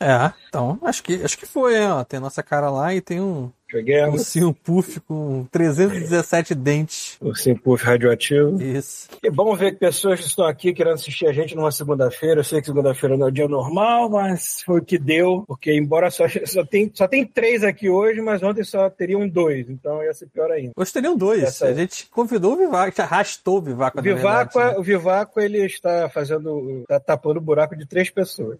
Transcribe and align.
É, 0.00 0.32
então, 0.56 0.78
acho 0.82 1.02
que, 1.02 1.22
acho 1.22 1.36
que 1.38 1.44
foi, 1.44 1.78
ó. 1.84 2.02
Tem 2.02 2.16
a 2.16 2.20
nossa 2.20 2.42
cara 2.42 2.70
lá 2.70 2.94
e 2.94 3.00
tem 3.02 3.20
um, 3.20 3.50
Joguemos. 3.68 4.20
ursinho 4.20 4.54
puff 4.54 5.00
com 5.00 5.44
317 5.50 6.54
dentes. 6.54 7.18
Ursinho 7.20 7.58
Puff 7.60 7.84
radioativo. 7.84 8.62
Isso. 8.62 9.08
É 9.22 9.30
bom 9.30 9.54
ver 9.54 9.72
que 9.72 9.78
pessoas 9.78 10.20
que 10.20 10.26
estão 10.26 10.46
aqui 10.46 10.72
querendo 10.72 10.94
assistir 10.94 11.26
a 11.26 11.32
gente 11.32 11.54
numa 11.54 11.70
segunda-feira. 11.70 12.40
Eu 12.40 12.44
sei 12.44 12.60
que 12.60 12.66
segunda-feira 12.68 13.16
não 13.18 13.26
é 13.26 13.28
o 13.28 13.32
dia 13.32 13.48
normal, 13.48 14.08
mas 14.08 14.62
foi 14.64 14.80
o 14.80 14.84
que 14.84 14.96
deu. 14.98 15.44
Porque 15.46 15.74
embora 15.76 16.10
só, 16.10 16.24
só, 16.46 16.64
tem, 16.64 16.90
só 16.94 17.06
tem 17.06 17.26
três 17.26 17.62
aqui 17.64 17.90
hoje, 17.90 18.20
mas 18.22 18.42
ontem 18.42 18.64
só 18.64 18.88
teriam 18.88 19.28
dois. 19.28 19.68
Então 19.68 20.02
ia 20.02 20.14
ser 20.14 20.26
pior 20.28 20.50
ainda. 20.50 20.72
Hoje 20.76 20.92
teriam 20.92 21.16
dois. 21.16 21.42
Essa- 21.42 21.66
A 21.66 21.74
gente 21.74 22.06
convidou 22.06 22.54
o 22.54 22.56
Vivaco, 22.56 22.76
a 22.84 22.88
gente 22.88 23.02
arrastou 23.02 23.58
o 23.58 23.62
Vivaco. 23.62 23.98
O 23.98 24.02
na 24.02 24.02
Vivaco, 24.14 24.54
verdade, 24.54 24.74
né? 24.76 24.80
o 24.80 24.82
Vivaco, 24.82 25.40
ele 25.40 25.66
está 25.66 26.08
fazendo. 26.08 26.80
está 26.82 26.98
tapando 26.98 27.40
o 27.40 27.42
buraco 27.42 27.76
de 27.76 27.84
três 27.84 28.08
pessoas. 28.08 28.58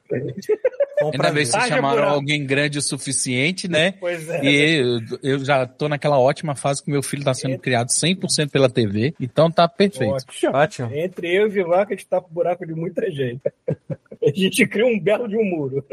Ainda 1.00 1.30
bem 1.30 1.44
que 1.44 1.50
vocês 1.50 1.54
Haja 1.64 1.76
chamaram 1.91 2.09
alguém 2.14 2.45
grande 2.45 2.79
o 2.79 2.82
suficiente, 2.82 3.69
né? 3.69 3.95
Pois 4.01 4.29
é. 4.29 4.45
E 4.45 4.80
eu, 4.80 5.01
eu 5.23 5.45
já 5.45 5.66
tô 5.66 5.88
naquela 5.88 6.19
ótima 6.19 6.55
fase 6.55 6.83
que 6.83 6.91
meu 6.91 7.02
filho 7.02 7.24
tá 7.24 7.34
sendo 7.34 7.59
criado 7.59 7.88
100% 7.88 8.51
pela 8.51 8.69
TV, 8.69 9.15
então 9.20 9.51
tá 9.51 9.66
perfeito. 9.69 10.12
Ótimo. 10.15 10.57
Ótimo. 10.57 10.95
Entre 10.95 11.34
eu 11.34 11.43
e 11.43 11.46
o 11.46 11.51
Vivaco, 11.51 11.93
a 11.93 11.96
gente 11.96 12.07
tapa 12.07 12.29
o 12.30 12.34
buraco 12.34 12.66
de 12.66 12.74
muita 12.74 13.10
gente. 13.10 13.43
A 14.27 14.33
gente 14.34 14.66
cria 14.66 14.87
um 14.87 14.98
belo 14.98 15.29
de 15.29 15.37
um 15.37 15.45
muro. 15.45 15.84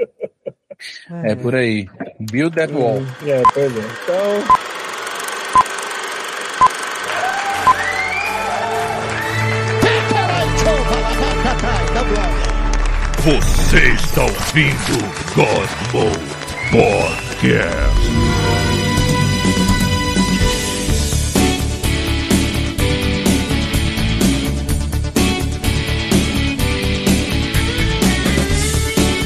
É 1.24 1.36
por 1.36 1.54
aí. 1.54 1.88
Build 2.20 2.56
that 2.56 2.74
wall. 2.74 3.00
É, 3.28 3.44
pois 3.54 3.78
é. 3.78 3.82
Então. 4.04 4.44
Você 13.24 13.78
está 13.94 14.22
ouvindo 14.22 15.00
God 15.34 15.70
Mode 15.94 16.20
Podcast. 16.74 17.64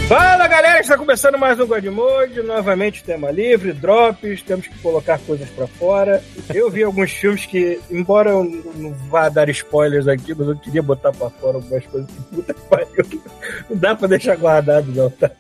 Fala 0.08 0.48
galera, 0.48 0.80
está 0.80 0.96
começando 0.96 1.40
mais 1.40 1.60
um 1.60 1.66
God 1.66 1.86
Mode, 1.86 2.44
novamente 2.44 3.04
tema 3.04 3.32
livre, 3.32 3.74
drops, 3.74 4.44
temos 4.44 4.68
que 4.68 4.78
colocar 4.78 5.18
coisas 5.18 5.50
pra 5.50 5.66
fora. 5.66 6.24
Eu 6.54 6.70
vi 6.70 6.84
alguns 6.84 7.12
filmes 7.14 7.48
que, 7.48 7.82
embora 7.90 8.30
eu 8.30 8.44
não 8.76 8.94
vá 9.10 9.28
dar 9.28 9.50
spoilers 9.50 10.08
aqui, 10.08 10.36
mas 10.36 10.50
eu 10.50 10.56
queria 10.56 10.84
botar 10.84 11.12
pra 11.12 11.32
fora 11.32 11.58
algumas 11.58 11.84
coisas 11.88 12.12
que 12.12 12.36
puta 12.36 12.54
pariu. 12.70 13.22
Não 13.70 13.78
dá 13.78 13.96
pra 13.96 14.08
deixar 14.08 14.36
guardado, 14.36 14.92
não. 14.94 15.10
Tá? 15.10 15.32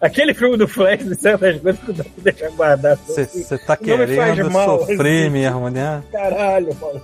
Aquele, 0.00 0.34
filme 0.34 0.56
do 0.56 0.66
Flash, 0.68 1.04
de 1.04 1.14
certas 1.16 1.60
coisas 1.60 1.80
que 1.80 1.88
não 1.88 1.94
dá 1.98 2.04
pra 2.04 2.32
deixar 2.32 2.50
guardado. 2.50 3.00
Você 3.06 3.58
tá 3.58 3.76
querendo 3.76 4.50
mal, 4.50 4.80
sofrer 4.80 5.22
assim. 5.22 5.30
mesmo, 5.30 5.68
né? 5.70 6.02
Caralho, 6.12 6.74
mano. 6.80 7.02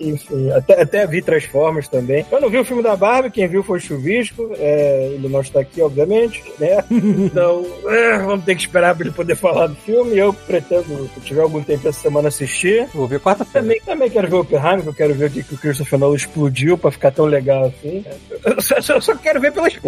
Enfim, 0.00 0.50
até, 0.52 0.82
até 0.82 1.06
vi 1.06 1.22
Transformers 1.22 1.88
também. 1.88 2.24
Eu 2.30 2.40
não 2.40 2.50
vi 2.50 2.58
o 2.58 2.64
filme 2.64 2.82
da 2.82 2.94
Barbie, 2.96 3.30
quem 3.30 3.48
viu 3.48 3.62
foi 3.62 3.78
o 3.78 3.80
Chuvisco. 3.80 4.50
é, 4.58 5.10
ele 5.14 5.28
não 5.28 5.40
está 5.40 5.60
aqui, 5.60 5.80
obviamente, 5.82 6.42
né? 6.58 6.84
Então, 6.90 7.64
é, 7.88 8.18
vamos 8.18 8.44
ter 8.44 8.54
que 8.54 8.60
esperar 8.62 8.94
pra 8.94 9.04
ele 9.06 9.14
poder 9.14 9.34
falar 9.36 9.66
do 9.68 9.74
filme. 9.76 10.16
Eu 10.16 10.32
pretendo, 10.32 11.08
se 11.14 11.20
tiver 11.20 11.42
algum 11.42 11.62
tempo 11.62 11.88
essa 11.88 12.00
semana, 12.00 12.28
assistir. 12.28 12.86
Vou 12.94 13.06
ver 13.06 13.20
quarta-feira. 13.20 13.66
Também, 13.66 13.80
também 13.84 14.10
quero 14.10 14.28
ver 14.28 14.34
o 14.36 14.40
Oppenheimer, 14.40 14.86
eu 14.86 14.94
quero 14.94 15.14
ver 15.14 15.26
o 15.26 15.30
que, 15.30 15.42
que 15.42 15.54
o 15.54 15.58
Christopher 15.58 15.98
Nolan 15.98 16.16
explodiu 16.16 16.76
pra 16.78 16.90
ficar 16.90 17.10
tão 17.10 17.24
legal 17.26 17.66
assim. 17.66 18.04
Eu 18.44 18.60
só, 18.60 18.80
só- 18.80 19.00
só 19.00 19.14
quero 19.16 19.40
ver 19.40 19.52
pela 19.52 19.66
explosão. 19.68 19.87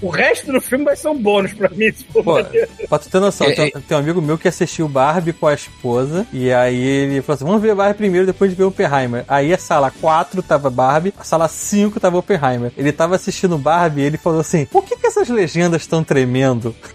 O 0.00 0.08
resto 0.10 0.52
do 0.52 0.60
filme 0.60 0.84
vai 0.84 0.96
ser 0.96 1.08
um 1.08 1.18
bônus 1.18 1.52
pra 1.52 1.68
mim, 1.70 1.90
se 1.92 2.04
for 2.04 2.22
Pô, 2.22 2.34
maneiro. 2.42 2.68
pra 2.88 2.98
tu 2.98 3.08
ter 3.10 3.20
noção, 3.20 3.46
É, 3.46 3.52
tem, 3.52 3.70
tem 3.70 3.96
um 3.96 4.00
amigo 4.00 4.20
meu 4.22 4.36
que 4.38 4.46
assistiu 4.48 4.88
Barbie 4.88 5.32
com 5.32 5.46
a 5.46 5.54
esposa, 5.54 6.26
e 6.32 6.52
aí 6.52 6.82
ele 6.82 7.22
falou 7.22 7.34
assim: 7.36 7.44
vamos 7.44 7.62
ver 7.62 7.74
Barbie 7.74 7.94
primeiro, 7.98 8.26
depois 8.26 8.50
de 8.50 8.56
ver 8.56 8.64
Oppenheimer. 8.64 9.24
Aí 9.28 9.52
a 9.52 9.58
sala 9.58 9.90
4 10.00 10.42
tava 10.42 10.70
Barbie, 10.70 11.12
a 11.18 11.24
sala 11.24 11.48
5 11.48 11.98
tava 12.00 12.18
Oppenheimer. 12.18 12.72
Ele 12.76 12.92
tava 12.92 13.14
assistindo 13.16 13.56
Barbie 13.58 14.02
e 14.02 14.04
ele 14.04 14.18
falou 14.18 14.40
assim: 14.40 14.64
por 14.66 14.84
que, 14.84 14.96
que 14.96 15.06
essas 15.06 15.28
legendas 15.28 15.82
estão 15.82 16.02
tremendo? 16.04 16.74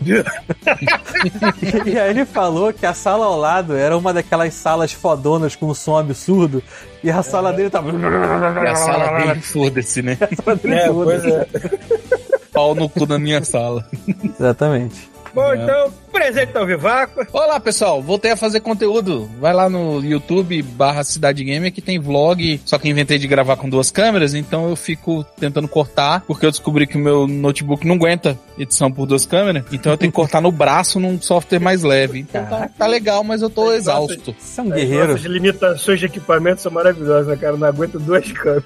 e 1.85 1.97
aí 2.00 2.09
ele 2.09 2.25
falou 2.25 2.71
que 2.73 2.85
a 2.85 2.94
sala 2.94 3.25
ao 3.25 3.38
lado 3.38 3.75
era 3.75 3.97
uma 3.97 4.13
daquelas 4.13 4.53
salas 4.53 4.91
fodonas 4.91 5.56
com 5.56 5.67
um 5.67 5.73
som 5.73 5.97
absurdo, 5.97 6.61
e 7.03 7.09
a 7.09 7.21
sala 7.23 7.51
dele 7.53 7.69
tava. 7.69 7.91
E 7.91 8.67
a 8.67 8.75
sala 8.75 9.19
dele, 9.19 9.41
foda-se, 9.41 10.01
né? 10.01 10.17
A 10.19 10.35
sala 10.44 10.56
dele 10.56 10.75
É, 10.75 10.88
toda. 10.88 11.47
é. 12.59 12.63
Pau 12.63 12.75
no 12.75 12.89
cu 12.89 13.05
da 13.05 13.17
minha 13.17 13.43
sala. 13.43 13.85
Exatamente. 14.37 15.09
Bom, 15.33 15.53
então, 15.53 15.93
presente 16.11 16.57
ao 16.57 16.65
Vivaco. 16.65 17.25
Olá, 17.31 17.59
pessoal. 17.59 18.01
Voltei 18.01 18.31
a 18.31 18.37
fazer 18.37 18.59
conteúdo. 18.61 19.29
Vai 19.39 19.53
lá 19.53 19.69
no 19.69 20.03
YouTube 20.03 20.61
barra 20.61 21.03
Cidade 21.03 21.43
Gamer 21.43 21.71
que 21.71 21.81
tem 21.81 21.99
vlog. 21.99 22.59
Só 22.65 22.77
que 22.77 22.89
inventei 22.89 23.17
de 23.17 23.27
gravar 23.27 23.55
com 23.55 23.69
duas 23.69 23.91
câmeras, 23.91 24.33
então 24.33 24.69
eu 24.69 24.75
fico 24.75 25.23
tentando 25.39 25.67
cortar, 25.67 26.21
porque 26.25 26.45
eu 26.45 26.51
descobri 26.51 26.87
que 26.87 26.97
o 26.97 26.99
meu 26.99 27.27
notebook 27.27 27.85
não 27.85 27.95
aguenta 27.95 28.37
edição 28.57 28.91
por 28.91 29.05
duas 29.05 29.25
câmeras. 29.25 29.63
Então 29.71 29.91
eu 29.91 29.97
tenho 29.97 30.11
que 30.11 30.15
cortar 30.15 30.41
no 30.41 30.51
braço 30.51 30.99
num 30.99 31.21
software 31.21 31.59
mais 31.59 31.83
leve. 31.83 32.19
Então 32.21 32.45
tá, 32.45 32.69
tá 32.77 32.87
legal, 32.87 33.23
mas 33.23 33.41
eu 33.41 33.49
tô 33.49 33.71
exausto. 33.71 34.35
Você 34.37 34.61
é 34.61 34.63
um 34.63 35.13
As 35.13 35.21
limitações 35.21 35.99
de 35.99 36.07
equipamento 36.07 36.61
são 36.61 36.71
maravilhosas, 36.71 37.27
né, 37.27 37.35
cara? 37.35 37.55
Não 37.55 37.67
aguento 37.67 37.99
duas 37.99 38.31
câmeras. 38.31 38.65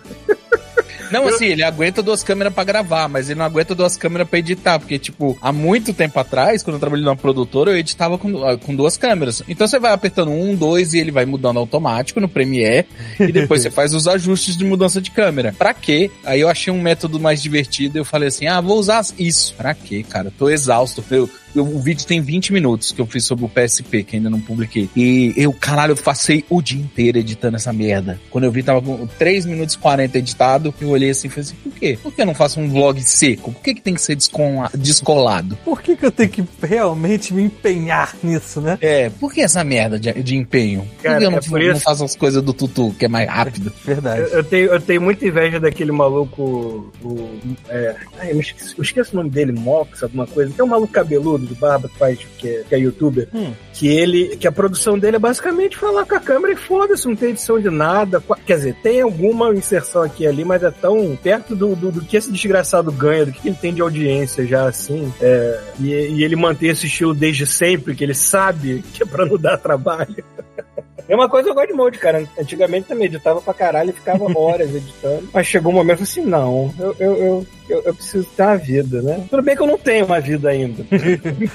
Não, 1.11 1.27
assim, 1.27 1.45
ele 1.45 1.63
aguenta 1.63 2.01
duas 2.01 2.23
câmeras 2.23 2.53
pra 2.53 2.63
gravar, 2.63 3.07
mas 3.07 3.29
ele 3.29 3.39
não 3.39 3.45
aguenta 3.45 3.75
duas 3.75 3.97
câmeras 3.97 4.27
pra 4.27 4.39
editar, 4.39 4.79
porque, 4.79 4.97
tipo, 4.97 5.37
há 5.41 5.51
muito 5.51 5.93
tempo 5.93 6.19
atrás, 6.19 6.63
quando 6.63 6.75
eu 6.75 6.79
trabalhei 6.79 7.05
numa 7.05 7.15
produtora, 7.15 7.71
eu 7.71 7.77
editava 7.77 8.17
com, 8.17 8.43
ah, 8.43 8.57
com 8.57 8.75
duas 8.75 8.97
câmeras. 8.97 9.43
Então 9.47 9.67
você 9.67 9.79
vai 9.79 9.91
apertando 9.91 10.31
um, 10.31 10.55
dois 10.55 10.93
e 10.93 10.99
ele 10.99 11.11
vai 11.11 11.25
mudando 11.25 11.59
automático 11.59 12.19
no 12.19 12.27
Premiere, 12.29 12.87
e 13.19 13.31
depois 13.31 13.61
você 13.61 13.69
faz 13.71 13.93
os 13.93 14.07
ajustes 14.07 14.57
de 14.57 14.65
mudança 14.65 15.01
de 15.01 15.11
câmera. 15.11 15.53
Pra 15.57 15.73
quê? 15.73 16.09
Aí 16.25 16.41
eu 16.41 16.49
achei 16.49 16.71
um 16.71 16.81
método 16.81 17.19
mais 17.19 17.41
divertido, 17.41 17.97
eu 17.97 18.05
falei 18.05 18.29
assim, 18.29 18.47
ah, 18.47 18.61
vou 18.61 18.77
usar 18.77 19.03
isso. 19.17 19.53
Pra 19.55 19.73
quê, 19.73 20.05
cara? 20.07 20.31
Tô 20.37 20.49
exausto. 20.49 21.03
Eu, 21.11 21.29
eu- 21.55 21.65
o 21.65 21.79
vídeo 21.79 22.05
tem 22.05 22.21
20 22.21 22.51
minutos 22.53 22.91
que 22.91 23.01
eu 23.01 23.05
fiz 23.05 23.25
sobre 23.25 23.45
o 23.45 23.49
PSP, 23.49 24.03
que 24.03 24.15
ainda 24.17 24.29
não 24.29 24.39
publiquei. 24.39 24.89
E 24.95 25.33
eu, 25.37 25.51
caralho, 25.53 25.91
eu 25.91 25.97
passei 25.97 26.43
o 26.49 26.61
dia 26.61 26.79
inteiro 26.81 27.17
editando 27.17 27.55
essa 27.57 27.71
merda. 27.73 28.19
Quando 28.29 28.43
eu 28.45 28.51
vi, 28.51 28.63
tava 28.63 28.81
com 28.81 29.05
3 29.17 29.45
minutos 29.45 29.75
e 29.75 29.77
40 29.77 30.17
editado, 30.17 30.73
eu 30.81 30.89
olhei 30.89 31.09
assim 31.11 31.27
e 31.27 31.29
falei 31.29 31.43
assim, 31.45 31.55
por 31.55 31.71
quê? 31.73 31.97
Por 32.01 32.13
que 32.13 32.21
eu 32.21 32.25
não 32.25 32.35
faço 32.35 32.59
um 32.59 32.69
vlog 32.69 33.01
seco? 33.03 33.51
Por 33.51 33.61
que, 33.61 33.73
que 33.75 33.81
tem 33.81 33.93
que 33.93 34.01
ser 34.01 34.15
descola- 34.15 34.69
descolado? 34.75 35.57
Por 35.63 35.81
que, 35.81 35.95
que 35.95 36.05
eu 36.05 36.11
tenho 36.11 36.29
que 36.29 36.43
realmente 36.61 37.33
me 37.33 37.43
empenhar 37.43 38.15
nisso, 38.23 38.61
né? 38.61 38.77
É, 38.81 39.09
por 39.09 39.33
que 39.33 39.41
essa 39.41 39.63
merda 39.63 39.99
de, 39.99 40.11
de 40.21 40.35
empenho? 40.35 40.81
Por 40.97 41.03
Cara, 41.03 41.19
que 41.19 41.25
eu 41.25 41.31
não, 41.31 41.37
é 41.37 41.41
por 41.41 41.59
não 41.59 41.79
faço 41.79 42.03
as 42.03 42.15
coisas 42.15 42.41
do 42.43 42.53
Tutu, 42.53 42.93
que 42.97 43.05
é 43.05 43.07
mais 43.07 43.29
rápido? 43.29 43.71
Verdade. 43.83 44.21
Eu, 44.21 44.27
eu 44.27 44.43
tenho, 44.43 44.65
eu 44.69 44.81
tenho 44.81 45.01
muita 45.01 45.25
inveja 45.27 45.59
daquele 45.59 45.91
maluco. 45.91 46.91
O, 47.03 47.29
é, 47.69 47.95
ai, 48.19 48.31
eu, 48.31 48.35
me 48.35 48.41
esqueci, 48.41 48.73
eu 48.77 48.83
esqueço 48.83 49.11
o 49.13 49.15
nome 49.17 49.29
dele, 49.29 49.51
Mox, 49.51 50.03
alguma 50.03 50.27
coisa. 50.27 50.53
Que 50.53 50.61
é 50.61 50.63
um 50.63 50.67
maluco 50.67 50.91
cabeludo 50.93 51.42
de 51.45 51.55
barba 51.55 51.89
que 51.89 51.97
faz, 51.97 52.19
que 52.37 52.47
é, 52.47 52.63
que 52.67 52.75
é 52.75 52.79
youtuber. 52.79 53.27
Hum. 53.33 53.53
Que 53.73 53.87
ele. 53.87 54.37
Que 54.37 54.47
a 54.47 54.51
produção 54.51 54.97
dele 54.97 55.17
é 55.17 55.19
basicamente 55.19 55.77
falar 55.77 56.05
com 56.05 56.15
a 56.15 56.19
câmera 56.19 56.53
e 56.53 56.57
foda-se, 56.57 57.07
não 57.07 57.15
tem 57.15 57.29
edição 57.29 57.59
de 57.59 57.69
nada. 57.69 58.23
Quer 58.45 58.57
dizer, 58.57 58.75
tem 58.81 59.01
alguma 59.01 59.53
inserção 59.53 60.01
aqui 60.03 60.23
e 60.23 60.27
ali, 60.27 60.45
mas 60.45 60.63
é 60.63 60.71
tão 60.71 61.17
perto 61.21 61.55
do, 61.55 61.75
do, 61.75 61.91
do 61.91 62.01
que 62.01 62.17
esse 62.17 62.31
desgraçado 62.31 62.91
ganha, 62.91 63.25
do 63.25 63.31
que 63.31 63.47
ele 63.47 63.57
tem 63.59 63.73
de 63.73 63.81
audiência 63.81 64.45
já 64.45 64.67
assim. 64.67 65.11
é, 65.21 65.59
e, 65.79 65.89
e 65.89 66.23
ele 66.23 66.35
mantém 66.35 66.69
esse 66.69 66.85
estilo 66.85 67.13
desde 67.13 67.45
sempre, 67.45 67.95
que 67.95 68.03
ele 68.03 68.13
sabe 68.13 68.83
que 68.93 69.03
é 69.03 69.05
pra 69.05 69.25
não 69.25 69.37
dar 69.37 69.57
trabalho. 69.57 70.23
É 71.07 71.15
uma 71.15 71.29
coisa 71.29 71.45
que 71.45 71.51
eu 71.51 71.55
gosto 71.55 71.67
de 71.69 71.73
mode, 71.73 71.99
cara. 71.99 72.27
Antigamente 72.39 72.87
também 72.87 73.05
editava 73.07 73.41
pra 73.41 73.53
caralho 73.53 73.89
e 73.89 73.93
ficava 73.93 74.25
horas 74.37 74.73
editando. 74.73 75.29
Mas 75.33 75.47
chegou 75.47 75.71
um 75.71 75.75
momento 75.75 76.03
assim, 76.03 76.21
não, 76.21 76.73
eu, 76.79 76.95
eu, 76.99 77.17
eu, 77.17 77.47
eu, 77.69 77.81
eu 77.83 77.93
preciso 77.95 78.25
ter 78.35 78.43
uma 78.43 78.57
vida, 78.57 79.01
né? 79.01 79.25
Tudo 79.29 79.43
bem 79.43 79.55
que 79.55 79.61
eu 79.61 79.67
não 79.67 79.77
tenho 79.77 80.05
uma 80.05 80.19
vida 80.19 80.49
ainda. 80.49 80.83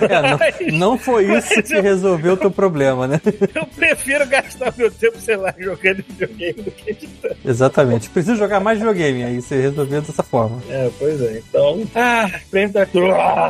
É, 0.09 0.71
não, 0.71 0.79
não 0.79 0.99
foi 0.99 1.37
isso 1.37 1.63
que 1.63 1.81
resolveu 1.81 2.35
o 2.35 2.37
teu 2.37 2.51
problema, 2.51 3.07
né? 3.07 3.21
Eu 3.55 3.67
prefiro 3.67 4.27
gastar 4.27 4.73
meu 4.77 4.91
tempo, 4.91 5.19
sei 5.19 5.37
lá, 5.37 5.55
jogando 5.59 6.05
videogame 6.09 6.63
do 6.63 6.71
que 6.71 6.91
editando. 6.91 7.37
Exatamente. 7.45 8.09
Preciso 8.11 8.37
jogar 8.37 8.61
mais 8.61 8.79
videogame, 8.79 9.25
aí 9.25 9.41
você 9.41 9.61
resolveu 9.61 10.01
dessa 10.01 10.23
forma. 10.23 10.63
É, 10.69 10.91
pois 10.99 11.21
é. 11.21 11.43
Então. 11.49 11.83
Ah, 11.95 12.31
presente 12.51 12.73
da. 12.73 12.87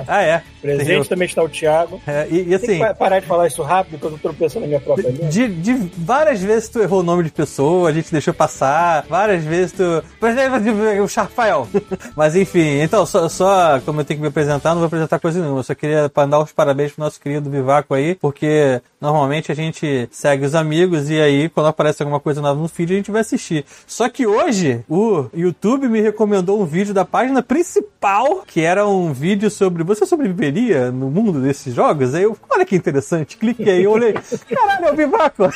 Ah, 0.07 0.23
é. 0.23 0.43
Presente 0.61 0.87
Tem- 0.87 1.05
também 1.05 1.27
está 1.27 1.43
o 1.43 1.49
Thiago. 1.49 2.01
É, 2.07 2.27
e, 2.31 2.49
e 2.49 2.55
assim, 2.55 2.79
parar 2.99 3.21
de 3.21 3.27
falar 3.27 3.47
isso 3.47 3.63
rápido, 3.63 3.93
porque 3.99 4.07
eu 4.07 4.11
tô 4.13 4.19
tropeçando 4.19 4.61
na 4.63 4.67
minha 4.69 4.81
própria 4.81 5.09
língua. 5.11 5.29
de, 5.29 5.49
de 5.49 5.75
várias 5.97 6.41
vezes 6.41 6.69
tu 6.69 6.81
errou 6.81 7.01
o 7.01 7.03
nome 7.03 7.23
de 7.25 7.31
pessoa, 7.31 7.89
a 7.89 7.93
gente 7.93 8.11
deixou 8.13 8.35
passar, 8.35 9.05
várias 9.09 9.45
vezes 9.45 9.73
tu. 9.73 10.03
Por 10.19 10.29
exemplo, 10.29 10.59
o 11.05 11.09
Charfael. 11.09 11.69
Mas 12.17 12.35
enfim, 12.37 12.81
então, 12.81 13.05
só, 13.07 13.29
só 13.29 13.81
como 13.85 14.01
eu 14.01 14.05
tenho 14.05 14.19
que 14.19 14.23
me 14.23 14.29
apresentar, 14.29 14.71
não 14.71 14.79
vou 14.79 14.87
apresentar 14.87 15.19
coisa 15.19 15.41
nenhuma. 15.41 15.61
Eu 15.61 15.65
só 15.65 15.75
queria 15.75 16.09
pa- 16.09 16.27
dar 16.27 16.41
os 16.41 16.53
parabéns 16.53 16.93
pro 16.93 17.05
nosso 17.05 17.21
querido 17.21 17.49
Vivaco 17.51 17.95
aí, 17.95 18.15
porque 18.15 18.81
normalmente 19.01 19.53
a 19.53 19.55
gente 19.55 20.09
segue 20.11 20.45
os 20.45 20.55
amigos 20.55 21.09
e 21.11 21.21
aí, 21.21 21.49
quando 21.49 21.67
aparece 21.67 22.03
alguma 22.03 22.19
coisa 22.21 22.41
nova 22.41 22.61
no 22.61 22.69
feed, 22.69 22.93
a 22.93 22.97
gente 22.97 23.11
vai 23.11 23.21
assistir. 23.21 23.65
Só 23.87 24.09
que 24.09 24.27
hoje, 24.27 24.85
o 24.89 25.27
YouTube 25.35 25.89
me 25.89 26.01
recomendou 26.01 26.61
um 26.61 26.65
vídeo 26.65 26.93
da 26.93 27.05
página 27.05 27.43
principal, 27.43 28.43
que 28.47 28.61
era 28.63 28.87
um 28.87 29.13
vídeo 29.13 29.51
sobre. 29.51 29.83
Você 29.85 30.05
sobreviveria 30.07 30.48
viveria 30.51 30.91
no 30.91 31.11
mundo 31.11 31.41
desses 31.41 31.75
jogos? 31.75 32.15
Aí 32.15 32.23
eu, 32.23 32.37
olha 32.51 32.65
que 32.65 32.75
interessante, 32.75 33.37
cliquei 33.37 33.87
olhei, 33.87 34.15
caralho, 34.49 34.87
é 34.87 34.93
o 34.93 34.97
Vivaco! 34.97 35.53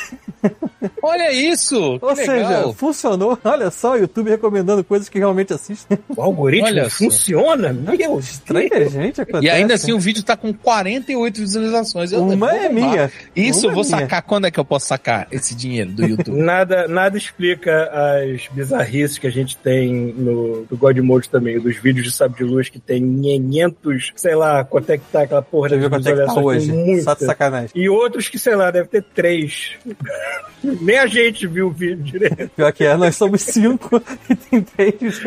Olha 1.01 1.31
isso! 1.31 1.99
Ou 2.01 2.09
que 2.09 2.15
seja, 2.17 2.33
legal. 2.33 2.73
funcionou. 2.73 3.37
Olha 3.43 3.69
só, 3.71 3.93
o 3.93 3.97
YouTube 3.97 4.29
recomendando 4.29 4.83
coisas 4.83 5.09
que 5.09 5.17
realmente 5.17 5.53
assistem. 5.53 5.97
O 6.15 6.21
algoritmo 6.21 6.67
Olha 6.67 6.89
funciona? 6.89 7.73
Meu 7.73 8.19
Estranha, 8.19 8.89
gente, 8.89 9.21
acontece. 9.21 9.45
E 9.45 9.49
ainda 9.49 9.73
assim 9.73 9.93
o 9.93 9.99
vídeo 9.99 10.23
tá 10.23 10.35
com 10.35 10.53
48 10.53 11.39
visualizações. 11.39 12.11
Eu 12.11 12.23
Uma 12.23 12.55
é 12.55 12.69
minha. 12.69 13.11
Isso, 13.35 13.67
Uma 13.67 13.71
eu 13.71 13.75
vou 13.75 13.83
é 13.83 13.87
minha. 13.87 13.99
sacar. 14.01 14.21
Quando 14.23 14.47
é 14.47 14.51
que 14.51 14.59
eu 14.59 14.65
posso 14.65 14.87
sacar 14.87 15.27
esse 15.31 15.55
dinheiro 15.55 15.91
do 15.91 16.05
YouTube? 16.05 16.37
Nada, 16.37 16.87
nada 16.87 17.17
explica 17.17 17.89
as 17.91 18.47
bizarrices 18.47 19.17
que 19.17 19.27
a 19.27 19.31
gente 19.31 19.57
tem 19.57 20.13
no 20.13 20.65
do 20.69 20.77
God 20.77 20.97
Mode 20.99 21.29
também, 21.29 21.59
dos 21.59 21.77
vídeos 21.77 22.05
de 22.05 22.11
Sabe 22.11 22.37
de 22.37 22.43
Luz 22.43 22.69
que 22.69 22.79
tem 22.79 23.01
500, 23.21 24.13
sei 24.15 24.35
lá, 24.35 24.63
quanto 24.83 24.89
é 24.91 24.97
que 24.97 25.05
tá 25.11 25.21
aquela 25.21 25.41
porra 25.41 25.69
de 25.69 25.89
quanto 25.89 26.07
é 26.07 26.25
tá 26.25 26.33
hoje. 26.33 26.71
muita. 26.71 27.03
Só 27.03 27.13
de 27.13 27.25
sacanagem. 27.25 27.69
E 27.73 27.89
outros 27.89 28.27
que, 28.27 28.37
sei 28.37 28.55
lá, 28.55 28.69
deve 28.69 28.89
ter 28.89 29.01
três. 29.01 29.75
Nem 30.63 30.99
a 30.99 31.07
gente 31.07 31.47
viu 31.47 31.67
o 31.67 31.71
vídeo 31.71 32.03
direito. 32.03 32.49
Pior 32.55 32.71
que 32.71 32.83
é, 32.83 32.95
nós 32.97 33.15
somos 33.15 33.41
cinco 33.41 34.01
e 34.29 34.35
tem 34.35 34.61
três. 34.61 35.21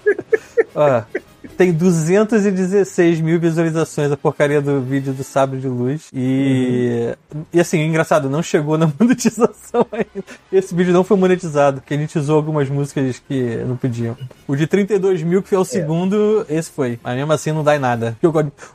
Ó, 0.74 1.02
tem 1.48 1.72
216 1.72 3.20
mil 3.20 3.38
visualizações 3.38 4.10
a 4.10 4.16
porcaria 4.16 4.60
do 4.60 4.80
vídeo 4.80 5.12
do 5.12 5.24
Sabre 5.24 5.58
de 5.58 5.68
Luz. 5.68 6.08
E, 6.12 7.14
e 7.52 7.60
assim, 7.60 7.80
engraçado, 7.80 8.28
não 8.28 8.42
chegou 8.42 8.76
na 8.76 8.90
monetização 8.98 9.86
ainda. 9.92 10.24
Esse 10.52 10.74
vídeo 10.74 10.92
não 10.92 11.04
foi 11.04 11.16
monetizado, 11.16 11.80
porque 11.80 11.94
a 11.94 11.96
gente 11.96 12.18
usou 12.18 12.36
algumas 12.36 12.68
músicas 12.68 13.22
que 13.26 13.56
não 13.66 13.76
podiam. 13.76 14.16
O 14.46 14.56
de 14.56 14.66
32 14.66 15.22
mil, 15.22 15.42
que 15.42 15.54
é 15.54 15.58
o 15.58 15.64
segundo, 15.64 16.44
esse 16.48 16.70
foi. 16.70 16.98
Mas 17.02 17.16
mesmo 17.16 17.32
assim 17.32 17.52
não 17.52 17.64
dá 17.64 17.76
em 17.76 17.78
nada. 17.78 18.16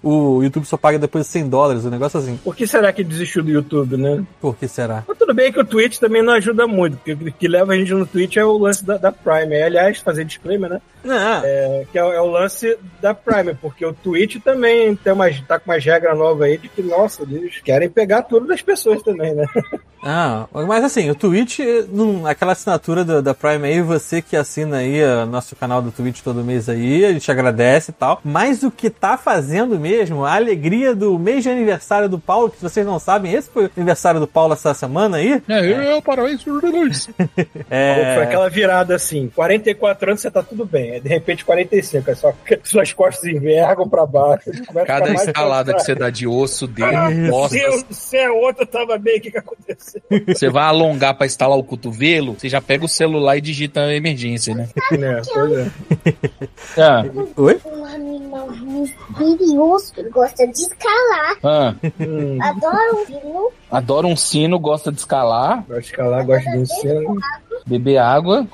O 0.01 0.41
YouTube 0.43 0.65
só 0.65 0.77
paga 0.77 0.97
depois 0.97 1.25
de 1.25 1.31
100 1.31 1.49
dólares, 1.49 1.85
o 1.85 1.89
negócio 1.89 2.19
assim. 2.19 2.37
Por 2.43 2.55
que 2.55 2.67
será 2.67 2.91
que 2.91 3.03
desistiu 3.03 3.43
do 3.43 3.51
YouTube, 3.51 3.97
né? 3.97 4.23
Por 4.39 4.55
que 4.55 4.67
será? 4.67 5.03
Mas 5.07 5.17
tudo 5.17 5.33
bem 5.33 5.51
que 5.51 5.59
o 5.59 5.65
Twitch 5.65 5.97
também 5.97 6.23
não 6.23 6.33
ajuda 6.33 6.67
muito, 6.67 6.97
porque 6.97 7.13
o 7.13 7.31
que 7.33 7.47
leva 7.47 7.73
a 7.73 7.75
gente 7.75 7.93
no 7.93 8.05
Twitch 8.05 8.37
é 8.37 8.45
o 8.45 8.57
lance 8.57 8.85
da, 8.85 8.97
da 8.97 9.11
Prime. 9.11 9.61
Aliás, 9.61 9.99
fazer 9.99 10.25
disclaimer, 10.25 10.69
né? 10.69 10.81
Não, 11.03 11.15
É, 11.43 11.85
que 11.91 11.99
é, 11.99 12.01
é 12.01 12.21
o 12.21 12.27
lance 12.27 12.54
da 13.01 13.13
Prime, 13.13 13.55
porque 13.55 13.85
o 13.85 13.93
Twitch 13.93 14.41
também 14.41 14.95
tem 14.95 15.13
umas, 15.13 15.39
tá 15.41 15.59
com 15.59 15.71
umas 15.71 15.83
regras 15.83 16.17
novas 16.17 16.43
aí 16.43 16.57
de 16.57 16.69
que, 16.69 16.81
nossa, 16.81 17.23
eles 17.23 17.59
querem 17.61 17.89
pegar 17.89 18.23
tudo 18.23 18.47
das 18.47 18.61
pessoas 18.61 19.01
também, 19.01 19.33
né? 19.33 19.45
Ah, 20.05 20.45
mas 20.51 20.83
assim, 20.83 21.09
o 21.09 21.15
Twitch, 21.15 21.59
não, 21.89 22.27
aquela 22.27 22.51
assinatura 22.51 23.03
da, 23.03 23.21
da 23.21 23.33
Prime 23.33 23.67
aí, 23.67 23.81
você 23.81 24.21
que 24.21 24.37
assina 24.37 24.77
aí 24.77 25.03
o 25.03 25.25
nosso 25.25 25.55
canal 25.55 25.81
do 25.81 25.91
Twitch 25.91 26.21
todo 26.21 26.43
mês 26.43 26.69
aí, 26.69 27.03
a 27.03 27.11
gente 27.11 27.29
agradece 27.31 27.89
e 27.89 27.93
tal. 27.93 28.21
Mas 28.23 28.61
o 28.61 28.69
que 28.69 28.91
tá 28.91 29.17
fazendo 29.17 29.79
mesmo, 29.79 30.23
a 30.23 30.35
alegria 30.35 30.93
do 30.93 31.17
mês 31.17 31.41
de 31.41 31.49
aniversário 31.49 32.07
do 32.07 32.19
Paulo, 32.19 32.51
que 32.51 32.61
vocês 32.61 32.85
não 32.85 32.99
sabem, 32.99 33.33
esse 33.33 33.49
foi 33.49 33.65
o 33.65 33.71
aniversário 33.75 34.19
do 34.19 34.27
Paulo 34.27 34.53
essa 34.53 34.75
semana 34.75 35.17
aí. 35.17 35.41
É, 35.49 35.59
eu, 35.59 35.81
eu 35.81 36.01
parabéns 36.03 36.43
por 36.43 36.63
luz. 36.63 37.09
É, 37.69 38.15
Foi 38.15 38.23
aquela 38.23 38.49
virada 38.49 38.95
assim, 38.95 39.29
44 39.33 40.09
anos 40.09 40.21
você 40.21 40.29
tá 40.29 40.43
tudo 40.43 40.65
bem, 40.65 40.91
aí 40.91 40.99
de 40.99 41.09
repente 41.09 41.43
45, 41.43 42.09
aí 42.09 42.15
só, 42.15 42.33
suas 42.63 42.93
costas 42.93 43.25
envergam 43.25 43.89
pra 43.89 44.05
baixo. 44.05 44.51
Cada 44.85 45.11
escalada 45.13 45.73
que 45.73 45.81
você 45.81 45.95
dá 45.95 46.09
de 46.09 46.27
osso, 46.27 46.67
dedo, 46.67 46.91
Meu 47.11 47.31
costas, 47.31 47.59
Deus 47.59 47.83
do 47.83 47.93
céu, 47.93 48.35
outra 48.37 48.65
tava 48.65 48.97
bem, 48.97 49.17
o 49.17 49.21
que 49.21 49.31
que 49.31 49.37
aconteceu? 49.37 49.94
você 50.27 50.49
vai 50.49 50.63
alongar 50.65 51.15
pra 51.15 51.25
instalar 51.25 51.57
o 51.57 51.63
cotovelo, 51.63 52.33
você 52.37 52.49
já 52.49 52.61
pega 52.61 52.85
o 52.85 52.87
celular 52.89 53.37
e 53.37 53.41
digita 53.41 53.81
a 53.81 53.93
emergência, 53.95 54.53
né? 54.55 54.67
É, 54.91 55.21
pois 55.33 55.51
é. 55.57 55.71
Ah, 56.77 57.03
Oi? 57.37 57.59
Um 57.65 57.85
animal 57.85 58.49
misterioso 58.51 59.93
que 59.93 60.03
gosta 60.09 60.45
de 60.47 60.59
escalar. 60.59 61.37
ah, 61.43 61.75
Hum, 61.99 62.37
Adora 62.41 62.93
um 62.95 63.05
vinho. 63.05 63.49
adora 63.71 64.07
um 64.07 64.15
sino, 64.15 64.59
gosta 64.59 64.91
de 64.91 64.99
escalar, 64.99 65.63
gosta 65.67 65.81
de 65.81 65.87
escalar, 65.87 66.25
gosta 66.25 66.51
de 66.51 66.57
um 66.57 66.61
ensino. 66.61 67.17
Beber 67.65 67.97
água. 67.97 68.47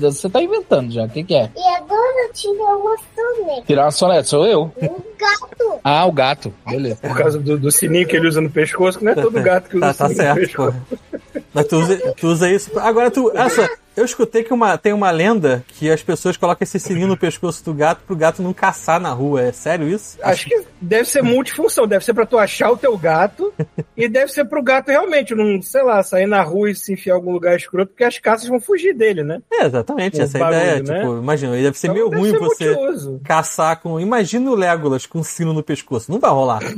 Você 0.00 0.28
tá 0.30 0.42
inventando 0.42 0.90
já, 0.92 1.04
o 1.04 1.08
que, 1.08 1.22
que 1.24 1.34
é? 1.34 1.50
E 1.56 1.76
adora 1.76 2.32
tirar 2.32 2.76
uma 2.76 2.96
soneca. 3.14 3.66
Tirar 3.66 3.84
uma 3.84 3.90
soneta, 3.90 4.24
sou 4.24 4.46
eu. 4.46 4.72
Um 4.82 4.96
gato. 5.18 5.80
Ah, 5.84 6.06
o 6.06 6.12
gato. 6.12 6.52
Beleza. 6.68 6.96
Por 7.02 7.16
causa 7.16 7.38
do, 7.38 7.58
do 7.58 7.70
sininho 7.70 8.06
que 8.06 8.16
ele 8.16 8.28
usa 8.28 8.40
no 8.40 8.50
pescoço, 8.50 8.98
que 8.98 9.04
não 9.04 9.12
é 9.12 9.14
todo 9.14 9.40
gato 9.42 9.68
que 9.70 9.76
usa 9.76 9.86
Tá, 9.86 9.94
tá 9.94 10.08
sininho 10.08 10.18
no 10.28 10.34
certo, 10.34 10.40
pescoço. 10.40 10.76
pô. 10.90 11.40
Mas 11.54 11.66
tu 11.66 11.76
usa, 11.76 12.14
tu 12.16 12.26
usa 12.28 12.50
isso. 12.50 12.70
pra- 12.70 12.84
Agora 12.84 13.10
tu. 13.10 13.30
Só, 13.50 13.68
eu 13.96 14.04
escutei 14.04 14.42
que 14.44 14.52
uma, 14.52 14.78
tem 14.78 14.92
uma 14.92 15.10
lenda 15.10 15.64
que 15.68 15.90
as 15.90 16.02
pessoas 16.02 16.36
colocam 16.36 16.64
esse 16.64 16.78
sininho 16.78 17.08
no 17.08 17.16
pescoço 17.16 17.64
do 17.64 17.74
gato 17.74 18.02
pro 18.06 18.16
gato 18.16 18.42
não 18.42 18.52
caçar 18.52 19.00
na 19.00 19.12
rua. 19.12 19.42
É 19.42 19.52
sério 19.52 19.88
isso? 19.88 20.16
Acho 20.22 20.46
que 20.46 20.62
deve 20.80 21.06
ser 21.08 21.22
multifunção, 21.22 21.86
deve 21.86 22.04
ser 22.04 22.14
pra 22.14 22.24
tu 22.24 22.38
achar 22.38 22.70
o 22.70 22.76
teu 22.76 22.96
gato 22.96 23.52
e 23.96 24.08
deve 24.08 24.32
ser 24.32 24.44
pro 24.46 24.62
gato 24.62 24.88
realmente, 24.88 25.34
não, 25.34 25.60
sei 25.60 25.82
lá, 25.82 26.02
sair 26.02 26.26
na 26.26 26.42
rua 26.42 26.70
e 26.70 26.74
se 26.74 26.92
enfiar 26.92 27.14
em 27.14 27.16
algum 27.16 27.32
lugar 27.32 27.56
escroto, 27.56 27.90
porque 27.92 28.04
as 28.04 28.18
caças 28.18 28.48
vão 28.48 28.60
fugir 28.60 28.94
dele, 28.94 29.22
né? 29.22 29.40
É, 29.52 29.64
exatamente, 29.66 30.18
O 30.18 30.22
essa 30.22 30.38
é 30.38 30.42
a 30.42 30.46
ideia. 30.48 30.72
barulho, 30.74 30.92
né? 30.92 31.00
Tipo, 31.00 31.18
imagina, 31.18 31.52
deve 31.56 31.78
ser 31.78 31.86
Então 31.88 31.94
meio 31.94 32.08
deve 32.10 32.20
ruim 32.22 32.30
ser 32.30 32.38
você 32.38 32.74
multiuso. 32.74 33.20
caçar 33.24 33.80
com. 33.80 34.00
Imagina 34.00 34.50
o 34.50 34.54
Legolas 34.54 35.06
com 35.06 35.18
um 35.18 35.22
sino 35.24 35.52
no 35.52 35.62
pescoço. 35.62 36.10
Não 36.10 36.18
vai 36.18 36.30
rolar. 36.30 36.60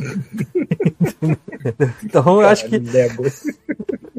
então 2.04 2.40
eu 2.40 2.48
acho 2.48 2.66
que. 2.68 2.78
Lego. 2.78 3.24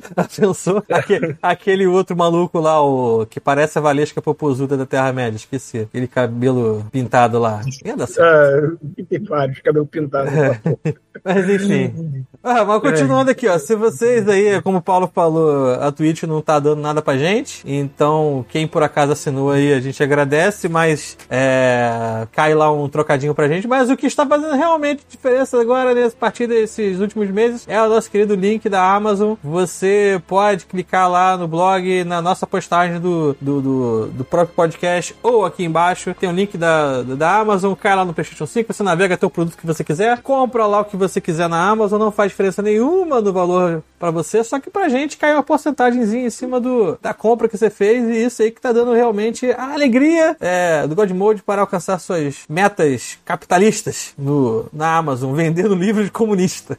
Pensou? 0.35 0.83
Aquele, 0.91 1.37
aquele 1.41 1.87
outro 1.87 2.15
maluco 2.15 2.59
lá, 2.59 2.81
o 2.81 3.25
que 3.25 3.39
parece 3.39 3.77
a 3.77 3.81
Valesca 3.81 4.21
Popozuda 4.21 4.77
da 4.77 4.85
Terra-média, 4.85 5.37
esqueci. 5.37 5.79
Aquele 5.79 6.07
cabelo 6.07 6.85
pintado 6.91 7.39
lá. 7.39 7.61
Ia 7.83 7.95
dar 7.95 8.07
certo. 8.07 8.79
Ah, 8.83 9.03
tem 9.09 9.23
vários, 9.23 9.59
cabelo 9.59 9.85
pintado. 9.85 10.29
Mas 11.23 11.49
enfim. 11.49 12.25
Ah, 12.45 12.65
mas 12.65 12.81
continuando 12.81 13.31
aqui, 13.31 13.47
ó. 13.47 13.57
Se 13.57 13.73
vocês 13.73 14.27
aí, 14.27 14.61
como 14.61 14.79
o 14.79 14.81
Paulo 14.81 15.09
falou, 15.15 15.75
a 15.75 15.89
Twitch 15.93 16.23
não 16.23 16.41
tá 16.41 16.59
dando 16.59 16.81
nada 16.81 17.01
pra 17.01 17.17
gente. 17.17 17.63
Então, 17.65 18.45
quem 18.49 18.67
por 18.67 18.83
acaso 18.83 19.13
assinou 19.13 19.49
aí, 19.49 19.71
a 19.71 19.79
gente 19.79 20.03
agradece, 20.03 20.67
mas 20.67 21.17
é, 21.29 22.27
cai 22.33 22.53
lá 22.53 22.69
um 22.69 22.89
trocadinho 22.89 23.33
pra 23.33 23.47
gente. 23.47 23.65
Mas 23.65 23.89
o 23.89 23.95
que 23.95 24.07
está 24.07 24.25
fazendo 24.25 24.55
realmente 24.55 25.05
diferença 25.09 25.61
agora, 25.61 25.93
nesse 25.93 26.17
partir 26.17 26.45
desses 26.45 26.99
últimos 26.99 27.29
meses, 27.29 27.63
é 27.65 27.81
o 27.81 27.87
nosso 27.87 28.11
querido 28.11 28.35
link 28.35 28.67
da 28.67 28.93
Amazon. 28.93 29.35
Você 29.41 30.21
pode 30.27 30.65
clicar 30.65 31.09
lá 31.09 31.37
no 31.37 31.47
blog, 31.47 32.03
na 32.03 32.21
nossa 32.21 32.45
postagem 32.45 32.99
do, 32.99 33.37
do, 33.39 33.61
do, 33.61 34.07
do 34.07 34.25
próprio 34.25 34.53
podcast, 34.53 35.15
ou 35.23 35.45
aqui 35.45 35.63
embaixo, 35.63 36.13
tem 36.13 36.27
o 36.27 36.33
link 36.33 36.57
da, 36.57 37.03
da 37.03 37.37
Amazon, 37.37 37.73
cai 37.73 37.95
lá 37.95 38.03
no 38.03 38.13
PlayStation 38.13 38.45
5, 38.45 38.73
você 38.73 38.83
navega 38.83 39.15
até 39.15 39.25
o 39.25 39.29
produto 39.29 39.57
que 39.57 39.65
você 39.65 39.81
quiser, 39.81 40.21
compra 40.21 40.65
lá 40.65 40.81
o 40.81 40.85
que 40.85 40.97
você 40.97 41.21
quiser 41.21 41.47
na 41.47 41.69
Amazon, 41.69 41.97
não 41.97 42.11
faz 42.11 42.32
diferença 42.33 42.61
nenhuma 42.61 43.21
no 43.21 43.31
valor 43.31 43.83
pra 43.97 44.11
você, 44.11 44.43
só 44.43 44.59
que 44.59 44.69
pra 44.69 44.89
gente 44.89 45.17
cai 45.17 45.33
uma 45.33 45.43
porcentagemzinha 45.43 46.25
em 46.25 46.29
cima 46.29 46.59
do, 46.59 46.97
da 47.01 47.13
compra 47.13 47.47
que 47.47 47.57
você 47.57 47.69
fez, 47.69 48.03
e 48.09 48.25
isso 48.25 48.41
aí 48.41 48.51
que 48.51 48.59
tá 48.59 48.71
dando 48.71 48.91
realmente 48.93 49.49
a 49.51 49.71
alegria 49.73 50.35
é, 50.39 50.85
do 50.85 50.95
God 50.95 51.11
Mode 51.11 51.43
para 51.43 51.61
alcançar 51.61 51.97
suas 51.99 52.43
metas 52.49 53.17
capitalistas 53.23 54.13
no, 54.17 54.67
na 54.73 54.97
Amazon, 54.97 55.33
vendendo 55.35 55.75
livro 55.75 56.03
de 56.03 56.11
comunista. 56.11 56.77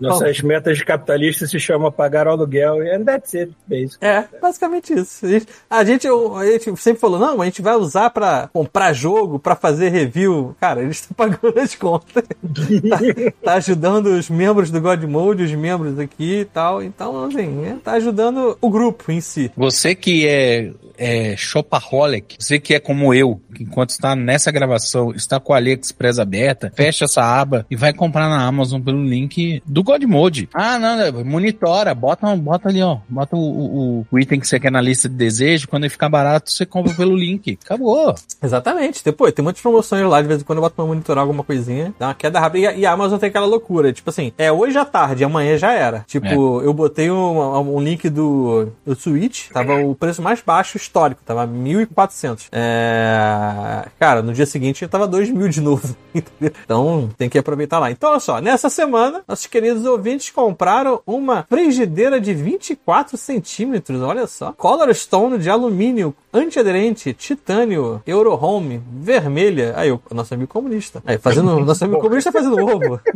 Nossas 0.00 0.40
metas 0.40 0.78
de 0.78 0.84
capitalista 0.84 1.46
se 1.46 1.58
chamam 1.58 1.90
pagar 1.90 2.26
o 2.26 2.30
aluguel 2.30 2.80
and 2.94 3.04
that's 3.04 3.34
it, 3.34 3.52
basically. 3.66 3.98
É, 4.00 4.24
basicamente 4.40 4.92
isso. 4.92 5.26
A 5.26 5.28
gente, 5.28 5.46
a 5.68 5.84
gente, 5.84 6.08
a 6.08 6.46
gente 6.46 6.76
sempre 6.76 7.00
falou, 7.00 7.18
não, 7.18 7.42
a 7.42 7.44
gente 7.44 7.60
vai 7.60 7.74
usar 7.74 8.10
pra 8.10 8.48
comprar 8.52 8.92
jogo, 8.92 9.38
pra 9.38 9.56
fazer 9.56 9.88
review. 9.88 10.54
Cara, 10.60 10.82
eles 10.82 11.00
estão 11.00 11.14
pagando 11.14 11.58
as 11.58 11.74
contas. 11.74 12.24
tá, 12.88 12.98
tá 13.42 13.54
ajudando 13.54 14.06
os 14.06 14.30
membros 14.30 14.70
do 14.70 14.80
God 14.80 15.02
Mode, 15.04 15.42
os 15.42 15.52
membros 15.52 15.98
aqui 15.98 16.40
e 16.40 16.44
tal. 16.44 16.82
Então, 16.82 17.24
assim, 17.24 17.66
é, 17.66 17.76
tá 17.82 17.92
ajudando 17.92 18.56
o 18.60 18.70
grupo 18.70 19.10
em 19.10 19.20
si. 19.20 19.50
Você 19.56 19.94
que 19.94 20.26
é, 20.26 20.70
é 20.96 21.36
shopaholic, 21.36 22.36
você 22.38 22.58
que 22.58 22.74
é 22.74 22.80
como 22.80 23.12
eu, 23.12 23.40
que 23.54 23.64
enquanto 23.64 23.90
está 23.90 24.14
nessa 24.14 24.50
gravação, 24.50 25.12
está 25.12 25.40
com 25.40 25.52
a 25.52 25.56
AliExpress 25.56 26.18
aberta, 26.18 26.72
fecha 26.74 27.04
essa 27.04 27.22
aba 27.22 27.66
e 27.70 27.76
vai 27.76 27.92
comprar 27.92 28.28
na 28.28 28.44
Amazon 28.44 28.80
pelo 28.80 29.02
link 29.02 29.62
do 29.66 29.82
Godmode. 29.88 30.50
Ah, 30.52 30.78
não, 30.78 30.96
né, 30.96 31.10
monitora, 31.24 31.94
bota, 31.94 32.36
bota 32.36 32.68
ali, 32.68 32.82
ó, 32.82 32.98
bota 33.08 33.34
o, 33.34 33.40
o, 33.40 34.06
o 34.10 34.18
item 34.18 34.38
que 34.38 34.46
você 34.46 34.60
quer 34.60 34.70
na 34.70 34.82
lista 34.82 35.08
de 35.08 35.14
desejo, 35.14 35.66
quando 35.66 35.84
ele 35.84 35.90
ficar 35.90 36.10
barato, 36.10 36.50
você 36.50 36.66
compra 36.66 36.92
pelo 36.94 37.16
link. 37.16 37.58
Acabou. 37.64 38.14
Exatamente. 38.42 39.02
Depois, 39.02 39.32
tem 39.32 39.42
muitas 39.42 39.62
promoções 39.62 40.06
lá, 40.06 40.20
de 40.20 40.28
vez 40.28 40.42
em 40.42 40.44
quando 40.44 40.58
eu 40.58 40.62
boto 40.62 40.76
pra 40.76 40.84
monitorar 40.84 41.22
alguma 41.22 41.42
coisinha, 41.42 41.94
dá 41.98 42.08
uma 42.08 42.14
queda 42.14 42.38
rápida. 42.38 42.58
E 42.58 42.66
a, 42.66 42.72
e 42.74 42.86
a 42.86 42.92
Amazon 42.92 43.18
tem 43.18 43.30
aquela 43.30 43.46
loucura, 43.46 43.90
tipo 43.90 44.10
assim, 44.10 44.30
é 44.36 44.52
hoje 44.52 44.76
à 44.76 44.84
tarde, 44.84 45.24
amanhã 45.24 45.56
já 45.56 45.72
era. 45.72 46.04
Tipo, 46.06 46.60
eu 46.60 46.74
botei 46.74 47.10
um, 47.10 47.76
um 47.76 47.80
link 47.80 48.10
do, 48.10 48.70
do 48.84 48.94
Switch, 48.94 49.48
tava 49.48 49.74
o 49.76 49.94
preço 49.94 50.20
mais 50.20 50.42
baixo 50.42 50.76
histórico, 50.76 51.22
tava 51.24 51.46
1.400. 51.46 52.48
É... 52.52 53.88
Cara, 53.98 54.20
no 54.22 54.34
dia 54.34 54.44
seguinte 54.44 54.86
tava 54.86 55.08
2.000 55.08 55.48
de 55.48 55.60
novo. 55.62 55.96
entendeu? 56.14 56.52
Então 56.64 57.10
tem 57.16 57.28
que 57.28 57.38
aproveitar 57.38 57.78
lá. 57.78 57.90
Então, 57.90 58.10
olha 58.10 58.20
só, 58.20 58.40
nessa 58.40 58.68
semana, 58.68 59.22
nossos 59.26 59.46
queridos 59.46 59.77
ouvintes 59.84 60.30
compraram 60.30 61.00
uma 61.06 61.46
frigideira 61.48 62.20
de 62.20 62.34
24 62.34 63.16
centímetros, 63.16 64.00
olha 64.02 64.26
só. 64.26 64.52
Color 64.52 64.94
Stone 64.94 65.38
de 65.38 65.50
alumínio 65.50 66.14
antiaderente, 66.32 67.12
titânio, 67.12 68.02
Eurohome, 68.06 68.82
vermelha. 68.92 69.72
Aí, 69.76 69.90
o 69.90 70.00
nosso 70.12 70.34
amigo 70.34 70.50
comunista. 70.50 71.02
Aí, 71.06 71.18
fazendo. 71.18 71.60
Nosso 71.60 71.84
amigo 71.84 72.00
comunista 72.00 72.32
fazendo 72.32 72.56
ovo. 72.56 73.00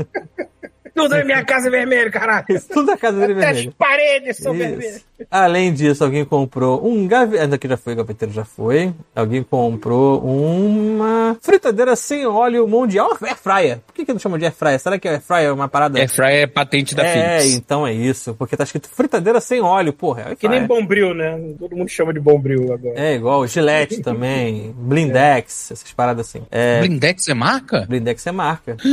Tudo 0.94 1.16
na 1.16 1.24
minha 1.24 1.44
casa 1.44 1.68
é 1.68 1.70
vermelho, 1.70 2.10
caralho. 2.10 2.44
Tudo 2.72 2.86
da 2.86 2.96
casa 2.96 3.18
dele 3.18 3.32
as 3.32 3.38
vermelho. 3.38 3.74
paredes 3.78 4.36
são 4.36 4.52
vermelhas. 4.52 5.04
Além 5.30 5.72
disso, 5.72 6.04
alguém 6.04 6.24
comprou 6.24 6.86
um 6.86 7.06
gaveteiro. 7.06 7.54
Aqui 7.54 7.68
já 7.68 7.76
foi, 7.76 7.94
gaveteiro 7.94 8.34
já 8.34 8.44
foi. 8.44 8.92
Alguém 9.14 9.42
comprou 9.42 10.20
uma 10.20 11.36
fritadeira 11.40 11.94
sem 11.96 12.26
óleo 12.26 12.66
mundial. 12.66 13.16
Air 13.22 13.36
fryer. 13.36 13.78
Por 13.86 13.94
que, 13.94 14.04
que 14.04 14.12
não 14.12 14.18
chama 14.18 14.38
de 14.38 14.44
air 14.44 14.54
fryer? 14.54 14.78
Será 14.78 14.98
que 14.98 15.08
air 15.08 15.20
fryer 15.20 15.48
é 15.48 15.52
uma 15.52 15.68
parada? 15.68 15.98
Air 15.98 16.10
fryer 16.10 16.42
é 16.42 16.46
patente 16.46 16.94
da 16.94 17.04
é, 17.04 17.38
Philips. 17.40 17.56
então 17.56 17.86
é 17.86 17.92
isso. 17.92 18.34
Porque 18.34 18.56
tá 18.56 18.64
escrito 18.64 18.88
fritadeira 18.88 19.40
sem 19.40 19.60
óleo, 19.60 19.92
porra. 19.92 20.28
Air 20.28 20.36
Que 20.36 20.48
nem 20.48 20.66
bombril, 20.66 21.14
né? 21.14 21.38
Todo 21.58 21.76
mundo 21.76 21.88
chama 21.88 22.12
de 22.12 22.20
bombril 22.20 22.72
agora. 22.72 22.94
É 22.96 23.14
igual 23.14 23.46
Gillette 23.46 24.00
também, 24.02 24.74
Blindex, 24.76 25.70
essas 25.70 25.92
paradas 25.92 26.28
assim. 26.28 26.42
É, 26.50 26.80
Blindex 26.80 27.28
é 27.28 27.34
marca? 27.34 27.86
Blindex 27.88 28.26
é 28.26 28.32
marca. 28.32 28.76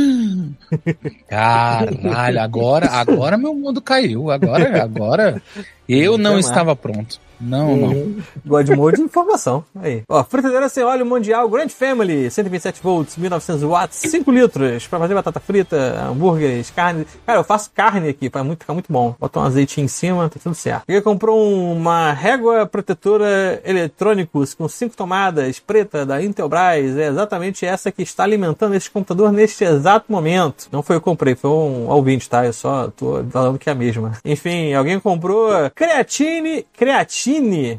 Caralho, 1.96 2.40
agora, 2.40 2.86
agora 2.90 3.36
meu 3.36 3.54
mundo 3.54 3.80
caiu. 3.80 4.30
Agora, 4.30 4.82
agora 4.82 5.42
eu 5.88 6.16
não 6.16 6.38
estava 6.38 6.76
pronto. 6.76 7.20
Não, 7.40 7.76
não. 7.76 8.16
Godmode 8.44 8.96
de 8.96 9.02
informação. 9.02 9.64
Aí. 9.80 10.02
Ó, 10.08 10.22
fritadeira 10.24 10.68
sem 10.68 10.84
óleo 10.84 11.06
mundial 11.06 11.48
Grand 11.48 11.68
Family, 11.68 12.30
127 12.30 12.80
volts, 12.82 13.16
1900 13.16 13.62
watts, 13.62 13.98
5 13.98 14.30
litros, 14.30 14.86
pra 14.86 14.98
fazer 14.98 15.14
batata 15.14 15.40
frita, 15.40 15.76
hambúrgueres, 16.10 16.70
carne. 16.70 17.06
Cara, 17.24 17.38
eu 17.38 17.44
faço 17.44 17.70
carne 17.74 18.08
aqui, 18.08 18.28
pra 18.28 18.44
muito, 18.44 18.60
ficar 18.60 18.74
muito 18.74 18.92
bom. 18.92 19.14
Bota 19.18 19.40
um 19.40 19.42
azeitinho 19.42 19.84
em 19.84 19.88
cima, 19.88 20.28
tá 20.28 20.38
tudo 20.42 20.54
certo. 20.54 20.84
Ele 20.88 21.00
comprou 21.00 21.72
uma 21.72 22.12
régua 22.12 22.66
protetora 22.66 23.60
eletrônicos 23.64 24.54
com 24.54 24.68
5 24.68 24.96
tomadas, 24.96 25.58
preta, 25.58 26.04
da 26.04 26.22
Intelbras. 26.22 26.96
É 26.96 27.08
exatamente 27.08 27.64
essa 27.64 27.90
que 27.90 28.02
está 28.02 28.24
alimentando 28.24 28.74
esse 28.74 28.90
computador 28.90 29.32
neste 29.32 29.64
exato 29.64 30.10
momento. 30.10 30.68
Não 30.70 30.82
foi 30.82 30.96
eu 30.96 31.00
que 31.00 31.04
comprei, 31.04 31.34
foi 31.34 31.50
um 31.50 31.88
ouvinte, 31.88 32.28
tá? 32.28 32.44
Eu 32.44 32.52
só 32.52 32.88
tô 32.88 33.24
falando 33.30 33.58
que 33.58 33.68
é 33.68 33.72
a 33.72 33.76
mesma. 33.76 34.12
Enfim, 34.24 34.74
alguém 34.74 34.98
comprou 35.00 35.50
creatine, 35.74 36.66
creatine, 36.76 37.29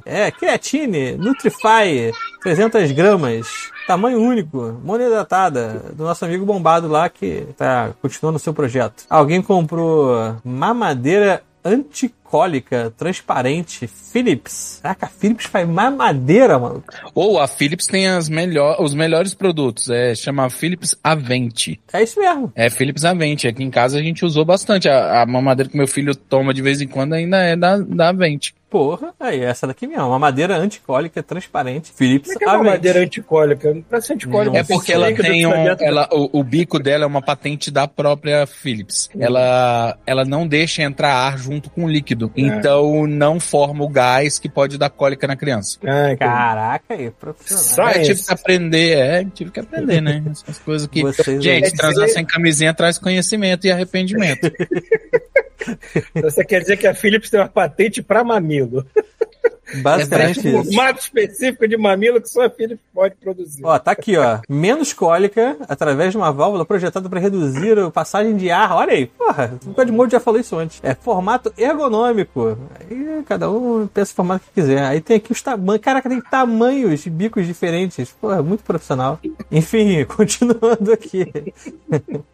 é, 0.05 0.31
creatine, 0.31 1.13
Nutrify, 1.13 2.12
300 2.41 2.91
gramas, 2.91 3.48
tamanho 3.86 4.22
único, 4.22 4.79
monoidratada, 4.84 5.91
do 5.93 6.03
nosso 6.03 6.24
amigo 6.25 6.46
bombado 6.46 6.88
lá 6.88 7.10
que 7.10 7.48
tá 7.58 7.93
continuando 8.01 8.38
o 8.38 8.39
seu 8.39 8.53
projeto. 8.53 9.03
Alguém 9.10 9.41
comprou 9.41 10.38
mamadeira 10.43 11.43
anticólica, 11.63 12.91
transparente, 12.98 13.88
Philips. 13.88 14.79
Caraca, 14.81 15.05
a 15.05 15.10
Philips 15.10 15.46
faz 15.46 15.67
mamadeira, 15.67 16.58
mano. 16.58 16.84
Ou 17.13 17.39
a 17.39 17.48
Philips 17.48 17.86
tem 17.86 18.08
as 18.08 18.29
melhor, 18.29 18.81
os 18.81 18.93
melhores 18.93 19.34
produtos. 19.34 19.89
É, 19.89 20.15
chama 20.15 20.50
Philips 20.50 20.96
Avente. 21.03 21.79
É 21.93 22.01
isso 22.01 22.20
mesmo. 22.20 22.51
É 22.55 22.70
Philips 22.70 23.05
Avente. 23.05 23.48
Aqui 23.48 23.63
em 23.63 23.70
casa 23.70 24.00
a 24.00 24.01
gente 24.01 24.25
usou 24.25 24.43
bastante. 24.43 24.89
A, 24.89 25.22
a 25.22 25.25
mamadeira 25.25 25.70
que 25.70 25.77
meu 25.77 25.88
filho 25.88 26.15
toma 26.15 26.53
de 26.53 26.62
vez 26.62 26.81
em 26.81 26.88
quando 26.88 27.13
ainda 27.13 27.38
é 27.38 27.55
da, 27.55 27.77
da 27.77 28.10
Avente. 28.10 28.55
Porra, 28.71 29.13
aí 29.19 29.41
essa 29.41 29.67
daqui 29.67 29.85
mesmo, 29.85 30.07
uma 30.07 30.17
madeira 30.17 30.55
anticólica, 30.55 31.21
transparente, 31.21 31.91
Philips 31.93 32.31
Como 32.31 32.37
é 32.37 32.39
que 32.39 32.45
é 32.45 32.55
uma 32.55 32.71
madeira 32.71 33.01
anticólica? 33.01 33.75
Pra 33.89 33.99
ser 33.99 34.13
anticólica. 34.13 34.57
É 34.57 34.63
porque 34.63 34.93
ela 34.93 35.13
tem 35.13 35.45
um, 35.45 35.51
ela, 35.51 36.07
o, 36.13 36.39
o 36.39 36.41
bico 36.41 36.79
dela 36.79 37.03
é 37.03 37.05
uma 37.05 37.21
patente 37.21 37.69
da 37.69 37.85
própria 37.85 38.47
Philips. 38.47 39.09
Ela, 39.19 39.97
ela 40.05 40.23
não 40.23 40.47
deixa 40.47 40.83
entrar 40.83 41.13
ar 41.13 41.37
junto 41.37 41.69
com 41.69 41.83
o 41.83 41.89
líquido. 41.89 42.31
Então 42.33 43.05
não 43.05 43.41
forma 43.41 43.83
o 43.83 43.89
gás 43.89 44.39
que 44.39 44.47
pode 44.47 44.77
dar 44.77 44.89
cólica 44.89 45.27
na 45.27 45.35
criança. 45.35 45.77
Entendi. 45.83 46.15
Caraca, 46.15 46.93
aí, 46.93 47.11
profissional. 47.11 47.89
É, 47.89 47.93
Science. 47.95 48.09
tive 48.09 48.25
que 48.25 48.33
aprender, 48.33 48.97
é, 48.97 49.25
tive 49.25 49.51
que 49.51 49.59
aprender, 49.59 49.99
né? 49.99 50.23
Essas 50.31 50.59
coisas 50.59 50.87
que. 50.87 51.01
Vocês 51.01 51.43
Gente, 51.43 51.73
transar 51.73 52.07
sem 52.07 52.23
camisinha 52.23 52.73
traz 52.73 52.97
conhecimento 52.97 53.67
e 53.67 53.71
arrependimento. 53.71 54.49
Você 56.22 56.44
quer 56.44 56.62
dizer 56.62 56.77
que 56.77 56.88
a 56.88 56.94
Philips 56.94 57.30
tem 57.30 57.39
uma 57.39 57.48
patente 57.48 58.01
pra 58.01 58.24
mamilo. 58.24 58.86
Basicamente 59.81 60.45
Um 60.48 60.62
isso. 60.62 60.74
formato 60.74 61.00
específico 61.00 61.65
de 61.67 61.77
mamilo 61.77 62.19
que 62.21 62.29
só 62.29 62.45
a 62.45 62.50
Philips 62.50 62.83
pode 62.93 63.15
produzir. 63.15 63.62
Ó, 63.65 63.79
tá 63.79 63.91
aqui, 63.91 64.17
ó. 64.17 64.39
Menos 64.50 64.91
cólica 64.91 65.55
através 65.67 66.12
de 66.12 66.17
uma 66.17 66.29
válvula 66.31 66.65
projetada 66.65 67.07
para 67.07 67.19
reduzir 67.21 67.79
a 67.79 67.89
passagem 67.89 68.36
de 68.36 68.51
ar. 68.51 68.74
Olha 68.74 68.91
aí, 68.91 69.05
porra, 69.05 69.57
o 69.65 69.69
Godmode 69.71 70.12
já 70.12 70.19
falou 70.19 70.39
isso 70.41 70.57
antes. 70.57 70.79
É 70.83 70.93
formato 70.93 71.53
ergonômico. 71.57 72.57
Aí 72.79 73.24
cada 73.25 73.50
um 73.50 73.88
pensa 73.88 74.12
o 74.12 74.15
formato 74.15 74.43
que 74.45 74.62
quiser. 74.62 74.83
Aí 74.83 75.00
tem 75.00 75.15
aqui 75.17 75.31
os 75.31 75.41
tamanhos. 75.41 75.81
Caraca, 75.81 76.10
tem 76.10 76.19
tamanhos 76.21 77.00
de 77.01 77.10
bicos 77.10 77.48
diferentes. 77.48 78.12
Porra, 78.19 78.43
muito 78.43 78.63
profissional. 78.65 79.19
Enfim, 79.50 80.03
continuando 80.17 80.91
aqui. 80.91 81.31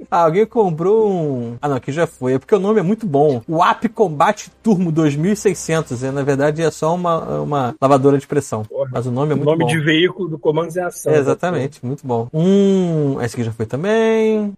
Ah, 0.09 0.23
alguém 0.23 0.45
comprou 0.47 1.11
um. 1.11 1.57
Ah, 1.61 1.69
não, 1.69 1.75
aqui 1.75 1.91
já 1.91 2.07
foi. 2.07 2.33
É 2.33 2.39
porque 2.39 2.55
o 2.55 2.59
nome 2.59 2.79
é 2.79 2.83
muito 2.83 3.05
bom. 3.05 3.43
O 3.47 3.63
App 3.63 3.87
Combat 3.89 4.49
Turbo 4.63 4.91
2600. 4.91 6.03
É, 6.03 6.11
na 6.11 6.23
verdade, 6.23 6.63
é 6.63 6.71
só 6.71 6.95
uma, 6.97 7.39
uma 7.41 7.75
lavadora 7.81 8.17
de 8.17 8.27
pressão. 8.27 8.63
Porra. 8.63 8.89
Mas 8.91 9.05
o 9.05 9.11
nome 9.11 9.31
é 9.31 9.33
o 9.33 9.37
muito 9.37 9.49
nome 9.49 9.63
bom. 9.63 9.69
de 9.69 9.79
veículo 9.79 10.27
do 10.29 10.37
Comandos 10.37 10.75
em 10.75 10.81
Ação. 10.81 11.11
É, 11.13 11.17
exatamente, 11.17 11.85
muito 11.85 12.05
bom. 12.05 12.27
Um. 12.33 13.21
Esse 13.21 13.35
aqui 13.35 13.43
já 13.43 13.51
foi 13.51 13.65
também. 13.65 14.53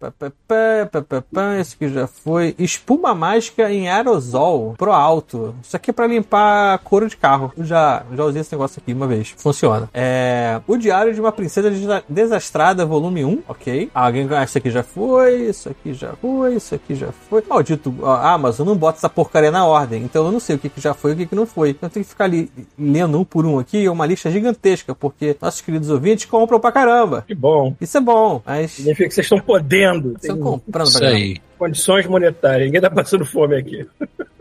Esse 1.60 1.74
aqui 1.74 1.88
já 1.88 2.06
foi. 2.06 2.54
Espuma 2.58 3.14
mágica 3.14 3.70
em 3.72 3.88
aerosol 3.88 4.74
pro 4.76 4.92
alto. 4.92 5.54
Isso 5.62 5.76
aqui 5.76 5.90
é 5.90 5.92
pra 5.92 6.06
limpar 6.06 6.78
couro 6.80 7.08
de 7.08 7.16
carro. 7.16 7.52
Eu 7.56 7.64
já, 7.64 8.02
já 8.14 8.24
usei 8.24 8.40
esse 8.40 8.52
negócio 8.52 8.80
aqui 8.82 8.92
uma 8.92 9.06
vez. 9.06 9.34
Funciona. 9.36 9.88
É. 9.94 10.60
O 10.66 10.76
Diário 10.76 11.14
de 11.14 11.20
uma 11.20 11.32
Princesa 11.32 11.70
Desa- 11.70 12.04
Desastrada, 12.08 12.84
volume 12.86 13.24
1. 13.24 13.42
Ok. 13.48 13.90
Alguém. 13.94 14.28
Ah, 14.30 14.44
isso 14.44 14.58
aqui 14.58 14.70
já 14.70 14.82
foi. 14.82 15.48
Isso 15.48 15.68
aqui 15.68 15.92
já 15.94 16.12
foi. 16.20 16.54
Isso 16.54 16.74
aqui 16.74 16.94
já 16.94 17.08
foi. 17.28 17.42
Maldito. 17.48 17.94
ó, 18.02 18.14
Amazon 18.16 18.66
não 18.66 18.76
bota 18.76 18.98
essa 18.98 19.08
porcaria 19.08 19.50
na 19.50 19.64
ordem. 19.66 20.02
Então 20.02 20.24
eu 20.26 20.32
não 20.32 20.40
sei 20.40 20.56
o 20.56 20.58
que, 20.58 20.68
que 20.68 20.80
já 20.80 20.94
foi 20.94 21.12
e 21.12 21.14
o 21.14 21.16
que, 21.18 21.26
que 21.26 21.34
não 21.34 21.46
foi. 21.46 21.70
Então 21.70 21.88
eu 21.88 21.92
tenho 21.92 22.04
que 22.04 22.10
ficar 22.10 22.24
ali 22.30 22.50
lendo 22.78 23.18
um 23.20 23.24
por 23.24 23.44
um 23.44 23.58
aqui. 23.58 23.84
É 23.84 23.90
uma 23.90 24.06
lista 24.06 24.30
gigantesca. 24.30 24.94
Porque 24.94 25.36
nossos 25.40 25.60
queridos 25.60 25.90
ouvintes 25.90 26.24
compram 26.24 26.58
pra 26.60 26.72
caramba. 26.72 27.24
Que 27.26 27.34
bom. 27.34 27.74
Isso 27.80 27.98
é 27.98 28.00
bom, 28.00 28.42
mas 28.46 28.70
Significa 28.72 29.08
que 29.08 29.14
vocês 29.14 29.24
estão 29.26 29.40
podendo. 29.40 30.14
estão 30.20 30.38
comprando 30.38 30.62
pra 30.72 30.84
Isso 30.84 30.98
caramba. 30.98 31.16
aí. 31.16 31.36
condições 31.58 32.06
monetárias. 32.06 32.66
Ninguém 32.66 32.80
tá 32.80 32.90
passando 32.90 33.24
fome 33.26 33.56
aqui. 33.56 33.86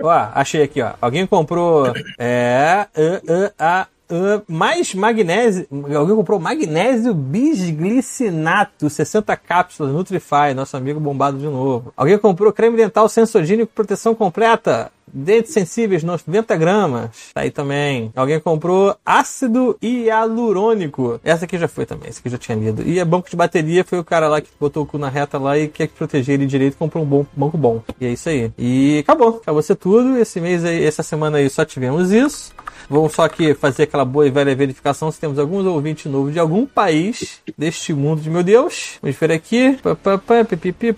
Ó, 0.01 0.09
achei 0.33 0.63
aqui, 0.63 0.81
ó. 0.81 0.91
Alguém 1.01 1.25
comprou. 1.27 1.87
É. 2.17 2.87
é, 2.95 3.51
a- 3.59 3.87
é, 4.11 4.41
mais 4.47 4.95
magnésio. 4.95 5.67
Alguém 5.95 6.15
comprou 6.15 6.39
magnésio 6.39 7.13
bisglicinato, 7.13 8.89
60 8.89 9.35
cápsulas, 9.37 9.93
Nutrify, 9.93 10.53
nosso 10.55 10.75
amigo 10.75 10.99
bombado 10.99 11.37
de 11.37 11.45
novo. 11.45 11.93
Alguém 11.95 12.17
comprou 12.17 12.51
creme 12.51 12.75
dental 12.75 13.07
sensogênico 13.07 13.71
proteção 13.73 14.15
completa. 14.15 14.91
Dentes 15.13 15.53
sensíveis, 15.53 16.03
90 16.03 16.55
gramas. 16.55 17.09
Tá 17.33 17.41
aí 17.41 17.51
também. 17.51 18.11
Alguém 18.15 18.39
comprou 18.39 18.95
ácido 19.05 19.77
hialurônico. 19.81 21.19
Essa 21.23 21.45
aqui 21.45 21.57
já 21.57 21.67
foi 21.67 21.85
também, 21.85 22.09
essa 22.09 22.19
aqui 22.19 22.27
eu 22.27 22.31
já 22.33 22.37
tinha 22.37 22.57
lido. 22.57 22.83
E 22.87 22.99
a 22.99 23.05
banco 23.05 23.29
de 23.29 23.35
bateria 23.35 23.83
foi 23.83 23.99
o 23.99 24.03
cara 24.03 24.27
lá 24.27 24.41
que 24.41 24.49
botou 24.59 24.83
o 24.83 24.85
cu 24.85 24.97
na 24.97 25.09
reta 25.09 25.37
lá 25.37 25.57
e 25.57 25.67
quer 25.67 25.87
proteger 25.87 26.35
ele 26.35 26.45
direito 26.45 26.77
comprou 26.77 27.03
um 27.03 27.07
bom, 27.07 27.25
banco 27.35 27.57
bom. 27.57 27.83
E 27.99 28.05
é 28.05 28.09
isso 28.09 28.29
aí. 28.29 28.51
E 28.57 28.99
acabou. 28.99 29.39
Acabou 29.41 29.61
ser 29.61 29.75
tudo. 29.75 30.17
Esse 30.17 30.39
mês 30.39 30.63
aí, 30.63 30.83
essa 30.83 31.03
semana 31.03 31.37
aí 31.37 31.49
só 31.49 31.65
tivemos 31.65 32.11
isso. 32.11 32.53
Vamos 32.89 33.13
só 33.13 33.23
aqui 33.23 33.53
fazer 33.53 33.83
aquela 33.83 34.03
boa 34.03 34.25
e 34.25 34.31
velha 34.31 34.55
verificação 34.55 35.11
se 35.11 35.19
temos 35.19 35.37
alguns 35.37 35.63
ouvintes 35.65 36.11
novos 36.11 36.33
de 36.33 36.39
algum 36.39 36.65
país 36.65 37.39
deste 37.55 37.93
mundo 37.93 38.21
de 38.21 38.29
meu 38.31 38.41
Deus. 38.41 38.97
Vamos 39.01 39.15
ver 39.15 39.31
aqui. 39.31 39.77
Pá, 39.83 39.95
pá, 39.95 40.17
pá, 40.17 40.43
pipipi. 40.43 40.95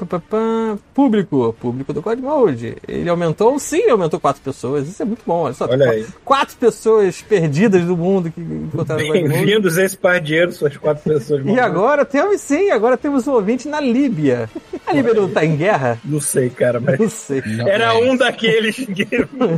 Público. 0.94 1.54
Público 1.60 1.92
do 1.92 2.02
Godmode. 2.02 2.78
Ele 2.88 3.10
aumentou? 3.10 3.60
Sim, 3.60 3.90
aumentou 3.90 4.01
quatro 4.10 4.42
pessoas. 4.42 4.88
Isso 4.88 5.02
é 5.02 5.06
muito 5.06 5.22
bom. 5.26 5.44
Olha 5.44 5.54
só. 5.54 5.66
Olha 5.66 5.90
aí. 5.92 6.06
Quatro 6.26 6.56
pessoas 6.58 7.22
perdidas 7.22 7.84
do 7.84 7.96
mundo 7.98 8.32
que 8.32 8.40
encontraram. 8.42 9.10
Bem-vindos 9.12 9.78
a 9.78 9.84
esse 9.86 9.98
par 9.98 10.20
de 10.20 10.28
dinheiro, 10.28 10.52
suas 10.52 10.76
quatro 10.78 11.04
pessoas. 11.04 11.44
E 11.46 11.60
agora 11.60 12.06
temos 12.06 12.40
sim, 12.42 12.70
agora 12.72 12.98
temos 12.98 13.28
um 13.28 13.34
ouvinte 13.34 13.68
na 13.68 13.80
Líbia. 13.80 14.50
A 14.88 14.94
Líbia 14.94 15.14
não 15.14 15.30
tá 15.30 15.46
em 15.46 15.56
guerra? 15.56 16.00
Não 16.04 16.20
sei, 16.22 16.50
cara, 16.50 16.80
mas. 16.80 17.00
Não 17.00 17.10
sei. 17.10 17.42
Não, 17.46 17.68
Era 17.68 17.98
um 17.98 18.16
daqueles 18.16 18.76
que 18.76 19.06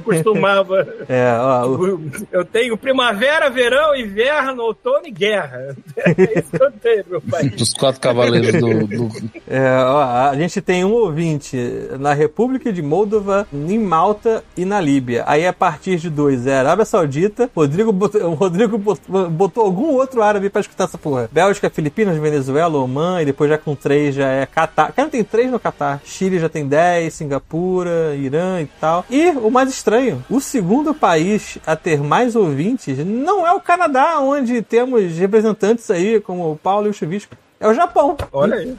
costumava. 0.04 0.88
É, 1.08 1.34
ó, 1.40 1.68
o- 1.68 2.02
Eu 2.32 2.46
tenho 2.46 2.78
primavera, 2.78 3.50
verão, 3.50 3.96
inverno, 3.96 4.64
outono 4.64 5.06
e 5.08 5.12
guerra. 5.12 5.76
É 6.06 6.40
isso 6.40 6.50
que 6.52 6.62
eu 6.64 6.72
tenho, 6.72 7.04
meu 7.10 7.22
pai. 7.22 7.50
Dos 7.50 7.74
quatro 7.74 8.00
cavaleiros 8.02 8.52
do. 8.60 8.88
do- 8.88 9.10
É, 9.48 9.62
ó, 9.84 10.30
a 10.30 10.36
gente 10.36 10.62
tem 10.62 10.84
um 10.84 10.92
ouvinte 10.92 11.58
na 12.00 12.14
República 12.14 12.72
de 12.74 12.82
Moldova, 12.82 13.48
em 13.54 13.80
Malta 13.80 14.33
E 14.56 14.66
na 14.66 14.80
Líbia. 14.80 15.24
Aí 15.28 15.46
a 15.46 15.54
partir 15.54 15.98
de 15.98 16.10
dois 16.10 16.48
é 16.48 16.58
Arábia 16.58 16.86
Saudita. 16.86 17.50
Rodrigo 17.56 17.92
botou, 17.92 18.34
Rodrigo 18.34 18.78
botou, 18.78 19.30
botou 19.30 19.66
algum 19.66 19.94
outro 19.94 20.22
árabe 20.24 20.50
pra 20.50 20.62
escutar 20.62 20.86
essa 20.86 20.98
porra. 20.98 21.30
Bélgica, 21.32 21.70
Filipinas, 21.70 22.18
Venezuela, 22.18 22.78
Oman. 22.78 23.22
E 23.22 23.26
depois 23.26 23.50
já 23.50 23.58
com 23.58 23.76
três 23.76 24.16
já 24.16 24.28
é 24.28 24.46
Catar. 24.46 24.92
Cara, 24.94 25.10
tem 25.10 25.24
três 25.24 25.52
no 25.52 25.60
Catar. 25.60 26.02
Chile 26.06 26.40
já 26.40 26.50
tem 26.50 26.68
dez, 26.68 27.14
Singapura, 27.14 28.16
Irã 28.16 28.62
e 28.62 28.66
tal. 28.80 29.06
E 29.10 29.30
o 29.32 29.52
mais 29.52 29.70
estranho, 29.70 30.24
o 30.30 30.40
segundo 30.40 30.94
país 30.94 31.58
a 31.66 31.76
ter 31.76 32.02
mais 32.02 32.36
ouvintes 32.36 32.98
não 33.06 33.46
é 33.46 33.52
o 33.52 33.60
Canadá, 33.60 34.20
onde 34.20 34.62
temos 34.62 35.18
representantes 35.18 35.90
aí 35.92 36.20
como 36.20 36.52
o 36.52 36.56
Paulo 36.56 36.88
e 36.88 36.90
o 36.90 36.94
Chuvisco. 36.94 37.36
É 37.60 37.68
o 37.68 37.74
Japão. 37.74 38.18
Olha 38.32 38.56
aí. 38.56 38.76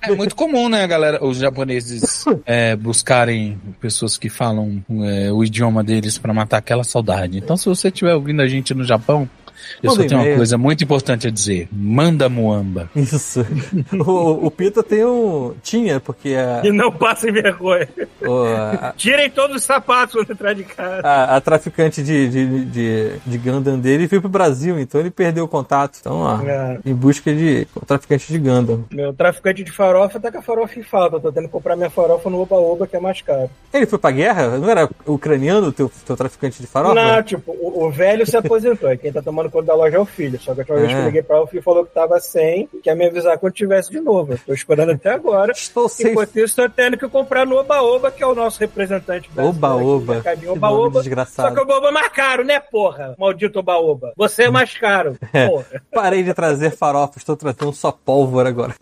É 0.00 0.14
muito 0.14 0.34
comum, 0.34 0.68
né, 0.68 0.86
galera, 0.86 1.24
os 1.24 1.38
japoneses 1.38 2.24
é, 2.46 2.76
buscarem 2.76 3.58
pessoas 3.80 4.16
que 4.16 4.28
falam 4.28 4.82
é, 5.02 5.32
o 5.32 5.42
idioma 5.42 5.82
deles 5.82 6.18
pra 6.18 6.32
matar 6.32 6.58
aquela 6.58 6.84
saudade. 6.84 7.38
Então, 7.38 7.56
se 7.56 7.66
você 7.66 7.88
estiver 7.88 8.14
ouvindo 8.14 8.42
a 8.42 8.46
gente 8.46 8.74
no 8.74 8.84
Japão, 8.84 9.28
eu 9.82 9.90
Manda 9.90 10.02
só 10.02 10.08
tenho 10.08 10.20
uma 10.22 10.36
coisa 10.36 10.58
muito 10.58 10.84
importante 10.84 11.26
a 11.26 11.30
dizer. 11.30 11.68
Manda 11.72 12.28
muamba. 12.28 12.90
Isso. 12.94 13.44
o, 13.92 14.46
o 14.46 14.50
Pita 14.50 14.82
tem 14.82 15.04
um. 15.04 15.54
Tinha, 15.62 16.00
porque 16.00 16.34
a, 16.34 16.62
E 16.64 16.70
não 16.72 16.90
passem 16.92 17.32
vergonha. 17.32 17.88
o- 18.22 18.44
a, 18.44 18.92
Tirem 18.96 19.30
todos 19.30 19.56
os 19.56 19.62
sapatos 19.62 20.14
quando 20.14 20.30
entrar 20.30 20.52
de 20.54 20.64
casa. 20.64 21.00
a- 21.06 21.36
a 21.36 21.40
traficante 21.40 22.02
de, 22.02 22.28
de, 22.28 22.64
de, 22.66 23.12
de 23.26 23.38
Gundam 23.38 23.78
dele 23.78 24.06
veio 24.06 24.20
pro 24.22 24.30
Brasil, 24.30 24.78
então 24.78 25.00
ele 25.00 25.10
perdeu 25.10 25.44
o 25.44 25.48
contato. 25.48 25.98
Então, 26.00 26.18
ó, 26.20 26.40
É. 26.42 26.78
em 26.84 26.94
busca 26.94 27.32
de 27.34 27.66
traficante 27.86 28.32
de 28.32 28.38
Gundam. 28.38 28.84
Meu 28.90 29.12
traficante 29.12 29.62
de 29.64 29.70
farofa 29.72 30.18
tá 30.20 30.30
com 30.30 30.38
a 30.38 30.42
farofa 30.42 30.78
em 30.78 30.82
falta. 30.82 31.20
Tô 31.20 31.32
tendo 31.32 31.46
que 31.46 31.52
comprar 31.52 31.76
minha 31.76 31.90
farofa 31.90 32.28
no 32.30 32.40
Oba 32.40 32.56
Oba, 32.56 32.86
que 32.86 32.96
é 32.96 33.00
mais 33.00 33.20
caro. 33.22 33.50
Ele 33.72 33.86
foi 33.86 33.98
pra 33.98 34.10
guerra? 34.10 34.58
Não 34.58 34.68
era 34.70 34.88
ucraniano 35.06 35.68
o 35.68 35.72
teu, 35.72 35.90
teu 36.06 36.16
traficante 36.16 36.60
de 36.60 36.66
farofa? 36.66 36.94
Não, 36.94 37.22
tipo, 37.22 37.52
o, 37.52 37.84
o 37.86 37.90
velho 37.90 38.26
se 38.26 38.36
aposentou. 38.36 38.90
E 38.92 38.96
quem 38.98 39.12
tá 39.12 39.20
tomando 39.22 39.43
conta 39.50 39.66
da 39.66 39.74
loja 39.74 39.96
é 39.96 40.00
o 40.00 40.04
filho. 40.04 40.40
Só 40.40 40.54
que 40.54 40.60
a 40.60 40.62
última 40.62 40.78
vez 40.78 40.88
que 40.92 40.96
eu 40.98 41.02
É. 41.02 41.04
liguei 41.06 41.22
pra 41.22 41.36
ele, 41.36 41.44
o 41.44 41.48
filho 41.48 41.62
falou 41.62 41.84
que 41.84 41.92
tava 41.94 42.18
sem 42.20 42.68
e 42.72 42.78
que 42.78 42.88
ia 42.90 42.94
me 42.94 43.06
avisar 43.06 43.38
quando 43.38 43.52
tivesse 43.52 43.90
de 43.90 44.00
novo. 44.00 44.32
Eu 44.34 44.38
tô 44.38 44.52
esperando 44.54 44.92
até 44.92 45.10
agora. 45.10 45.52
Estou 45.52 45.88
sem. 45.88 46.12
Enquanto 46.12 46.36
isso, 46.38 46.56
tô 46.56 46.68
tendo 46.68 46.96
que 46.96 47.08
comprar 47.08 47.46
no 47.46 47.56
Oba 47.56 47.82
Oba, 47.82 48.10
que 48.10 48.22
é 48.22 48.26
o 48.26 48.34
nosso 48.34 48.58
representante 48.60 49.28
brasileiro 49.30 49.56
Oba 49.58 49.74
aqui 49.74 49.84
no 49.84 49.96
Oba. 49.96 50.14
mercadinho 50.14 50.52
Que 50.52 50.58
Oba 50.58 50.68
nome 50.70 50.86
Oba. 50.86 50.98
desgraçado. 51.00 51.48
Só 51.48 51.54
que 51.54 51.60
o 51.60 51.62
Oba 51.64 51.76
Oba 51.78 51.88
é 51.88 51.92
mais 51.92 52.08
caro, 52.08 52.44
né, 52.44 52.60
porra? 52.60 53.14
Maldito 53.18 53.58
Oba 53.58 53.76
Oba. 53.78 54.12
Você 54.16 54.44
é 54.44 54.50
mais 54.50 54.76
caro. 54.78 55.16
É. 55.34 55.48
Parei 55.92 56.22
de 56.22 56.32
trazer 56.32 56.70
farofa, 56.70 57.18
estou 57.18 57.36
trazendo 57.36 57.72
só 57.72 57.90
pólvora 57.90 58.48
agora. 58.48 58.74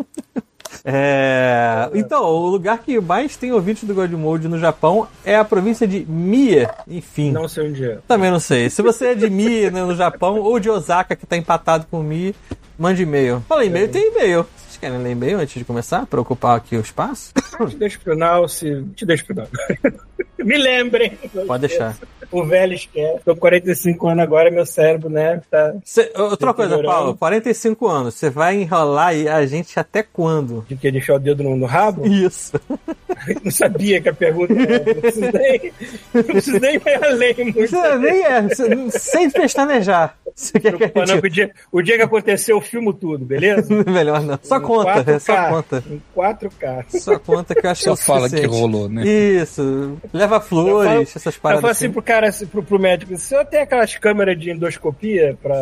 É, 0.85 1.91
Então, 1.95 2.25
o 2.25 2.47
lugar 2.49 2.79
que 2.79 3.01
mais 3.01 3.37
tem 3.37 3.53
ouvintes 3.53 3.85
do 3.85 3.95
God 3.95 4.11
Mode 4.13 4.49
no 4.49 4.59
Japão 4.59 5.07
é 5.25 5.37
a 5.37 5.45
província 5.45 5.87
de 5.87 6.05
Mie. 6.09 6.67
Enfim. 6.89 7.31
Não 7.33 7.49
sei 7.49 7.69
onde 7.69 7.85
é. 7.85 7.99
Também 8.07 8.31
não 8.31 8.41
sei. 8.41 8.69
Se 8.71 8.83
você 8.83 9.09
é 9.09 9.15
de 9.15 9.29
Mie 9.29 9.71
né, 9.71 9.83
no 9.85 9.95
Japão 9.95 10.39
ou 10.41 10.59
de 10.59 10.71
Osaka 10.71 11.15
que 11.17 11.27
tá 11.27 11.37
empatado 11.37 11.87
com 11.91 12.03
Mie, 12.03 12.35
mande 12.79 13.03
e-mail. 13.03 13.43
Fala 13.49 13.65
e-mail, 13.65 13.89
tem 13.89 14.09
e-mail. 14.09 14.47
Vocês 14.57 14.77
querem 14.79 14.99
ler 15.03 15.13
e-mail 15.13 15.39
antes 15.39 15.55
de 15.55 15.65
começar? 15.65 16.07
Pra 16.07 16.21
ocupar 16.21 16.57
aqui 16.57 16.77
o 16.77 16.81
espaço? 16.81 17.33
Te 17.69 17.77
deixo 17.77 18.01
pro 18.01 18.13
final, 18.13 18.49
se. 18.49 18.85
Te 18.97 19.05
deixo 19.07 19.25
pro 19.27 19.35
final. 19.35 19.49
Me 20.39 20.59
lembrem. 20.59 21.17
Pode 21.47 21.69
deixar. 21.69 21.97
O 22.33 22.45
velho 22.45 22.73
esquece. 22.73 23.21
Tô 23.25 23.35
com 23.35 23.41
45 23.41 24.09
anos 24.09 24.23
agora, 24.23 24.51
meu 24.51 24.65
cérebro, 24.65 25.11
né? 25.11 25.43
Tá. 25.51 25.75
Cê- 25.85 26.11
outra 26.17 26.55
coisa. 26.55 26.83
Paulo, 26.83 27.15
45 27.17 27.87
anos. 27.87 28.15
Você 28.15 28.31
vai 28.31 28.57
enrolar 28.63 29.13
a 29.33 29.45
gente 29.47 29.79
até 29.79 30.03
quando? 30.03 30.65
De 30.67 30.75
que 30.77 30.91
deixar 30.91 31.15
o 31.15 31.19
dedo 31.19 31.43
no, 31.43 31.55
no 31.57 31.67
rabo? 31.67 32.07
Isso. 32.07 32.53
Não 33.45 33.51
sabia 33.53 34.01
que 34.01 34.09
a 34.09 34.15
pergunta 34.15 34.53
era. 34.55 34.85
Não 34.85 34.95
preciso 34.95 35.31
nem, 35.33 35.73
não 36.15 36.61
nem 36.61 36.75
ir 36.75 37.05
além 37.05 37.35
muito. 37.55 37.69
Você 37.69 37.99
nem 37.99 38.25
é. 38.25 38.49
Sem 38.91 39.31
pestanejar. 39.31 40.17
Você 40.35 40.59
quer 40.59 40.77
que 40.77 41.07
não, 41.07 41.19
o, 41.19 41.29
dia, 41.29 41.51
o 41.71 41.83
dia 41.83 41.97
que 41.97 42.03
aconteceu, 42.03 42.57
eu 42.57 42.61
filmo 42.61 42.93
tudo, 42.93 43.25
beleza? 43.25 43.69
Melhor 43.85 44.23
não. 44.23 44.39
Só 44.43 44.59
Em 44.59 44.63
conta, 44.63 45.11
é 45.13 45.19
só 45.19 45.35
4K, 45.35 45.49
conta. 45.51 45.85
Em 45.91 46.03
4K. 46.17 46.85
Só 47.01 47.19
conta 47.19 47.55
que 47.55 47.67
eu 47.67 47.71
acho 47.71 47.83
que 47.83 47.89
é 47.89 47.95
Só 47.97 48.03
o 48.03 48.05
fala 48.05 48.31
que 48.31 48.47
rolou, 48.47 48.89
né? 48.89 49.07
Isso. 49.07 49.97
Leva 50.13 50.41
flores, 50.41 50.71
Eu 50.85 50.85
falo- 50.89 51.03
essas 51.03 51.35
Eu 51.35 51.41
paradas. 51.41 51.61
falo 51.61 51.71
assim 51.71 51.91
pro 51.91 52.03
cara, 52.03 52.29
assim, 52.29 52.47
pro, 52.47 52.63
pro 52.63 52.79
médico, 52.79 53.17
se 53.17 53.35
eu 53.35 53.45
tenho 53.45 53.63
aquelas 53.63 53.95
câmeras 53.97 54.39
de 54.39 54.51
endoscopia 54.51 55.37
pra, 55.43 55.55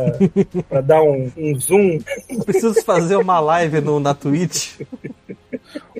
pra 0.68 0.80
dar 0.80 1.02
um, 1.02 1.30
um 1.36 1.58
zoom, 1.58 1.98
Preciso 2.44 2.82
fazer 2.84 3.16
uma 3.16 3.40
live 3.40 3.80
no, 3.80 3.98
na 4.00 4.14
Twitch. 4.14 4.80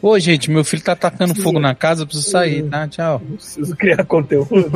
Ô, 0.02 0.18
gente, 0.18 0.50
meu 0.50 0.64
filho 0.64 0.82
tá 0.82 0.92
atacando 0.92 1.34
fogo 1.34 1.58
na 1.60 1.74
casa, 1.74 2.02
eu 2.02 2.06
preciso 2.06 2.30
sair, 2.30 2.62
tá? 2.68 2.88
Tchau. 2.88 3.20
preciso 3.20 3.76
criar 3.76 4.04
conteúdo. 4.04 4.70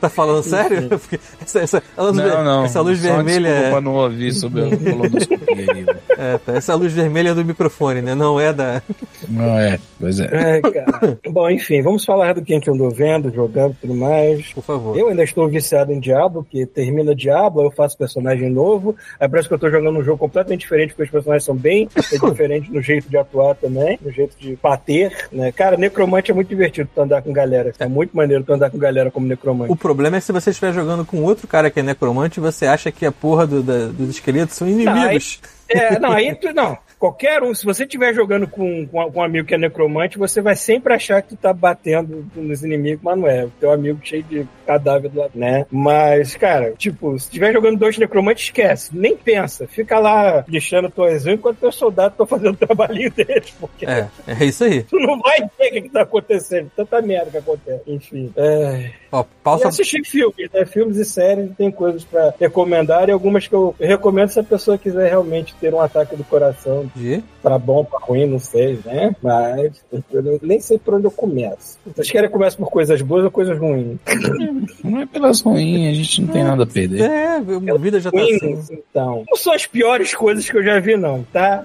Tá 0.00 0.08
falando 0.08 0.42
sério? 0.42 0.88
Porque 0.98 1.18
essa, 1.40 1.60
essa, 1.60 1.82
a 1.96 2.12
Não, 2.12 2.44
não. 2.44 2.64
essa 2.64 2.80
luz 2.80 2.98
vermelha 2.98 3.48
desculpa 3.48 3.66
é, 3.66 3.70
pra 3.70 3.80
não 3.80 3.94
ouvir 3.94 4.32
sobre 4.32 4.62
a 4.62 4.76
colonoscopia 4.76 5.46
velho. 5.74 5.96
é, 6.18 6.38
tá, 6.38 6.52
essa 6.54 6.74
luz 6.74 6.92
vermelha 6.92 7.30
é 7.30 7.34
do 7.34 7.44
microfone, 7.44 8.02
né? 8.02 8.14
Não 8.14 8.38
é 8.38 8.52
da. 8.52 8.82
Não 9.28 9.58
é, 9.58 9.78
pois 9.98 10.20
é. 10.20 10.60
Cara. 10.60 11.18
Bom, 11.28 11.50
enfim, 11.50 11.82
vamos 11.82 12.04
falar 12.04 12.34
do 12.34 12.42
que 12.42 12.56
que 12.60 12.70
eu 12.70 12.74
ando 12.74 12.90
vendo, 12.90 13.32
jogando 13.32 13.72
e 13.72 13.76
tudo 13.76 13.94
mais. 13.94 14.52
Por 14.52 14.62
favor. 14.62 14.96
Eu 14.96 15.08
ainda 15.08 15.22
estou 15.22 15.48
viciado 15.48 15.92
em 15.92 16.00
Diablo, 16.00 16.46
que 16.48 16.64
termina 16.66 17.14
Diablo, 17.14 17.62
eu 17.62 17.70
faço 17.70 17.96
personagem 17.96 18.50
novo. 18.50 18.96
Aí 19.20 19.28
parece 19.28 19.48
que 19.48 19.54
eu 19.54 19.58
tô 19.58 19.70
jogando 19.70 19.98
um 19.98 20.02
jogo 20.02 20.18
completamente 20.18 20.60
diferente, 20.60 20.90
porque 20.90 21.04
os 21.04 21.10
personagens 21.10 21.44
são 21.44 21.54
bem 21.54 21.88
diferentes 22.30 22.70
no 22.70 22.80
jeito 22.82 23.08
de 23.08 23.16
atuar 23.16 23.54
também, 23.54 23.98
no 24.02 24.10
jeito 24.10 24.36
de 24.38 24.56
bater, 24.62 25.12
né? 25.32 25.52
Cara, 25.52 25.76
Necromante 25.76 26.30
é 26.30 26.34
muito 26.34 26.48
divertido 26.48 26.88
tu 26.94 27.00
andar 27.00 27.22
com 27.22 27.32
galera. 27.32 27.72
É 27.78 27.88
muito 27.88 28.16
maneiro 28.16 28.44
tu 28.44 28.52
andar 28.52 28.70
com 28.70 28.78
galera 28.78 29.10
como 29.10 29.26
Necromante. 29.26 29.72
O 29.72 29.76
problema 29.76 29.95
é 30.16 30.20
se 30.20 30.32
você 30.32 30.50
estiver 30.50 30.72
jogando 30.72 31.04
com 31.04 31.22
outro 31.22 31.46
cara 31.46 31.70
que 31.70 31.80
é 31.80 31.82
necromante 31.82 32.38
e 32.38 32.42
você 32.42 32.66
acha 32.66 32.90
que 32.92 33.06
a 33.06 33.12
porra 33.12 33.46
do- 33.46 33.62
da- 33.62 33.86
dos 33.86 34.10
esqueletos 34.10 34.56
são 34.56 34.68
inimigos. 34.68 35.40
É, 35.68 35.98
não, 36.00 36.12
aí 36.12 36.34
tu, 36.34 36.52
não. 36.52 36.76
Qualquer 36.98 37.42
um, 37.42 37.54
se 37.54 37.62
você 37.66 37.84
estiver 37.84 38.14
jogando 38.14 38.48
com, 38.48 38.86
com, 38.86 39.10
um 39.14 39.22
amigo 39.22 39.46
que 39.46 39.54
é 39.54 39.58
necromante, 39.58 40.16
você 40.18 40.40
vai 40.40 40.56
sempre 40.56 40.94
achar 40.94 41.20
que 41.20 41.28
tu 41.30 41.36
tá 41.36 41.52
batendo 41.52 42.24
nos 42.34 42.64
inimigos, 42.64 43.02
mas 43.04 43.18
não 43.18 43.28
é. 43.28 43.44
O 43.44 43.52
teu 43.60 43.70
amigo 43.70 44.00
cheio 44.02 44.22
de 44.22 44.46
cadáver 44.66 45.10
do 45.10 45.20
lado, 45.20 45.32
né? 45.34 45.66
Mas, 45.70 46.34
cara, 46.36 46.72
tipo, 46.78 47.18
se 47.18 47.26
estiver 47.26 47.52
jogando 47.52 47.76
dois 47.78 47.98
necromantes, 47.98 48.44
esquece. 48.44 48.96
Nem 48.96 49.14
pensa. 49.14 49.66
Fica 49.68 49.98
lá 49.98 50.42
lixando 50.48 50.88
tuas 50.90 51.26
unhas 51.26 51.38
enquanto 51.38 51.58
teus 51.58 51.74
soldados 51.74 52.12
estão 52.12 52.26
fazendo 52.26 52.54
o 52.54 52.66
trabalhinho 52.66 53.10
deles, 53.10 53.52
porque 53.60 53.84
É, 53.84 54.06
é 54.26 54.44
isso 54.46 54.64
aí. 54.64 54.82
tu 54.84 54.98
não 54.98 55.18
vai 55.20 55.38
ver 55.40 55.66
o 55.68 55.72
que, 55.72 55.80
que 55.82 55.88
tá 55.90 56.00
acontecendo. 56.00 56.70
Tanta 56.74 57.02
merda 57.02 57.30
que 57.30 57.36
acontece. 57.38 57.82
Enfim. 57.86 58.32
É... 58.36 58.90
Ó, 59.16 59.22
E 59.22 59.24
pausa. 59.42 59.68
assistir 59.68 60.04
filmes, 60.04 60.50
né? 60.52 60.64
Filmes 60.66 60.96
e 60.96 61.04
séries, 61.04 61.50
tem 61.56 61.70
coisas 61.70 62.04
pra 62.04 62.34
recomendar 62.38 63.08
e 63.08 63.12
algumas 63.12 63.46
que 63.46 63.54
eu 63.54 63.74
recomendo 63.80 64.28
se 64.28 64.40
a 64.40 64.44
pessoa 64.44 64.76
quiser 64.76 65.08
realmente 65.08 65.54
ter 65.60 65.72
um 65.72 65.80
ataque 65.80 66.16
do 66.16 66.24
coração, 66.24 66.90
De... 66.94 67.22
pra 67.42 67.58
bom, 67.58 67.84
pra 67.84 67.98
ruim, 68.00 68.26
não 68.26 68.38
sei, 68.38 68.78
né? 68.84 69.14
Mas 69.22 69.84
eu 70.12 70.38
nem 70.42 70.60
sei 70.60 70.78
por 70.78 70.94
onde 70.94 71.06
eu 71.06 71.10
começo. 71.10 71.78
Vocês 71.86 72.10
querem 72.10 72.28
que 72.28 72.34
eu 72.34 72.38
comece 72.38 72.56
por 72.56 72.70
coisas 72.70 73.00
boas 73.02 73.24
ou 73.24 73.30
coisas 73.30 73.58
ruins? 73.58 73.98
Não 74.82 75.00
é 75.00 75.06
pelas 75.06 75.40
ruins, 75.40 75.90
a 75.90 75.94
gente 75.94 76.22
não 76.22 76.28
tem 76.32 76.44
nada 76.44 76.62
a 76.62 76.66
perder. 76.66 77.00
É, 77.02 77.36
a 77.36 77.78
vida 77.78 77.98
já 78.00 78.10
tá 78.10 78.20
assim. 78.20 78.38
Ruins, 78.38 78.70
então. 78.70 79.24
Não 79.28 79.36
são 79.36 79.52
as 79.52 79.66
piores 79.66 80.14
coisas 80.14 80.48
que 80.48 80.56
eu 80.56 80.62
já 80.62 80.78
vi, 80.80 80.96
não, 80.96 81.24
tá? 81.32 81.64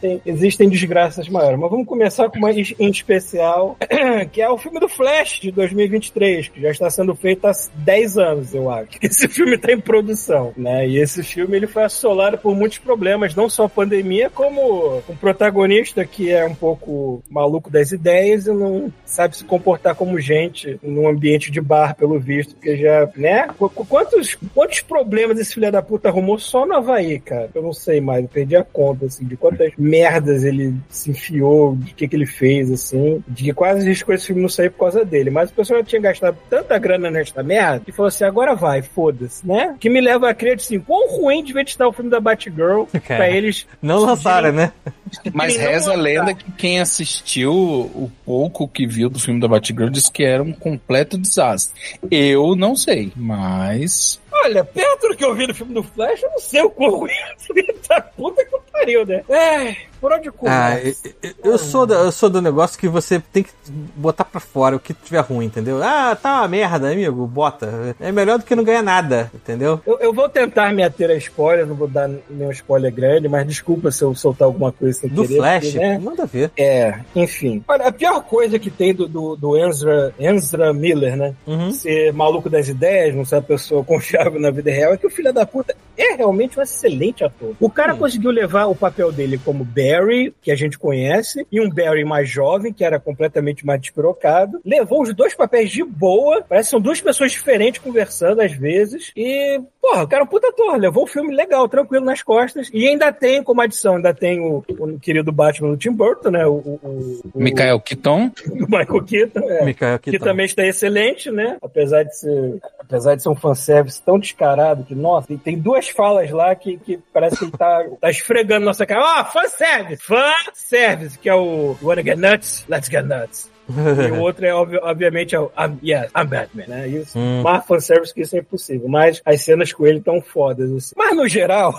Tem- 0.00 0.20
existem 0.26 0.68
desgraças 0.68 1.28
maiores. 1.28 1.58
Mas 1.58 1.70
vamos 1.70 1.86
começar 1.86 2.28
com 2.28 2.38
uma 2.38 2.50
em 2.52 2.60
em 2.78 2.90
especial, 2.90 3.76
que 4.32 4.40
é 4.42 4.48
o 4.50 4.58
filme 4.58 4.78
do 4.80 4.88
Flash 4.88 5.40
de 5.40 5.50
2023, 5.50 6.48
que 6.48 6.60
já 6.60 6.69
está 6.74 6.90
sendo 6.90 7.14
feito 7.14 7.46
há 7.46 7.52
10 7.74 8.18
anos, 8.18 8.54
eu 8.54 8.70
acho. 8.70 8.90
Esse 9.02 9.28
filme 9.28 9.54
está 9.56 9.72
em 9.72 9.80
produção, 9.80 10.52
né? 10.56 10.86
E 10.88 10.98
esse 10.98 11.22
filme 11.22 11.56
ele 11.56 11.66
foi 11.66 11.82
assolado 11.84 12.38
por 12.38 12.54
muitos 12.54 12.78
problemas, 12.78 13.34
não 13.34 13.48
só 13.48 13.64
a 13.64 13.68
pandemia, 13.68 14.30
como 14.30 14.98
o 15.08 15.16
protagonista 15.20 16.04
que 16.04 16.30
é 16.30 16.44
um 16.44 16.54
pouco 16.54 17.22
maluco 17.30 17.70
das 17.70 17.92
ideias 17.92 18.46
e 18.46 18.52
não 18.52 18.92
sabe 19.04 19.36
se 19.36 19.44
comportar 19.44 19.94
como 19.94 20.18
gente 20.20 20.78
num 20.82 21.08
ambiente 21.08 21.50
de 21.50 21.60
bar, 21.60 21.94
pelo 21.94 22.18
visto, 22.18 22.54
porque 22.54 22.76
já, 22.76 23.08
né? 23.16 23.48
Qu- 23.58 23.68
qu- 23.70 23.84
Quantos, 23.86 24.36
quantos 24.54 24.80
problemas 24.80 25.38
esse 25.38 25.54
filho 25.54 25.70
da 25.72 25.82
puta 25.82 26.08
arrumou 26.08 26.38
só 26.38 26.64
no 26.66 26.74
Havaí, 26.74 27.18
cara? 27.20 27.50
Eu 27.54 27.62
não 27.62 27.72
sei 27.72 28.00
mais, 28.00 28.22
eu 28.22 28.28
perdi 28.28 28.56
a 28.56 28.62
conta, 28.64 29.06
assim, 29.06 29.24
de 29.24 29.36
quantas 29.36 29.72
merdas 29.76 30.44
ele 30.44 30.74
se 30.88 31.10
enfiou, 31.10 31.74
de 31.76 31.92
que 31.94 32.06
que 32.08 32.16
ele 32.16 32.26
fez, 32.26 32.70
assim, 32.70 33.22
de 33.28 33.52
quase 33.52 33.86
riscou 33.88 34.14
esse 34.14 34.26
filme 34.28 34.42
não 34.42 34.48
sair 34.48 34.70
por 34.70 34.80
causa 34.80 35.04
dele. 35.04 35.30
Mas 35.30 35.50
o 35.50 35.54
pessoal 35.54 35.80
já 35.80 35.84
tinha 35.86 36.00
gastado 36.02 36.36
tanta 36.50 36.76
grana 36.78 37.10
nesta 37.10 37.42
merda 37.42 37.80
que 37.86 37.92
falou 37.92 38.08
assim, 38.08 38.24
agora 38.24 38.56
vai, 38.56 38.82
foda-se, 38.82 39.46
né? 39.46 39.76
Que 39.78 39.88
me 39.88 40.00
leva 40.00 40.28
a 40.28 40.34
crer, 40.34 40.56
assim, 40.56 40.80
quão 40.80 41.08
ruim 41.08 41.44
devia 41.44 41.62
estar 41.62 41.86
o 41.86 41.92
filme 41.92 42.10
da 42.10 42.20
Batgirl 42.20 42.84
pra 42.90 43.00
Cara, 43.00 43.30
eles 43.30 43.66
Não 43.80 44.00
lançaram, 44.00 44.52
né? 44.52 44.72
Mas 45.32 45.56
reza 45.56 45.92
a 45.92 45.96
lenda 45.96 46.34
que 46.34 46.50
quem 46.52 46.80
assistiu 46.80 47.52
o 47.52 48.10
pouco 48.24 48.66
que 48.66 48.86
viu 48.86 49.08
do 49.08 49.20
filme 49.20 49.40
da 49.40 49.48
Batgirl 49.48 49.88
disse 49.88 50.10
que 50.10 50.24
era 50.24 50.42
um 50.42 50.52
completo 50.52 51.16
desastre. 51.16 51.80
Eu 52.10 52.56
não 52.56 52.74
sei, 52.76 53.12
mas. 53.16 54.20
Olha, 54.32 54.64
perto 54.64 55.08
do 55.08 55.16
que 55.16 55.24
eu 55.24 55.34
vi 55.34 55.46
no 55.46 55.54
filme 55.54 55.74
do 55.74 55.82
Flash, 55.82 56.22
eu 56.22 56.30
não 56.30 56.38
sei 56.38 56.62
o 56.62 56.70
quão 56.70 56.90
ruim 57.00 57.10
é 57.12 57.72
da 57.88 58.00
puta 58.00 58.44
que 58.44 58.56
pariu, 58.72 59.04
né? 59.04 59.22
É, 59.28 59.76
por 60.00 60.12
onde 60.12 60.28
Ah, 60.28 60.32
começa? 60.32 61.08
eu, 61.22 61.30
eu- 61.44 61.52
eu 61.52 61.58
sou 61.58 61.84
do, 61.84 61.92
eu 61.94 62.12
sou 62.12 62.30
do 62.30 62.40
negócio 62.40 62.78
que 62.78 62.88
você 62.88 63.20
tem 63.32 63.42
que 63.42 63.50
botar 63.68 64.24
pra 64.24 64.40
fora 64.40 64.76
o 64.76 64.80
que 64.80 64.94
tiver 64.94 65.20
ruim, 65.20 65.46
entendeu? 65.46 65.82
Ah, 65.82 66.16
tá 66.16 66.38
uma 66.40 66.48
merda, 66.48 66.90
amigo, 66.90 67.26
bota. 67.26 67.94
É 68.00 68.12
melhor 68.12 68.38
do 68.38 68.44
que 68.44 68.54
não 68.54 68.62
ganhar 68.64 68.82
nada, 68.82 69.30
entendeu? 69.34 69.80
Eu, 69.84 69.98
eu 69.98 70.12
vou 70.14 70.28
tentar 70.28 70.72
me 70.72 70.82
ater 70.84 71.10
a 71.10 71.14
spoiler, 71.16 71.66
não 71.66 71.74
vou 71.74 71.88
dar 71.88 72.08
nenhum 72.30 72.50
spoiler 72.52 72.92
grande, 72.94 73.28
mas 73.28 73.46
desculpa 73.46 73.90
se 73.90 74.02
eu 74.02 74.14
soltar 74.14 74.46
alguma 74.46 74.70
coisa 74.72 75.00
sem 75.00 75.10
Do 75.10 75.22
querer. 75.26 75.36
Flash, 75.36 75.64
porque, 75.64 75.78
né? 75.78 75.98
manda 75.98 76.26
ver. 76.26 76.50
É, 76.56 76.94
enfim. 77.16 77.62
Olha, 77.66 77.88
a 77.88 77.92
pior 77.92 78.22
coisa 78.22 78.58
que 78.58 78.70
tem 78.70 78.94
do, 78.94 79.08
do, 79.08 79.34
do 79.36 79.56
Ezra, 79.58 80.14
Ezra 80.18 80.72
Miller, 80.72 81.16
né? 81.16 81.34
Uhum. 81.46 81.72
Ser 81.72 82.12
maluco 82.12 82.48
das 82.48 82.68
ideias, 82.68 83.14
não 83.14 83.24
ser 83.24 83.34
uma 83.36 83.42
pessoa 83.42 83.82
confiável 83.84 84.19
na 84.38 84.50
vida 84.50 84.70
real, 84.70 84.92
é 84.92 84.96
que 84.96 85.06
o 85.06 85.10
filho 85.10 85.32
da 85.32 85.46
puta 85.46 85.74
é 85.96 86.14
realmente 86.14 86.58
um 86.58 86.62
excelente 86.62 87.24
ator. 87.24 87.54
O 87.60 87.70
cara 87.70 87.94
conseguiu 87.94 88.30
levar 88.30 88.66
o 88.66 88.74
papel 88.74 89.12
dele 89.12 89.38
como 89.44 89.64
Barry, 89.64 90.34
que 90.42 90.50
a 90.50 90.56
gente 90.56 90.78
conhece, 90.78 91.46
e 91.50 91.60
um 91.60 91.68
Barry 91.70 92.04
mais 92.04 92.28
jovem, 92.28 92.72
que 92.72 92.84
era 92.84 92.98
completamente 92.98 93.64
mais 93.64 93.80
despirocado. 93.80 94.60
Levou 94.64 95.02
os 95.02 95.14
dois 95.14 95.34
papéis 95.34 95.70
de 95.70 95.84
boa, 95.84 96.42
parece 96.48 96.68
que 96.68 96.70
são 96.70 96.80
duas 96.80 97.00
pessoas 97.00 97.32
diferentes 97.32 97.80
conversando 97.80 98.40
às 98.40 98.52
vezes. 98.52 99.12
E, 99.16 99.60
porra, 99.80 100.04
o 100.04 100.08
cara 100.08 100.22
é 100.22 100.24
um 100.24 100.28
puta 100.28 100.48
ator, 100.48 100.76
levou 100.76 101.04
o 101.04 101.06
filme 101.06 101.34
legal, 101.34 101.68
tranquilo 101.68 102.04
nas 102.04 102.22
costas. 102.22 102.70
E 102.72 102.86
ainda 102.88 103.12
tem 103.12 103.42
como 103.42 103.60
adição, 103.60 103.96
ainda 103.96 104.12
tem 104.14 104.40
o, 104.40 104.64
o 104.78 104.98
querido 104.98 105.30
Batman 105.32 105.70
do 105.70 105.76
Tim 105.76 105.92
Burton, 105.92 106.30
né? 106.30 106.46
O, 106.46 106.52
o, 106.52 106.80
o- 106.82 107.20
o- 107.34 107.42
Michael 107.42 107.78
Keaton. 107.84 108.30
o 108.48 108.66
Michael 108.66 109.04
Keaton, 109.04 109.40
é. 109.50 109.64
Michael 109.64 109.98
que 109.98 110.10
Keaton. 110.10 110.24
também 110.24 110.46
está 110.46 110.64
excelente, 110.66 111.30
né? 111.30 111.58
Apesar 111.62 112.02
de 112.04 112.16
ser, 112.16 112.58
apesar 112.78 113.14
de 113.14 113.22
ser 113.22 113.28
um 113.28 113.34
fanservice 113.36 114.02
tão 114.10 114.18
descarado 114.18 114.82
que, 114.82 114.92
nossa, 114.92 115.28
tem, 115.28 115.38
tem 115.38 115.56
duas 115.56 115.88
falas 115.88 116.28
lá 116.32 116.52
que, 116.56 116.76
que 116.78 116.98
parece 117.12 117.36
que 117.38 117.44
ele 117.44 117.52
tá, 117.52 117.86
tá 118.00 118.10
esfregando 118.10 118.66
nossa 118.66 118.84
cara. 118.84 119.20
Ó, 119.20 119.24
fanservice! 119.26 120.02
Fanservice! 120.02 121.16
Que 121.16 121.28
é 121.28 121.34
o 121.34 121.76
Wanna 121.80 122.02
Get 122.02 122.18
Nuts? 122.18 122.64
Let's 122.68 122.88
Get 122.88 123.04
Nuts. 123.04 123.48
E 123.68 124.10
o 124.10 124.20
outro 124.20 124.44
é, 124.44 124.52
obvi- 124.52 124.80
obviamente, 124.82 125.36
é 125.36 125.38
o 125.38 125.52
I'm, 125.56 125.78
yes, 125.80 126.10
I'm 126.16 126.26
Batman, 126.26 126.64
né? 126.66 126.88
Isso. 126.88 127.16
Hum. 127.16 127.42
Mais 127.42 127.64
fanservice 127.64 128.12
que 128.12 128.22
isso 128.22 128.34
é 128.34 128.40
impossível. 128.40 128.88
Mas 128.88 129.22
as 129.24 129.42
cenas 129.42 129.72
com 129.72 129.86
ele 129.86 130.00
tão 130.00 130.20
fodas, 130.20 130.72
assim. 130.72 130.94
Mas, 130.96 131.16
no 131.16 131.28
geral, 131.28 131.72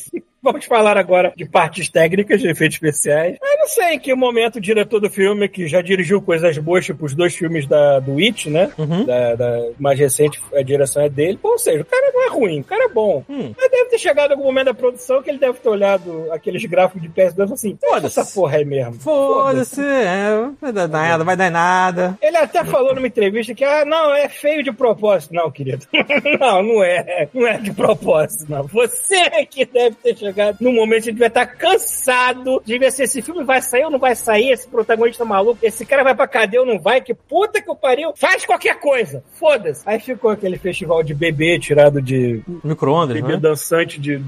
vamos 0.44 0.66
falar 0.66 0.98
agora 0.98 1.32
de 1.34 1.46
partes 1.46 1.88
técnicas, 1.88 2.40
de 2.40 2.48
efeitos 2.48 2.76
especiais. 2.76 3.38
Eu 3.42 3.58
não 3.58 3.66
sei 3.66 3.94
em 3.94 3.98
que 3.98 4.14
momento 4.14 4.56
o 4.56 4.60
diretor 4.60 5.00
do 5.00 5.08
filme, 5.08 5.48
que 5.48 5.66
já 5.66 5.80
dirigiu 5.80 6.20
coisas 6.20 6.56
boas, 6.58 6.84
tipo 6.84 7.06
os 7.06 7.14
dois 7.14 7.34
filmes 7.34 7.66
da, 7.66 7.98
do 7.98 8.18
It, 8.18 8.50
né? 8.50 8.70
Uhum. 8.76 9.04
Da, 9.04 9.34
da 9.34 9.68
mais 9.78 9.98
recente, 9.98 10.40
a 10.54 10.62
direção 10.62 11.02
é 11.02 11.08
dele. 11.08 11.38
Ou 11.42 11.58
seja, 11.58 11.80
o 11.80 11.84
cara 11.84 12.12
não 12.12 12.26
é 12.26 12.28
ruim, 12.28 12.60
o 12.60 12.64
cara 12.64 12.84
é 12.84 12.88
bom. 12.88 13.24
Hum. 13.28 13.54
Mas 13.56 13.70
deve 13.70 13.90
ter 13.90 13.98
chegado 13.98 14.32
algum 14.32 14.44
momento 14.44 14.66
da 14.66 14.74
produção 14.74 15.22
que 15.22 15.30
ele 15.30 15.38
deve 15.38 15.58
ter 15.58 15.68
olhado 15.68 16.28
aqueles 16.30 16.64
gráficos 16.66 17.00
de 17.00 17.08
PS2 17.08 17.48
e 17.48 17.52
assim: 17.54 17.78
foda 17.80 17.94
Foda-se. 17.94 18.20
essa 18.20 18.34
porra 18.34 18.58
aí 18.58 18.64
mesmo. 18.64 18.94
Foda-se, 18.94 19.80
é, 19.80 20.50
vai 20.60 20.72
dar 20.72 20.88
nada, 20.88 21.24
vai 21.24 21.36
dar 21.36 21.50
nada. 21.50 22.18
Ele 22.20 22.36
até 22.36 22.64
falou 22.64 22.94
numa 22.94 23.06
entrevista 23.06 23.54
que, 23.54 23.64
ah, 23.64 23.84
não, 23.84 24.14
é 24.14 24.28
feio 24.28 24.62
de 24.62 24.72
propósito. 24.72 25.32
Não, 25.32 25.50
querido. 25.50 25.86
não, 26.38 26.62
não 26.62 26.84
é. 26.84 27.28
Não 27.32 27.46
é 27.46 27.58
de 27.58 27.72
propósito, 27.72 28.46
não. 28.48 28.64
Você 28.64 29.46
que 29.46 29.64
deve 29.64 29.96
ter 29.96 30.16
chegado 30.16 30.33
num 30.60 30.74
momento 30.74 31.04
que 31.04 31.12
devia 31.12 31.26
estar 31.26 31.46
cansado. 31.46 32.62
Devia 32.64 32.90
ser, 32.90 33.04
esse 33.04 33.22
filme 33.22 33.44
vai 33.44 33.60
sair 33.60 33.84
ou 33.84 33.90
não 33.90 33.98
vai 33.98 34.14
sair? 34.14 34.50
Esse 34.50 34.68
protagonista 34.68 35.24
maluco, 35.24 35.58
esse 35.62 35.84
cara 35.84 36.02
vai 36.02 36.14
pra 36.14 36.26
cadeia 36.26 36.60
ou 36.60 36.66
não 36.66 36.78
vai? 36.78 37.00
Que 37.00 37.14
puta 37.14 37.60
que 37.60 37.70
o 37.70 37.76
pariu. 37.76 38.12
Faz 38.16 38.44
qualquer 38.44 38.78
coisa. 38.80 39.22
Foda-se. 39.32 39.82
Aí 39.86 39.98
ficou 39.98 40.30
aquele 40.30 40.58
festival 40.58 41.02
de 41.02 41.14
bebê 41.14 41.58
tirado 41.58 42.00
de 42.00 42.42
Micro-ondas, 42.62 43.14
bebê 43.14 43.34
né? 43.34 43.38
dançante 43.38 44.00
de... 44.00 44.20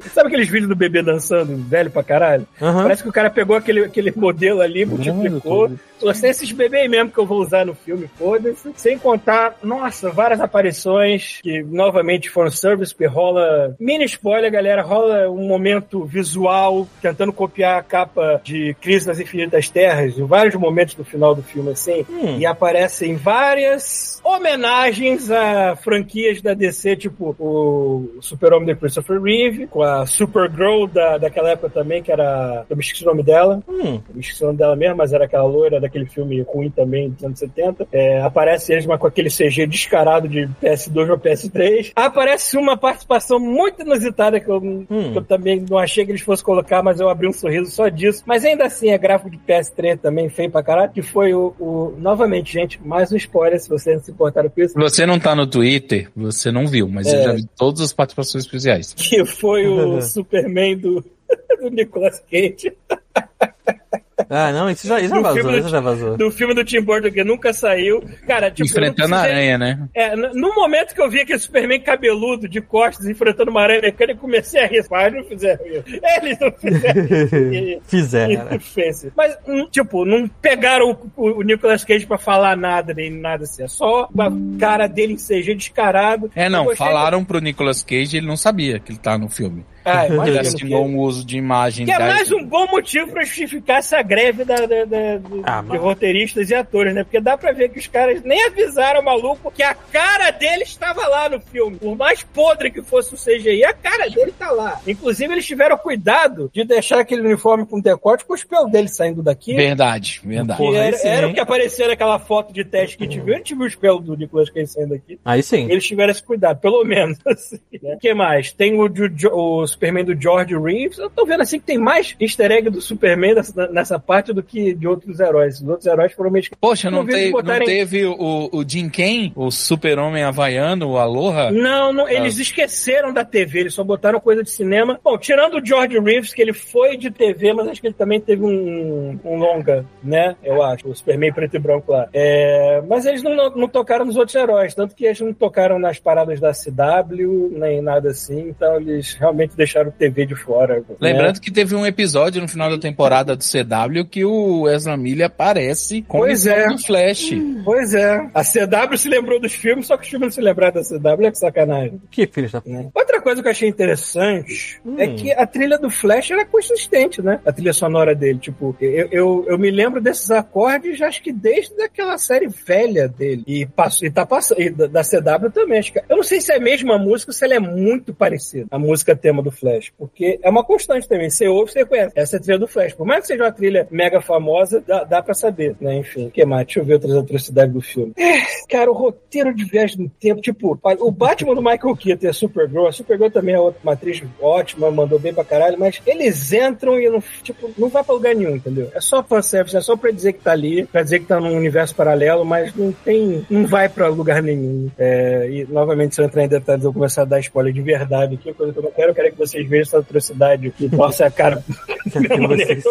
Sabe 0.12 0.28
aqueles 0.28 0.48
vídeos 0.48 0.68
do 0.68 0.76
bebê 0.76 1.02
dançando, 1.02 1.56
velho 1.56 1.90
pra 1.90 2.02
caralho? 2.02 2.46
Aham. 2.60 2.82
Parece 2.82 3.02
que 3.02 3.08
o 3.08 3.12
cara 3.12 3.30
pegou 3.30 3.56
aquele, 3.56 3.84
aquele 3.84 4.12
modelo 4.14 4.60
ali, 4.60 4.84
multiplicou. 4.84 5.70
Falou 5.98 6.10
assim, 6.10 6.28
esses 6.28 6.50
bebês 6.50 6.90
mesmo 6.90 7.10
que 7.10 7.18
eu 7.18 7.26
vou 7.26 7.40
usar 7.40 7.64
no 7.64 7.74
filme, 7.74 8.10
foda-se. 8.18 8.72
Sem 8.74 8.98
contar, 8.98 9.56
nossa, 9.62 10.10
várias 10.10 10.40
aparições 10.40 11.38
que 11.40 11.62
novamente 11.62 12.28
foram 12.28 12.50
service, 12.50 12.92
porque 12.92 13.06
rola. 13.06 13.76
Mini 13.78 14.04
spoiler, 14.04 14.50
galera, 14.50 14.82
rola 14.82 15.30
um 15.30 15.46
momento 15.46 16.04
visual 16.04 16.88
tentando 17.00 17.32
copiar 17.32 17.78
a 17.78 17.82
capa 17.82 18.40
de 18.42 18.74
Crise 18.80 19.06
nas 19.06 19.20
Infinitas 19.20 19.70
Terras, 19.70 20.18
em 20.18 20.24
vários 20.24 20.56
momentos 20.56 20.94
do 20.94 21.04
final 21.04 21.34
do 21.34 21.42
filme, 21.42 21.70
assim. 21.70 22.04
Hum. 22.10 22.36
E 22.38 22.46
aparecem 22.46 23.14
várias 23.14 24.20
homenagens 24.24 25.30
a 25.30 25.76
franquias 25.76 26.42
da 26.42 26.54
DC, 26.54 26.96
tipo 26.96 27.36
o 27.38 28.18
Super-Homem 28.20 28.66
de 28.66 28.74
Christopher 28.74 29.20
Reeve, 29.20 29.66
com 29.66 29.81
a 29.82 30.06
Supergirl 30.06 30.86
da, 30.86 31.18
daquela 31.18 31.50
época 31.50 31.70
também, 31.70 32.02
que 32.02 32.10
era. 32.12 32.64
Eu 32.68 32.76
me 32.76 32.82
esqueci 32.82 33.02
o 33.04 33.06
nome 33.06 33.22
dela. 33.22 33.62
Hum. 33.68 34.00
Eu 34.08 34.14
me 34.14 34.20
esqueci 34.20 34.42
o 34.42 34.46
nome 34.46 34.58
dela 34.58 34.76
mesmo, 34.76 34.96
mas 34.96 35.12
era 35.12 35.24
aquela 35.24 35.44
loira 35.44 35.80
daquele 35.80 36.06
filme 36.06 36.40
ruim 36.42 36.70
também, 36.70 37.10
dos 37.10 37.24
anos 37.24 37.38
70. 37.38 37.86
É, 37.92 38.20
aparece 38.22 38.72
eles 38.72 38.86
mas 38.86 38.98
com 38.98 39.06
aquele 39.06 39.28
CG 39.30 39.66
descarado 39.66 40.28
de 40.28 40.48
PS2 40.62 41.10
ou 41.10 41.18
PS3. 41.18 41.92
Aparece 41.96 42.56
uma 42.56 42.76
participação 42.76 43.38
muito 43.38 43.82
inusitada 43.82 44.40
que 44.40 44.48
eu, 44.50 44.60
que 44.60 45.18
eu 45.18 45.22
também 45.24 45.64
não 45.68 45.78
achei 45.78 46.04
que 46.04 46.12
eles 46.12 46.22
fossem 46.22 46.44
colocar, 46.44 46.82
mas 46.82 47.00
eu 47.00 47.08
abri 47.08 47.28
um 47.28 47.32
sorriso 47.32 47.70
só 47.70 47.88
disso. 47.88 48.22
Mas 48.26 48.44
ainda 48.44 48.64
assim, 48.66 48.90
é 48.90 48.98
gráfico 48.98 49.30
de 49.30 49.38
PS3 49.38 49.98
também, 49.98 50.28
feio 50.28 50.50
pra 50.50 50.62
caralho, 50.62 50.92
que 50.92 51.02
foi 51.02 51.32
o, 51.34 51.54
o- 51.58 51.94
Novamente, 51.98 52.52
gente, 52.52 52.80
mais 52.84 53.12
um 53.12 53.16
spoiler, 53.16 53.60
se 53.60 53.68
vocês 53.68 53.96
não 53.96 54.04
se 54.04 54.10
importaram 54.10 54.48
com 54.50 54.60
isso. 54.60 54.74
Você 54.74 55.06
não 55.06 55.18
tá 55.18 55.34
no 55.34 55.46
Twitter, 55.46 56.10
você 56.16 56.50
não 56.50 56.66
viu, 56.66 56.88
mas 56.88 57.06
eu 57.12 57.18
É. 57.18 57.22
já 57.24 57.32
vi 57.32 57.46
todas 57.56 57.80
as 57.80 57.92
participações 57.92 58.44
especiais. 58.44 58.94
Que 59.12 59.24
foi 59.24 59.66
o 59.66 59.71
Superman 60.02 60.78
do, 60.78 61.04
do 61.60 61.70
Nicolas 61.70 62.20
Cage. 62.20 62.72
Ah, 64.28 64.52
não, 64.52 64.70
isso 64.70 64.86
já, 64.86 65.00
isso 65.00 65.14
já 65.14 65.20
vazou, 65.20 65.42
filme 65.42 65.58
isso 65.58 65.68
já 65.68 65.80
vazou. 65.80 66.16
Do 66.16 66.30
filme 66.30 66.54
do 66.54 66.64
Tim 66.64 66.80
Burton 66.80 67.10
que 67.10 67.24
nunca 67.24 67.52
saiu. 67.52 68.02
Cara, 68.26 68.50
tipo, 68.50 68.68
Enfrentando 68.68 69.14
a 69.14 69.18
aranha, 69.18 69.58
né? 69.58 69.88
É, 69.94 70.14
no 70.16 70.54
momento 70.54 70.94
que 70.94 71.00
eu 71.00 71.10
vi 71.10 71.20
aquele 71.20 71.38
Superman 71.38 71.80
cabeludo 71.80 72.48
de 72.48 72.60
costas 72.60 73.06
enfrentando 73.06 73.50
uma 73.50 73.62
aranha 73.62 73.82
mecânica, 73.82 74.18
eu 74.18 74.20
comecei 74.20 74.62
a 74.62 74.66
rir. 74.66 74.84
Mas 74.90 75.12
não 75.12 75.24
fizeram 75.24 75.66
isso. 75.66 75.84
Eles 75.86 76.38
não 76.40 76.52
fizeram 76.52 77.04
isso. 77.04 77.82
Fizeram. 77.86 78.56
Isso 78.56 78.72
fez. 78.72 79.06
Mas, 79.16 79.36
hum, 79.46 79.66
tipo, 79.70 80.04
não 80.04 80.28
pegaram 80.28 80.96
o, 81.16 81.38
o 81.38 81.42
Nicolas 81.42 81.84
Cage 81.84 82.06
pra 82.06 82.18
falar 82.18 82.56
nada, 82.56 82.94
nem 82.94 83.10
nada 83.10 83.44
assim. 83.44 83.62
É 83.62 83.68
só 83.68 84.08
a 84.18 84.58
cara 84.58 84.86
dele 84.86 85.14
em 85.14 85.16
CG 85.16 85.54
descarado. 85.54 86.30
É, 86.34 86.48
não, 86.48 86.74
falaram 86.74 87.24
pro 87.24 87.40
Nicolas 87.40 87.82
Cage, 87.82 88.16
ele 88.16 88.26
não 88.26 88.36
sabia 88.36 88.78
que 88.78 88.92
ele 88.92 88.98
tá 88.98 89.16
no 89.16 89.28
filme. 89.28 89.64
Ah, 89.92 90.06
Ele 90.06 90.14
imagino 90.14 90.40
assinou 90.40 90.84
que... 90.84 90.90
um 90.90 90.98
uso 90.98 91.26
de 91.26 91.36
imagem 91.36 91.86
Que 91.86 91.92
é 91.92 91.98
mais 91.98 92.30
um 92.30 92.44
bom 92.44 92.66
motivo 92.68 93.10
pra 93.10 93.24
justificar 93.24 93.78
essa 93.78 94.00
greve 94.02 94.44
da, 94.44 94.54
da- 94.66 94.84
da- 94.84 95.20
Ah, 95.44 95.62
de 95.62 95.76
roteiristas 95.76 96.48
e 96.50 96.54
atores, 96.54 96.94
né? 96.94 97.02
Porque 97.02 97.20
dá 97.20 97.36
pra 97.36 97.52
ver 97.52 97.68
que 97.70 97.78
os 97.78 97.86
caras 97.88 98.22
nem 98.22 98.44
avisaram 98.46 99.00
o 99.00 99.04
maluco 99.04 99.50
que 99.50 99.62
a 99.62 99.74
cara 99.74 100.30
dele 100.30 100.62
estava 100.62 101.06
lá 101.08 101.28
no 101.28 101.40
filme. 101.40 101.76
Por 101.78 101.96
mais 101.96 102.22
podre 102.22 102.70
que 102.70 102.82
fosse 102.82 103.14
o 103.14 103.18
CGI, 103.18 103.64
a 103.64 103.72
cara 103.74 104.08
dele 104.08 104.32
tá 104.38 104.50
lá. 104.52 104.80
Inclusive, 104.86 105.32
eles 105.32 105.46
tiveram 105.46 105.76
cuidado 105.76 106.50
de 106.52 106.64
deixar 106.64 107.00
aquele 107.00 107.22
uniforme 107.22 107.66
com 107.66 107.80
decote 107.80 108.24
com 108.24 108.34
os 108.34 108.44
pelos 108.44 108.70
dele 108.70 108.88
saindo 108.88 109.22
daqui. 109.22 109.54
Verdade, 109.54 110.20
verdade. 110.24 110.58
Porra, 110.58 110.78
era, 110.78 110.96
sim, 110.96 111.08
era 111.08 111.28
o 111.28 111.34
que 111.34 111.40
aparecia 111.40 111.88
naquela 111.88 112.18
foto 112.18 112.52
de 112.52 112.64
teste 112.64 112.96
que. 112.96 113.04
A 113.04 113.06
gente 113.08 113.54
viu 113.54 113.66
os 113.66 113.74
pelos 113.74 114.04
do 114.04 114.16
Nicolas 114.16 114.48
Cage 114.50 114.66
saindo 114.68 114.94
aqui. 114.94 115.18
Aí 115.24 115.42
sim. 115.42 115.68
Eles 115.70 115.84
tiveram 115.86 116.12
esse 116.12 116.22
cuidado, 116.22 116.60
pelo 116.60 116.84
menos. 116.84 117.18
assim, 117.26 117.58
né? 117.82 117.94
O 117.94 117.98
que 117.98 118.14
mais? 118.14 118.52
Tem 118.52 118.74
o, 118.74 118.88
o 119.32 119.66
Superman 119.72 120.04
do 120.04 120.20
George 120.20 120.56
Reeves. 120.56 120.98
Eu 120.98 121.10
tô 121.10 121.24
vendo 121.26 121.40
assim 121.42 121.58
que 121.58 121.66
tem 121.66 121.78
mais 121.78 122.14
easter 122.20 122.50
egg 122.50 122.70
do 122.70 122.80
Superman 122.80 123.34
nessa, 123.34 123.66
nessa 123.68 123.98
parte 123.98 124.32
do 124.32 124.42
que 124.42 124.74
de 124.74 124.86
outros 124.86 125.18
heróis. 125.20 125.60
Os 125.60 125.68
outros 125.68 125.86
heróis 125.86 126.12
foram 126.12 126.30
meio... 126.30 126.44
Poxa, 126.60 126.90
não, 126.90 126.98
Não 127.02 127.06
te- 127.06 127.24
não 127.26 127.32
botarem- 127.32 127.66
teve 127.66 128.04
o, 128.06 128.48
o 128.52 128.64
Jim 128.66 128.88
Ken, 128.88 129.32
o 129.34 129.50
super-homem 129.50 130.22
havaiano, 130.22 130.90
o 130.90 130.98
Aloha? 130.98 131.50
Não, 131.50 131.92
não, 131.92 132.08
eles 132.08 132.38
esqueceram 132.38 133.12
da 133.12 133.24
TV, 133.24 133.60
eles 133.60 133.74
só 133.74 133.82
botaram 133.84 134.20
coisa 134.20 134.42
de 134.42 134.50
cinema. 134.50 134.98
Bom, 135.02 135.16
tirando 135.18 135.58
o 135.58 135.64
George 135.66 135.98
Reeves, 135.98 136.32
que 136.34 136.42
ele 136.42 136.52
foi 136.52 136.96
de 136.96 137.10
TV, 137.10 137.52
mas 137.52 137.68
acho 137.68 137.80
que 137.80 137.86
ele 137.88 137.94
também 137.94 138.20
teve 138.20 138.44
um, 138.44 139.18
um 139.24 139.36
longa, 139.36 139.84
né? 140.02 140.36
Eu 140.42 140.62
acho, 140.62 140.88
o 140.88 140.94
Superman 140.94 141.32
preto 141.32 141.56
e 141.56 141.58
branco 141.58 141.92
lá. 141.92 142.08
É, 142.12 142.82
mas 142.88 143.06
eles 143.06 143.22
não, 143.22 143.34
não 143.50 143.68
tocaram 143.68 144.04
nos 144.04 144.16
outros 144.16 144.34
heróis, 144.34 144.74
tanto 144.74 144.94
que 144.94 145.04
eles 145.04 145.20
não 145.20 145.32
tocaram 145.32 145.78
nas 145.78 145.98
paradas 145.98 146.40
da 146.40 146.52
CW, 146.52 147.50
nem 147.58 147.80
nada 147.80 148.10
assim, 148.10 148.48
então 148.48 148.76
eles 148.76 149.14
realmente 149.14 149.56
deixaram 149.62 149.90
TV 149.90 150.26
de 150.26 150.34
fora. 150.34 150.76
né? 150.80 150.84
Lembrando 151.00 151.40
que 151.40 151.50
teve 151.50 151.74
um 151.74 151.86
episódio 151.86 152.40
no 152.42 152.48
final 152.48 152.70
da 152.70 152.78
temporada 152.78 153.36
do 153.36 153.42
CW 153.44 154.04
que 154.10 154.24
o 154.24 154.68
Ezra 154.68 154.96
Miller 154.96 155.26
aparece 155.26 156.02
com 156.02 156.18
Pois 156.18 156.44
o 156.46 156.50
é. 156.50 156.66
do 156.68 156.78
Flash. 156.78 157.30
Pois 157.64 157.94
é. 157.94 158.28
A 158.34 158.42
CW 158.42 158.96
se 158.96 159.08
lembrou 159.08 159.40
dos 159.40 159.52
filmes, 159.54 159.86
só 159.86 159.96
que 159.96 160.04
os 160.04 160.08
filmes 160.08 160.26
não 160.26 160.32
se 160.32 160.40
lembraram 160.40 160.74
da 160.74 160.82
CW, 160.82 161.26
é 161.26 161.30
que 161.30 161.38
sacanagem. 161.38 162.00
Que 162.10 162.26
filhos 162.26 162.52
da... 162.52 162.62
né? 162.66 162.88
Outra 162.94 163.20
coisa 163.20 163.40
que 163.40 163.48
eu 163.48 163.52
achei 163.52 163.68
interessante 163.68 164.80
Hum. 164.84 164.96
é 164.98 165.06
que 165.08 165.30
a 165.32 165.46
trilha 165.46 165.78
do 165.78 165.88
Flash 165.90 166.30
era 166.30 166.44
consistente, 166.44 167.22
né? 167.22 167.40
A 167.46 167.52
trilha 167.52 167.72
sonora 167.72 168.14
dele. 168.14 168.38
Tipo, 168.38 168.76
eu, 168.80 169.08
eu, 169.10 169.44
eu 169.48 169.58
me 169.58 169.70
lembro 169.70 170.00
desses 170.00 170.30
acordes, 170.30 171.00
acho 171.00 171.22
que 171.22 171.32
desde 171.32 171.80
aquela 171.82 172.18
série 172.18 172.48
velha 172.48 173.06
dele. 173.08 173.44
E, 173.46 173.66
passou, 173.66 174.06
e 174.08 174.10
tá 174.10 174.26
passando. 174.26 174.60
E 174.60 174.70
da, 174.70 174.86
da 174.86 175.02
CW 175.02 175.50
também. 175.52 175.78
Acho 175.78 175.92
que, 175.92 176.00
eu 176.08 176.16
não 176.16 176.22
sei 176.24 176.40
se 176.40 176.52
é 176.52 176.56
a 176.56 176.60
mesma 176.60 176.98
música 176.98 177.30
ou 177.30 177.34
se 177.34 177.44
ela 177.44 177.54
é 177.54 177.60
muito 177.60 178.12
parecida. 178.12 178.66
A 178.70 178.78
música 178.78 179.14
tema 179.14 179.42
do 179.42 179.51
Flash, 179.52 179.92
porque 179.96 180.38
é 180.42 180.50
uma 180.50 180.64
constante 180.64 181.08
também. 181.08 181.30
Você 181.30 181.46
ouve, 181.48 181.72
você 181.72 181.84
conhece. 181.84 182.12
Essa 182.14 182.36
é 182.36 182.40
trilha 182.40 182.58
do 182.58 182.66
Flash. 182.66 182.94
Por 182.94 183.06
mais 183.06 183.20
que 183.22 183.28
seja 183.28 183.44
uma 183.44 183.52
trilha 183.52 183.86
mega 183.90 184.20
famosa, 184.20 184.82
dá, 184.86 185.04
dá 185.04 185.22
pra 185.22 185.34
saber, 185.34 185.76
né? 185.80 185.96
Enfim, 185.96 186.26
o 186.26 186.30
que 186.30 186.44
mais? 186.44 186.66
Deixa 186.66 186.80
eu 186.80 186.84
ver 186.84 186.94
outras 186.94 187.16
atrocidades 187.16 187.74
do 187.74 187.80
filme. 187.80 188.12
É, 188.16 188.40
cara, 188.68 188.90
o 188.90 188.94
roteiro 188.94 189.54
de 189.54 189.64
viagem 189.64 189.98
no 189.98 190.08
tempo, 190.08 190.40
tipo, 190.40 190.78
o 190.82 191.10
Batman 191.10 191.54
do 191.54 191.62
Michael 191.62 191.96
Keaton 191.96 192.26
e 192.26 192.28
a 192.28 192.32
Supergirl, 192.32 192.86
a 192.86 192.92
Supergirl 192.92 193.30
também 193.30 193.54
é 193.54 193.60
outra 193.60 193.80
uma 193.82 193.92
atriz 193.92 194.22
ótima, 194.40 194.90
mandou 194.90 195.18
bem 195.18 195.34
pra 195.34 195.44
caralho, 195.44 195.78
mas 195.78 196.00
eles 196.06 196.52
entram 196.52 196.98
e 197.00 197.08
não, 197.08 197.22
tipo, 197.42 197.70
não 197.76 197.88
vai 197.88 198.02
pra 198.04 198.14
lugar 198.14 198.34
nenhum, 198.34 198.56
entendeu? 198.56 198.90
É 198.94 199.00
só 199.00 199.22
fanservice, 199.22 199.76
é 199.76 199.80
só 199.80 199.96
pra 199.96 200.10
dizer 200.10 200.32
que 200.34 200.40
tá 200.40 200.52
ali, 200.52 200.86
pra 200.86 201.02
dizer 201.02 201.20
que 201.20 201.26
tá 201.26 201.40
num 201.40 201.56
universo 201.56 201.94
paralelo, 201.94 202.44
mas 202.44 202.74
não 202.74 202.92
tem, 202.92 203.44
não 203.50 203.66
vai 203.66 203.88
pra 203.88 204.08
lugar 204.08 204.42
nenhum. 204.42 204.90
É, 204.98 205.48
e, 205.50 205.64
novamente, 205.66 206.14
se 206.14 206.20
eu 206.20 206.24
entrar 206.24 206.44
em 206.44 206.48
detalhes, 206.48 206.84
eu 206.84 206.92
vou 206.92 207.00
começar 207.00 207.22
a 207.22 207.26
dar 207.26 207.40
spoiler 207.40 207.72
de 207.72 207.82
verdade 207.82 208.34
aqui, 208.34 208.52
coisa 208.52 208.72
que 208.72 208.78
eu 208.78 208.82
não 208.82 208.90
quero, 208.90 209.10
eu 209.10 209.14
quero 209.14 209.30
que 209.32 209.38
vocês 209.46 209.68
vejam 209.68 209.82
essa 209.82 209.98
atrocidade 209.98 210.70
que 210.70 210.88
torce 210.88 211.22
a 211.22 211.30
cara. 211.30 211.64
Quero 212.10 212.28
que 212.28 212.46
vocês 212.46 212.84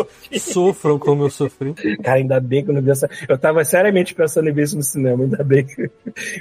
sofram 0.43 0.99
como 0.99 1.23
eu 1.23 1.29
sofri. 1.29 1.73
Cara, 2.03 2.17
ainda 2.17 2.39
bem 2.39 2.63
que 2.63 2.69
eu 2.69 2.75
não 2.75 2.81
vi 2.81 2.91
essa. 2.91 3.09
Eu 3.27 3.37
tava 3.37 3.63
seriamente 3.63 4.13
pensando 4.13 4.49
em 4.49 4.53
ver 4.53 4.63
isso 4.63 4.75
no 4.75 4.83
cinema, 4.83 5.23
ainda 5.23 5.43
bem 5.43 5.65
que. 5.65 5.89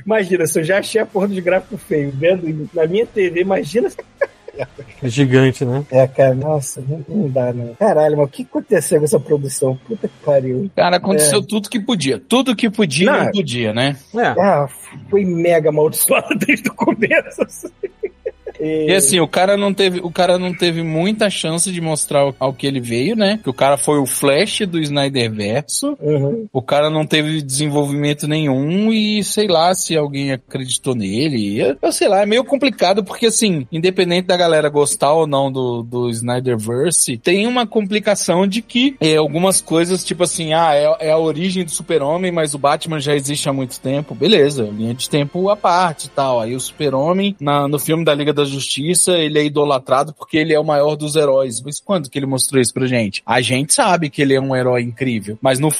Imagina, 0.04 0.46
se 0.46 0.60
eu 0.60 0.64
já 0.64 0.78
achei 0.78 1.00
a 1.00 1.06
porra 1.06 1.28
de 1.28 1.40
gráfico 1.40 1.76
feio, 1.76 2.12
vendo 2.14 2.68
na 2.74 2.86
minha 2.86 3.06
TV, 3.06 3.40
imagina. 3.40 3.88
Gigante, 5.02 5.64
né? 5.64 5.84
É, 5.90 6.06
cara, 6.06 6.34
nossa, 6.34 6.82
não, 6.86 7.04
não 7.08 7.28
dá, 7.28 7.52
não. 7.52 7.74
Caralho, 7.74 8.18
mas 8.18 8.26
o 8.26 8.30
que 8.30 8.42
aconteceu 8.42 8.98
com 8.98 9.04
essa 9.04 9.20
produção? 9.20 9.78
Puta 9.86 10.08
que 10.08 10.14
pariu. 10.24 10.70
Cara, 10.76 10.96
aconteceu 10.96 11.40
é. 11.40 11.46
tudo 11.46 11.70
que 11.70 11.80
podia. 11.80 12.18
Tudo 12.18 12.54
que 12.54 12.68
podia, 12.68 13.10
não, 13.10 13.24
não 13.24 13.30
podia, 13.30 13.72
né? 13.72 13.96
É. 14.14 14.26
Ah, 14.38 14.68
foi 15.08 15.24
mega 15.24 15.70
amaldiçoado 15.70 16.34
desde 16.46 16.68
o 16.68 16.74
começo. 16.74 17.42
Assim. 17.42 17.68
E... 18.58 18.86
e... 18.90 18.94
assim, 18.94 19.20
o 19.20 19.28
cara 19.28 19.56
não 19.56 19.72
teve, 19.72 20.00
o 20.00 20.10
cara 20.10 20.38
não 20.38 20.52
teve 20.54 20.82
muita 20.82 21.28
chance 21.30 21.70
de 21.70 21.80
mostrar 21.80 22.32
ao 22.38 22.52
que 22.52 22.66
ele 22.66 22.80
veio, 22.80 23.16
né? 23.16 23.38
Que 23.42 23.50
o 23.50 23.54
cara 23.54 23.76
foi 23.76 23.98
o 23.98 24.06
Flash 24.06 24.60
do 24.66 24.78
Snyder 24.78 25.30
Verso. 25.32 25.96
Uhum. 26.00 26.46
O 26.52 26.62
cara 26.62 26.90
não 26.90 27.06
teve 27.06 27.42
desenvolvimento 27.42 28.26
nenhum 28.26 28.92
e 28.92 29.22
sei 29.22 29.46
lá 29.46 29.74
se 29.74 29.96
alguém 29.96 30.32
acreditou 30.32 30.94
nele. 30.94 31.60
Eu, 31.60 31.76
eu, 31.80 31.92
sei 31.92 32.08
lá, 32.08 32.22
é 32.22 32.26
meio 32.26 32.44
complicado 32.44 33.04
porque 33.04 33.26
assim, 33.26 33.66
independente 33.70 34.26
da 34.26 34.36
galera 34.36 34.68
gostar 34.68 35.12
ou 35.12 35.26
não 35.26 35.50
do, 35.50 35.82
do 35.82 36.10
Snyderverse, 36.10 37.16
tem 37.18 37.46
uma 37.46 37.66
complicação 37.66 38.46
de 38.46 38.62
que 38.62 38.96
é, 39.00 39.16
algumas 39.16 39.60
coisas, 39.60 40.04
tipo 40.04 40.24
assim, 40.24 40.52
ah, 40.52 40.74
é, 40.74 41.08
é 41.08 41.10
a 41.10 41.18
origem 41.18 41.64
do 41.64 41.70
Super-Homem, 41.70 42.32
mas 42.32 42.54
o 42.54 42.58
Batman 42.58 43.00
já 43.00 43.14
existe 43.14 43.48
há 43.48 43.52
muito 43.52 43.80
tempo. 43.80 44.14
Beleza, 44.14 44.64
linha 44.64 44.94
de 44.94 45.08
tempo 45.08 45.48
à 45.48 45.56
parte 45.56 46.06
e 46.06 46.10
tal. 46.10 46.40
Aí 46.40 46.54
o 46.54 46.60
Super-Homem, 46.60 47.36
no 47.40 47.78
filme 47.78 48.04
da 48.04 48.14
Liga 48.14 48.32
da 48.32 48.44
Justiça, 48.50 49.12
ele 49.12 49.38
é 49.38 49.44
idolatrado 49.44 50.12
porque 50.14 50.36
ele 50.36 50.52
é 50.52 50.60
o 50.60 50.64
maior 50.64 50.96
dos 50.96 51.16
heróis. 51.16 51.60
Mas 51.60 51.80
quando 51.80 52.10
que 52.10 52.18
ele 52.18 52.26
mostrou 52.26 52.60
isso 52.60 52.74
pra 52.74 52.86
gente? 52.86 53.22
A 53.24 53.40
gente 53.40 53.72
sabe 53.72 54.10
que 54.10 54.22
ele 54.22 54.34
é 54.34 54.40
um 54.40 54.54
herói 54.54 54.82
incrível, 54.82 55.38
mas 55.40 55.58
no 55.58 55.70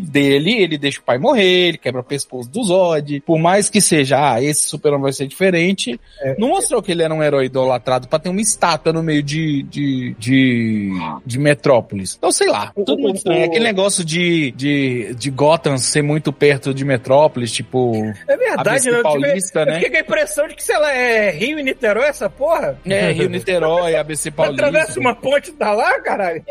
dele, 0.00 0.62
ele 0.62 0.78
deixa 0.78 1.00
o 1.00 1.02
pai 1.02 1.18
morrer, 1.18 1.68
ele 1.68 1.78
quebra 1.78 2.00
o 2.00 2.04
pescoço 2.04 2.48
do 2.48 2.62
Zod. 2.64 3.20
Por 3.20 3.38
mais 3.38 3.68
que 3.68 3.80
seja, 3.80 4.34
ah, 4.34 4.42
esse 4.42 4.62
super 4.62 4.98
vai 4.98 5.12
ser 5.12 5.26
diferente, 5.26 5.98
é. 6.20 6.36
não 6.38 6.48
mostrou 6.48 6.82
que 6.82 6.92
ele 6.92 7.02
era 7.02 7.12
um 7.12 7.22
herói 7.22 7.46
idolatrado 7.46 8.08
pra 8.08 8.18
ter 8.18 8.28
uma 8.28 8.40
estátua 8.40 8.92
no 8.92 9.02
meio 9.02 9.22
de, 9.22 9.62
de, 9.64 10.14
de, 10.18 10.92
de 11.24 11.38
Metrópolis. 11.38 12.14
Então, 12.16 12.30
sei 12.30 12.48
lá, 12.48 12.72
tudo 12.74 12.98
muito 12.98 13.16
estranho. 13.16 13.42
É 13.42 13.44
aquele 13.44 13.64
negócio 13.64 14.04
de, 14.04 14.52
de, 14.52 15.14
de 15.14 15.30
Gotham 15.30 15.78
ser 15.78 16.02
muito 16.02 16.32
perto 16.32 16.72
de 16.72 16.84
Metrópolis, 16.84 17.52
tipo. 17.52 17.94
É 18.28 18.36
verdade, 18.36 18.90
não, 18.90 19.02
Paulista, 19.02 19.60
tipo, 19.60 19.70
né? 19.70 19.76
Eu 19.76 19.82
fiquei 19.82 19.90
com 19.90 19.96
a 19.96 20.00
impressão 20.00 20.48
de 20.48 20.54
que, 20.54 20.62
sei 20.62 20.78
lá, 20.78 20.92
é 20.92 21.30
Rio 21.30 21.58
e 21.58 21.62
Niterói 21.62 22.06
essa 22.06 22.30
porra? 22.30 22.78
É, 22.86 23.10
Rio 23.10 23.28
Niterói, 23.28 23.96
ABC 23.96 24.30
Paulista. 24.30 24.66
Atravessa 24.66 25.00
uma 25.00 25.14
ponte 25.14 25.50
e 25.50 25.54
tá 25.54 25.72
lá, 25.72 26.00
caralho. 26.00 26.44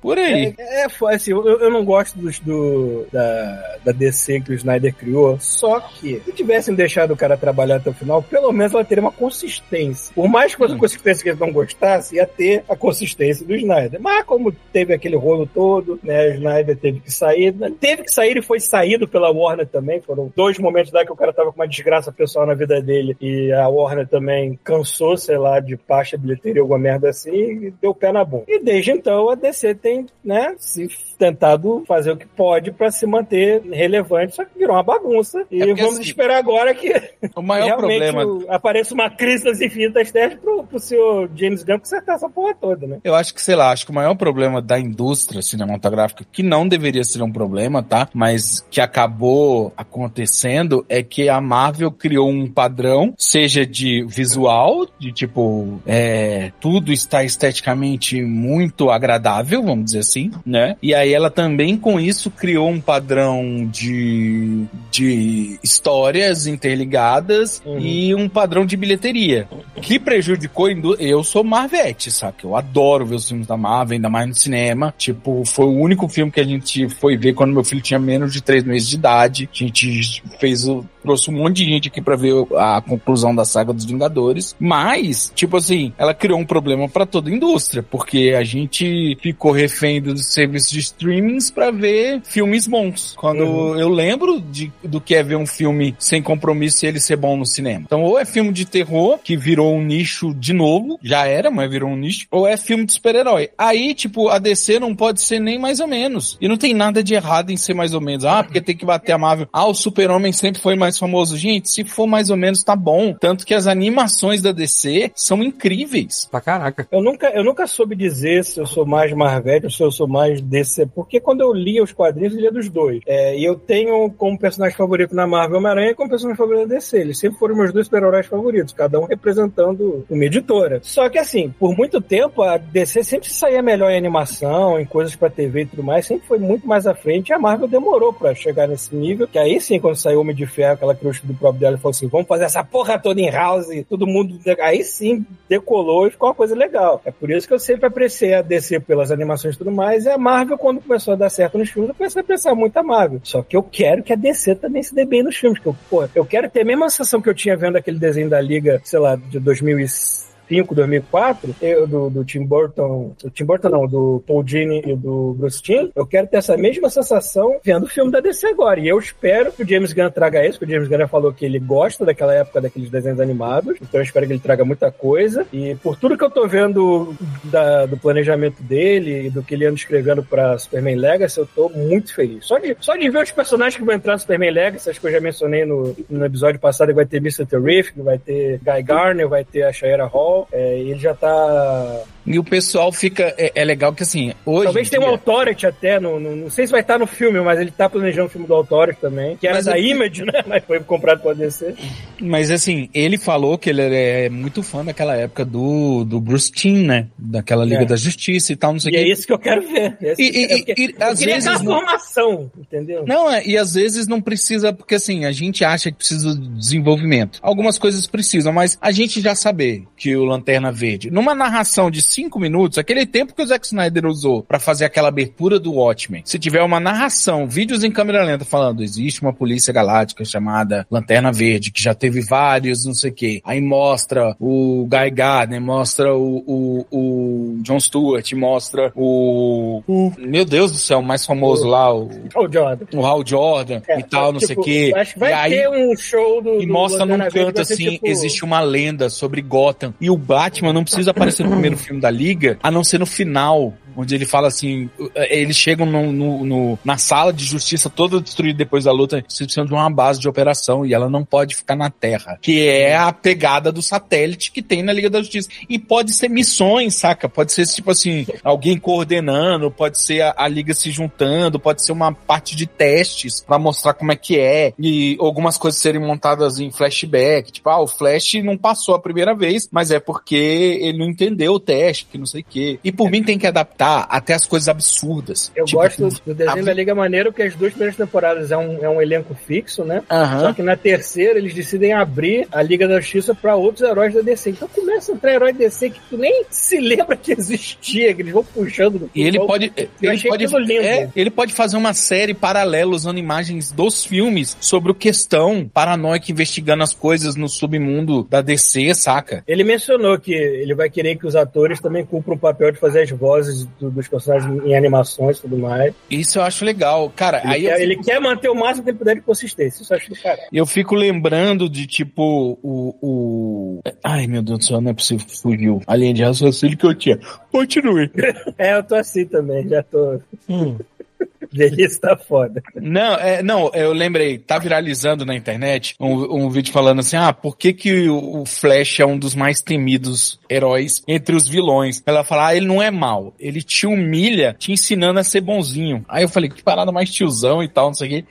Por 0.00 0.18
aí. 0.18 0.54
É, 0.58 0.82
é 0.82 0.86
assim, 1.14 1.30
eu, 1.30 1.44
eu 1.60 1.70
não 1.70 1.84
gosto 1.84 2.18
dos, 2.18 2.38
do, 2.40 2.63
da, 3.12 3.76
da 3.84 3.92
DC 3.92 4.40
que 4.40 4.52
o 4.52 4.54
Snyder 4.54 4.94
criou. 4.94 5.38
Só 5.40 5.80
que, 5.80 6.20
se 6.24 6.32
tivessem 6.32 6.74
deixado 6.74 7.12
o 7.12 7.16
cara 7.16 7.36
trabalhar 7.36 7.76
até 7.76 7.90
o 7.90 7.94
final, 7.94 8.22
pelo 8.22 8.52
menos 8.52 8.74
ela 8.74 8.84
teria 8.84 9.02
uma 9.02 9.12
consistência. 9.12 10.14
Por 10.14 10.28
mais 10.28 10.52
que 10.52 10.58
fosse 10.58 10.74
hum. 10.74 10.78
consistência 10.78 11.22
que 11.22 11.28
eles 11.30 11.40
não 11.40 11.52
gostassem, 11.52 12.18
ia 12.18 12.26
ter 12.26 12.64
a 12.68 12.76
consistência 12.76 13.46
do 13.46 13.54
Snyder. 13.54 14.00
Mas 14.00 14.24
como 14.24 14.52
teve 14.72 14.94
aquele 14.94 15.16
rolo 15.16 15.46
todo, 15.46 15.98
né? 16.02 16.28
O 16.28 16.34
Snyder 16.34 16.76
teve 16.76 17.00
que 17.00 17.12
sair. 17.12 17.54
Né, 17.54 17.72
teve 17.78 18.02
que 18.02 18.12
sair 18.12 18.36
e 18.36 18.42
foi 18.42 18.60
saído 18.60 19.06
pela 19.06 19.30
Warner 19.30 19.66
também. 19.66 20.00
Foram 20.00 20.32
dois 20.34 20.58
momentos 20.58 20.92
lá 20.92 21.04
que 21.04 21.12
o 21.12 21.16
cara 21.16 21.32
tava 21.32 21.52
com 21.52 21.60
uma 21.60 21.68
desgraça 21.68 22.12
pessoal 22.12 22.46
na 22.46 22.54
vida 22.54 22.80
dele 22.80 23.16
e 23.20 23.52
a 23.52 23.68
Warner 23.68 24.06
também 24.06 24.58
cansou, 24.62 25.16
sei 25.16 25.38
lá, 25.38 25.60
de 25.60 25.78
baixa 25.88 26.16
bilheteria, 26.16 26.62
alguma 26.62 26.78
merda 26.78 27.08
assim, 27.08 27.66
e 27.66 27.70
deu 27.80 27.94
pé 27.94 28.12
na 28.12 28.24
bunda. 28.24 28.44
E 28.48 28.58
desde 28.58 28.92
então 28.92 29.30
a 29.30 29.34
DC 29.34 29.74
tem, 29.74 30.06
né, 30.24 30.54
se 30.58 30.88
tentado 31.18 31.84
fazer 31.86 32.12
o 32.12 32.16
que 32.16 32.26
pode 32.44 32.72
para 32.72 32.90
se 32.90 33.06
manter 33.06 33.62
relevante, 33.72 34.36
só 34.36 34.44
que 34.44 34.58
virou 34.58 34.76
uma 34.76 34.82
bagunça. 34.82 35.46
E 35.50 35.62
é 35.62 35.74
vamos 35.74 35.94
assim, 35.94 36.02
esperar 36.02 36.36
agora 36.36 36.74
que 36.74 36.92
o 37.34 37.40
maior 37.40 37.78
problema 37.78 38.22
apareça 38.50 38.92
uma 38.92 39.08
crise 39.08 39.44
das 39.44 39.62
infinitas 39.62 40.12
terras 40.12 40.38
pro, 40.38 40.62
pro 40.62 40.78
senhor 40.78 41.30
James 41.34 41.62
Gunn 41.64 41.78
consertar 41.78 42.16
essa 42.16 42.28
porra 42.28 42.54
toda, 42.54 42.86
né? 42.86 42.98
Eu 43.02 43.14
acho 43.14 43.32
que, 43.32 43.40
sei 43.40 43.56
lá, 43.56 43.72
acho 43.72 43.86
que 43.86 43.90
o 43.90 43.94
maior 43.94 44.14
problema 44.14 44.60
da 44.60 44.78
indústria 44.78 45.40
cinematográfica, 45.40 46.22
que 46.30 46.42
não 46.42 46.68
deveria 46.68 47.02
ser 47.02 47.22
um 47.22 47.32
problema, 47.32 47.82
tá? 47.82 48.10
Mas 48.12 48.62
que 48.70 48.78
acabou 48.78 49.72
acontecendo 49.74 50.84
é 50.86 51.02
que 51.02 51.30
a 51.30 51.40
Marvel 51.40 51.90
criou 51.90 52.28
um 52.28 52.46
padrão, 52.46 53.14
seja 53.16 53.64
de 53.64 54.04
visual, 54.06 54.86
de 54.98 55.12
tipo, 55.12 55.80
é, 55.86 56.52
tudo 56.60 56.92
está 56.92 57.24
esteticamente 57.24 58.20
muito 58.20 58.90
agradável, 58.90 59.62
vamos 59.62 59.86
dizer 59.86 60.00
assim, 60.00 60.30
né? 60.44 60.76
E 60.82 60.94
aí 60.94 61.14
ela 61.14 61.30
também 61.30 61.78
com 61.78 61.98
isso 61.98 62.30
criou 62.36 62.68
um 62.68 62.80
padrão 62.80 63.68
de, 63.70 64.64
de 64.90 65.58
histórias 65.62 66.46
interligadas 66.46 67.62
uhum. 67.64 67.78
e 67.78 68.14
um 68.14 68.28
padrão 68.28 68.66
de 68.66 68.76
bilheteria 68.76 69.48
que 69.80 69.98
prejudicou 69.98 70.68
eu 70.98 71.22
sou 71.22 71.44
Marvete, 71.44 72.10
sabe? 72.10 72.38
Eu 72.42 72.56
adoro 72.56 73.04
ver 73.04 73.16
os 73.16 73.28
filmes 73.28 73.46
da 73.46 73.56
Marvel, 73.56 73.96
ainda 73.96 74.08
mais 74.08 74.26
no 74.26 74.34
cinema. 74.34 74.94
Tipo, 74.96 75.44
foi 75.44 75.66
o 75.66 75.78
único 75.78 76.08
filme 76.08 76.32
que 76.32 76.40
a 76.40 76.44
gente 76.44 76.88
foi 76.88 77.16
ver 77.16 77.34
quando 77.34 77.52
meu 77.52 77.64
filho 77.64 77.82
tinha 77.82 77.98
menos 77.98 78.32
de 78.32 78.42
três 78.42 78.64
meses 78.64 78.88
de 78.88 78.96
idade. 78.96 79.48
A 79.52 79.56
gente 79.56 80.22
fez 80.38 80.66
o 80.66 80.84
trouxe 81.04 81.30
um 81.30 81.34
monte 81.34 81.56
de 81.58 81.66
gente 81.66 81.88
aqui 81.88 82.00
para 82.00 82.16
ver 82.16 82.32
a 82.56 82.80
conclusão 82.80 83.34
da 83.34 83.44
saga 83.44 83.74
dos 83.74 83.84
Vingadores, 83.84 84.56
mas, 84.58 85.30
tipo 85.34 85.58
assim, 85.58 85.92
ela 85.98 86.14
criou 86.14 86.38
um 86.38 86.46
problema 86.46 86.88
para 86.88 87.04
toda 87.04 87.28
a 87.28 87.32
indústria, 87.32 87.82
porque 87.82 88.34
a 88.36 88.42
gente 88.42 89.16
ficou 89.20 89.52
refém 89.52 90.00
dos 90.00 90.32
serviços 90.32 90.70
de 90.70 90.80
streamings 90.80 91.50
para 91.50 91.70
ver 91.70 92.22
filmes 92.24 92.66
bons. 92.66 93.14
Quando 93.16 93.44
uhum. 93.44 93.78
eu 93.78 93.88
lembro 93.88 94.40
de, 94.40 94.72
do 94.82 95.00
que 95.00 95.14
é 95.14 95.22
ver 95.22 95.36
um 95.36 95.46
filme 95.46 95.94
sem 95.98 96.22
compromisso 96.22 96.84
e 96.84 96.88
ele 96.88 97.00
ser 97.00 97.16
bom 97.16 97.36
no 97.36 97.46
cinema. 97.46 97.84
Então, 97.86 98.02
ou 98.02 98.18
é 98.18 98.24
filme 98.24 98.52
de 98.52 98.64
terror, 98.64 99.18
que 99.22 99.36
virou 99.36 99.74
um 99.74 99.82
nicho 99.82 100.34
de 100.34 100.52
novo, 100.52 100.98
já 101.02 101.26
era, 101.26 101.50
mas 101.50 101.70
virou 101.70 101.90
um 101.90 101.96
nicho, 101.96 102.26
ou 102.30 102.46
é 102.46 102.56
filme 102.56 102.84
de 102.84 102.92
super-herói. 102.92 103.50
Aí, 103.56 103.94
tipo, 103.94 104.28
a 104.28 104.38
DC 104.38 104.78
não 104.78 104.94
pode 104.94 105.20
ser 105.20 105.38
nem 105.38 105.58
mais 105.58 105.80
ou 105.80 105.86
menos. 105.86 106.36
E 106.40 106.48
não 106.48 106.56
tem 106.56 106.74
nada 106.74 107.02
de 107.02 107.14
errado 107.14 107.50
em 107.50 107.56
ser 107.56 107.74
mais 107.74 107.94
ou 107.94 108.00
menos. 108.00 108.24
Ah, 108.24 108.42
porque 108.42 108.60
tem 108.60 108.76
que 108.76 108.84
bater 108.84 109.12
a 109.12 109.18
Marvel. 109.18 109.48
Ah, 109.52 109.66
o 109.66 109.74
super-homem 109.74 110.32
sempre 110.32 110.60
foi 110.60 110.74
mais 110.74 110.98
famoso. 110.98 111.36
Gente, 111.36 111.70
se 111.70 111.84
for 111.84 112.06
mais 112.06 112.30
ou 112.30 112.36
menos, 112.36 112.62
tá 112.62 112.74
bom. 112.74 113.14
Tanto 113.14 113.46
que 113.46 113.54
as 113.54 113.66
animações 113.66 114.42
da 114.42 114.52
DC 114.52 115.12
são 115.14 115.42
incríveis. 115.42 116.26
Pra 116.30 116.40
caraca. 116.40 116.86
Eu 116.90 117.02
nunca, 117.02 117.28
eu 117.28 117.44
nunca 117.44 117.66
soube 117.66 117.94
dizer 117.94 118.44
se 118.44 118.60
eu 118.60 118.66
sou 118.66 118.86
mais 118.86 119.12
Marvel 119.12 119.60
ou 119.64 119.70
se 119.70 119.82
eu 119.82 119.90
sou 119.90 120.08
mais 120.08 120.40
DC, 120.40 120.86
porque 120.94 121.20
quando 121.20 121.40
eu 121.40 121.52
lia 121.52 121.82
os 121.82 121.92
quadrinhos, 121.92 122.13
eu 122.22 122.28
lia 122.28 122.52
dos 122.52 122.68
dois. 122.68 123.00
É, 123.06 123.36
e 123.36 123.44
eu 123.44 123.56
tenho 123.56 124.10
como 124.12 124.38
personagem 124.38 124.76
favorito 124.76 125.14
na 125.14 125.26
Marvel 125.26 125.58
Homem-Aranha 125.58 125.90
e 125.90 125.94
como 125.94 126.08
personagem 126.08 126.36
favorito 126.36 126.68
da 126.68 126.74
DC. 126.76 126.98
Eles 126.98 127.18
sempre 127.18 127.38
foram 127.38 127.56
meus 127.56 127.72
dois 127.72 127.86
super-heróis 127.86 128.26
favoritos, 128.26 128.72
cada 128.72 128.98
um 128.98 129.04
representando 129.04 130.04
uma 130.08 130.24
editora. 130.24 130.80
Só 130.82 131.08
que 131.08 131.18
assim, 131.18 131.52
por 131.58 131.76
muito 131.76 132.00
tempo, 132.00 132.42
a 132.42 132.56
DC 132.56 133.04
sempre 133.04 133.30
saía 133.30 133.62
melhor 133.62 133.90
em 133.90 133.96
animação, 133.96 134.78
em 134.78 134.84
coisas 134.84 135.14
pra 135.16 135.30
TV 135.30 135.62
e 135.62 135.66
tudo 135.66 135.82
mais, 135.82 136.06
sempre 136.06 136.26
foi 136.26 136.38
muito 136.38 136.66
mais 136.66 136.86
à 136.86 136.94
frente. 136.94 137.28
E 137.28 137.32
a 137.32 137.38
Marvel 137.38 137.68
demorou 137.68 138.12
pra 138.12 138.34
chegar 138.34 138.66
nesse 138.66 138.94
nível, 138.94 139.28
que 139.28 139.38
aí 139.38 139.60
sim, 139.60 139.78
quando 139.78 139.96
saiu 139.96 140.20
Homem 140.20 140.34
de 140.34 140.46
Ferro, 140.46 140.78
ela 140.82 140.94
criou 140.94 141.12
o 141.12 141.26
do 141.26 141.34
próprio 141.34 141.60
dela 141.60 141.78
falou 141.78 141.90
assim: 141.90 142.08
vamos 142.08 142.26
fazer 142.26 142.44
essa 142.44 142.64
porra 142.64 142.98
toda 142.98 143.20
em 143.20 143.30
house, 143.30 143.66
todo 143.88 144.06
mundo. 144.06 144.38
Aí 144.60 144.82
sim 144.84 145.24
decolou 145.48 146.06
e 146.06 146.10
ficou 146.10 146.28
uma 146.28 146.34
coisa 146.34 146.54
legal. 146.54 147.00
É 147.04 147.10
por 147.10 147.30
isso 147.30 147.46
que 147.46 147.54
eu 147.54 147.58
sempre 147.58 147.86
apreciei 147.86 148.34
a 148.34 148.42
DC 148.42 148.80
pelas 148.80 149.10
animações 149.10 149.54
e 149.54 149.58
tudo 149.58 149.70
mais. 149.70 150.04
E 150.04 150.08
a 150.08 150.18
Marvel, 150.18 150.58
quando 150.58 150.80
começou 150.80 151.14
a 151.14 151.16
dar 151.16 151.30
certo 151.30 151.58
nos 151.58 151.70
filmes, 151.70 151.90
eu 151.90 151.94
comecei 152.04 152.20
a 152.20 152.22
apreciar 152.22 152.54
muito 152.54 152.76
a 152.76 152.82
Marvel. 152.82 153.20
Só 153.22 153.42
que 153.42 153.56
eu 153.56 153.62
quero 153.62 154.02
que 154.02 154.12
a 154.12 154.16
DC 154.16 154.56
também 154.56 154.82
se 154.82 154.94
dê 154.94 155.04
bem 155.04 155.22
nos 155.22 155.36
filmes. 155.36 155.58
Que 155.58 155.66
eu, 155.66 155.76
pô, 155.88 156.06
eu 156.14 156.24
quero 156.24 156.50
ter 156.50 156.60
a 156.60 156.64
mesma 156.64 156.90
sensação 156.90 157.20
que 157.20 157.28
eu 157.28 157.34
tinha 157.34 157.56
vendo 157.56 157.76
aquele 157.76 157.98
desenho 157.98 158.28
da 158.28 158.40
Liga, 158.40 158.80
sei 158.84 158.98
lá, 158.98 159.16
de 159.16 159.38
2006 159.40 160.23
2005, 160.48 160.74
2004, 160.74 161.56
eu, 161.60 161.86
do, 161.86 162.10
do 162.10 162.24
Tim 162.24 162.44
Burton, 162.44 163.12
do 163.22 163.30
Tim 163.30 163.44
Burton 163.44 163.68
não, 163.68 163.86
do 163.86 164.22
Paul 164.26 164.42
Dini 164.42 164.82
e 164.86 164.94
do 164.94 165.34
Bruce 165.38 165.62
Timm, 165.62 165.90
eu 165.94 166.06
quero 166.06 166.26
ter 166.26 166.36
essa 166.38 166.56
mesma 166.56 166.90
sensação 166.90 167.58
vendo 167.62 167.84
o 167.84 167.88
filme 167.88 168.10
da 168.10 168.20
DC 168.20 168.46
agora. 168.46 168.80
E 168.80 168.88
eu 168.88 168.98
espero 168.98 169.52
que 169.52 169.62
o 169.62 169.68
James 169.68 169.92
Gunn 169.92 170.10
traga 170.10 170.46
isso, 170.46 170.58
porque 170.58 170.72
o 170.72 170.74
James 170.74 170.88
Gunn 170.88 170.98
já 170.98 171.08
falou 171.08 171.32
que 171.32 171.44
ele 171.44 171.58
gosta 171.58 172.04
daquela 172.04 172.34
época 172.34 172.60
daqueles 172.60 172.90
desenhos 172.90 173.20
animados, 173.20 173.76
então 173.80 174.00
eu 174.00 174.04
espero 174.04 174.26
que 174.26 174.32
ele 174.32 174.40
traga 174.40 174.64
muita 174.64 174.90
coisa. 174.90 175.46
E 175.52 175.74
por 175.76 175.96
tudo 175.96 176.16
que 176.16 176.24
eu 176.24 176.30
tô 176.30 176.46
vendo 176.46 177.14
da, 177.44 177.86
do 177.86 177.96
planejamento 177.96 178.62
dele 178.62 179.26
e 179.26 179.30
do 179.30 179.42
que 179.42 179.54
ele 179.54 179.66
anda 179.66 179.76
escrevendo 179.76 180.22
pra 180.22 180.58
Superman 180.58 180.96
Legacy, 180.96 181.38
eu 181.38 181.46
tô 181.46 181.68
muito 181.68 182.14
feliz. 182.14 182.46
Só 182.46 182.58
de, 182.58 182.76
só 182.80 182.96
de 182.96 183.08
ver 183.08 183.22
os 183.22 183.30
personagens 183.30 183.76
que 183.76 183.84
vão 183.84 183.94
entrar 183.94 184.14
no 184.14 184.18
Superman 184.18 184.50
Legacy, 184.50 184.90
acho 184.90 185.00
que 185.00 185.06
eu 185.06 185.12
já 185.12 185.20
mencionei 185.20 185.64
no, 185.64 185.96
no 186.08 186.24
episódio 186.24 186.60
passado, 186.60 186.94
vai 186.94 187.06
ter 187.06 187.18
Mr. 187.18 187.46
Terrific, 187.46 188.00
vai 188.00 188.18
ter 188.18 188.60
Guy 188.62 188.82
Garner, 188.82 189.28
vai 189.28 189.44
ter 189.44 189.62
a 189.62 189.72
Shayera 189.72 190.06
Hall, 190.06 190.33
é, 190.52 190.78
ele 190.78 190.98
já 190.98 191.14
tá 191.14 192.04
E 192.26 192.38
o 192.38 192.44
pessoal 192.44 192.90
fica. 192.92 193.34
É, 193.36 193.52
é 193.54 193.64
legal 193.64 193.92
que 193.92 194.02
assim, 194.02 194.32
hoje. 194.46 194.64
Talvez 194.64 194.88
em 194.88 194.90
tenha 194.92 195.02
um 195.02 195.04
dia- 195.06 195.12
Authority 195.14 195.66
até, 195.66 196.00
no, 196.00 196.18
no- 196.18 196.34
não 196.36 196.50
sei 196.50 196.66
se 196.66 196.72
vai 196.72 196.80
estar 196.80 196.98
no 196.98 197.06
filme, 197.06 197.40
mas 197.40 197.60
ele 197.60 197.70
tá 197.70 197.88
planejando 197.88 198.26
o 198.26 198.30
filme 198.30 198.46
do 198.46 198.54
Authority 198.54 199.00
também, 199.00 199.36
que 199.36 199.46
era 199.46 199.56
Mas 199.56 199.66
da 199.66 199.78
eu- 199.78 199.84
Image, 199.84 200.24
né? 200.24 200.32
Mas 200.46 200.64
foi 200.64 200.80
comprado 200.80 201.20
pela 201.20 201.34
DC. 201.34 201.74
Mas 202.20 202.50
assim, 202.50 202.88
ele 202.94 203.18
falou 203.18 203.58
que 203.58 203.68
ele 203.70 203.82
é 203.82 204.28
muito 204.30 204.62
fã 204.62 204.84
daquela 204.84 205.16
época 205.16 205.44
do, 205.44 206.04
do 206.04 206.20
Bruce 206.20 206.50
Timm, 206.50 206.86
né? 206.86 207.08
Daquela 207.18 207.64
Liga 207.64 207.82
É. 207.82 207.84
da 207.84 207.96
Justiça 207.96 208.52
e 208.52 208.56
tal, 208.56 208.72
não 208.72 208.80
sei 208.80 208.92
o 208.92 208.94
E 208.94 208.96
é 208.98 209.08
isso 209.08 209.26
que 209.26 209.32
eu 209.32 209.38
quero 209.38 209.60
ver. 209.62 209.96
É 210.00 210.12
E- 210.12 210.16
que 210.16 210.22
eu 210.22 210.28
e- 210.58 210.62
quero- 210.64 210.80
e- 210.80 210.94
eu 210.98 211.06
às 211.08 211.18
queria 211.18 211.34
vezes 211.34 211.60
não- 211.62 211.64
formação, 211.74 212.50
entendeu? 212.58 213.04
Não, 213.06 213.30
é, 213.30 213.46
e 213.46 213.56
às 213.58 213.74
vezes 213.74 214.06
não 214.06 214.20
precisa, 214.20 214.72
porque 214.72 214.94
assim, 214.94 215.24
a 215.24 215.32
gente 215.32 215.64
acha 215.64 215.90
que 215.90 215.98
precisa 215.98 216.34
de 216.34 216.48
desenvolvimento. 216.48 217.38
Algumas 217.42 217.78
coisas 217.78 218.06
precisam, 218.06 218.52
mas 218.52 218.78
a 218.80 218.90
gente 218.92 219.20
já 219.20 219.34
saber 219.34 219.84
que 219.96 220.14
o 220.16 220.24
Lanterna 220.24 220.70
Verde, 220.72 221.10
numa 221.10 221.34
narração 221.34 221.90
de 221.90 222.00
cinco 222.14 222.38
minutos, 222.38 222.78
aquele 222.78 223.04
tempo 223.06 223.34
que 223.34 223.42
o 223.42 223.46
Zack 223.46 223.66
Snyder 223.66 224.06
usou 224.06 224.42
pra 224.42 224.58
fazer 224.58 224.84
aquela 224.84 225.08
abertura 225.08 225.58
do 225.58 225.72
Watchmen, 225.72 226.22
se 226.24 226.38
tiver 226.38 226.62
uma 226.62 226.78
narração, 226.80 227.46
vídeos 227.46 227.82
em 227.84 227.90
câmera 227.90 228.24
lenta 228.24 228.44
falando, 228.44 228.82
existe 228.82 229.20
uma 229.22 229.32
polícia 229.32 229.72
galáctica 229.72 230.24
chamada 230.24 230.86
Lanterna 230.90 231.32
Verde, 231.32 231.70
que 231.70 231.82
já 231.82 231.94
teve 231.94 232.20
vários, 232.20 232.84
não 232.84 232.94
sei 232.94 233.10
o 233.10 233.14
quê. 233.14 233.40
Aí 233.44 233.60
mostra 233.60 234.36
o 234.40 234.86
Guy 234.88 235.10
Gardner, 235.10 235.60
mostra 235.60 236.14
o, 236.14 236.44
o, 236.46 236.86
o 236.90 237.58
John 237.62 237.80
Stewart, 237.80 238.32
mostra 238.34 238.92
o, 238.94 239.82
o- 239.86 240.12
meu 240.18 240.44
Deus 240.44 240.72
do 240.72 240.78
céu, 240.78 240.98
o 241.00 241.02
mais 241.02 241.24
famoso 241.26 241.66
lá, 241.66 241.92
o 241.94 242.08
Ô, 242.34 242.50
Jordan. 242.50 242.86
o 242.94 243.04
Hal 243.06 243.26
Jordan 243.26 243.80
É, 243.88 243.98
e 244.00 244.02
tal, 244.04 244.32
não 244.32 244.40
sei 244.40 244.46
o 244.56 244.60
tipo, 244.60 244.62
quê. 244.62 244.92
Acho 244.94 245.14
que 245.14 245.20
vai 245.20 245.30
e 245.30 245.34
aí, 245.34 245.50
ter 245.52 245.68
um 245.68 245.96
show 245.96 246.42
do. 246.42 246.60
e 246.62 246.66
do 246.66 246.72
mostra 246.72 247.04
num 247.04 247.18
canto 247.28 247.60
assim, 247.60 247.90
tipo- 247.90 248.06
existe 248.06 248.44
uma 248.44 248.60
lenda 248.60 249.08
sobre 249.10 249.40
Gotham. 249.42 249.92
E 250.00 250.10
o 250.10 250.16
Batman 250.16 250.72
não 250.72 250.84
precisa 250.84 251.10
aparecer 251.10 251.44
no 251.44 251.50
primeiro 251.50 251.76
filme 251.76 252.00
da 252.04 252.10
Liga, 252.10 252.58
a 252.62 252.70
não 252.70 252.84
ser 252.84 252.98
no 252.98 253.06
final. 253.06 253.72
Onde 253.96 254.14
ele 254.14 254.24
fala 254.26 254.48
assim, 254.48 254.88
eh, 255.14 255.40
eles 255.40 255.56
chegam 255.56 255.86
no, 255.86 256.12
no- 256.12 256.44
no- 256.44 256.78
na 256.84 256.96
sala 256.98 257.32
de 257.32 257.44
justiça 257.44 257.88
toda 257.90 258.20
destruída 258.20 258.58
depois 258.58 258.84
da 258.84 258.92
luta, 258.92 259.22
precisam 259.22 259.64
de 259.66 259.72
uma 259.72 259.90
base 259.90 260.20
de 260.20 260.28
operação 260.28 260.84
e 260.84 260.92
ela 260.94 261.08
não 261.08 261.24
pode 261.24 261.54
ficar 261.54 261.76
na 261.76 261.90
Terra. 261.90 262.38
Que 262.40 262.66
é 262.66 262.96
a 262.96 263.12
pegada 263.12 263.70
do 263.72 263.82
satélite 263.82 264.50
que 264.50 264.62
tem 264.62 264.82
na 264.82 264.92
Liga 264.92 265.08
da 265.10 265.20
Justiça. 265.20 265.48
E 265.68 265.78
pode 265.78 266.12
ser 266.12 266.28
missões, 266.28 266.94
saca? 266.94 267.28
Pode 267.28 267.52
ser 267.52 267.66
tipo 267.66 267.90
assim, 267.90 268.26
alguém 268.42 268.78
coordenando, 268.78 269.70
pode 269.70 269.98
ser 269.98 270.22
a, 270.22 270.34
a 270.38 270.48
Liga 270.48 270.74
se 270.74 270.90
juntando, 270.90 271.58
pode 271.58 271.84
ser 271.84 271.92
uma 271.92 272.12
parte 272.12 272.56
de 272.56 272.66
testes 272.66 273.40
pra 273.40 273.58
mostrar 273.58 273.94
como 273.94 274.12
é 274.12 274.16
que 274.16 274.38
é. 274.38 274.72
E 274.78 275.16
algumas 275.20 275.56
coisas 275.58 275.80
serem 275.80 276.00
montadas 276.00 276.58
em 276.58 276.70
flashback. 276.70 277.52
Tipo, 277.52 277.70
ah, 277.70 277.80
o 277.80 277.86
Flash 277.86 278.34
não 278.42 278.56
passou 278.56 278.94
a 278.94 278.98
primeira 279.00 279.34
vez, 279.34 279.68
mas 279.70 279.90
é 279.90 280.00
porque 280.00 280.34
ele 280.34 280.98
não 280.98 281.06
entendeu 281.06 281.54
o 281.54 281.60
teste, 281.60 282.06
que 282.10 282.18
não 282.18 282.26
sei 282.26 282.40
o 282.40 282.44
quê. 282.48 282.78
E 282.82 282.90
por 282.92 283.10
mim 283.10 283.22
tem 283.22 283.38
que 283.38 283.46
adaptar 283.46 283.83
até 284.08 284.34
as 284.34 284.46
coisas 284.46 284.68
absurdas. 284.68 285.50
Eu 285.54 285.64
Tipo, 285.64 285.78
gosto 285.78 286.08
do 286.26 286.34
desenho 286.34 286.62
a- 286.62 286.66
da 286.66 286.72
Liga 286.72 286.94
Maneiro, 286.94 287.30
porque 287.32 287.42
as 287.42 287.54
duas 287.54 287.72
primeiras 287.72 287.96
temporadas 287.96 288.50
é 288.50 288.56
um, 288.56 288.84
é 288.84 288.88
um 288.88 289.00
elenco 289.00 289.34
fixo, 289.34 289.84
né? 289.84 290.02
Aham. 290.10 290.40
Só 290.40 290.52
que 290.52 290.62
na 290.62 290.76
terceira 290.76 291.38
eles 291.38 291.54
decidem 291.54 291.92
abrir 291.92 292.46
a 292.52 292.62
Liga 292.62 292.86
da 292.88 293.00
Justiça 293.00 293.34
pra 293.34 293.56
outros 293.56 293.88
heróis 293.88 294.14
da 294.14 294.20
DC. 294.20 294.50
Então 294.50 294.68
começa 294.68 295.12
a 295.12 295.14
entrar 295.14 295.32
herói 295.34 295.52
da 295.52 295.58
DC 295.60 295.90
que 295.90 296.00
tu 296.10 296.16
nem 296.16 296.44
se 296.50 296.78
lembra 296.80 297.16
que 297.16 297.32
existia, 297.32 298.14
que 298.14 298.22
eles 298.22 298.32
vão 298.32 298.44
puxando 298.44 298.98
do 298.98 299.10
E 299.14 299.22
ele 299.22 299.38
pode, 299.38 299.72
ele 299.76 300.12
achei 300.12 300.30
pode, 300.30 300.44
é, 300.78 301.08
ele 301.14 301.30
pode 301.30 301.52
fazer 301.52 301.76
uma 301.76 301.94
série 301.94 302.34
paralela 302.34 302.92
usando 302.92 303.18
imagens 303.18 303.70
dos 303.72 304.04
filmes 304.04 304.56
sobre 304.60 304.90
o 304.90 304.94
questão 304.94 305.68
paranoica 305.72 306.30
investigando 306.30 306.82
as 306.82 306.92
coisas 306.94 307.36
no 307.36 307.48
submundo 307.48 308.24
da 308.24 308.40
DC, 308.40 308.94
saca? 308.94 309.42
Ele 309.46 309.64
mencionou 309.64 310.18
que 310.18 310.32
ele 310.32 310.74
vai 310.74 310.88
querer 310.90 311.16
que 311.16 311.26
os 311.26 311.36
atores 311.36 311.80
também 311.80 312.04
cumpram 312.04 312.34
o 312.34 312.38
papel 312.38 312.72
de 312.72 312.78
fazer 312.78 313.02
as 313.02 313.10
vozes 313.10 313.66
do- 313.80 313.90
dos 313.90 314.08
personagens 314.08 314.64
em 314.64 314.76
animações 314.76 315.38
e 315.38 315.42
tudo 315.42 315.58
mais. 315.58 315.94
Isso 316.10 316.38
eu 316.38 316.42
acho 316.42 316.64
legal. 316.64 317.12
Cara, 317.14 317.38
Ele, 317.44 317.52
aí 317.54 317.62
quer, 317.62 317.76
eu, 317.78 317.82
ele 317.82 317.96
quer 318.02 318.20
manter 318.20 318.48
o 318.48 318.54
máximo 318.54 318.84
que 318.84 318.90
ele 318.90 318.98
puder 318.98 319.14
de 319.16 319.20
consistência. 319.22 319.82
Isso 319.82 319.92
eu 319.92 319.96
acho 319.96 320.08
do 320.10 320.16
caralho. 320.16 320.48
eu 320.52 320.66
fico 320.66 320.94
lembrando 320.94 321.68
de 321.68 321.86
tipo 321.86 322.58
o, 322.62 322.94
o. 323.02 323.80
Ai 324.02 324.26
meu 324.26 324.42
Deus 324.42 324.58
do 324.60 324.64
céu, 324.64 324.80
não 324.80 324.90
é 324.90 324.94
possível 324.94 325.26
que 325.26 325.40
fugiu. 325.40 325.80
A 325.86 325.96
linha 325.96 326.14
de 326.14 326.22
raciocínio 326.22 326.76
que 326.76 326.86
eu 326.86 326.94
tinha. 326.94 327.18
Continue. 327.50 328.10
É, 328.56 328.76
eu 328.76 328.82
tô 328.84 328.94
assim 328.94 329.26
também, 329.26 329.66
já 329.68 329.82
tô. 329.82 330.20
Hum. 330.48 330.76
Delícia 331.52 332.00
tá 332.00 332.16
foda. 332.16 332.62
Não, 332.74 333.14
é, 333.14 333.42
não, 333.42 333.70
eu 333.74 333.92
lembrei, 333.92 334.38
tá 334.38 334.58
viralizando 334.58 335.24
na 335.24 335.34
internet 335.34 335.94
um, 336.00 336.44
um 336.44 336.50
vídeo 336.50 336.72
falando 336.72 337.00
assim, 337.00 337.16
ah, 337.16 337.32
por 337.32 337.56
que 337.56 337.72
que 337.72 338.08
o, 338.08 338.40
o 338.40 338.46
Flash 338.46 339.00
é 339.00 339.06
um 339.06 339.18
dos 339.18 339.34
mais 339.34 339.60
temidos 339.60 340.40
heróis 340.50 341.02
entre 341.06 341.36
os 341.36 341.48
vilões? 341.48 342.02
Ela 342.04 342.24
fala, 342.24 342.48
ah, 342.48 342.56
ele 342.56 342.66
não 342.66 342.82
é 342.82 342.90
mal, 342.90 343.34
ele 343.38 343.62
te 343.62 343.86
humilha 343.86 344.56
te 344.58 344.72
ensinando 344.72 345.20
a 345.20 345.24
ser 345.24 345.40
bonzinho. 345.40 346.04
Aí 346.08 346.24
eu 346.24 346.28
falei, 346.28 346.50
que 346.50 346.62
parada 346.62 346.90
mais 346.90 347.12
tiozão 347.12 347.62
e 347.62 347.68
tal, 347.68 347.86
não 347.86 347.94
sei 347.94 348.06
o 348.06 348.10
quê. 348.10 348.24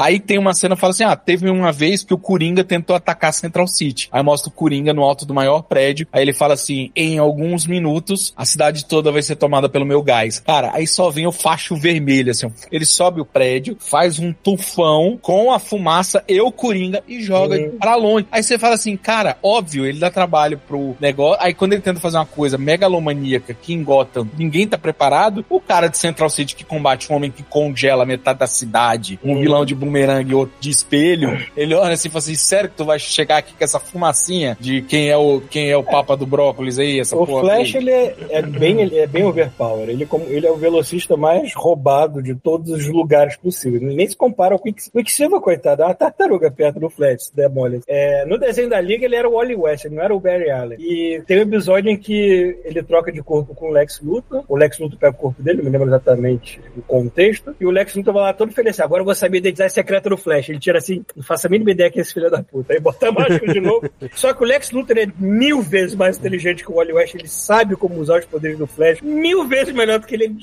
Aí 0.00 0.18
tem 0.18 0.38
uma 0.38 0.54
cena 0.54 0.74
que 0.74 0.80
fala 0.80 0.90
assim: 0.92 1.04
ah, 1.04 1.16
teve 1.16 1.48
uma 1.48 1.72
vez 1.72 2.02
que 2.02 2.14
o 2.14 2.18
Coringa 2.18 2.64
tentou 2.64 2.96
atacar 2.96 3.32
Central 3.32 3.66
City. 3.66 4.08
Aí 4.12 4.22
mostra 4.22 4.48
o 4.48 4.52
Coringa 4.52 4.92
no 4.92 5.02
alto 5.02 5.24
do 5.26 5.34
maior 5.34 5.62
prédio. 5.62 6.06
Aí 6.12 6.22
ele 6.22 6.32
fala 6.32 6.54
assim: 6.54 6.90
em 6.96 7.18
alguns 7.18 7.66
minutos, 7.66 8.32
a 8.36 8.44
cidade 8.44 8.84
toda 8.86 9.12
vai 9.12 9.22
ser 9.22 9.36
tomada 9.36 9.68
pelo 9.68 9.84
meu 9.86 10.02
gás. 10.02 10.40
Cara, 10.40 10.70
aí 10.74 10.86
só 10.86 11.10
vem 11.10 11.26
o 11.26 11.32
facho 11.32 11.76
vermelho, 11.76 12.30
assim. 12.30 12.50
Ele 12.72 12.84
sobe 12.84 13.20
o 13.20 13.24
prédio, 13.24 13.76
faz 13.78 14.18
um 14.18 14.32
tufão 14.32 15.18
com 15.20 15.52
a 15.52 15.58
fumaça 15.58 16.22
e 16.28 16.40
o 16.40 16.50
Coringa 16.50 17.02
e 17.06 17.22
joga 17.22 17.56
Uhum. 17.56 17.78
pra 17.78 17.94
longe. 17.96 18.26
Aí 18.30 18.42
você 18.42 18.58
fala 18.58 18.74
assim, 18.74 18.96
cara, 18.96 19.36
óbvio, 19.42 19.86
ele 19.86 19.98
dá 19.98 20.10
trabalho 20.10 20.58
pro 20.66 20.96
negócio. 21.00 21.38
Aí 21.42 21.52
quando 21.54 21.72
ele 21.72 21.82
tenta 21.82 22.00
fazer 22.00 22.16
uma 22.18 22.26
coisa 22.26 22.56
megalomaníaca 22.58 23.54
que 23.54 23.72
em 23.72 23.82
Gotham 23.82 24.26
ninguém 24.38 24.66
tá 24.66 24.76
preparado, 24.78 25.44
o 25.48 25.60
cara 25.60 25.88
de 25.88 25.98
Central 25.98 26.30
City 26.30 26.54
que 26.56 26.64
combate 26.64 27.10
um 27.12 27.16
homem 27.16 27.30
que 27.30 27.42
congela 27.42 28.04
metade 28.06 28.38
da 28.38 28.46
cidade, 28.46 29.18
um 29.24 29.30
Uhum. 29.34 29.40
vilão 29.40 29.64
de 29.64 29.74
bumerangue 29.90 30.30
e 30.30 30.34
outro 30.34 30.54
de 30.60 30.70
espelho, 30.70 31.36
ele 31.56 31.74
olha 31.74 31.94
assim 31.94 32.08
e 32.08 32.10
fala 32.10 32.20
assim, 32.20 32.34
sério 32.36 32.70
que 32.70 32.76
tu 32.76 32.84
vai 32.84 32.98
chegar 32.98 33.38
aqui 33.38 33.52
com 33.52 33.64
essa 33.64 33.80
fumacinha 33.80 34.56
de 34.60 34.82
quem 34.82 35.10
é 35.10 35.16
o, 35.16 35.40
quem 35.40 35.70
é 35.70 35.76
o 35.76 35.82
papa 35.82 36.16
do 36.16 36.24
brócolis 36.24 36.78
aí, 36.78 37.00
essa 37.00 37.16
O 37.16 37.26
Flash, 37.26 37.74
ele 37.74 37.90
é, 37.90 38.14
é 38.30 38.42
bem, 38.42 38.80
ele 38.80 38.98
é 38.98 39.06
bem 39.06 39.24
overpower. 39.24 39.88
Ele, 39.88 40.06
como, 40.06 40.24
ele 40.26 40.46
é 40.46 40.50
o 40.50 40.56
velocista 40.56 41.16
mais 41.16 41.52
roubado 41.54 42.22
de 42.22 42.34
todos 42.34 42.70
os 42.70 42.86
lugares 42.86 43.36
possíveis. 43.36 43.82
Nem 43.82 44.06
se 44.06 44.16
compara 44.16 44.54
ao 44.54 44.60
Quicksilver. 44.60 45.00
O 45.00 45.04
Quicksilver, 45.04 45.40
coitado, 45.40 45.82
é 45.82 45.86
uma 45.86 45.94
tartaruga 45.94 46.50
perto 46.50 46.78
do 46.78 46.88
Flash, 46.88 47.26
se 47.26 47.36
der 47.36 47.50
mole. 47.50 47.80
É, 47.88 48.24
no 48.26 48.38
desenho 48.38 48.68
da 48.68 48.80
Liga, 48.80 49.04
ele 49.04 49.16
era 49.16 49.28
o 49.28 49.34
Wally 49.34 49.56
West, 49.56 49.84
ele 49.84 49.96
não 49.96 50.02
era 50.02 50.14
o 50.14 50.20
Barry 50.20 50.50
Allen. 50.50 50.78
E 50.80 51.22
tem 51.26 51.38
um 51.38 51.42
episódio 51.42 51.90
em 51.90 51.96
que 51.96 52.58
ele 52.64 52.82
troca 52.82 53.10
de 53.10 53.22
corpo 53.22 53.54
com 53.54 53.68
o 53.68 53.72
Lex 53.72 54.00
Luthor. 54.00 54.44
O 54.48 54.56
Lex 54.56 54.78
Luthor 54.78 54.98
pega 54.98 55.16
o 55.16 55.18
corpo 55.18 55.42
dele, 55.42 55.58
não 55.58 55.64
me 55.64 55.70
lembro 55.70 55.88
exatamente 55.88 56.60
o 56.76 56.82
contexto. 56.82 57.54
E 57.60 57.66
o 57.66 57.70
Lex 57.70 57.94
Luthor 57.94 58.14
vai 58.14 58.22
lá 58.24 58.32
todo 58.32 58.52
feliz. 58.52 58.78
Agora 58.80 59.00
eu 59.00 59.04
vou 59.04 59.14
saber 59.14 59.38
a 59.38 59.40
identidade 59.40 59.69
secreta 59.70 60.10
do 60.10 60.16
Flash. 60.16 60.48
Ele 60.48 60.58
tira 60.58 60.78
assim, 60.78 61.04
não 61.14 61.22
faça 61.22 61.46
a 61.46 61.50
mínima 61.50 61.70
ideia 61.70 61.90
que 61.90 61.98
é 61.98 62.02
esse 62.02 62.12
filho 62.12 62.30
da 62.30 62.42
puta. 62.42 62.72
Aí 62.72 62.80
bota 62.80 63.08
a 63.08 63.12
máscara 63.12 63.52
de 63.52 63.60
novo. 63.60 63.88
Só 64.14 64.32
que 64.34 64.42
o 64.42 64.46
Lex 64.46 64.70
Luthor 64.70 64.98
é 64.98 65.06
mil 65.18 65.62
vezes 65.62 65.94
mais 65.94 66.18
inteligente 66.18 66.64
que 66.64 66.70
o 66.70 66.74
Wally 66.74 66.92
West. 66.92 67.14
Ele 67.14 67.28
sabe 67.28 67.76
como 67.76 68.00
usar 68.00 68.18
os 68.18 68.24
poderes 68.26 68.58
do 68.58 68.66
Flash. 68.66 69.00
Mil 69.00 69.46
vezes 69.46 69.74
melhor 69.74 69.98
do 69.98 70.06
que 70.06 70.14
ele. 70.14 70.20
Ele 70.24 70.38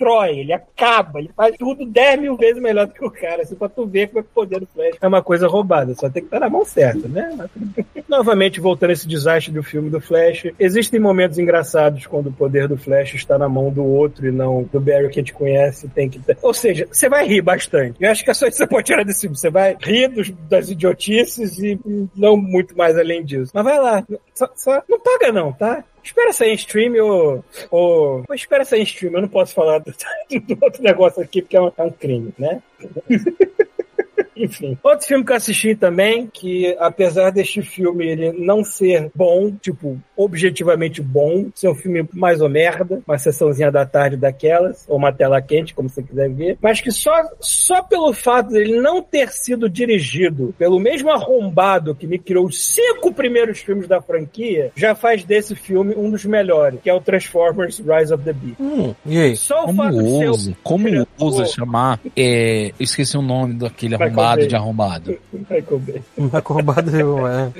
destrói, 0.00 0.38
ele 0.40 0.52
acaba, 0.52 1.18
ele 1.18 1.30
faz 1.36 1.54
tudo 1.58 1.84
dez 1.84 2.18
mil 2.20 2.36
vezes 2.36 2.60
melhor 2.60 2.86
do 2.86 2.94
que 2.94 3.04
o 3.04 3.10
cara. 3.10 3.42
Assim, 3.42 3.54
pra 3.54 3.68
tu 3.68 3.86
ver 3.86 4.08
como 4.08 4.20
é 4.20 4.22
que 4.22 4.28
o 4.28 4.34
poder 4.34 4.60
do 4.60 4.66
Flash 4.66 4.96
é 5.00 5.06
uma 5.06 5.22
coisa 5.22 5.46
roubada. 5.46 5.94
Só 5.94 6.08
tem 6.08 6.22
que 6.22 6.26
estar 6.28 6.40
na 6.40 6.48
mão 6.48 6.64
certa, 6.64 7.06
né? 7.06 7.36
Novamente, 8.08 8.60
voltando 8.60 8.90
a 8.90 8.92
esse 8.94 9.06
desastre 9.06 9.52
do 9.52 9.62
filme 9.62 9.90
do 9.90 10.00
Flash, 10.00 10.46
existem 10.58 10.98
momentos 10.98 11.38
engraçados 11.38 12.06
quando 12.06 12.28
o 12.28 12.32
poder 12.32 12.66
do 12.66 12.76
Flash 12.76 13.14
está 13.14 13.38
na 13.38 13.48
mão 13.48 13.70
do 13.70 13.84
outro 13.84 14.26
e 14.26 14.32
não 14.32 14.62
do 14.64 14.80
Barry 14.80 15.08
que 15.10 15.20
a 15.20 15.22
gente 15.22 15.32
conhece. 15.34 15.88
Tem 15.88 16.08
que. 16.08 16.20
Ou 16.42 16.54
seja, 16.54 16.88
você 16.90 17.08
vai 17.08 17.26
rir 17.26 17.42
bastante. 17.42 17.96
Eu 18.00 18.10
acho 18.10 18.24
que 18.24 18.30
é 18.30 18.34
só 18.34 18.46
isso 18.46 18.56
que 18.56 18.64
você 18.64 18.66
pode 18.68 18.86
tirar 18.86 19.04
desse 19.04 19.20
filme. 19.22 19.36
Você 19.36 19.50
vai 19.50 19.76
rir 19.80 20.08
dos- 20.08 20.30
das 20.48 20.70
idiotices 20.70 21.58
e 21.58 21.78
não 22.16 22.36
muito 22.36 22.76
mais 22.76 22.98
além 22.98 23.24
disso. 23.24 23.52
Mas 23.54 23.64
vai 23.64 23.78
lá. 23.78 24.04
Só, 24.34 24.48
só- 24.56 24.82
não 24.88 24.98
paga 24.98 25.30
não, 25.32 25.52
tá? 25.52 25.84
Espera 26.02 26.32
sair 26.32 26.52
em 26.52 26.54
stream 26.54 26.94
ou, 27.04 27.44
ou... 27.70 28.24
Espera 28.34 28.64
sair 28.64 28.80
em 28.80 28.84
stream. 28.84 29.14
Eu 29.14 29.22
não 29.22 29.28
posso 29.28 29.54
falar 29.54 29.78
do, 29.78 29.92
do 30.40 30.58
outro 30.64 30.82
negócio 30.82 31.22
aqui 31.22 31.42
porque 31.42 31.56
é 31.56 31.60
um, 31.60 31.72
é 31.76 31.82
um 31.82 31.90
crime, 31.90 32.32
né? 32.38 32.62
Enfim. 34.44 34.78
Outro 34.82 35.06
filme 35.06 35.24
que 35.24 35.32
eu 35.32 35.36
assisti 35.36 35.74
também, 35.74 36.26
que 36.26 36.74
apesar 36.78 37.30
deste 37.30 37.62
filme 37.62 38.06
ele 38.06 38.32
não 38.32 38.64
ser 38.64 39.10
bom, 39.14 39.52
tipo, 39.52 40.00
objetivamente 40.16 41.02
bom, 41.02 41.48
ser 41.54 41.68
um 41.68 41.74
filme 41.74 42.08
mais 42.12 42.40
ou 42.40 42.48
merda, 42.48 43.02
uma 43.06 43.18
sessãozinha 43.18 43.70
da 43.70 43.84
tarde 43.84 44.16
daquelas, 44.16 44.84
ou 44.88 44.96
uma 44.96 45.12
tela 45.12 45.40
quente, 45.42 45.74
como 45.74 45.88
você 45.88 46.02
quiser 46.02 46.30
ver, 46.30 46.58
mas 46.60 46.80
que 46.80 46.90
só, 46.90 47.12
só 47.40 47.82
pelo 47.82 48.12
fato 48.12 48.50
dele 48.50 48.80
não 48.80 49.02
ter 49.02 49.30
sido 49.30 49.68
dirigido 49.68 50.54
pelo 50.58 50.78
mesmo 50.78 51.10
arrombado 51.10 51.94
que 51.94 52.06
me 52.06 52.18
criou 52.18 52.46
os 52.46 52.62
cinco 52.74 53.12
primeiros 53.12 53.60
filmes 53.60 53.86
da 53.86 54.00
franquia, 54.00 54.72
já 54.74 54.94
faz 54.94 55.24
desse 55.24 55.54
filme 55.54 55.94
um 55.96 56.10
dos 56.10 56.24
melhores, 56.24 56.80
que 56.82 56.88
é 56.88 56.94
o 56.94 57.00
Transformers 57.00 57.78
Rise 57.78 58.12
of 58.12 58.24
the 58.24 58.32
Beast. 58.32 58.60
Hum, 58.60 58.94
e 59.04 59.18
aí? 59.18 59.36
Só 59.36 59.64
o 59.64 59.66
Como 59.66 59.82
fato 59.82 60.02
de 60.02 60.10
ser 60.10 60.26
o 60.26 60.28
ousa? 60.28 60.56
Como 60.62 61.06
ousa 61.18 61.44
chamar? 61.46 62.00
É, 62.16 62.68
eu 62.68 62.74
esqueci 62.80 63.16
o 63.16 63.22
nome 63.22 63.54
daquele 63.54 63.92
Michael 63.92 64.10
arrombado 64.10 64.29
Bay. 64.38 64.46
de 64.46 64.56
arrombado. 64.56 65.18
Michael 65.32 65.78
Bay. 65.78 66.82
De 66.82 67.02
uma, 67.02 67.52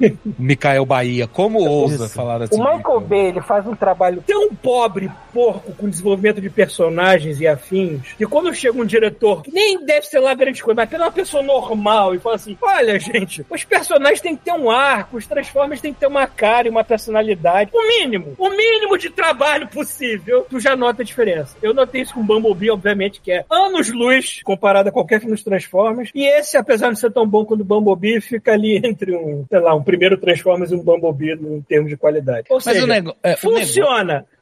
é. 0.00 0.12
Micael 0.38 0.86
Bahia. 0.86 1.26
Como 1.26 1.58
ousa 1.58 2.08
falar 2.08 2.42
assim? 2.42 2.60
O 2.60 2.64
Michael 2.64 3.00
Bay 3.00 3.26
ele 3.26 3.40
faz 3.40 3.66
um 3.66 3.74
trabalho 3.74 4.22
tão 4.26 4.54
pobre, 4.54 5.10
porco, 5.32 5.72
com 5.72 5.88
desenvolvimento 5.88 6.40
de 6.40 6.50
personagens 6.50 7.40
e 7.40 7.46
afins, 7.46 8.12
que 8.16 8.26
quando 8.26 8.54
chega 8.54 8.78
um 8.78 8.84
diretor 8.84 9.42
que 9.42 9.52
nem 9.52 9.84
deve 9.84 10.06
ser 10.06 10.20
lá 10.20 10.34
grande 10.34 10.62
coisa, 10.62 10.76
mas 10.76 10.88
apenas 10.88 11.06
uma 11.06 11.12
pessoa 11.12 11.42
normal 11.42 12.14
e 12.14 12.18
fala 12.18 12.36
assim: 12.36 12.56
olha, 12.60 12.98
gente, 12.98 13.44
os 13.48 13.64
personagens 13.64 14.20
têm 14.20 14.36
que 14.36 14.44
ter 14.44 14.52
um 14.52 14.70
arco, 14.70 15.16
os 15.16 15.26
Transformers 15.26 15.80
têm 15.80 15.92
que 15.92 16.00
ter 16.00 16.06
uma 16.06 16.26
cara 16.26 16.68
e 16.68 16.70
uma 16.70 16.84
personalidade. 16.84 17.70
O 17.72 17.88
mínimo, 17.88 18.34
o 18.38 18.50
mínimo 18.50 18.98
de 18.98 19.10
trabalho 19.10 19.68
possível, 19.68 20.46
tu 20.48 20.58
já 20.58 20.76
nota 20.76 21.02
a 21.02 21.04
diferença. 21.04 21.56
Eu 21.62 21.74
notei 21.74 22.02
isso 22.02 22.14
com 22.14 22.22
Bumblebee, 22.22 22.70
obviamente, 22.70 23.20
que 23.20 23.32
é 23.32 23.44
anos-luz 23.50 24.40
comparado 24.44 24.88
a 24.88 24.92
qualquer 24.92 25.20
filme 25.20 25.34
dos 25.34 25.44
Transformers. 25.44 26.09
E 26.14 26.26
esse, 26.26 26.56
apesar 26.56 26.86
de 26.86 26.92
não 26.92 26.96
ser 26.96 27.12
tão 27.12 27.26
bom 27.26 27.44
quanto 27.44 27.60
o 27.60 27.64
Bumblebee, 27.64 28.20
fica 28.20 28.52
ali 28.52 28.76
entre 28.84 29.16
um, 29.16 29.44
sei 29.48 29.60
lá, 29.60 29.74
um 29.74 29.82
primeiro 29.82 30.16
Transformers 30.16 30.70
e 30.70 30.74
um 30.74 30.82
Bumblebee 30.82 31.32
em 31.32 31.60
termos 31.62 31.90
de 31.90 31.96
qualidade. 31.96 32.46
Ou 32.50 32.56
Mas 32.56 32.64
seja, 32.64 32.84
o, 32.84 32.86
nego... 32.86 33.16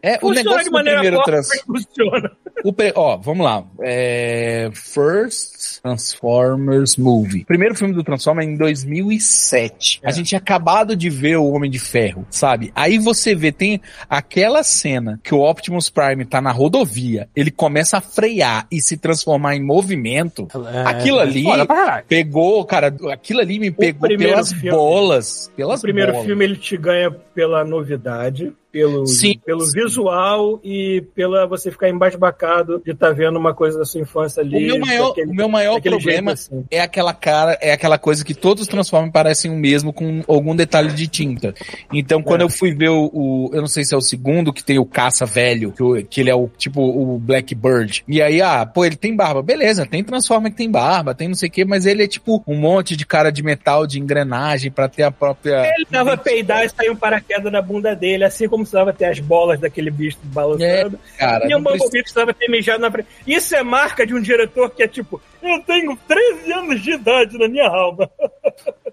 é, 0.02 0.18
o 0.22 0.30
negócio. 0.30 0.30
funciona. 0.30 0.30
É, 0.30 0.30
o 0.30 0.32
negócio 0.32 0.64
de 0.64 0.70
maneira 0.70 1.00
primeiro 1.00 1.22
trans... 1.24 1.48
funciona. 1.66 2.30
o 2.64 2.72
pre- 2.72 2.92
Ó, 2.94 3.16
vamos 3.16 3.44
lá. 3.44 3.64
É... 3.82 4.70
First 4.72 5.80
Transformers 5.82 6.96
Movie. 6.96 7.44
Primeiro 7.44 7.74
filme 7.74 7.94
do 7.94 8.02
Transformers 8.02 8.48
é 8.48 8.50
em 8.50 8.56
2007. 8.56 10.00
A 10.04 10.08
É. 10.08 10.12
gente 10.12 10.28
tinha 10.28 10.38
acabado 10.38 10.96
de 10.96 11.08
ver 11.10 11.36
o 11.36 11.50
Homem 11.52 11.70
de 11.70 11.78
Ferro, 11.78 12.26
sabe? 12.30 12.72
Aí 12.74 12.98
você 12.98 13.34
vê, 13.34 13.52
tem 13.52 13.80
aquela 14.08 14.62
cena 14.62 15.20
que 15.22 15.34
o 15.34 15.40
Optimus 15.40 15.88
Prime 15.90 16.24
tá 16.24 16.40
na 16.40 16.50
rodovia, 16.52 17.28
ele 17.34 17.50
começa 17.50 17.98
a 17.98 18.00
frear 18.00 18.66
e 18.70 18.80
se 18.80 18.96
transformar 18.96 19.54
em 19.56 19.62
movimento. 19.64 20.48
É, 20.72 20.82
Aquilo 20.82 21.18
ali 21.20 21.44
pra 21.44 21.66
caralho. 21.66 22.04
pegou, 22.08 22.64
cara, 22.64 22.94
aquilo 23.12 23.40
ali 23.40 23.58
me 23.58 23.70
pegou 23.70 24.08
pelas 24.16 24.52
filme- 24.52 24.70
bolas. 24.70 25.52
Pelas 25.56 25.78
O 25.80 25.82
primeiro 25.82 26.12
bolas. 26.12 26.26
filme 26.26 26.44
ele 26.44 26.56
te 26.56 26.76
ganha 26.76 27.10
pela 27.10 27.64
novidade, 27.64 28.52
pelo, 28.70 29.06
Sim, 29.06 29.38
pelo 29.44 29.60
sim. 29.62 29.80
visual 29.82 30.60
e 30.62 31.02
pela 31.14 31.46
você 31.46 31.70
ficar 31.70 31.88
embasbacado 31.88 32.80
de 32.84 32.92
estar 32.92 33.12
vendo 33.12 33.38
uma 33.38 33.54
coisa 33.54 33.78
da 33.78 33.84
sua 33.84 34.00
infância 34.00 34.42
ali. 34.42 34.56
O 34.56 34.60
meu 34.76 34.78
maior, 34.80 35.08
daquele- 35.08 35.30
o 35.30 35.34
meu 35.34 35.48
maior 35.48 35.80
problema 35.80 36.32
assim. 36.32 36.64
é 36.70 36.80
aquela 36.80 37.14
cara, 37.14 37.56
é 37.60 37.72
aquela 37.72 37.98
coisa 37.98 38.24
que 38.24 38.34
todos 38.34 38.62
os 38.62 38.68
Transformers 38.68 39.12
parecem 39.12 39.50
o 39.50 39.56
mesmo 39.56 39.92
com 39.92 40.22
algum 40.28 40.54
detalhe 40.54 40.92
de 40.92 41.06
tinta. 41.06 41.54
Então, 41.92 42.22
quando 42.22 42.42
É. 42.42 42.44
eu 42.44 42.48
fui 42.50 42.72
ver 42.74 42.90
o, 42.90 43.10
o- 43.12 43.50
eu 43.54 43.60
não 43.60 43.68
sei 43.68 43.84
se 43.84 43.94
é 43.94 43.96
o 43.96 44.00
segundo, 44.02 44.52
que 44.52 44.62
tem 44.62 44.78
o 44.78 44.84
caça 44.84 45.24
velho, 45.24 45.72
que, 45.72 45.82
o- 45.82 46.04
que 46.04 46.20
ele 46.20 46.30
é 46.30 46.34
o 46.34 46.48
tipo 46.56 46.82
o 46.82 47.18
Blackbird. 47.18 48.04
E 48.06 48.20
aí, 48.20 48.40
ah, 48.42 48.66
pô, 48.66 48.84
ele 48.84 48.96
tem 48.96 49.14
barba. 49.16 49.42
Beleza, 49.42 49.86
tem 49.86 50.04
Transformer 50.04 50.50
que 50.50 50.58
tem 50.58 50.70
barba, 50.70 51.14
tem 51.14 51.28
não 51.28 51.34
sei 51.34 51.48
o 51.48 51.52
que, 51.52 51.64
mas 51.64 51.86
ele 51.86 52.02
é 52.04 52.06
tipo 52.08 52.42
um 52.46 52.56
monte 52.56 52.96
de 52.96 53.06
cara 53.06 53.30
de 53.30 53.42
metal, 53.42 53.86
de 53.86 53.98
engrenagem 53.98 54.70
pra 54.70 54.88
ter 54.88 55.02
a 55.04 55.10
própria. 55.10 55.72
Ele 55.76 55.86
dava 55.90 56.16
peidar 56.16 56.64
e 56.64 56.68
saiu 56.68 56.92
um 56.92 56.96
paraquedas 56.96 57.50
na 57.52 57.62
bunda 57.62 57.94
dele, 57.94 58.24
assim 58.24 58.48
como 58.48 58.57
precisava 58.62 58.92
ter 58.92 59.06
as 59.06 59.18
bolas 59.20 59.58
daquele 59.60 59.90
bicho 59.90 60.18
balançando. 60.24 60.98
Cara, 61.18 61.44
e 61.44 61.48
o 61.48 61.58
não 61.58 61.62
precisa- 61.62 61.84
Bumblebee 61.84 62.02
precisava 62.02 62.34
ter 62.34 62.48
mijado 62.48 62.80
na 62.80 62.90
frente. 62.90 63.08
Isso 63.26 63.54
é 63.56 63.62
marca 63.62 64.06
de 64.06 64.14
um 64.14 64.20
diretor 64.20 64.70
que 64.70 64.82
é 64.82 64.88
tipo, 64.88 65.20
eu 65.42 65.60
tenho 65.62 65.96
13 66.08 66.52
anos 66.52 66.82
de 66.82 66.92
idade 66.92 67.38
na 67.38 67.48
minha 67.48 67.68
alma. 67.68 68.10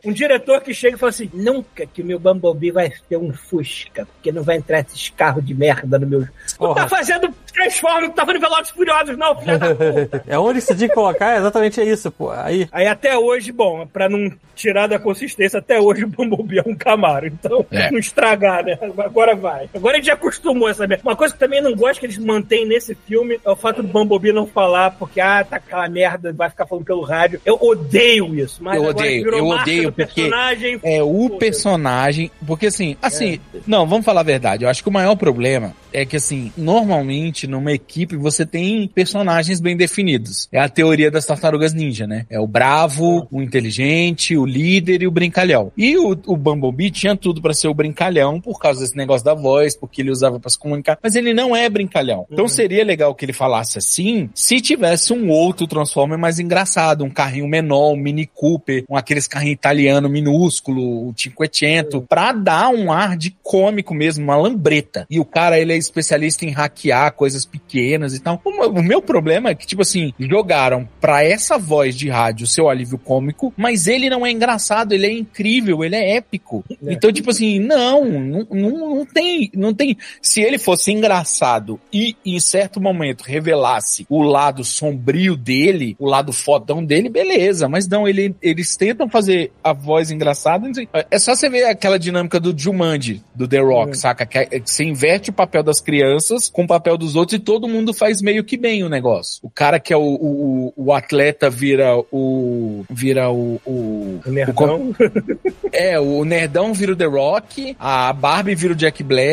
um 0.04 0.12
diretor 0.12 0.62
que 0.62 0.74
chega 0.74 0.96
e 0.96 1.00
fala 1.00 1.10
assim, 1.10 1.30
nunca 1.34 1.86
que 1.86 2.02
o 2.02 2.06
meu 2.06 2.20
Bumblebee 2.20 2.72
vai 2.72 2.92
ter 3.10 3.18
um 3.18 3.34
Fusca, 3.34 4.06
porque 4.06 4.32
não 4.32 4.44
vai 4.44 4.58
entrar 4.58 4.80
esses 4.82 5.10
carros 5.10 5.44
de 5.46 5.54
merda 5.56 5.98
no 5.98 6.06
meu... 6.08 6.22
Tá 6.24 6.30
Porra. 6.58 6.88
fazendo 6.88 7.34
Transformers, 7.54 8.10
tu 8.10 8.16
tá 8.16 8.26
fazendo 8.26 8.42
Velozes 8.42 8.70
Furiosos, 8.72 9.18
não, 9.18 9.40
filha 9.40 9.58
da 9.58 9.74
puta. 9.76 10.24
É 10.28 10.38
onde 10.38 10.62
que 10.62 10.90
colocar, 10.90 11.36
é 11.36 11.38
exatamente 11.38 11.82
isso, 11.82 12.12
pô. 12.12 12.30
Aí. 12.30 12.68
Aí 12.72 12.86
até 12.86 13.18
hoje, 13.18 13.52
bom, 13.52 13.88
pra 13.88 14.10
não 14.10 14.30
tirar 14.54 14.88
da 14.88 15.00
consistência, 15.00 15.60
até 15.60 15.80
hoje 15.80 16.04
o 16.04 16.08
Bumblebee 16.08 16.60
é 16.60 16.64
um 16.66 16.76
Camaro. 16.76 17.28
Então, 17.28 17.66
É. 17.72 17.90
não 17.92 17.98
estragar, 18.00 18.64
né? 18.64 18.78
Agora 19.00 19.36
vai. 19.36 19.55
Agora 19.74 19.94
a 19.94 19.98
gente 19.98 20.08
já 20.08 20.14
acostumou 20.14 20.70
essa 20.70 20.88
merda. 20.88 21.04
Uma 21.04 21.16
coisa 21.16 21.34
que 21.34 21.40
também 21.40 21.62
não 21.62 21.76
gosto 21.76 22.00
que 22.00 22.06
eles 22.06 22.18
mantêm 22.18 22.66
nesse 22.66 22.96
filme 22.96 23.40
é 23.44 23.50
o 23.50 23.56
fato 23.56 23.82
do 23.82 23.88
Bumblebee 23.88 24.32
não 24.32 24.46
falar, 24.48 24.92
porque, 24.92 25.20
ah, 25.20 25.44
tá 25.44 25.58
aquela 25.58 25.88
merda, 25.90 26.34
vai 26.34 26.50
ficar 26.50 26.66
falando 26.66 26.86
pelo 26.86 27.02
rádio. 27.02 27.40
Eu 27.46 27.58
odeio 27.62 28.34
isso. 28.36 28.64
Mas 28.64 28.82
Eu 28.82 28.90
odeio, 28.90 29.28
eu 29.30 29.48
odeio 29.48 29.92
porque 29.92 30.06
personagem. 30.24 30.80
É 30.84 31.04
o 31.04 31.30
personagem, 31.38 32.32
porque 32.46 32.68
assim, 32.68 32.96
assim, 33.02 33.40
É. 33.54 33.60
não, 33.68 33.88
vamos 33.88 34.06
falar 34.06 34.22
a 34.22 34.24
verdade. 34.24 34.64
Eu 34.64 34.70
acho 34.70 34.84
que 34.84 34.90
o 34.90 34.92
maior 34.92 35.16
problema 35.16 35.74
é 35.92 36.06
que 36.06 36.18
assim, 36.18 36.52
normalmente 36.58 37.48
numa 37.48 37.72
equipe 37.72 38.16
você 38.18 38.46
tem 38.46 38.88
personagens 38.88 39.60
bem 39.62 39.78
definidos. 39.78 40.48
É 40.52 40.60
a 40.60 40.68
teoria 40.70 41.10
das 41.10 41.26
tartarugas 41.26 41.74
ninja, 41.74 42.06
né? 42.06 42.26
É 42.30 42.40
o 42.40 42.48
bravo, 42.48 43.28
o 43.32 43.42
inteligente, 43.42 44.36
o 44.38 44.46
líder 44.46 45.02
e 45.02 45.08
o 45.08 45.12
brincalhão. 45.12 45.72
E 45.78 45.98
o, 45.98 46.12
o 46.26 46.38
Bumblebee 46.38 46.92
tinha 46.92 47.16
tudo 47.16 47.42
pra 47.42 47.54
ser 47.54 47.68
o 47.68 47.74
brincalhão 47.74 48.40
por 48.42 48.60
causa 48.60 48.82
desse 48.82 48.98
negócio 48.98 49.24
da 49.26 49.34
voz, 49.46 49.76
porque 49.78 50.02
ele 50.02 50.10
usava 50.10 50.40
pra 50.40 50.50
se 50.50 50.58
comunicar, 50.58 50.98
mas 51.04 51.16
ele 51.16 51.32
não 51.34 51.56
é 51.56 51.70
brincalhão. 51.70 52.26
Então 52.32 52.46
Uhum. 52.46 52.50
seria 52.50 52.84
legal 52.84 53.14
que 53.14 53.24
ele 53.26 53.32
falasse 53.34 53.78
assim, 53.78 54.28
se 54.34 54.60
tivesse 54.60 55.14
um 55.14 55.30
outro 55.30 55.68
Transformer 55.68 56.18
mais 56.18 56.40
engraçado, 56.40 57.04
um 57.04 57.10
carrinho 57.12 57.48
menor, 57.48 57.92
um 57.92 57.96
Mini 57.96 58.26
Cooper, 58.26 58.84
um 58.90 58.98
aqueles 58.98 59.28
carrinhos 59.28 59.54
italiano 59.56 60.10
minúsculo, 60.10 61.10
o 61.10 61.14
Cinquecento, 61.16 62.02
pra 62.10 62.32
dar 62.32 62.70
um 62.70 62.92
ar 62.92 63.16
de 63.16 63.36
cômico 63.44 63.94
mesmo, 63.94 64.24
uma 64.24 64.36
lambreta. 64.36 65.06
E 65.10 65.20
o 65.20 65.26
cara, 65.26 65.60
ele 65.60 65.74
é 65.74 65.78
especialista 65.78 66.44
em 66.46 66.50
hackear 66.50 67.14
coisas 67.14 67.46
pequenas 67.46 68.14
e 68.16 68.20
tal. 68.20 68.42
O, 68.44 68.52
meu- 68.52 68.70
o 68.72 68.84
meu 68.84 69.02
problema 69.02 69.50
é 69.50 69.56
que, 69.56 69.68
tipo 69.68 69.82
assim, 69.84 70.12
jogaram 70.20 70.88
pra 71.00 71.24
essa 71.24 71.58
voz 71.58 71.96
de 71.96 72.10
rádio 72.10 72.48
seu 72.48 72.68
alívio 72.70 72.98
cômico, 72.98 73.54
mas 73.56 73.86
ele 73.88 74.10
não 74.10 74.26
é 74.26 74.32
engraçado, 74.32 74.94
ele 74.94 75.06
é 75.08 75.12
incrível, 75.12 75.84
ele 75.84 75.96
é 75.96 76.16
épico. 76.18 76.64
É. 76.86 76.94
Então, 76.94 77.12
tipo 77.12 77.30
assim, 77.30 77.60
não, 77.60 78.06
não, 78.06 78.48
não, 78.52 78.96
não 78.96 79.06
tem, 79.06 79.35
não 79.54 79.74
tem. 79.74 79.98
Se 80.22 80.42
ele 80.42 80.58
fosse 80.58 80.92
engraçado 80.92 81.80
e 81.92 82.16
em 82.26 82.40
certo 82.40 82.80
momento 82.82 83.24
revelasse 83.24 84.06
o 84.10 84.22
lado 84.22 84.64
sombrio 84.64 85.36
dele, 85.36 85.96
o 86.00 86.06
lado 86.08 86.32
fodão 86.34 86.84
dele, 86.84 87.10
beleza. 87.10 87.68
Mas 87.68 87.88
não, 87.88 88.08
ele, 88.08 88.36
eles 88.42 88.76
tentam 88.76 89.10
fazer 89.10 89.52
a 89.64 89.74
voz 89.74 90.12
engraçada. 90.12 90.70
É 91.12 91.20
só 91.20 91.36
você 91.36 91.50
ver 91.50 91.66
aquela 91.66 91.98
dinâmica 92.00 92.40
do 92.40 92.58
Jumanji, 92.58 93.22
do 93.34 93.48
The 93.48 93.60
Rock, 93.60 93.92
Hum. 93.92 93.96
saca? 93.96 94.26
Que, 94.26 94.38
é- 94.40 94.46
que 94.60 94.70
você 94.72 94.84
inverte 94.84 95.30
o 95.30 95.34
papel 95.34 95.64
das 95.64 95.80
crianças 95.80 96.50
com 96.50 96.64
o 96.64 96.68
papel 96.68 96.98
dos 96.98 97.16
outros 97.16 97.38
e 97.40 97.42
todo 97.42 97.68
mundo 97.68 97.94
faz 97.94 98.22
meio 98.22 98.44
que 98.44 98.58
bem 98.58 98.84
o 98.84 98.90
negócio. 98.90 99.40
O 99.44 99.50
cara 99.50 99.80
que 99.80 99.94
é 99.94 99.98
o, 99.98 100.02
o, 100.02 100.74
o 100.76 100.94
atleta 100.94 101.50
vira 101.50 101.96
o. 102.12 102.84
vira 102.90 103.30
o. 103.32 103.60
o 103.66 104.20
O 104.26 104.32
nerdão. 104.32 104.96
é, 105.72 106.00
o 106.00 106.24
nerdão 106.26 106.74
vira 106.74 106.94
o 106.94 106.96
The 106.96 107.06
Rock, 107.06 107.76
a 107.80 108.12
Barbie 108.14 108.56
vira 108.56 108.74
o 108.74 108.76
Jack 108.76 109.04
Black, 109.04 109.25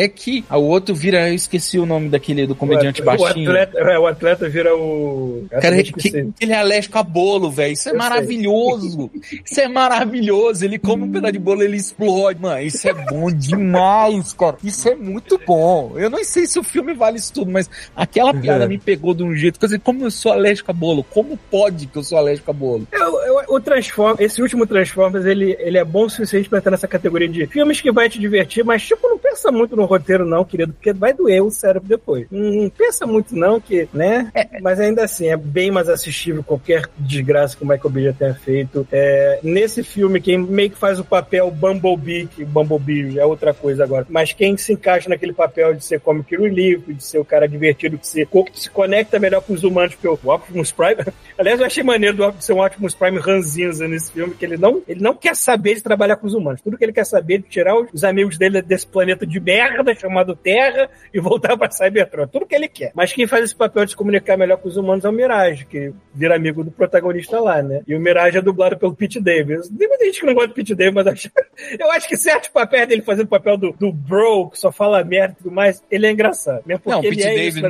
a 0.48 0.58
o 0.58 0.64
outro 0.64 0.94
vira, 0.94 1.28
eu 1.28 1.34
esqueci 1.34 1.78
o 1.78 1.86
nome 1.86 2.08
daquele 2.08 2.46
do 2.46 2.54
comediante 2.54 3.02
o, 3.02 3.04
baixinho. 3.04 3.50
atleta, 3.50 3.78
é, 3.78 3.98
o 3.98 4.06
atleta 4.06 4.48
vira 4.48 4.74
o. 4.76 5.44
Cara, 5.50 5.80
Essa 5.80 5.82
que, 5.92 5.92
que 6.10 6.32
ele 6.40 6.52
é 6.52 6.56
alérgico 6.56 6.98
a 6.98 7.02
bolo, 7.02 7.50
velho. 7.50 7.72
Isso 7.72 7.88
é 7.88 7.92
Eu 7.92 7.98
sei. 8.00 8.08
maravilhoso. 8.08 9.10
Isso 9.44 9.60
é 9.60 9.68
maravilhoso. 9.68 10.64
Ele 10.64 10.78
come 10.78 11.04
um 11.04 11.12
pedaço 11.12 11.32
de 11.32 11.38
bolo, 11.38 11.62
ele 11.62 11.76
explode. 11.76 12.40
Mano, 12.40 12.60
isso 12.62 12.88
é 12.88 12.92
bom 12.94 13.30
demais, 13.30 14.32
cara. 14.32 14.56
Isso 14.62 14.88
é 14.88 14.94
muito 14.94 15.40
bom. 15.46 15.92
Eu 15.96 16.10
não 16.10 16.22
sei 16.24 16.46
se 16.46 16.58
o 16.58 16.62
filme 16.62 16.92
vale 16.94 17.18
isso 17.18 17.32
tudo, 17.32 17.50
mas 17.50 17.68
aquela 17.94 18.32
piada 18.34 18.64
É. 18.64 18.68
me 18.68 18.78
pegou 18.78 19.14
de 19.14 19.22
um 19.22 19.34
jeito. 19.34 19.58
Quer 19.58 19.66
dizer, 19.66 19.80
como 19.80 20.04
eu 20.04 20.10
sou 20.10 20.32
alérgico 20.32 20.70
a 20.70 20.74
bolo? 20.74 21.04
Como 21.04 21.38
pode 21.50 21.86
que 21.86 21.96
eu 21.98 22.02
sou 22.04 22.18
alérgico 22.18 22.50
a 22.50 22.54
bolo? 22.54 22.86
É, 22.92 23.04
o- 23.06 23.52
o, 23.52 23.56
o 23.56 23.60
Transformers, 23.60 24.20
esse 24.20 24.42
último 24.42 24.66
Transformers, 24.66 25.24
ele, 25.24 25.56
ele 25.60 25.78
é 25.78 25.84
bom 25.84 26.04
o 26.06 26.10
suficiente 26.10 26.48
pra 26.48 26.58
estar 26.58 26.70
nessa 26.70 26.88
categoria 26.88 27.28
de 27.28 27.46
filmes 27.46 27.80
que 27.80 27.90
vai 27.92 28.08
te 28.08 28.18
divertir, 28.18 28.64
mas 28.64 28.82
tipo, 28.82 29.08
não 29.08 29.18
pensa 29.18 29.50
muito 29.52 29.76
no 29.76 29.81
roteiro 29.86 30.26
não, 30.26 30.44
querido, 30.44 30.72
porque 30.72 30.92
vai 30.92 31.12
doer 31.12 31.42
o 31.42 31.50
cérebro 31.50 31.88
depois. 31.88 32.26
Não 32.30 32.68
pensa 32.70 33.06
muito 33.06 33.34
não, 33.34 33.60
que, 33.60 33.88
né? 33.92 34.30
Mas 34.60 34.78
ainda 34.78 35.04
assim, 35.04 35.28
é 35.28 35.36
bem 35.36 35.70
mais 35.70 35.88
assistível 35.88 36.42
qualquer 36.42 36.88
desgraça 36.98 37.56
que 37.56 37.64
o 37.64 37.66
Michael 37.66 37.90
Bay 37.90 38.04
já 38.04 38.12
tenha 38.12 38.34
feito. 38.34 38.86
É, 38.92 39.40
nesse 39.42 39.82
filme, 39.82 40.20
quem 40.20 40.38
meio 40.38 40.70
que 40.70 40.76
faz 40.76 40.98
o 40.98 41.04
papel 41.04 41.50
Bumblebee, 41.50 42.26
que 42.26 42.44
Bumblebee 42.44 43.18
é 43.18 43.24
outra 43.24 43.54
coisa 43.54 43.84
agora, 43.84 44.06
mas 44.08 44.32
quem 44.32 44.56
se 44.56 44.72
encaixa 44.72 45.08
naquele 45.08 45.32
papel 45.32 45.74
de 45.74 45.84
ser 45.84 46.00
comic 46.00 46.36
relief, 46.36 46.86
de 46.86 47.02
ser 47.02 47.18
o 47.18 47.24
cara 47.24 47.48
divertido, 47.48 47.98
que 47.98 48.06
se, 48.06 48.26
que 48.26 48.60
se 48.60 48.70
conecta 48.70 49.18
melhor 49.18 49.42
com 49.42 49.52
os 49.52 49.64
humanos, 49.64 49.94
porque 49.94 50.08
o 50.08 50.30
Optimus 50.30 50.72
Prime... 50.72 50.96
Aliás, 51.38 51.58
eu 51.58 51.66
achei 51.66 51.82
maneiro 51.82 52.16
do 52.16 52.24
Optimus 52.24 52.42
ser 52.44 52.52
um 52.52 52.64
Optimus 52.64 52.94
Prime 52.94 53.18
ranzinza 53.18 53.88
nesse 53.88 54.12
filme, 54.12 54.34
que 54.34 54.44
ele 54.44 54.56
não, 54.56 54.82
ele 54.86 55.00
não 55.00 55.14
quer 55.14 55.34
saber 55.34 55.74
de 55.74 55.82
trabalhar 55.82 56.16
com 56.16 56.26
os 56.26 56.34
humanos. 56.34 56.60
Tudo 56.60 56.76
que 56.76 56.84
ele 56.84 56.92
quer 56.92 57.06
saber 57.06 57.34
é 57.34 57.38
de 57.38 57.44
tirar 57.44 57.74
os 57.76 58.04
amigos 58.04 58.36
dele 58.36 58.60
desse 58.60 58.86
planeta 58.86 59.26
de 59.26 59.40
merda 59.40 59.71
chamado 59.98 60.34
Terra 60.36 60.88
e 61.12 61.20
voltar 61.20 61.56
pra 61.56 61.70
Cybertron. 61.70 62.26
Tudo 62.26 62.46
que 62.46 62.54
ele 62.54 62.68
quer. 62.68 62.92
Mas 62.94 63.12
quem 63.12 63.26
faz 63.26 63.44
esse 63.44 63.54
papel 63.56 63.84
de 63.84 63.92
se 63.92 63.96
comunicar 63.96 64.36
melhor 64.36 64.56
com 64.58 64.68
os 64.68 64.76
humanos 64.76 65.04
é 65.04 65.08
o 65.08 65.12
Mirage, 65.12 65.64
que 65.66 65.92
vira 66.14 66.36
amigo 66.36 66.62
do 66.64 66.70
protagonista 66.70 67.40
lá, 67.40 67.62
né? 67.62 67.80
E 67.86 67.94
o 67.94 68.00
Mirage 68.00 68.38
é 68.38 68.42
dublado 68.42 68.76
pelo 68.76 68.94
Pete 68.94 69.20
Davis. 69.20 69.68
Tem 69.68 69.88
muita 69.88 70.04
gente 70.04 70.20
que 70.20 70.26
não 70.26 70.34
gosta 70.34 70.48
do 70.48 70.54
Pete 70.54 70.74
Davis, 70.74 70.94
mas 70.94 71.06
acho, 71.06 71.30
eu 71.78 71.90
acho 71.92 72.08
que 72.08 72.16
certos 72.16 72.48
papéis 72.50 72.88
dele 72.88 73.02
fazendo 73.02 73.26
o 73.26 73.28
papel 73.30 73.56
do, 73.56 73.72
do 73.72 73.92
bro, 73.92 74.50
que 74.50 74.58
só 74.58 74.70
fala 74.72 75.02
merda 75.04 75.34
e 75.38 75.42
tudo 75.42 75.54
mais, 75.54 75.82
ele 75.90 76.06
é 76.06 76.10
engraçado. 76.10 76.62
Mesmo 76.66 76.82
porque 76.82 76.90
Não, 76.90 76.98
o 77.00 77.02
Pete 77.02 77.22
é 77.22 77.34
Davis, 77.34 77.62
no, 77.62 77.68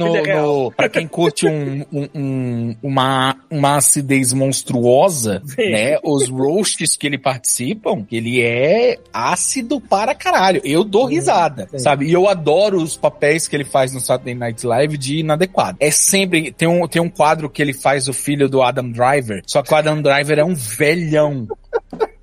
no, 0.67 0.73
pra 0.73 0.89
quem 0.89 1.07
curte 1.07 1.47
um, 1.47 1.85
um- 1.93 2.09
um- 2.15 2.77
uma, 2.83 3.37
uma 3.51 3.77
acidez 3.77 4.33
monstruosa, 4.33 5.43
Sim. 5.47 5.71
né? 5.71 5.99
Os 6.03 6.29
roasts 6.29 6.97
que 6.97 7.07
ele 7.07 7.19
participam, 7.19 8.07
ele 8.11 8.43
é 8.43 8.99
ácido 9.13 9.81
para 9.81 10.15
caralho. 10.15 10.61
Eu 10.65 10.85
dou 10.85 11.05
risada, 11.07 11.69
sim. 11.71 11.79
Sabe? 11.83 12.07
E 12.07 12.13
eu 12.13 12.29
adoro 12.29 12.79
os 12.83 12.97
papéis 12.97 13.47
que 13.49 13.57
ele 13.57 13.65
faz 13.65 13.93
no 13.93 14.01
Saturday 14.01 14.35
Night 14.35 14.67
Live 14.67 14.97
de 14.97 15.19
inadequado. 15.19 15.77
É 15.81 15.91
sempre, 15.91 16.53
tem 16.53 16.69
um, 16.69 16.87
tem 16.87 17.01
um 17.03 17.09
quadro 17.09 17.49
que 17.51 17.61
ele 17.61 17.73
faz 17.73 18.09
o 18.09 18.13
filho 18.13 18.49
do 18.49 18.63
Adam 18.63 18.91
Driver, 18.91 19.43
só 19.47 19.63
que 19.63 19.73
o 19.73 19.77
Adam 19.77 20.01
Driver 20.01 20.39
é 20.39 20.45
um 20.45 20.55
velhão. 20.55 21.47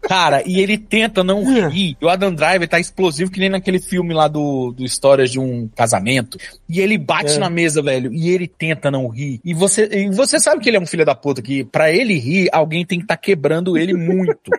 Cara, 0.02 0.42
e 0.44 0.60
ele 0.60 0.76
tenta 0.76 1.24
não 1.24 1.44
rir. 1.70 1.96
E 2.02 2.04
o 2.04 2.10
Adam 2.10 2.34
Driver 2.34 2.68
tá 2.68 2.80
explosivo 2.80 3.30
que 3.30 3.40
nem 3.40 3.50
naquele 3.50 3.80
filme 3.80 4.12
lá 4.12 4.28
do, 4.28 4.72
do 4.72 4.84
Histórias 4.84 5.30
de 5.30 5.40
um 5.40 5.70
Casamento. 5.76 6.36
E 6.68 6.80
ele 6.80 6.98
bate 6.98 7.34
É. 7.34 7.38
na 7.38 7.48
mesa, 7.48 7.80
velho, 7.80 8.12
e 8.12 8.30
ele 8.32 8.48
tenta 8.48 8.90
não 8.90 9.08
rir. 9.08 9.40
E 9.46 9.54
você, 9.54 9.88
e 9.92 10.10
você 10.10 10.40
sabe 10.40 10.64
que 10.64 10.70
ele 10.70 10.78
é 10.78 10.80
um 10.80 10.86
filho 10.88 11.06
da 11.06 11.14
puta, 11.14 11.44
que 11.44 11.64
pra 11.64 11.92
ele 11.92 12.18
rir, 12.18 12.50
alguém 12.52 12.84
tem 12.84 12.98
que 12.98 13.06
estar 13.06 13.18
quebrando 13.18 13.78
ele 13.78 13.94
muito. 13.94 14.50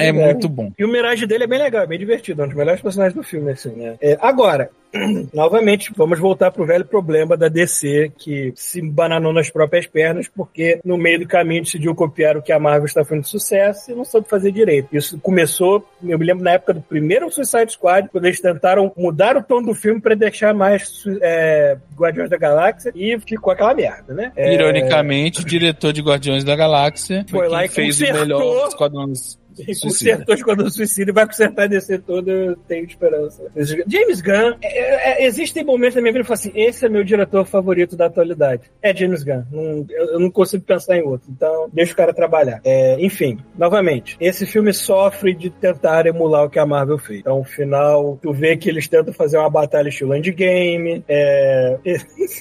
É, 0.00 0.08
É. 0.08 0.12
muito 0.12 0.48
bom. 0.48 0.72
E 0.78 0.84
o 0.84 0.88
Mirage 0.88 1.26
dele 1.26 1.44
é 1.44 1.46
bem 1.46 1.58
legal, 1.58 1.82
é 1.82 1.86
bem 1.86 1.98
divertido, 1.98 2.42
é 2.42 2.44
um 2.44 2.48
dos 2.48 2.56
melhores 2.56 2.80
personagens 2.80 3.14
do 3.14 3.22
filme, 3.22 3.52
assim, 3.52 3.70
né? 3.70 3.96
É, 4.00 4.16
agora, 4.20 4.70
novamente, 5.32 5.92
vamos 5.96 6.18
voltar 6.18 6.50
pro 6.50 6.66
velho 6.66 6.84
problema 6.84 7.36
da 7.36 7.48
DC, 7.48 8.12
que 8.18 8.52
se 8.56 8.82
bananou 8.82 9.32
nas 9.32 9.48
próprias 9.50 9.86
pernas, 9.86 10.28
porque 10.28 10.80
no 10.84 10.96
meio 10.98 11.20
do 11.20 11.28
caminho 11.28 11.62
decidiu 11.62 11.94
copiar 11.94 12.36
o 12.36 12.42
que 12.42 12.52
a 12.52 12.58
Marvel 12.58 12.86
está 12.86 13.04
fazendo 13.04 13.22
de 13.22 13.28
sucesso 13.28 13.90
e 13.90 13.94
não 13.94 14.04
soube 14.04 14.28
fazer 14.28 14.50
direito. 14.52 14.88
Isso 14.92 15.18
começou, 15.20 15.86
eu 16.02 16.18
me 16.18 16.24
lembro 16.24 16.42
na 16.44 16.52
época 16.52 16.74
do 16.74 16.80
primeiro 16.80 17.30
Suicide 17.30 17.72
Squad, 17.72 18.08
quando 18.08 18.24
eles 18.24 18.40
tentaram 18.40 18.92
mudar 18.96 19.36
o 19.36 19.42
tom 19.42 19.62
do 19.62 19.74
filme 19.74 20.00
para 20.00 20.14
deixar 20.14 20.52
mais 20.54 21.04
é, 21.22 21.76
Guardiões 21.96 22.30
da 22.30 22.36
Galáxia 22.36 22.92
e 22.94 23.18
ficou 23.20 23.52
aquela 23.52 23.74
merda, 23.74 24.12
né? 24.12 24.32
É, 24.34 24.52
Ironicamente, 24.54 25.40
o 25.40 25.44
diretor 25.44 25.92
de 25.92 26.00
Guardiões 26.02 26.42
da 26.44 26.56
Galáxia 26.56 27.24
Foi 27.28 27.40
foi, 27.40 27.48
lá 27.48 27.64
e 27.64 27.68
fez 27.68 27.96
o 28.00 28.06
consertou. 28.06 28.38
melhor 28.38 28.68
Esquadrão 28.68 29.12
E 29.12 29.16
Suicida. 29.16 29.40
Consertou 29.82 30.34
Esquadrão 30.34 30.70
Suicida 30.70 31.10
e 31.10 31.14
vai 31.14 31.26
consertar 31.26 31.68
DC 31.68 31.98
toda, 31.98 32.30
eu 32.30 32.56
tenho 32.56 32.84
esperança. 32.84 33.42
James 33.86 34.20
Gunn, 34.20 34.54
é, 34.62 35.22
é, 35.22 35.26
existem 35.26 35.64
momentos 35.64 35.96
na 35.96 36.02
minha 36.02 36.12
vida 36.12 36.24
que 36.24 36.32
eu 36.32 36.36
falo 36.36 36.50
assim, 36.50 36.52
esse 36.54 36.84
é 36.84 36.88
meu 36.88 37.04
diretor 37.04 37.44
favorito 37.46 37.96
da 37.96 38.06
atualidade. 38.06 38.70
É 38.82 38.94
James 38.94 39.22
Gunn. 39.22 39.42
Não- 39.50 39.86
eu, 39.90 40.06
eu 40.12 40.20
não 40.20 40.30
consigo 40.30 40.64
pensar 40.64 40.96
em 40.96 41.02
outro. 41.02 41.28
Então, 41.30 41.68
deixa 41.72 41.92
o 41.92 41.96
cara 41.96 42.12
trabalhar. 42.12 42.60
É, 42.64 42.96
enfim, 43.00 43.38
novamente, 43.56 44.16
esse 44.20 44.46
filme 44.46 44.72
sofre 44.72 45.34
de 45.34 45.50
tentar 45.50 46.06
emular 46.06 46.44
o 46.44 46.50
que 46.50 46.58
a 46.58 46.66
Marvel 46.66 46.98
fez. 46.98 47.20
Então, 47.20 47.38
no 47.38 47.44
final, 47.44 48.18
tu 48.22 48.32
vê 48.32 48.56
que 48.56 48.68
eles 48.68 48.88
tentam 48.88 49.12
fazer 49.12 49.38
uma 49.38 49.50
batalha 49.50 49.88
estilo 49.88 50.14
endgame. 50.14 51.04
É, 51.08 51.78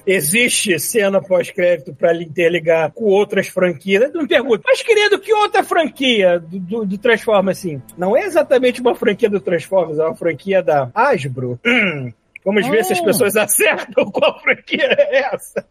existe 0.06 0.78
cena 0.80 1.22
pós-crédito 1.22 1.94
pra 1.94 2.14
interligar 2.14 2.92
com 2.92 3.06
outras 3.06 3.48
franquias. 3.48 4.12
Tu 4.12 4.22
me 4.22 4.28
pergunta, 4.28 4.64
mas 4.66 4.82
querido, 4.82 5.20
que 5.20 5.34
outra 5.34 5.64
franquia 5.64 6.40
do, 6.40 6.60
do, 6.60 6.86
do 6.86 6.98
Transformers, 7.10 7.58
assim? 7.58 7.82
Não 7.98 8.16
é 8.16 8.22
exatamente 8.24 8.82
uma 8.82 8.94
franquia 8.96 9.30
do 9.30 9.40
Transformers, 9.40 9.98
é 10.00 10.04
uma 10.06 10.16
franquia 10.16 10.62
da 10.62 10.90
Hasbro. 10.94 11.60
Hum, 11.66 12.12
Vamos 12.46 12.66
ver 12.68 12.86
se 12.86 12.94
as 12.94 13.00
Ah. 13.00 13.04
pessoas 13.04 13.36
acertam 13.36 14.06
qual 14.12 14.40
franquia 14.42 14.86
é 14.98 15.18
essa. 15.34 15.66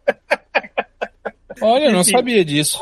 Olha, 1.61 1.85
eu 1.85 1.91
não 1.91 2.01
Enfim. 2.01 2.11
sabia 2.11 2.45
disso. 2.45 2.79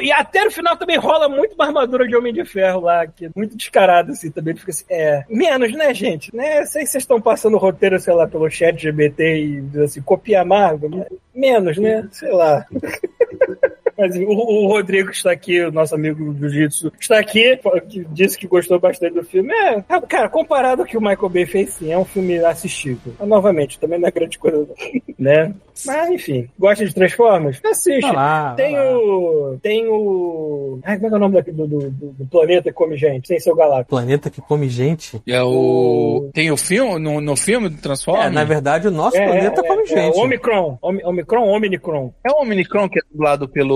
E 0.00 0.12
até 0.12 0.44
no 0.44 0.50
final 0.50 0.76
também 0.76 0.96
rola 0.98 1.28
muito 1.28 1.54
uma 1.54 1.66
armadura 1.66 2.06
de 2.06 2.14
Homem 2.14 2.32
de 2.32 2.44
Ferro 2.44 2.80
lá, 2.80 3.04
que 3.06 3.24
é 3.26 3.30
muito 3.34 3.56
descarado, 3.56 4.12
assim, 4.12 4.30
também. 4.30 4.54
Fica 4.54 4.70
assim, 4.70 4.84
é, 4.88 5.24
menos, 5.28 5.72
né, 5.72 5.92
gente? 5.94 6.32
Né? 6.36 6.64
Sei 6.66 6.82
que 6.84 6.90
vocês 6.90 7.02
estão 7.02 7.20
passando 7.20 7.54
o 7.54 7.58
roteiro, 7.58 7.98
sei 7.98 8.12
lá, 8.14 8.28
pelo 8.28 8.48
chat 8.50 8.76
GBT 8.80 9.62
e 9.74 9.80
assim, 9.82 10.02
copia 10.02 10.44
Marvel, 10.44 11.06
menos, 11.34 11.78
né? 11.78 12.06
Sei 12.12 12.30
lá. 12.30 12.64
Mas 14.02 14.16
o, 14.16 14.22
o 14.30 14.66
Rodrigo 14.66 15.10
que 15.10 15.16
está 15.16 15.30
aqui, 15.30 15.60
o 15.62 15.70
nosso 15.70 15.94
amigo 15.94 16.32
do 16.32 16.48
Jiu-Jitsu, 16.48 16.92
está 17.00 17.18
aqui, 17.18 17.58
que 17.88 18.04
disse 18.10 18.36
que 18.36 18.46
gostou 18.48 18.80
bastante 18.80 19.14
do 19.14 19.22
filme. 19.24 19.52
É, 19.52 19.82
cara, 20.08 20.28
comparado 20.28 20.82
ao 20.82 20.88
que 20.88 20.96
o 20.96 21.00
Michael 21.00 21.28
Bay 21.28 21.46
fez, 21.46 21.74
sim, 21.74 21.92
é 21.92 21.96
um 21.98 22.04
filme 22.04 22.38
assistível. 22.38 23.12
Mas, 23.18 23.28
novamente, 23.28 23.78
também 23.78 23.98
não 23.98 24.08
é 24.08 24.10
grande 24.10 24.38
coisa, 24.38 24.66
né? 25.18 25.54
Mas, 25.86 26.10
enfim, 26.10 26.48
gosta 26.58 26.84
de 26.84 26.94
Transformers? 26.94 27.60
Assiste. 27.64 28.10
Lá, 28.12 28.54
tem 28.56 28.78
o. 28.78 29.58
Tem 29.62 29.86
o. 29.88 30.78
Ai, 30.84 30.96
como 30.98 31.08
é 31.08 31.12
é 31.12 31.16
o 31.16 31.18
nome 31.18 31.34
daqui 31.34 31.52
do, 31.52 31.66
do, 31.66 31.90
do- 31.90 32.26
planeta 32.26 32.64
que 32.70 32.72
come 32.72 32.96
gente? 32.96 33.28
Sem 33.28 33.38
seu 33.40 33.54
galáctico. 33.54 33.90
Planeta 33.90 34.30
que 34.30 34.40
come 34.40 34.68
gente. 34.68 35.20
É 35.26 35.42
o... 35.42 36.30
Tem 36.34 36.50
o 36.50 36.56
filme, 36.56 36.98
no, 36.98 37.20
no 37.20 37.36
filme 37.36 37.68
do 37.68 37.76
Transformers? 37.80 38.26
É, 38.26 38.30
na 38.30 38.44
verdade, 38.44 38.88
o 38.88 38.90
nosso 38.90 39.16
É, 39.16 39.26
planeta 39.26 39.60
é, 39.60 39.66
come 39.66 39.82
é, 39.82 39.86
gente. 39.86 40.18
É, 40.18 40.22
Omicron. 40.22 40.78
Omi- 40.82 41.04
Omicron, 41.04 41.48
Omnicron. 41.48 42.12
É 42.26 42.30
o 42.30 42.42
Omnicron 42.42 42.88
que 42.88 42.98
é 42.98 43.02
dublado 43.10 43.48
pelo... 43.48 43.72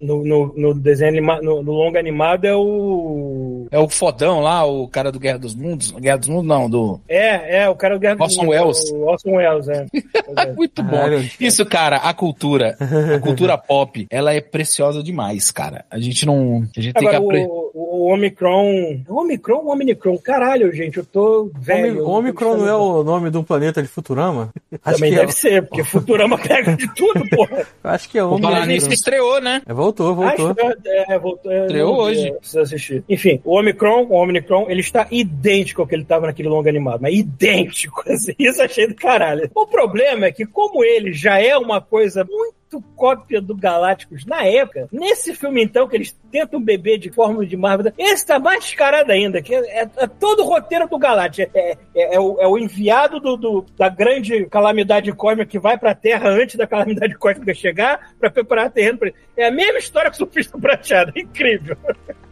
No, 0.00 0.24
no, 0.24 0.54
no 0.56 0.74
desenho 0.74 1.10
animado, 1.10 1.42
no, 1.42 1.62
no 1.62 1.72
longa 1.72 1.98
animado 1.98 2.44
é 2.44 2.54
o. 2.54 3.66
É 3.70 3.78
o 3.78 3.88
fodão 3.88 4.40
lá, 4.40 4.64
o 4.64 4.88
cara 4.88 5.10
do 5.10 5.18
Guerra 5.18 5.38
dos 5.38 5.54
Mundos. 5.54 5.90
Guerra 5.92 6.18
dos 6.18 6.28
Mundos 6.28 6.46
não, 6.46 6.70
do... 6.70 7.00
É, 7.08 7.62
é, 7.62 7.68
o 7.68 7.74
cara 7.74 7.94
do 7.94 8.00
Guerra 8.00 8.16
do 8.16 8.22
Orson 8.22 8.40
Mundo, 8.42 8.50
Welles. 8.50 8.90
O 8.92 9.02
Orson 9.02 9.30
Welles, 9.32 9.68
é. 9.68 9.86
Muito 10.56 10.82
bom. 10.82 10.96
Isso, 11.40 11.64
cara, 11.66 11.96
a 11.96 12.14
cultura, 12.14 12.76
a 13.14 13.18
cultura 13.18 13.58
pop, 13.58 14.06
ela 14.10 14.32
é 14.32 14.40
preciosa 14.40 15.02
demais, 15.02 15.50
cara. 15.50 15.84
A 15.90 15.98
gente 15.98 16.24
não... 16.24 16.66
A 16.76 16.80
gente 16.80 16.94
tem 16.94 17.08
que 17.08 17.14
Agora, 17.14 17.38
aprender... 17.38 17.48
o, 17.48 17.65
o 17.78 18.12
Omicron. 18.12 19.00
O 19.08 19.20
Omicron 19.20 19.58
ou 19.64 19.72
Omnicron? 19.72 20.16
Caralho, 20.18 20.72
gente, 20.72 20.96
eu 20.98 21.04
tô 21.04 21.50
velho. 21.58 22.04
Omi- 22.06 22.28
Omicron 22.30 22.56
não 22.56 22.68
é 22.68 22.74
o 22.74 23.02
nome 23.04 23.30
de 23.30 23.36
um 23.36 23.42
planeta 23.42 23.82
de 23.82 23.88
Futurama? 23.88 24.50
Acho 24.84 24.96
Também 24.96 25.10
que 25.12 25.16
deve 25.18 25.30
é, 25.30 25.34
ser, 25.34 25.62
porque 25.66 25.84
Futurama 25.84 26.38
pega 26.38 26.74
de 26.76 26.92
tudo, 26.94 27.22
porra. 27.34 27.66
acho 27.84 28.08
que 28.08 28.18
é 28.18 28.22
Por 28.22 28.40
falar 28.40 28.66
nisso, 28.66 28.86
Omicron. 28.86 28.92
estreou, 28.94 29.40
né? 29.40 29.62
É, 29.66 29.74
voltou, 29.74 30.14
voltou. 30.14 30.46
Acho 30.50 30.54
que 30.82 30.88
é, 30.88 31.18
voltou. 31.18 31.52
é, 31.52 31.60
Estreou 31.62 31.96
hoje. 31.96 32.28
é, 32.28 32.32
Precisa 32.32 32.62
assistir. 32.62 33.04
Enfim, 33.08 33.40
o 33.44 33.58
Omicron, 33.58 34.06
o 34.08 34.14
Omnicron, 34.14 34.66
ele 34.70 34.80
está 34.80 35.06
idêntico 35.10 35.82
ao 35.82 35.86
que 35.88 35.94
ele 35.94 36.02
estava 36.02 36.26
naquele 36.26 36.48
longo 36.48 36.68
animado, 36.68 37.00
mas 37.02 37.14
idêntico. 37.14 38.02
assim, 38.08 38.32
Isso 38.38 38.62
achei 38.62 38.86
do 38.86 38.94
caralho. 38.94 39.50
O 39.54 39.66
problema 39.66 40.26
é 40.26 40.32
que, 40.32 40.46
como 40.46 40.82
ele 40.84 41.12
já 41.12 41.38
é 41.40 41.56
uma 41.56 41.80
coisa 41.80 42.24
muito 42.24 42.55
cópia 42.96 43.40
do 43.40 43.54
Galácticos 43.56 44.24
na 44.26 44.44
época, 44.44 44.88
nesse 44.92 45.34
filme 45.34 45.62
então, 45.62 45.86
que 45.88 45.96
eles 45.96 46.16
tentam 46.30 46.60
beber 46.60 46.98
de 46.98 47.10
fórmula 47.10 47.46
de 47.46 47.56
Marvel, 47.56 47.92
esse 47.96 48.26
tá 48.26 48.38
mais 48.38 48.64
descarado 48.64 49.10
ainda, 49.12 49.40
que 49.40 49.54
é, 49.54 49.82
é- 49.82 49.88
é 49.96 50.06
todo 50.06 50.42
o 50.42 50.46
roteiro 50.46 50.88
do 50.88 50.98
Galáctico. 50.98 51.50
É, 51.56 51.76
é- 51.94 52.14
é 52.16 52.20
o, 52.20 52.40
é 52.40 52.46
o 52.46 52.58
enviado 52.58 53.20
do, 53.20 53.36
do- 53.36 53.66
da 53.76 53.88
grande 53.88 54.46
calamidade 54.46 55.12
cósmica 55.12 55.46
que 55.50 55.58
vai 55.58 55.78
pra 55.78 55.94
Terra 55.94 56.28
antes 56.28 56.56
da 56.56 56.66
calamidade 56.66 57.14
cósmica 57.16 57.54
chegar 57.54 58.14
pra 58.18 58.30
preparar 58.30 58.70
terreno 58.70 58.98
pra 58.98 59.08
ele. 59.08 59.16
É 59.36 59.46
a 59.46 59.50
mesma 59.50 59.78
história 59.78 60.10
que 60.10 60.16
o 60.16 60.18
surfista 60.18 60.58
prateado. 60.58 61.12
É 61.16 61.20
incrível. 61.20 61.76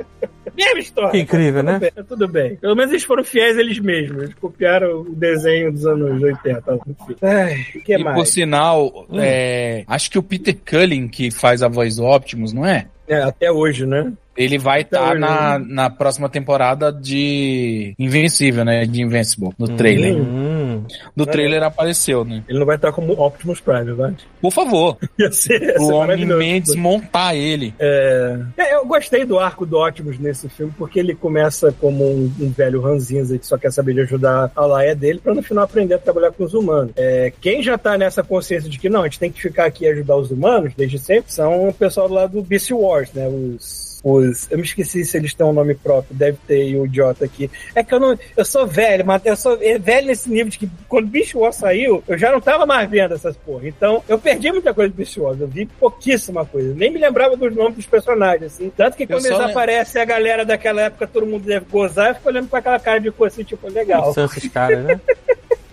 mesma 0.54 0.78
história. 0.80 1.10
Que 1.10 1.18
incrível, 1.18 1.60
Tudo 1.62 1.72
né? 1.72 1.78
bem, 1.78 2.04
tudo 2.08 2.28
bem. 2.28 2.56
Pelo 2.56 2.74
menos 2.76 2.90
eles 2.92 3.04
foram 3.04 3.24
fiéis 3.24 3.56
eles 3.58 3.78
mesmos. 3.78 4.22
Eles 4.24 4.34
copiaram 4.34 5.00
o 5.02 5.14
desenho 5.14 5.72
dos 5.72 5.86
anos 5.86 6.22
80. 6.22 6.74
Enfim. 6.74 7.16
Ai, 7.22 7.54
o 7.74 7.80
que 7.82 7.92
E 7.94 7.96
por 7.96 8.04
mais? 8.04 8.28
sinal, 8.28 9.06
é, 9.14 9.84
acho 9.86 10.10
que 10.10 10.18
o 10.18 10.22
Peter 10.22 10.56
Cullen, 10.68 11.08
que 11.08 11.30
faz 11.30 11.62
a 11.62 11.68
voz 11.68 11.98
Optimus, 11.98 12.52
não 12.52 12.64
é? 12.66 12.86
É, 13.06 13.22
até 13.22 13.50
hoje, 13.52 13.84
né? 13.86 14.12
Ele 14.36 14.58
vai 14.58 14.82
estar 14.82 15.12
hoje, 15.12 15.20
na, 15.20 15.58
né? 15.58 15.66
na 15.68 15.90
próxima 15.90 16.28
temporada 16.28 16.92
de 16.92 17.94
Invencível, 17.98 18.64
né? 18.64 18.84
De 18.84 19.02
Invincible, 19.02 19.50
no 19.58 19.68
trailer. 19.68 20.16
Hum. 20.16 20.84
Do 21.14 21.26
trailer 21.26 21.62
apareceu, 21.62 22.24
né? 22.24 22.42
Ele 22.48 22.58
não 22.58 22.66
vai 22.66 22.76
estar 22.76 22.92
como 22.92 23.12
Optimus 23.12 23.60
Prime, 23.60 23.92
vai? 23.92 24.14
Por 24.40 24.52
favor, 24.52 24.98
ser, 25.30 25.76
o 25.78 25.86
ser 25.86 25.92
Homem 25.92 25.98
maravilhoso. 25.98 26.38
Mendes 26.38 26.74
montar 26.74 27.34
ele. 27.34 27.74
É, 27.78 28.38
é, 28.56 28.74
eu 28.74 28.86
gostei 28.86 29.24
do 29.24 29.38
arco 29.38 29.64
do 29.64 29.78
Optimus 29.78 30.18
nesse 30.18 30.48
filme, 30.48 30.72
porque 30.76 30.98
ele 30.98 31.14
começa 31.14 31.72
como 31.80 32.04
um, 32.04 32.32
um 32.40 32.50
velho 32.50 32.80
ranzinza 32.80 33.38
que 33.38 33.46
só 33.46 33.56
quer 33.56 33.72
saber 33.72 33.94
de 33.94 34.00
ajudar 34.00 34.50
a 34.54 34.66
laia 34.66 34.94
dele, 34.94 35.20
pra 35.22 35.34
no 35.34 35.42
final 35.42 35.64
aprender 35.64 35.94
a 35.94 35.98
trabalhar 35.98 36.32
com 36.32 36.44
os 36.44 36.54
humanos. 36.54 36.92
É, 36.96 37.32
quem 37.40 37.62
já 37.62 37.78
tá 37.78 37.96
nessa 37.96 38.22
consciência 38.22 38.68
de 38.68 38.78
que 38.78 38.88
não, 38.88 39.02
a 39.02 39.04
gente 39.04 39.18
tem 39.18 39.30
que 39.30 39.40
ficar 39.40 39.66
aqui 39.66 39.84
e 39.84 39.88
ajudar 39.88 40.16
os 40.16 40.30
humanos, 40.30 40.72
desde 40.76 40.98
sempre, 40.98 41.32
são 41.32 41.68
o 41.68 41.72
pessoal 41.72 42.08
lado 42.08 42.34
do 42.34 42.42
Beast 42.42 42.70
Wars, 42.70 43.12
né? 43.12 43.28
Os. 43.28 43.83
Os, 44.04 44.50
eu 44.50 44.58
me 44.58 44.64
esqueci 44.64 45.02
se 45.02 45.16
eles 45.16 45.32
têm 45.32 45.46
um 45.46 45.52
nome 45.52 45.74
próprio, 45.74 46.14
deve 46.14 46.36
ter 46.46 46.76
o 46.76 46.84
idiota 46.84 47.24
aqui. 47.24 47.50
É 47.74 47.82
que 47.82 47.94
eu 47.94 47.98
não. 47.98 48.18
Eu 48.36 48.44
sou 48.44 48.66
velho, 48.66 49.04
mas 49.04 49.24
eu 49.24 49.34
sou 49.34 49.58
é 49.62 49.78
velho 49.78 50.08
nesse 50.08 50.28
nível 50.28 50.50
de 50.50 50.58
que 50.58 50.68
quando 50.86 51.06
Beast 51.06 51.34
Wars 51.34 51.56
saiu, 51.56 52.04
eu 52.06 52.18
já 52.18 52.30
não 52.30 52.40
tava 52.40 52.66
mais 52.66 52.88
vendo 52.90 53.14
essas 53.14 53.34
porra. 53.34 53.66
Então, 53.66 54.04
eu 54.06 54.18
perdi 54.18 54.52
muita 54.52 54.74
coisa 54.74 54.90
do 54.90 54.96
Beast 54.96 55.16
Wars. 55.16 55.40
Eu 55.40 55.48
vi 55.48 55.64
pouquíssima 55.64 56.44
coisa. 56.44 56.74
Nem 56.74 56.90
me 56.90 56.98
lembrava 56.98 57.34
dos 57.34 57.54
nomes 57.54 57.76
dos 57.76 57.86
personagens, 57.86 58.52
assim. 58.52 58.70
Tanto 58.76 58.94
que 58.94 59.06
quando 59.06 59.24
eles 59.24 59.40
aparecem, 59.40 60.02
a 60.02 60.04
galera 60.04 60.44
daquela 60.44 60.82
época, 60.82 61.06
todo 61.06 61.26
mundo 61.26 61.46
deve 61.46 61.64
gozar, 61.70 62.08
eu 62.10 62.14
fico 62.16 62.28
olhando 62.28 62.48
com 62.48 62.56
aquela 62.56 62.78
cara 62.78 63.00
de 63.00 63.10
coisa 63.10 63.34
assim, 63.34 63.44
tipo, 63.44 63.68
legal. 63.70 64.12
São 64.12 64.26
esses 64.26 64.48
caras, 64.48 64.84
né? 64.84 65.00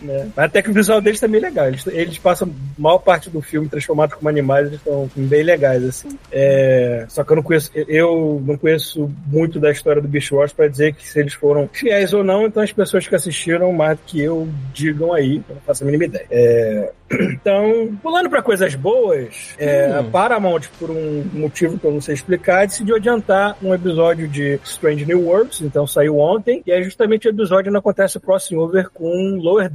né? 0.00 0.30
Até 0.36 0.62
que 0.62 0.70
o 0.70 0.74
visual 0.74 1.00
deles 1.00 1.20
também 1.20 1.40
é 1.40 1.44
legal. 1.44 1.68
Eles, 1.68 1.86
eles 1.86 2.18
passam 2.18 2.48
a 2.48 2.80
maior 2.80 2.98
parte 2.98 3.30
do 3.30 3.40
filme 3.40 3.68
transformados 3.68 4.14
como 4.14 4.28
animais, 4.28 4.66
eles 4.66 4.78
estão 4.78 5.08
bem 5.14 5.42
legais, 5.42 5.84
assim. 5.84 6.18
É, 6.32 7.04
só 7.08 7.24
que 7.24 7.32
eu 7.32 7.36
não 7.36 7.42
conheço, 7.42 7.70
eu 7.74 8.42
não 8.44 8.56
conheço 8.56 9.10
muito 9.26 9.58
da 9.60 9.70
história 9.70 10.00
do 10.00 10.08
Beast 10.08 10.30
Wars 10.32 10.52
pra 10.52 10.68
dizer 10.68 10.94
que 10.94 11.06
se 11.06 11.18
eles 11.20 11.34
foram 11.34 11.68
fiéis 11.72 12.12
ou 12.12 12.22
não, 12.24 12.46
então 12.46 12.62
as 12.62 12.72
pessoas 12.72 13.06
que 13.06 13.14
assistiram 13.14 13.72
mais 13.72 13.98
do 13.98 14.04
que 14.06 14.20
eu 14.20 14.48
digam 14.72 15.12
aí, 15.12 15.42
eu 15.48 15.54
não 15.54 15.62
faço 15.62 15.82
a 15.82 15.86
mínima 15.86 16.04
ideia. 16.04 16.26
É, 16.30 16.92
então, 17.32 17.96
pulando 18.02 18.30
pra 18.30 18.42
coisas 18.42 18.74
boas, 18.74 19.54
é, 19.58 19.88
Hum. 19.90 19.98
a 19.98 20.02
Paramount, 20.04 20.62
por 20.78 20.90
um 20.90 21.24
motivo 21.32 21.78
que 21.78 21.84
eu 21.84 21.92
não 21.92 22.00
sei 22.00 22.14
explicar, 22.14 22.66
decidiu 22.66 22.96
adiantar 22.96 23.56
um 23.62 23.74
episódio 23.74 24.28
de 24.28 24.60
Strange 24.64 25.04
New 25.04 25.26
Worlds, 25.26 25.60
então 25.60 25.86
saiu 25.86 26.18
ontem, 26.18 26.62
e 26.66 26.70
é 26.72 26.82
justamente 26.82 27.26
o 27.26 27.30
episódio 27.30 27.70
onde 27.70 27.78
acontece 27.78 28.16
o 28.16 28.20
crossover 28.20 28.90
com 28.90 29.38
Lower 29.40 29.68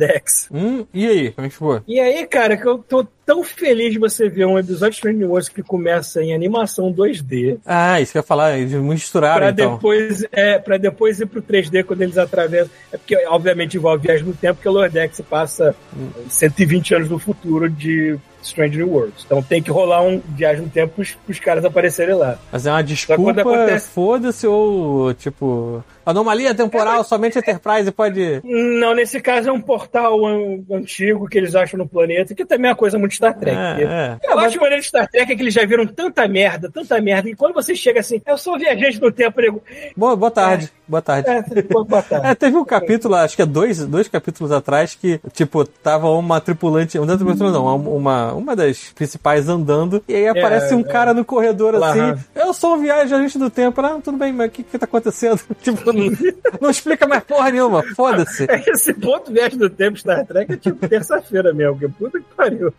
Hum, 0.51 0.86
e 0.93 1.05
aí, 1.07 1.32
como 1.32 1.47
é 1.47 1.49
que 1.49 1.55
foi? 1.55 1.82
E 1.88 1.99
aí, 1.99 2.26
cara, 2.26 2.55
que 2.57 2.68
eu 2.68 2.78
tô 2.78 3.05
tão 3.26 3.43
feliz 3.43 3.91
de 3.93 3.99
você 3.99 4.30
ver 4.30 4.45
um 4.45 4.57
episódio 4.59 4.91
de 4.91 4.95
Strange 4.97 5.24
Worlds 5.26 5.49
que 5.49 5.63
começa 5.63 6.22
em 6.24 6.34
animação 6.34 6.93
2D, 6.93 7.57
Ah, 7.66 7.99
isso 7.99 8.11
que 8.11 8.18
eu 8.18 8.22
ia 8.22 8.24
falar, 8.24 8.57
eles 8.57 8.72
misturaram 8.74 9.38
pra 9.38 9.49
então. 9.49 9.74
depois, 9.76 10.24
é, 10.32 10.59
pra 10.59 10.78
depois 10.78 11.20
ir 11.20 11.26
pro 11.26 11.41
3D 11.41 11.84
quando 11.84 12.01
eles 12.03 12.18
atravessam. 12.18 12.70
É 12.91 12.97
porque, 12.97 13.16
obviamente, 13.28 13.78
envolve 13.78 14.05
viagem 14.07 14.26
no 14.26 14.34
tempo, 14.34 14.55
porque 14.61 14.70
o 14.70 14.74
se 15.16 15.24
passa 15.24 15.76
120 16.30 16.95
anos 16.95 17.09
no 17.09 17.18
futuro 17.20 17.70
de 17.70 18.18
Strange 18.43 18.78
New 18.78 18.89
Worlds. 18.91 19.24
Então 19.26 19.41
tem 19.41 19.61
que 19.61 19.72
rolar 19.72 20.01
um 20.03 20.22
viagem 20.36 20.63
no 20.63 20.70
tempo 20.70 20.93
pros, 20.95 21.11
pros 21.26 21.39
caras 21.39 21.66
aparecerem 21.66 22.16
lá. 22.16 22.38
Mas 22.51 22.66
é 22.68 22.72
uma 22.72 22.84
desculpa, 22.84 23.41
acontece- 23.41 23.89
foda-se, 23.89 24.45
ou 24.47 25.13
tipo. 25.13 25.84
Anomalia 26.06 26.53
temporal, 26.53 27.03
somente 27.03 27.38
Enterprise 27.39 27.91
pode. 27.91 28.41
Não, 28.43 28.93
nesse 28.93 29.20
caso 29.20 29.49
é 29.49 29.51
um 29.51 29.60
portal 29.62 30.26
an- 30.26 30.64
antigo 30.72 31.28
que 31.28 31.38
eles 31.38 31.56
acham 31.56 31.78
no 31.78 31.88
planeta, 31.88 32.36
que 32.36 32.45
também 32.45 32.68
é 32.68 32.70
uma 32.74 32.76
coisa 32.78 32.97
muito 32.99 33.16
Star 33.16 33.38
Trek. 33.38 33.58
É, 33.58 33.84
é. 33.84 34.18
Eu 34.24 34.39
acho 34.39 34.60
maneiro 34.60 34.82
de 34.82 34.88
Star 34.88 35.08
Trek 35.10 35.32
é 35.32 35.36
que 35.36 35.41
eles 35.41 35.53
já 35.53 35.66
viram 35.66 35.86
tanta 35.88 36.28
merda, 36.28 36.70
tanta 36.72 36.99
merda, 37.01 37.30
e 37.30 37.36
quando 37.36 37.53
você 37.53 37.76
chega 37.76 37.99
assim, 38.01 38.22
eu 38.26 38.38
sou 38.38 38.58
viajante 38.58 39.01
no 39.01 39.12
tempo, 39.12 39.39
eu 39.39 39.43
digo, 39.45 39.64
Boa, 39.97 40.16
boa 40.16 40.32
tarde, 40.32 40.72
boa 40.88 41.01
tarde. 41.01 41.30
é, 41.30 41.41
boa 41.64 41.86
tarde. 42.03 42.28
É, 42.28 42.36
teve 42.36 42.56
um 42.58 42.66
capítulo, 42.66 43.16
acho 43.16 43.36
que 43.36 43.41
é 43.41 43.45
dois, 43.45 43.86
dois 43.86 44.08
capítulos 44.08 44.51
atrás, 44.51 44.93
que, 44.95 45.20
tipo, 45.34 45.66
tava 45.66 46.10
uma 46.10 46.39
tripulante, 46.39 46.99
uma 46.99 47.08
tripulante 47.08 47.41
não, 47.41 47.76
uma, 47.78 48.34
uma 48.34 48.56
das 48.56 48.91
principais 48.93 49.49
andando, 49.49 50.03
e 50.08 50.14
aí 50.16 50.28
aparece 50.28 50.74
um 50.76 50.84
cara 50.84 51.14
no 51.14 51.26
corredor 51.26 51.74
Lá, 51.76 51.89
assim, 51.89 51.99
aham. 51.99 52.20
eu 52.36 52.53
sou 52.53 52.76
um 52.76 52.80
viajante 52.82 53.38
do 53.38 53.49
tempo, 53.49 53.82
ah, 53.82 53.99
tudo 54.03 54.18
bem, 54.18 54.32
mas 54.32 54.47
o 54.47 54.51
que 54.51 54.64
que 54.64 54.78
tá 54.78 54.86
acontecendo? 54.86 55.39
tipo, 55.62 55.95
não, 56.62 56.70
explica 56.70 57.08
mais 57.08 57.24
porra 57.24 57.52
nenhuma, 57.52 57.84
foda-se. 57.96 58.46
É, 58.50 58.64
Esse 58.70 58.93
ponto 58.93 59.32
viagem 59.32 59.58
do 59.58 59.70
tempo 59.70 59.98
Star 59.98 60.26
Trek 60.26 60.54
é 60.54 60.58
tipo 60.58 60.88
terça-feira 60.88 61.54
mesmo, 61.54 61.80
que 61.80 61.88
puta 61.88 62.20
que 62.20 62.26
pariu. 62.36 62.74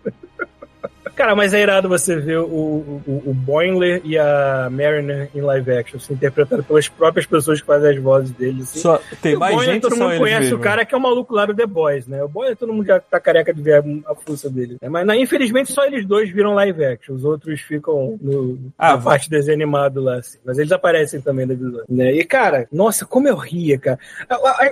Cara, 1.16 1.34
mas 1.34 1.54
é 1.54 1.62
irado 1.62 1.88
você 1.88 2.14
ver 2.16 2.38
o, 2.38 2.44
o, 2.44 3.22
o 3.26 3.34
Boimler 3.34 4.02
e 4.04 4.18
a 4.18 4.68
Mariner 4.70 5.30
em 5.34 5.40
live 5.40 5.72
action, 5.72 5.96
assim, 5.96 6.12
interpretado 6.14 6.62
pelas 6.62 6.88
próprias 6.88 7.24
pessoas 7.26 7.60
que 7.60 7.66
fazem 7.66 7.90
as 7.90 7.98
vozes 8.02 8.30
deles. 8.32 8.64
Assim. 8.64 8.80
Só, 8.80 9.00
tem 9.22 9.32
E 9.32 9.36
o 9.36 9.38
mais 9.40 9.54
Boimler, 9.54 9.74
gente 9.74 9.82
todo 9.82 9.96
mundo 9.96 10.18
conhece 10.18 10.40
mesmo? 10.42 10.58
o 10.58 10.60
cara 10.60 10.84
que 10.84 10.94
é 10.94 10.98
o 10.98 11.00
maluco 11.00 11.34
lá 11.34 11.46
do 11.46 11.54
The 11.54 11.66
Boys, 11.66 12.06
né? 12.06 12.22
O 12.22 12.28
Boimler 12.28 12.56
todo 12.56 12.72
mundo 12.72 12.86
já 12.86 13.00
tá 13.00 13.18
careca 13.18 13.52
de 13.54 13.62
ver 13.62 13.82
a 14.06 14.14
força 14.14 14.50
dele. 14.50 14.76
né? 14.80 14.88
Mas, 14.88 15.06
infelizmente, 15.18 15.72
só 15.72 15.84
eles 15.86 16.04
dois 16.06 16.28
viram 16.30 16.52
live 16.54 16.84
action. 16.84 17.14
Os 17.14 17.24
outros 17.24 17.60
ficam 17.62 18.18
no, 18.20 18.58
Ah, 18.78 18.90
na 18.90 18.96
vai. 18.96 19.14
parte 19.14 19.30
desenho 19.30 19.56
animado 19.56 20.00
lá, 20.02 20.16
assim. 20.16 20.38
Mas 20.44 20.58
eles 20.58 20.70
aparecem 20.70 21.20
também 21.20 21.46
na 21.46 21.54
visão. 21.54 21.82
Né? 21.88 22.12
E, 22.12 22.24
cara, 22.24 22.68
nossa, 22.70 23.06
como 23.06 23.26
eu 23.26 23.36
ria, 23.36 23.78
cara. 23.78 23.98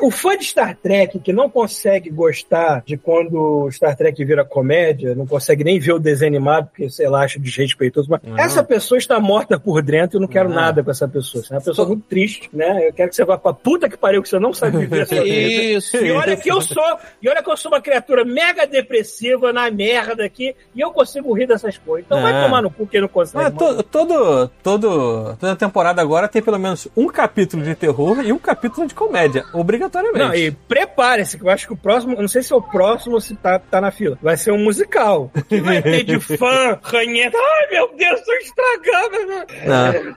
O 0.03 0.11
fã 0.11 0.37
de 0.37 0.45
Star 0.45 0.77
Trek 0.77 1.19
que 1.21 1.33
não 1.33 1.49
consegue 1.49 2.11
gostar 2.11 2.83
de 2.85 2.97
quando 2.99 3.69
Star 3.71 3.97
Trek 3.97 4.23
vira 4.25 4.45
comédia, 4.45 5.15
não 5.15 5.27
consegue 5.27 5.65
nem 5.65 5.79
ver 5.79 5.93
o 5.93 5.99
desenho 5.99 6.34
animado, 6.35 6.67
porque, 6.67 6.89
sei 6.91 7.09
lá, 7.09 7.23
acha 7.25 7.39
desrespeitoso. 7.39 8.09
Mas 8.11 8.23
essa 8.47 8.63
pessoa 8.65 8.99
está 8.99 9.19
morta 9.21 9.59
por 9.59 9.81
dentro 9.83 10.17
e 10.17 10.19
eu 10.19 10.21
não 10.23 10.29
quero 10.29 10.49
Não. 10.49 10.57
nada 10.57 10.83
com 10.83 10.91
essa 10.91 11.07
pessoa. 11.09 11.43
Você 11.45 11.53
é 11.53 11.57
uma 11.57 11.63
pessoa 11.63 11.89
muito 11.89 12.05
triste, 12.09 12.49
né? 12.53 12.89
Eu 12.89 12.93
quero 12.93 13.11
que 13.11 13.17
você 13.17 13.25
vá 13.25 13.39
pra 13.39 13.53
puta 13.53 13.89
que 13.89 13.97
pariu, 13.97 14.23
que 14.23 14.29
você 14.29 14.39
não 14.39 14.53
sabe 14.53 14.79
viver 14.79 15.03
a 15.03 15.07
sua 15.07 15.23
vida. 15.25 15.31
Isso. 15.35 15.97
E 15.97 16.11
olha 16.13 16.37
que 16.37 16.51
eu 16.51 16.61
sou, 16.61 16.99
e 17.23 17.29
olha 17.29 17.43
que 17.43 17.51
eu 17.51 17.57
sou 17.57 17.73
uma 17.73 17.81
criatura 17.81 18.25
mega 18.25 18.67
depressiva 18.67 19.53
na 19.53 19.71
merda 19.71 20.25
aqui, 20.25 20.55
e 20.75 20.81
eu 20.81 20.91
consigo 20.91 21.33
rir 21.33 21.47
dessas 21.47 21.79
coisas. 21.79 22.07
Então 22.07 22.21
vai 22.21 22.33
É. 22.35 22.45
tomar 22.45 22.63
no 22.63 22.71
cu 22.71 22.87
quem 22.87 23.01
não 23.01 23.09
consegue. 23.09 23.57
To- 23.57 23.83
todo, 23.85 24.49
todo, 24.63 25.37
toda 25.37 25.57
temporada 25.57 26.01
agora 26.03 26.29
tem 26.29 26.43
pelo 26.43 26.59
menos 26.59 26.89
um 26.97 27.07
capítulo 27.09 27.63
de 27.63 27.75
terror 27.75 28.25
e 28.25 28.33
um 28.33 28.39
capítulo 28.39 28.87
de 28.87 28.95
comédia, 28.95 29.45
obrigatoriamente. 29.53 30.19
Não, 30.25 30.35
e 30.35 30.51
prepare-se, 30.51 31.39
que 31.39 31.45
eu 31.45 31.51
acho 31.51 31.67
que 31.67 31.73
o 31.73 31.77
próximo, 31.77 32.17
não 32.21 32.29
sei 32.29 32.43
se 32.43 32.53
é 32.53 32.57
o 32.57 32.63
próximo 32.63 33.15
ou 33.15 33.21
se 33.21 33.35
tá, 33.35 33.59
tá 33.59 33.81
na 33.81 33.91
fila, 33.91 34.19
vai 34.23 34.37
ser 34.37 34.53
um 34.53 34.59
musical. 34.63 35.31
Que 35.49 35.61
vai 35.61 35.83
ter 35.83 36.03
de 36.05 36.19
fã, 36.39 36.79
ranheta. 36.83 37.37
Ai, 37.39 37.71
meu 37.71 37.91
Deus, 37.97 38.21
tô 38.23 38.33
estragando. 38.35 39.27
né? 39.27 39.47
Não. 39.67 40.17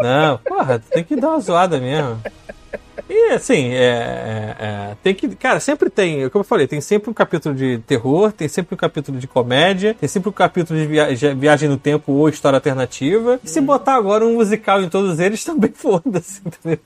Não, 0.00 0.38
porra, 0.38 0.78
tem 0.90 1.04
que 1.04 1.16
dar 1.16 1.28
uma 1.30 1.40
zoada 1.40 1.78
mesmo. 1.78 2.20
E 3.08 3.32
assim, 3.32 3.70
é, 3.74 3.76
é, 3.84 4.56
é, 4.58 4.96
tem 5.02 5.14
que. 5.14 5.28
Cara, 5.36 5.60
sempre 5.60 5.90
tem, 5.90 6.28
como 6.30 6.40
eu 6.42 6.46
falei, 6.46 6.66
tem 6.66 6.80
sempre 6.80 7.10
um 7.10 7.12
capítulo 7.12 7.54
de 7.54 7.78
terror, 7.86 8.32
tem 8.32 8.48
sempre 8.48 8.74
um 8.74 8.78
capítulo 8.78 9.18
de 9.18 9.26
comédia, 9.26 9.94
tem 9.94 10.08
sempre 10.08 10.30
um 10.30 10.32
capítulo 10.32 10.78
de 10.78 10.86
via- 10.86 11.14
de 11.14 11.34
viagem 11.34 11.68
no 11.68 11.76
tempo 11.76 12.12
ou 12.12 12.28
história 12.28 12.56
alternativa. 12.56 13.38
E 13.44 13.48
se 13.48 13.60
botar 13.60 13.94
agora 13.96 14.24
um 14.24 14.34
musical 14.34 14.80
em 14.80 14.88
todos 14.88 15.18
eles, 15.18 15.44
também 15.44 15.70
foda-se, 15.74 16.40
entendeu? 16.46 16.78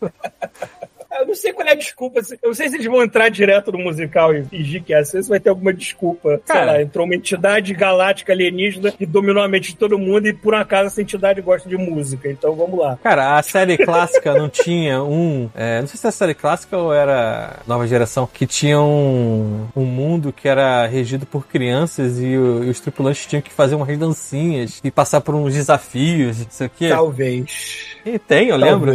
Eu 1.21 1.27
não 1.27 1.35
sei 1.35 1.53
qual 1.53 1.66
é 1.66 1.73
a 1.73 1.75
desculpa. 1.75 2.21
Eu 2.43 2.49
não 2.49 2.55
sei 2.55 2.69
se 2.69 2.77
eles 2.77 2.87
vão 2.87 3.03
entrar 3.03 3.29
direto 3.29 3.73
no 3.73 3.79
musical 3.79 4.35
e 4.35 4.45
fingir 4.45 4.83
que 4.83 4.93
é 4.93 4.99
assim, 4.99 5.23
se 5.23 5.29
vai 5.29 5.41
ter 5.41 5.51
alguma 5.51 5.73
desculpa. 5.73 6.41
Sei 6.45 6.55
Cara. 6.57 6.73
lá, 6.73 6.83
entrou 6.83 7.05
uma 7.07 7.14
entidade 7.14 7.73
galáctica 7.75 8.33
alienígena 8.33 8.91
que 8.93 9.05
dominou 9.07 9.43
a 9.43 9.49
mente 9.49 9.71
de 9.71 9.77
todo 9.77 9.99
mundo 9.99 10.27
e 10.29 10.33
por 10.33 10.55
acaso 10.55 10.87
essa 10.89 11.03
entidade 11.03 11.41
gosta 11.41 11.69
de 11.69 11.77
música. 11.77 12.31
Então 12.31 12.55
vamos 12.55 12.79
lá. 12.79 12.99
Cara, 13.03 13.37
a 13.39 13.43
série 13.43 13.77
clássica 13.77 14.35
não 14.35 14.49
tinha 14.49 15.03
um. 15.03 15.49
é, 15.55 15.81
não 15.81 15.87
sei 15.89 15.99
se 15.99 16.07
é 16.07 16.09
a 16.09 16.12
série 16.12 16.35
clássica 16.35 16.77
ou 16.77 16.93
era 16.93 17.57
nova 17.66 17.87
geração, 17.87 18.29
que 18.33 18.47
tinha 18.47 18.81
um, 18.81 19.66
um 19.77 19.85
mundo 19.85 20.33
que 20.33 20.49
era 20.49 20.87
regido 20.87 21.27
por 21.27 21.47
crianças 21.47 22.19
e, 22.21 22.37
o- 22.37 22.64
e 22.64 22.71
os 22.71 22.81
tripulantes 22.81 23.27
tinham 23.27 23.43
que 23.43 23.53
fazer 23.53 23.75
umas 23.75 23.97
dancinhas 23.99 24.81
e 24.85 24.91
passar 24.91 25.21
por 25.21 25.35
uns 25.35 25.55
desafios, 25.55 26.39
não 26.41 26.51
sei 26.51 26.66
o 26.66 26.71
quê. 26.71 26.89
Talvez. 26.89 27.97
E 28.05 28.19
tem, 28.19 28.49
eu 28.49 28.57
lembro. 28.57 28.93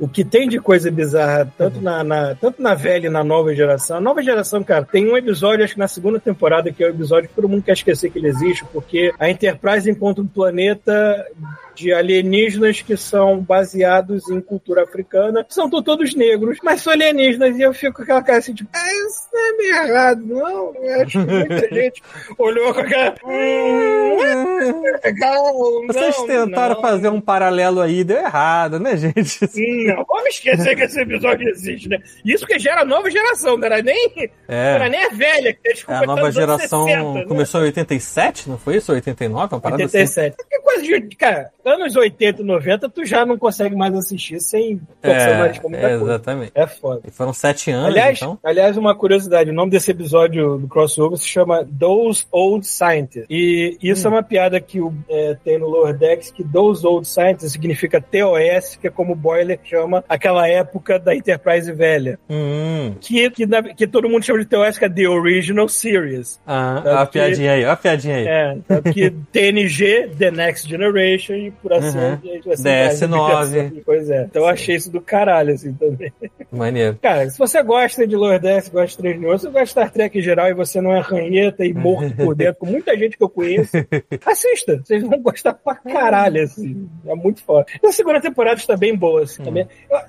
O 0.00 0.08
que 0.08 0.24
tem 0.24 0.48
de 0.48 0.58
coisa 0.58 0.90
bizarra, 0.90 1.52
tanto 1.58 1.80
na, 1.80 2.02
na- 2.02 2.34
tanto 2.34 2.62
na 2.62 2.74
velha 2.74 3.06
e 3.06 3.10
na 3.10 3.22
nova 3.22 3.54
geração. 3.54 3.98
A 3.98 4.00
nova 4.00 4.22
geração, 4.22 4.64
cara, 4.64 4.82
tem 4.84 5.06
um 5.06 5.16
episódio, 5.16 5.62
acho 5.62 5.74
que 5.74 5.78
na 5.78 5.86
segunda 5.88 6.18
temporada, 6.18 6.72
que 6.72 6.82
é 6.82 6.86
o 6.86 6.90
episódio 6.90 7.28
que 7.28 7.34
todo 7.34 7.48
mundo 7.48 7.62
quer 7.62 7.72
esquecer 7.72 8.10
que 8.10 8.18
ele 8.18 8.28
existe, 8.28 8.64
porque 8.72 9.12
a 9.18 9.28
Enterprise 9.28 9.90
encontra 9.90 10.22
um 10.24 10.26
planeta 10.26 11.26
de 11.74 11.92
alienígenas 11.92 12.82
que 12.82 12.96
são 12.96 13.38
baseados 13.40 14.28
em 14.30 14.40
cultura 14.40 14.82
africana. 14.84 15.44
São 15.48 15.68
to- 15.70 15.82
todos 15.82 16.14
negros, 16.14 16.58
mas 16.62 16.80
são 16.82 16.92
alienígenas. 16.92 17.56
E 17.56 17.62
eu 17.62 17.72
fico 17.72 17.96
com 17.96 18.02
aquela 18.02 18.22
cara 18.22 18.38
assim, 18.38 18.54
tipo, 18.54 18.70
ah, 18.72 18.92
isso 19.08 19.28
é 19.34 19.52
meio 19.56 19.74
errado, 19.76 20.22
não. 20.26 20.74
Eu 20.76 21.02
acho 21.02 21.10
que 21.24 21.32
muita 21.32 21.68
gente 21.74 22.02
olhou 22.38 22.74
com 22.74 22.80
aquela. 22.80 23.14
Hum, 23.24 24.16
não 24.70 24.86
é 24.86 25.86
Vocês 25.86 26.16
tentaram 26.22 26.74
não. 26.74 26.82
fazer 26.82 27.08
um 27.08 27.20
paralelo 27.20 27.80
aí, 27.80 28.04
deu 28.04 28.18
errado, 28.18 28.78
né, 28.78 28.96
gente? 28.96 29.40
Não, 29.86 30.04
vamos 30.04 30.28
esquecer 30.34 30.76
que 30.76 30.82
esse 30.82 31.00
episódio 31.00 31.48
existe, 31.48 31.88
né? 31.88 31.98
Isso 32.24 32.46
que 32.46 32.58
gera 32.58 32.82
a 32.82 32.84
nova 32.84 33.10
geração, 33.10 33.56
não 33.56 33.64
era 33.66 33.82
nem, 33.82 34.10
não 34.16 34.54
era 34.54 34.86
É. 34.86 34.88
nem 34.88 35.04
a 35.04 35.08
velha, 35.10 35.52
que 35.54 35.72
desculpa, 35.72 36.02
A 36.02 36.06
nova 36.06 36.20
tá 36.20 36.26
anos 36.26 36.34
geração 36.34 36.84
60, 36.86 37.12
né? 37.12 37.24
começou 37.26 37.60
em 37.60 37.64
87, 37.64 38.48
não 38.48 38.58
foi 38.58 38.76
isso? 38.76 38.92
89? 38.92 39.54
Uma 39.54 39.60
parada 39.60 39.84
assim. 39.84 39.98
87. 39.98 40.36
Que 40.48 40.58
coisa 40.60 40.82
de. 40.82 41.00
Cara, 41.16 41.50
anos 41.64 41.96
80 41.96 42.42
e 42.42 42.44
90, 42.44 42.88
tu 42.88 43.04
já 43.04 43.24
não 43.26 43.36
consegue 43.38 43.74
mais 43.76 43.94
assistir 43.94 44.40
sem 44.40 44.80
torcer 45.02 45.34
o 45.34 45.38
nariz 45.38 45.58
pra 45.58 45.68
muita 45.68 45.86
é, 45.86 45.90
coisa. 45.90 46.04
exatamente. 46.04 46.52
É 46.54 46.66
foda. 46.66 47.00
E 47.06 47.10
foram 47.10 47.32
sete 47.32 47.70
anos, 47.70 47.86
Aliás, 47.88 48.18
então. 48.18 48.38
aliás, 48.42 48.76
uma 48.76 48.94
curiosidade, 48.94 49.50
o 49.50 49.52
nome 49.54 49.70
desse 49.70 49.90
episódio 49.90 50.58
do 50.58 50.68
crossover 50.68 51.18
se 51.18 51.26
chama 51.26 51.66
Those 51.78 52.26
Old 52.30 52.66
Scientists. 52.66 53.26
E 53.28 53.76
isso 53.82 54.06
Hum. 54.08 54.12
é 54.12 54.14
uma 54.16 54.22
piada 54.22 54.60
que 54.60 54.80
o, 54.80 54.92
é, 55.08 55.36
tem 55.44 55.58
no 55.58 55.68
Lower 55.68 55.96
Decks, 55.96 56.30
que 56.30 56.42
Those 56.44 56.86
Old 56.86 57.06
Scientists 57.06 57.52
significa 57.52 58.00
TOS, 58.00 58.76
que 58.80 58.86
é 58.86 58.90
como 58.90 59.12
o 59.12 59.16
Boiler 59.16 59.58
chama 59.64 60.04
aquela 60.08 60.48
época 60.48 60.98
da 60.98 61.14
Enterprise 61.14 61.70
velha. 61.72 62.18
Hum. 62.28 62.94
Que, 63.00 63.30
que, 63.30 63.46
na- 63.46 63.62
que 63.62 63.86
todo 63.86 64.08
mundo 64.08 64.24
chama 64.24 64.38
de 64.40 64.46
TOS, 64.46 64.78
que 64.78 64.84
é 64.84 64.88
The 64.88 65.08
Original 65.08 65.68
Series. 65.68 66.40
Ah, 66.46 67.02
a 67.02 67.06
que- 67.06 67.12
piadinha 67.12 67.52
aí, 67.52 67.64
a 67.64 67.76
piadinha 67.76 68.16
aí. 68.16 68.26
É, 68.26 68.56
que 68.92 69.10
TNG, 69.32 70.10
The 70.18 70.30
Next 70.30 70.68
Generation 70.68 71.49
por 71.50 71.72
assim, 71.72 71.98
Uhum. 71.98 72.14
assim 72.52 72.62
vai, 72.62 72.88
DS9. 72.88 73.82
Pois 73.84 74.10
é. 74.10 74.24
Então 74.24 74.42
eu 74.42 74.48
achei 74.48 74.76
isso 74.76 74.90
do 74.90 75.00
caralho, 75.00 75.54
assim, 75.54 75.72
também. 75.72 76.12
Maneiro. 76.52 76.98
Cara, 77.00 77.28
se 77.28 77.38
você 77.38 77.62
gosta 77.62 78.06
de 78.06 78.16
Lower 78.16 78.40
Decks, 78.40 78.68
gosta 78.68 79.02
de 79.02 79.16
3 79.16 79.20
você 79.20 79.48
gosta 79.48 79.64
de 79.64 79.70
Star 79.70 79.90
Trek 79.90 80.18
em 80.18 80.22
geral 80.22 80.48
e 80.48 80.54
você 80.54 80.80
não 80.80 80.92
é 80.92 81.00
ranheta 81.00 81.64
e 81.64 81.72
morto 81.72 82.14
por 82.16 82.34
dentro, 82.34 82.60
com 82.60 82.66
muita 82.66 82.96
gente 82.96 83.16
que 83.16 83.22
eu 83.22 83.28
conheço, 83.28 83.76
assista. 84.26 84.80
Vocês 84.84 85.02
vão 85.02 85.20
gostar 85.20 85.54
pra 85.54 85.74
caralho, 85.74 86.42
assim. 86.42 86.88
É 87.06 87.14
muito 87.14 87.42
foda. 87.42 87.66
E 87.82 87.86
a 87.86 87.92
segunda 87.92 88.20
temporada 88.20 88.58
está 88.58 88.76
bem 88.76 88.96
boa, 88.96 89.22
assim, 89.22 89.42
também. 89.42 89.66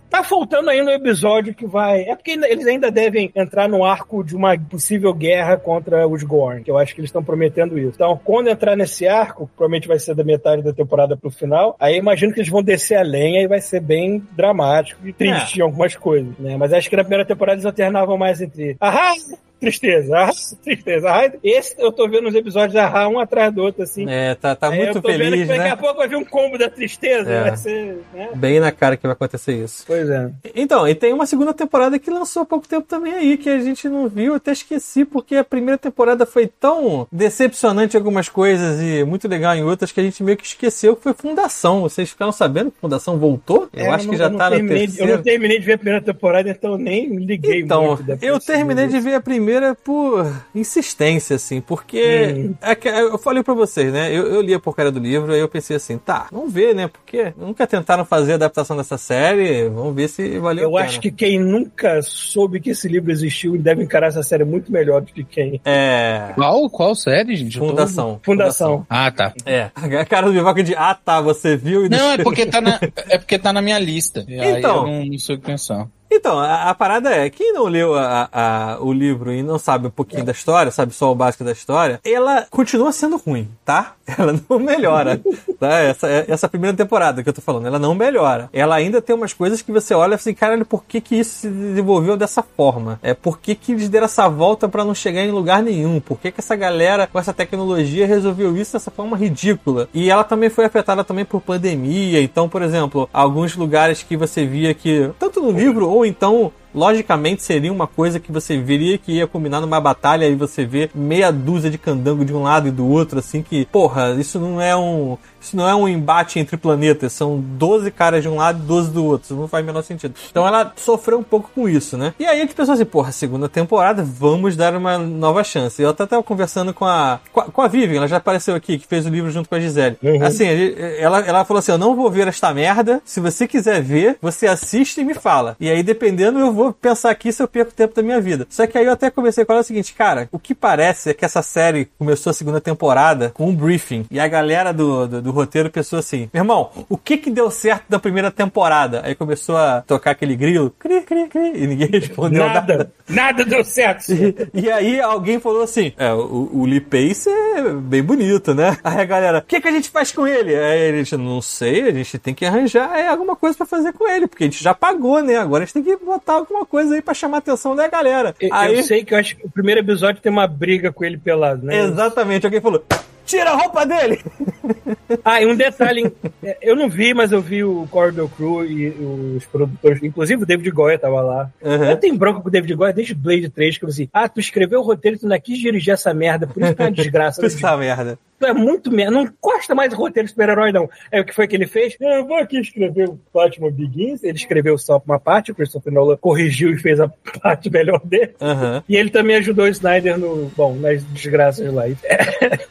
Tá 0.09 0.23
faltando 0.23 0.69
ainda 0.69 0.91
um 0.91 0.95
episódio 0.95 1.53
que 1.53 1.65
vai... 1.65 2.03
É 2.03 2.15
porque 2.15 2.31
eles 2.31 2.65
ainda 2.65 2.91
devem 2.91 3.31
entrar 3.35 3.67
no 3.67 3.83
arco 3.83 4.23
de 4.23 4.35
uma 4.35 4.57
possível 4.57 5.13
guerra 5.13 5.57
contra 5.57 6.07
os 6.07 6.23
Gorn, 6.23 6.63
que 6.63 6.71
eu 6.71 6.77
acho 6.77 6.93
que 6.93 7.01
eles 7.01 7.09
estão 7.09 7.23
prometendo 7.23 7.77
isso. 7.77 7.93
Então, 7.95 8.19
quando 8.23 8.49
entrar 8.49 8.75
nesse 8.75 9.07
arco, 9.07 9.49
provavelmente 9.55 9.87
vai 9.87 9.99
ser 9.99 10.15
da 10.15 10.23
metade 10.23 10.61
da 10.61 10.73
temporada 10.73 11.15
pro 11.15 11.29
final, 11.29 11.75
aí 11.79 11.95
eu 11.95 11.99
imagino 11.99 12.33
que 12.33 12.39
eles 12.39 12.49
vão 12.49 12.63
descer 12.63 12.95
a 12.95 13.01
lenha 13.01 13.41
e 13.41 13.47
vai 13.47 13.61
ser 13.61 13.79
bem 13.79 14.23
dramático 14.31 15.07
e 15.07 15.13
triste 15.13 15.59
em 15.59 15.61
algumas 15.61 15.95
coisas, 15.95 16.30
né? 16.39 16.57
Mas 16.57 16.73
acho 16.73 16.89
que 16.89 16.95
na 16.95 17.03
primeira 17.03 17.25
temporada 17.25 17.55
eles 17.55 17.65
alternavam 17.65 18.17
mais 18.17 18.41
entre 18.41 18.77
ah, 18.79 19.13
tristeza, 19.61 20.17
ah, 20.17 20.31
tristeza, 20.63 21.09
ah. 21.09 21.31
Esse 21.43 21.75
eu 21.79 21.91
tô 21.91 22.09
vendo 22.09 22.27
os 22.27 22.35
episódios 22.35 22.75
ah, 22.75 23.07
um 23.07 23.19
atrás 23.19 23.53
do 23.53 23.61
outro, 23.61 23.83
assim. 23.83 24.05
É, 24.09 24.35
tá, 24.35 24.55
tá 24.55 24.69
muito 24.71 24.97
eu 24.97 25.01
tô 25.01 25.07
vendo 25.07 25.19
feliz, 25.19 25.41
que 25.43 25.47
daqui 25.47 25.59
né? 25.59 25.69
a 25.69 25.77
pouco 25.77 25.97
vai 25.99 26.07
vir 26.07 26.15
um 26.17 26.25
combo 26.25 26.57
da 26.57 26.69
tristeza, 26.69 27.29
É. 27.31 27.43
vai 27.43 27.57
ser, 27.57 27.97
né? 28.13 28.29
Bem 28.35 28.59
na 28.59 28.71
cara 28.71 28.97
que 28.97 29.03
vai 29.03 29.13
acontecer 29.13 29.53
isso. 29.53 29.83
Pois 29.87 30.09
é. 30.09 30.29
Então, 30.55 30.87
e 30.87 30.95
tem 30.95 31.13
uma 31.13 31.25
segunda 31.25 31.53
temporada 31.53 31.97
que 31.99 32.09
lançou 32.09 32.41
há 32.41 32.45
pouco 32.45 32.67
tempo 32.67 32.87
também 32.87 33.13
aí, 33.13 33.37
que 33.37 33.49
a 33.49 33.59
gente 33.59 33.87
não 33.87 34.07
viu, 34.09 34.31
eu 34.31 34.35
até 34.35 34.51
esqueci, 34.51 35.05
porque 35.05 35.35
a 35.35 35.43
primeira 35.43 35.77
temporada 35.77 36.25
foi 36.25 36.47
tão 36.47 37.07
decepcionante 37.11 37.95
em 37.95 37.99
algumas 37.99 38.27
coisas 38.27 38.81
e 38.81 39.03
muito 39.03 39.27
legal 39.27 39.55
em 39.55 39.63
outras 39.63 39.91
que 39.91 39.99
a 39.99 40.03
gente 40.03 40.23
meio 40.23 40.37
que 40.37 40.45
esqueceu, 40.45 40.95
que 40.95 41.03
foi 41.03 41.13
Fundação. 41.13 41.81
Vocês 41.81 42.09
ficaram 42.09 42.31
sabendo 42.31 42.71
que 42.71 42.79
Fundação 42.79 43.17
voltou? 43.19 43.69
Eu 43.73 43.85
É, 43.85 43.89
acho 43.89 44.05
não- 44.05 44.11
que 44.13 44.17
já 44.17 44.29
tá 44.29 44.49
no 44.49 44.55
terminei 44.55 44.87
de- 44.87 44.99
Eu 44.99 45.07
não 45.07 45.21
terminei 45.21 45.59
de 45.59 45.65
ver 45.65 45.73
a 45.73 45.77
primeira 45.77 46.01
temporada, 46.03 46.49
então 46.49 46.71
eu 46.71 46.77
nem 46.77 47.07
liguei 47.17 47.61
Então, 47.61 47.87
muito. 47.87 48.03
depois 48.03 48.23
eu 48.31 48.39
terminei 48.39 48.87
de 48.87 48.99
ver 48.99 49.15
a 49.15 49.21
primeira 49.21 49.50
por 49.83 50.31
insistência, 50.53 51.35
assim, 51.35 51.59
porque 51.61 52.01
Hum. 52.37 52.53
é 52.61 52.75
que 52.75 52.87
eu 52.87 53.17
falei 53.17 53.43
pra 53.43 53.53
vocês, 53.53 53.91
né? 53.91 54.09
Eu, 54.15 54.27
eu 54.27 54.41
li 54.41 54.53
a 54.53 54.59
porcaria 54.59 54.91
do 54.91 54.99
livro, 54.99 55.33
aí 55.33 55.39
eu 55.39 55.47
pensei 55.49 55.75
assim, 55.77 55.97
tá, 55.97 56.27
vamos 56.31 56.51
ver, 56.53 56.73
né? 56.75 56.87
Porque 56.87 57.33
nunca 57.37 57.65
tentaram 57.67 58.05
fazer 58.05 58.33
a 58.33 58.35
adaptação 58.35 58.77
dessa 58.77 58.97
série, 58.97 59.67
vamos 59.69 59.95
ver 59.95 60.07
se 60.07 60.37
valeu 60.39 60.63
Eu 60.63 60.77
a 60.77 60.81
pena. 60.81 60.89
acho 60.89 60.99
que 61.01 61.11
quem 61.11 61.39
nunca 61.39 62.01
soube 62.01 62.59
que 62.59 62.69
esse 62.71 62.87
livro 62.87 63.11
existiu 63.11 63.57
deve 63.57 63.83
encarar 63.83 64.07
essa 64.07 64.23
série 64.23 64.43
muito 64.43 64.71
melhor 64.71 65.01
do 65.01 65.11
que 65.11 65.23
quem. 65.23 65.59
É. 65.65 66.31
Qual, 66.35 66.69
qual 66.69 66.95
série, 66.95 67.35
gente? 67.35 67.57
Tô- 67.59 67.67
Fundação. 67.69 68.19
Fundação. 68.23 68.85
Ah, 68.89 69.11
tá. 69.11 69.33
É. 69.45 69.69
A 69.75 70.05
cara 70.05 70.27
do 70.27 70.33
Bivaco 70.33 70.61
de, 70.63 70.75
ah 70.75 70.93
tá, 70.95 71.19
você 71.21 71.55
viu 71.57 71.85
e 71.85 71.89
Não, 71.89 72.11
é 72.11 72.17
porque 72.17 72.45
tá 72.45 72.61
na, 72.61 72.79
é 73.09 73.17
porque 73.17 73.37
tá 73.39 73.51
na 73.53 73.61
minha 73.61 73.79
lista. 73.79 74.23
E 74.27 74.39
aí 74.39 74.59
Então. 74.59 74.87
eu 74.87 74.91
não, 74.93 75.05
não 75.05 75.17
sei 75.19 75.35
o 75.35 75.39
que 75.39 75.45
pensar. 75.45 75.87
Então, 76.11 76.37
a, 76.37 76.69
a 76.69 76.75
parada 76.75 77.09
é, 77.09 77.29
quem 77.29 77.53
não 77.53 77.65
leu 77.67 77.95
a- 77.95 78.27
a- 78.31 78.77
o 78.81 78.91
livro 78.91 79.31
e 79.31 79.41
não 79.41 79.57
sabe 79.57 79.87
um 79.87 79.91
pouquinho 79.91 80.25
da 80.25 80.31
história, 80.33 80.69
sabe 80.71 80.93
só 80.93 81.11
o 81.11 81.15
básico 81.15 81.43
da 81.43 81.51
história, 81.53 81.99
ela 82.03 82.45
continua 82.49 82.91
sendo 82.91 83.15
ruim, 83.17 83.49
tá? 83.63 83.93
Ela 84.17 84.35
não 84.49 84.59
melhora, 84.59 85.21
tá? 85.57 85.77
Essa, 85.79 86.07
essa 86.27 86.49
primeira 86.49 86.75
temporada 86.75 87.23
que 87.23 87.29
eu 87.29 87.33
tô 87.33 87.39
falando, 87.41 87.65
ela 87.65 87.79
não 87.79 87.95
melhora. 87.95 88.49
Ela 88.51 88.75
ainda 88.75 89.01
tem 89.01 89.15
umas 89.15 89.31
coisas 89.31 89.61
que 89.61 89.71
você 89.71 89.93
olha 89.93 90.15
assim, 90.15 90.33
caralho, 90.33 90.65
por 90.65 90.83
que 90.83 90.99
que 90.99 91.15
isso 91.15 91.39
se 91.39 91.47
desenvolveu 91.49 92.17
dessa 92.17 92.43
forma? 92.43 92.99
É, 93.01 93.13
por 93.13 93.39
que 93.39 93.55
que 93.55 93.71
eles 93.71 93.87
deram 93.87 94.03
essa 94.05 94.27
volta 94.27 94.67
pra 94.67 94.83
não 94.83 94.93
chegar 94.93 95.21
em 95.21 95.31
lugar 95.31 95.63
nenhum? 95.63 96.01
Por 96.01 96.19
que 96.19 96.29
que 96.29 96.41
essa 96.41 96.57
galera 96.57 97.07
com 97.07 97.17
essa 97.17 97.31
tecnologia 97.33 98.05
resolveu 98.05 98.57
isso 98.57 98.73
dessa 98.73 98.91
forma 98.91 99.15
ridícula? 99.15 99.87
E 99.93 100.09
ela 100.11 100.25
também 100.25 100.49
foi 100.49 100.65
afetada 100.65 101.05
também 101.05 101.23
por 101.23 101.39
pandemia, 101.39 102.21
então, 102.21 102.49
por 102.49 102.61
exemplo, 102.61 103.09
alguns 103.13 103.55
lugares 103.55 104.03
que 104.03 104.17
você 104.17 104.45
via 104.45 104.73
que, 104.73 105.09
tanto 105.17 105.39
no 105.41 105.51
livro 105.51 105.87
ou 105.89 106.00
então 106.05 106.51
logicamente 106.73 107.43
seria 107.43 107.71
uma 107.71 107.87
coisa 107.87 108.19
que 108.19 108.31
você 108.31 108.57
veria 108.57 108.97
que 108.97 109.13
ia 109.13 109.27
combinar 109.27 109.61
numa 109.61 109.79
batalha 109.79 110.27
e 110.27 110.35
você 110.35 110.65
vê 110.65 110.89
meia 110.93 111.31
dúzia 111.31 111.69
de 111.69 111.77
candango 111.77 112.25
de 112.25 112.33
um 112.33 112.43
lado 112.43 112.67
e 112.67 112.71
do 112.71 112.87
outro, 112.87 113.19
assim 113.19 113.41
que, 113.41 113.65
porra, 113.65 114.11
isso 114.19 114.39
não 114.39 114.61
é 114.61 114.75
um. 114.75 115.17
Isso 115.39 115.57
não 115.57 115.67
é 115.67 115.73
um 115.73 115.87
embate 115.87 116.37
entre 116.37 116.55
planetas, 116.55 117.13
são 117.13 117.39
12 117.39 117.89
caras 117.89 118.21
de 118.21 118.29
um 118.29 118.35
lado 118.35 118.59
e 118.63 118.67
12 118.67 118.91
do 118.91 119.03
outro. 119.03 119.25
Isso 119.25 119.35
não 119.35 119.47
faz 119.47 119.63
o 119.63 119.65
menor 119.65 119.81
sentido. 119.81 120.13
Então 120.29 120.45
ela 120.47 120.71
sofreu 120.75 121.17
um 121.17 121.23
pouco 121.23 121.49
com 121.55 121.67
isso, 121.67 121.97
né? 121.97 122.13
E 122.19 122.25
aí 122.27 122.37
a 122.37 122.41
gente 122.41 122.53
pensou 122.53 122.75
assim, 122.75 122.85
porra, 122.85 123.11
segunda 123.11 123.49
temporada, 123.49 124.03
vamos 124.03 124.55
dar 124.55 124.75
uma 124.75 124.99
nova 124.99 125.43
chance. 125.43 125.81
Eu 125.81 125.89
até 125.89 126.05
tava 126.05 126.21
conversando 126.21 126.75
com 126.75 126.85
a, 126.85 127.19
com 127.33 127.39
a, 127.39 127.43
com 127.45 127.61
a 127.63 127.67
Vivian, 127.67 127.97
ela 127.97 128.07
já 128.07 128.17
apareceu 128.17 128.53
aqui, 128.53 128.77
que 128.77 128.85
fez 128.85 129.03
o 129.07 129.09
livro 129.09 129.31
junto 129.31 129.49
com 129.49 129.55
a 129.55 129.59
Gisele. 129.59 129.97
Assim, 130.21 130.47
a 130.47 130.55
gente- 130.55 130.75
ela, 130.99 131.19
ela 131.21 131.43
falou 131.43 131.57
assim: 131.57 131.71
eu 131.71 131.77
não 131.79 131.95
vou 131.95 132.11
ver 132.11 132.27
esta 132.27 132.53
merda. 132.53 133.01
Se 133.03 133.19
você 133.19 133.47
quiser 133.47 133.81
ver, 133.81 134.17
você 134.21 134.45
assiste 134.45 135.01
e 135.01 135.03
me 135.03 135.15
fala. 135.15 135.55
E 135.59 135.67
aí, 135.71 135.81
dependendo, 135.81 136.37
eu 136.37 136.53
vou 136.53 136.60
pensar 136.73 137.11
aqui 137.11 137.31
se 137.31 137.41
eu 137.41 137.47
perco 137.47 137.73
tempo 137.73 137.95
da 137.95 138.01
minha 138.01 138.19
vida. 138.19 138.45
Só 138.49 138.67
que 138.67 138.77
aí 138.77 138.85
eu 138.85 138.91
até 138.91 139.09
conversei 139.09 139.45
com 139.45 139.53
ela 139.53 139.61
o 139.61 139.65
seguinte, 139.65 139.93
cara, 139.93 140.27
o 140.31 140.39
que 140.39 140.53
parece 140.53 141.09
é 141.11 141.13
que 141.13 141.25
essa 141.25 141.41
série 141.41 141.89
começou 141.97 142.31
a 142.31 142.33
segunda 142.33 142.59
temporada 142.59 143.31
com 143.33 143.47
um 143.47 143.55
briefing. 143.55 144.05
E 144.11 144.19
a 144.19 144.27
galera 144.27 144.73
do, 144.73 145.07
do, 145.07 145.21
do 145.21 145.31
roteiro 145.31 145.69
pensou 145.69 145.99
assim: 145.99 146.29
meu 146.33 146.41
irmão, 146.41 146.69
o 146.89 146.97
que 146.97 147.17
que 147.17 147.31
deu 147.31 147.49
certo 147.49 147.85
da 147.89 147.99
primeira 147.99 148.29
temporada? 148.29 149.01
Aí 149.03 149.15
começou 149.15 149.57
a 149.57 149.81
tocar 149.81 150.11
aquele 150.11 150.35
grilo, 150.35 150.73
cri, 150.77 151.01
cri, 151.01 151.27
cri, 151.27 151.51
e 151.55 151.67
ninguém 151.67 151.87
respondeu 151.99 152.45
nada. 152.45 152.61
Nada, 152.61 152.91
nada 153.09 153.45
deu 153.45 153.63
certo. 153.63 154.11
E, 154.11 154.35
e 154.65 154.71
aí 154.71 154.99
alguém 154.99 155.39
falou 155.39 155.63
assim: 155.63 155.93
é, 155.97 156.11
o, 156.13 156.49
o 156.53 156.65
Lee 156.65 156.81
Pace 156.81 157.29
é 157.29 157.61
bem 157.73 158.03
bonito, 158.03 158.53
né? 158.53 158.77
Aí 158.83 158.99
a 158.99 159.05
galera, 159.05 159.39
o 159.39 159.41
que, 159.41 159.61
que 159.61 159.67
a 159.67 159.71
gente 159.71 159.89
faz 159.89 160.11
com 160.11 160.27
ele? 160.27 160.55
Aí 160.55 160.79
ele 160.79 161.03
disse, 161.03 161.17
não 161.17 161.41
sei, 161.41 161.83
a 161.83 161.91
gente 161.91 162.17
tem 162.17 162.33
que 162.33 162.45
arranjar 162.45 162.97
é, 162.97 163.07
alguma 163.07 163.35
coisa 163.35 163.57
pra 163.57 163.65
fazer 163.65 163.93
com 163.93 164.07
ele, 164.09 164.27
porque 164.27 164.43
a 164.43 164.47
gente 164.47 164.63
já 164.63 164.73
pagou, 164.73 165.21
né? 165.21 165.37
Agora 165.37 165.63
a 165.63 165.65
gente 165.65 165.73
tem 165.73 165.83
que 165.83 166.03
botar 166.03 166.37
alguma 166.51 166.65
coisa 166.65 166.93
aí 166.93 167.01
pra 167.01 167.13
chamar 167.13 167.37
a 167.37 167.39
atenção 167.39 167.75
da 167.75 167.87
galera. 167.87 168.35
Eu, 168.39 168.53
aí, 168.53 168.75
eu 168.75 168.83
sei 168.83 169.03
que 169.03 169.13
eu 169.13 169.17
acho 169.17 169.37
que 169.37 169.45
o 169.45 169.49
primeiro 169.49 169.79
episódio 169.79 170.21
tem 170.21 170.31
uma 170.31 170.45
briga 170.45 170.91
com 170.91 171.03
ele 171.03 171.17
pelado, 171.17 171.65
né? 171.65 171.85
exatamente, 171.85 172.45
alguém 172.45 172.61
falou. 172.61 172.83
Tira 173.25 173.51
a 173.51 173.55
roupa 173.55 173.85
dele! 173.85 174.21
Ah, 175.25 175.41
e 175.41 175.45
um 175.45 175.55
detalhe, 175.55 176.11
é, 176.41 176.57
eu 176.61 176.75
não 176.75 176.89
vi, 176.89 177.13
mas 177.13 177.31
eu 177.33 177.41
vi 177.41 177.63
o 177.63 177.85
Corridor 177.91 178.29
Crew 178.29 178.65
e 178.65 178.89
os 179.35 179.45
produtores, 179.45 180.01
inclusive 180.01 180.43
o 180.43 180.45
David 180.45 180.71
Goya 180.71 180.97
tava 180.97 181.21
lá. 181.21 181.51
Uhum. 181.61 181.83
Eu 181.91 181.97
tenho 181.97 182.15
bronca 182.17 182.39
com 182.41 182.47
o 182.47 182.51
David 182.51 182.73
Goya 182.75 182.93
desde 182.93 183.13
Blade 183.13 183.49
3, 183.49 183.77
que 183.77 183.83
eu 183.85 183.89
assim, 183.89 184.07
ah, 184.13 184.29
tu 184.29 184.39
escreveu 184.39 184.79
o 184.79 184.83
roteiro 184.83 185.17
e 185.17 185.19
tu 185.19 185.27
não 185.27 185.39
quis 185.39 185.59
dirigir 185.59 185.93
essa 185.93 186.13
merda, 186.13 186.47
por 186.47 186.61
isso 186.63 186.73
que 186.73 186.81
é 186.81 186.85
uma 186.85 186.91
desgraça. 186.91 187.43
Essa 187.45 187.75
merda. 187.75 188.17
Tu 188.39 188.45
é 188.47 188.53
muito 188.53 188.89
merda, 188.91 189.11
não 189.11 189.29
gosta 189.39 189.75
mais 189.75 189.89
de 189.91 189.95
roteiro 189.95 190.25
de 190.25 190.31
super-herói, 190.31 190.71
não. 190.71 190.89
Aí 191.11 191.21
o 191.21 191.25
que 191.25 191.35
foi 191.35 191.47
que 191.47 191.55
ele 191.55 191.67
fez? 191.67 191.95
"Ah, 192.01 192.15
Eu 192.19 192.25
vou 192.25 192.37
aqui 192.37 192.57
escrever 192.59 193.09
o 193.09 193.19
Batman 193.31 193.69
Begins, 193.69 194.23
ele 194.23 194.37
escreveu 194.37 194.77
só 194.79 194.99
uma 195.05 195.19
parte, 195.19 195.51
o 195.51 195.55
Christopher 195.55 195.93
Nolan 195.93 196.17
corrigiu 196.17 196.71
e 196.71 196.77
fez 196.77 196.99
a 196.99 197.07
parte 197.43 197.69
melhor 197.69 197.99
dele. 198.03 198.31
Aham. 198.41 198.83
E 198.89 198.95
ele 198.95 199.09
também 199.11 199.35
ajudou 199.35 199.65
o 199.65 199.67
Snyder 199.67 200.17
no. 200.17 200.49
Bom, 200.57 200.73
nas 200.75 201.03
desgraças 201.03 201.71
lá. 201.71 201.83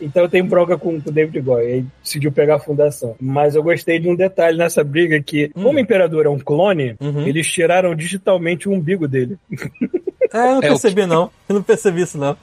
então 0.01 0.23
eu 0.25 0.29
tenho 0.29 0.45
bronca 0.45 0.77
com, 0.77 1.01
com 1.01 1.09
o 1.11 1.13
David 1.13 1.41
Goy. 1.41 1.80
Decidiu 2.03 2.33
pegar 2.33 2.57
a 2.57 2.59
fundação. 2.59 3.15
Mas 3.21 3.55
eu 3.55 3.63
gostei 3.63 3.99
de 3.99 4.09
um 4.09 4.15
detalhe 4.17 4.57
nessa 4.59 4.83
briga 4.85 5.21
que, 5.23 5.49
como 5.51 5.77
o 5.77 5.81
Imperador 5.81 6.27
é 6.27 6.29
um 6.29 6.39
clone, 6.39 6.95
Uhum. 7.01 7.27
eles 7.27 7.47
tiraram 7.51 7.95
digitalmente 7.95 8.69
o 8.69 8.73
umbigo 8.73 9.07
dele. 9.09 9.37
É, 10.33 10.37
eu 10.37 10.55
não 10.55 10.55
É, 10.55 10.57
o 10.59 10.61
percebi, 10.61 11.07
não. 11.07 11.31
Eu 11.49 11.55
não 11.57 11.63
percebi 11.63 12.03
isso, 12.03 12.19
não. 12.19 12.37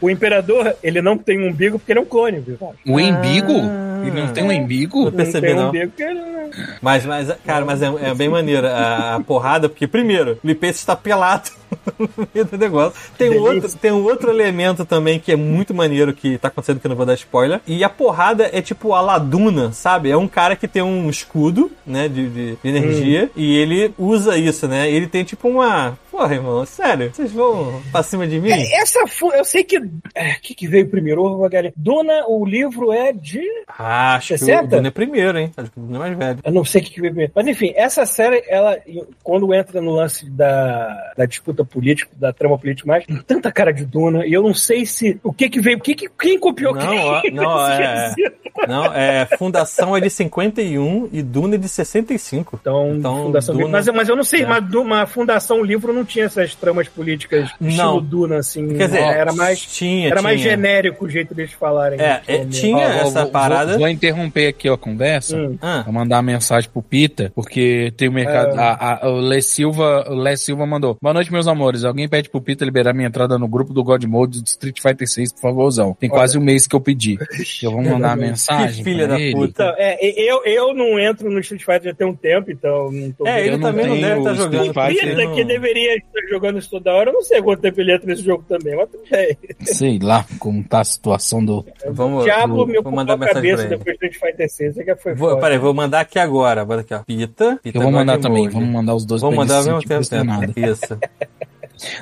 O 0.00 0.10
Imperador, 0.10 0.74
ele 0.82 1.00
não 1.00 1.16
tem 1.16 1.40
um 1.40 1.48
umbigo 1.48 1.78
porque 1.78 1.92
ele 1.92 2.00
é 2.00 2.02
um 2.02 2.06
clone, 2.06 2.40
viu? 2.40 2.58
O 2.86 3.00
embigo? 3.00 3.52
Ah. 3.52 4.02
Ele 4.06 4.20
não 4.20 4.32
tem 4.32 4.44
um 4.44 4.52
embigo? 4.52 5.04
Não 5.04 5.12
percebi, 5.12 5.46
tem 5.48 5.56
um 5.56 5.60
não. 5.60 5.68
umbigo 5.68 5.92
não... 5.98 6.50
Mas, 6.80 7.06
mas 7.06 7.32
cara, 7.46 7.64
mas 7.64 7.80
é, 7.82 7.86
é 8.02 8.14
bem 8.14 8.28
maneiro 8.28 8.66
a, 8.66 9.16
a 9.16 9.20
porrada, 9.20 9.68
porque, 9.68 9.86
primeiro, 9.86 10.38
o 10.42 10.54
Pace 10.54 10.72
está 10.78 10.96
pelado 10.96 11.50
no 11.98 12.28
meio 12.34 12.44
do 12.46 12.56
negócio. 12.58 12.92
Tem 13.16 13.30
um, 13.30 13.40
outro, 13.42 13.78
tem 13.80 13.92
um 13.92 14.02
outro 14.04 14.30
elemento 14.30 14.84
também 14.84 15.18
que 15.18 15.32
é 15.32 15.36
muito 15.36 15.72
maneiro 15.74 16.12
que 16.12 16.38
tá 16.38 16.48
acontecendo 16.48 16.80
que 16.80 16.86
eu 16.86 16.90
não 16.90 16.96
vou 16.96 17.06
dar 17.06 17.14
spoiler. 17.14 17.60
E 17.66 17.82
a 17.84 17.88
porrada 17.88 18.48
é 18.52 18.60
tipo 18.62 18.92
a 18.94 19.00
Laduna, 19.00 19.72
sabe? 19.72 20.10
É 20.10 20.16
um 20.16 20.28
cara 20.28 20.56
que 20.56 20.66
tem 20.68 20.82
um 20.82 21.08
escudo, 21.08 21.70
né, 21.86 22.08
de, 22.08 22.28
de- 22.28 22.56
de 22.62 22.68
energia, 22.68 23.30
e 23.36 23.56
ele 23.56 23.92
usa 23.98 24.36
isso, 24.36 24.66
né? 24.68 24.90
Ele 24.90 25.06
tem 25.06 25.24
tipo 25.24 25.48
uma 25.48 25.96
Porra, 26.12 26.34
irmão, 26.34 26.64
sério, 26.66 27.10
vocês 27.12 27.32
vão 27.32 27.80
pra 27.90 28.02
cima 28.02 28.26
de 28.28 28.38
mim? 28.38 28.50
Essa 28.50 29.06
foi. 29.06 29.38
Eu 29.40 29.44
sei 29.46 29.64
que. 29.64 29.76
É, 30.14 30.32
O 30.32 30.40
que, 30.42 30.54
que 30.54 30.68
veio 30.68 30.86
primeiro? 30.86 31.22
Ô, 31.24 31.38
Magali? 31.40 31.72
Dona, 31.74 32.26
o 32.28 32.44
livro 32.44 32.92
é 32.92 33.12
de. 33.14 33.40
Ah, 33.66 34.16
acho 34.16 34.28
que 34.28 34.34
o 34.34 34.38
60? 34.38 34.66
Duna 34.76 34.88
é 34.88 34.90
primeiro, 34.90 35.38
hein? 35.38 35.50
Acho 35.56 35.70
que 35.70 35.80
o 35.80 35.82
Duna 35.82 35.96
é 35.96 35.98
mais 36.00 36.18
velho. 36.18 36.38
Eu 36.44 36.52
não 36.52 36.64
sei 36.66 36.82
o 36.82 36.84
que, 36.84 36.90
que 36.90 37.00
veio 37.00 37.12
primeiro. 37.12 37.32
Mas 37.34 37.46
enfim, 37.46 37.72
essa 37.74 38.04
série, 38.04 38.42
ela, 38.46 38.78
quando 39.24 39.54
entra 39.54 39.80
no 39.80 39.92
lance 39.94 40.28
da, 40.28 41.12
da 41.16 41.24
disputa 41.24 41.64
política, 41.64 42.10
da 42.14 42.30
trama 42.30 42.58
política 42.58 42.86
mais, 42.86 43.06
tem 43.06 43.16
tanta 43.16 43.50
cara 43.50 43.72
de 43.72 43.86
Duna, 43.86 44.26
e 44.26 44.34
eu 44.34 44.42
não 44.42 44.52
sei 44.52 44.84
se. 44.84 45.18
O 45.24 45.32
que 45.32 45.48
que 45.48 45.60
veio. 45.62 45.80
Que 45.80 45.94
que, 45.94 46.10
quem 46.10 46.38
copiou 46.38 46.74
Não, 46.74 47.22
quem? 47.22 47.30
não, 47.32 47.68
nesse 47.68 48.22
é-? 48.26 48.32
Não, 48.68 48.84
é 48.92 49.26
Fundação 49.38 49.96
é 49.96 50.00
de 50.00 50.10
51 50.10 51.08
e 51.10 51.22
Duna 51.22 51.54
é 51.54 51.58
de 51.58 51.68
65. 51.70 52.58
Então, 52.60 52.94
Então, 52.96 53.22
Fundação 53.24 53.54
Duna- 53.56 53.68
mas, 53.68 53.88
mas 53.88 54.08
eu 54.10 54.14
não 54.16 54.22
sei, 54.24 54.42
É. 54.42 54.46
mas 54.46 55.10
Fundação 55.10 55.62
Livro 55.62 55.90
não 55.92 56.01
tinha 56.04 56.24
essas 56.26 56.54
tramas 56.54 56.88
políticas 56.88 57.50
Não. 57.60 57.68
estilo 57.70 58.00
Duna, 58.00 58.36
assim. 58.38 58.68
Quer 58.76 58.86
dizer, 58.86 59.00
era 59.02 59.32
mais, 59.32 59.60
tinha, 59.60 60.08
era 60.08 60.22
mais 60.22 60.40
tinha. 60.40 60.50
genérico 60.52 61.04
o 61.04 61.08
jeito 61.08 61.34
deles 61.34 61.52
falarem. 61.52 62.00
É, 62.00 62.20
é, 62.26 62.38
Como- 62.38 62.50
tinha 62.50 62.76
Ó, 62.76 62.80
ó, 62.80 63.06
essa 63.06 63.22
vou- 63.22 63.30
parada. 63.32 63.70
Vou, 63.72 63.80
vou 63.80 63.88
interromper 63.88 64.48
aqui 64.48 64.68
ó, 64.68 64.74
a 64.74 64.78
conversa. 64.78 65.36
Hum. 65.36 65.56
Ah, 65.60 65.82
Vou 65.84 65.92
mandar 65.92 66.16
uma 66.16 66.22
mensagem 66.22 66.68
pro 66.70 66.82
Pita, 66.82 67.32
porque 67.34 67.92
tem 67.96 68.08
o 68.08 68.12
mercado. 68.12 68.58
É. 68.58 68.62
a- 68.62 68.98
a- 69.02 69.08
o 69.10 69.20
Lé 69.20 69.40
Silva, 69.40 70.06
o 70.08 70.14
Lé 70.14 70.36
Silva 70.36 70.66
mandou. 70.66 70.96
Boa 71.00 71.14
noite, 71.14 71.32
meus 71.32 71.46
amores. 71.46 71.84
Alguém 71.84 72.08
pede 72.08 72.28
pro 72.28 72.40
Pita 72.40 72.64
liberar 72.64 72.92
minha 72.92 73.08
entrada 73.08 73.38
no 73.38 73.48
grupo 73.48 73.72
do 73.72 73.82
God 73.84 74.04
Mode 74.04 74.40
do 74.42 74.46
Street 74.46 74.80
Fighter 74.80 75.08
6, 75.08 75.32
por 75.32 75.40
favorzão. 75.40 75.96
Tem 75.98 76.08
quase 76.10 76.36
um 76.38 76.40
mês 76.42 76.66
que 76.66 76.74
eu 76.76 76.80
pedi. 76.80 77.18
Eu 77.62 77.70
vou 77.72 77.82
mandar 77.82 78.08
uma 78.10 78.16
mensagem. 78.16 78.84
Que 78.84 78.90
filha 78.90 79.06
pra 79.06 79.16
da 79.16 79.20
ele. 79.22 79.34
puta. 79.34 79.50
Então, 79.64 79.74
é, 79.78 79.98
eu, 80.02 80.42
eu 80.44 80.74
não 80.74 80.98
entro 80.98 81.30
no 81.30 81.38
Street 81.40 81.62
Fighter 81.64 81.82
já 81.84 81.94
tem 81.94 82.06
um 82.06 82.14
tempo, 82.14 82.50
então 82.50 82.90
não 82.90 83.10
tô 83.12 83.26
É, 83.26 83.34
vendo. 83.34 83.40
ele 83.44 83.48
Eu 83.54 83.58
não 83.58 83.68
também 83.70 83.86
não 83.86 84.00
deve 84.00 84.18
estar 84.18 84.32
o 84.32 84.34
jogando. 84.34 84.66
Street 84.66 84.74
Fighter, 84.74 85.02
porque 85.04 85.16
Pita, 85.16 85.24
não- 85.28 85.34
que 85.34 85.44
deveria 85.44 85.91
estar 85.96 86.28
jogando 86.30 86.58
isso 86.58 86.70
toda 86.70 86.92
hora, 86.92 87.10
eu 87.10 87.14
não 87.14 87.22
sei 87.22 87.40
quanto 87.42 87.60
tempo 87.60 87.80
ele 87.80 87.94
entra 87.94 88.06
nesse 88.06 88.22
jogo 88.22 88.44
também, 88.48 88.76
mas 88.76 88.88
tudo 88.90 89.02
bem. 89.10 89.36
Sei 89.62 89.98
lá 89.98 90.24
como 90.38 90.62
tá 90.64 90.80
a 90.80 90.84
situação 90.84 91.44
do. 91.44 91.64
Vamos, 91.90 92.24
Diablo 92.24 92.56
vou, 92.56 92.66
me 92.66 92.72
vou 92.74 92.80
ocupou 92.80 92.96
mandar 92.96 93.14
a 93.14 93.32
cabeça 93.32 93.62
ele. 93.62 93.70
depois 93.76 93.98
do 93.98 94.04
Street 94.06 94.14
Fighter 94.14 94.50
6, 94.50 94.76
isso 94.76 94.84
que 94.84 94.96
foi 94.96 95.14
Vou, 95.14 95.30
foda. 95.30 95.40
peraí, 95.40 95.58
vou 95.58 95.74
mandar 95.74 96.00
aqui 96.00 96.18
agora. 96.18 96.64
Bota 96.64 96.80
aqui, 96.80 96.94
ó. 96.94 96.98
Pita. 97.00 97.58
Pita 97.62 97.78
Eu 97.78 97.82
vou 97.82 97.92
mandar 97.92 98.18
também. 98.18 98.48
Vamos 98.48 98.68
mandar 98.68 98.94
os 98.94 99.04
dois 99.04 99.20
Vamos 99.22 99.36
mandar 99.36 99.56
ao 99.56 99.62
ele 99.62 99.72
mesmo 99.72 99.88
tempo. 99.88 100.08
tempo. 100.08 100.60
Isso. 100.60 100.98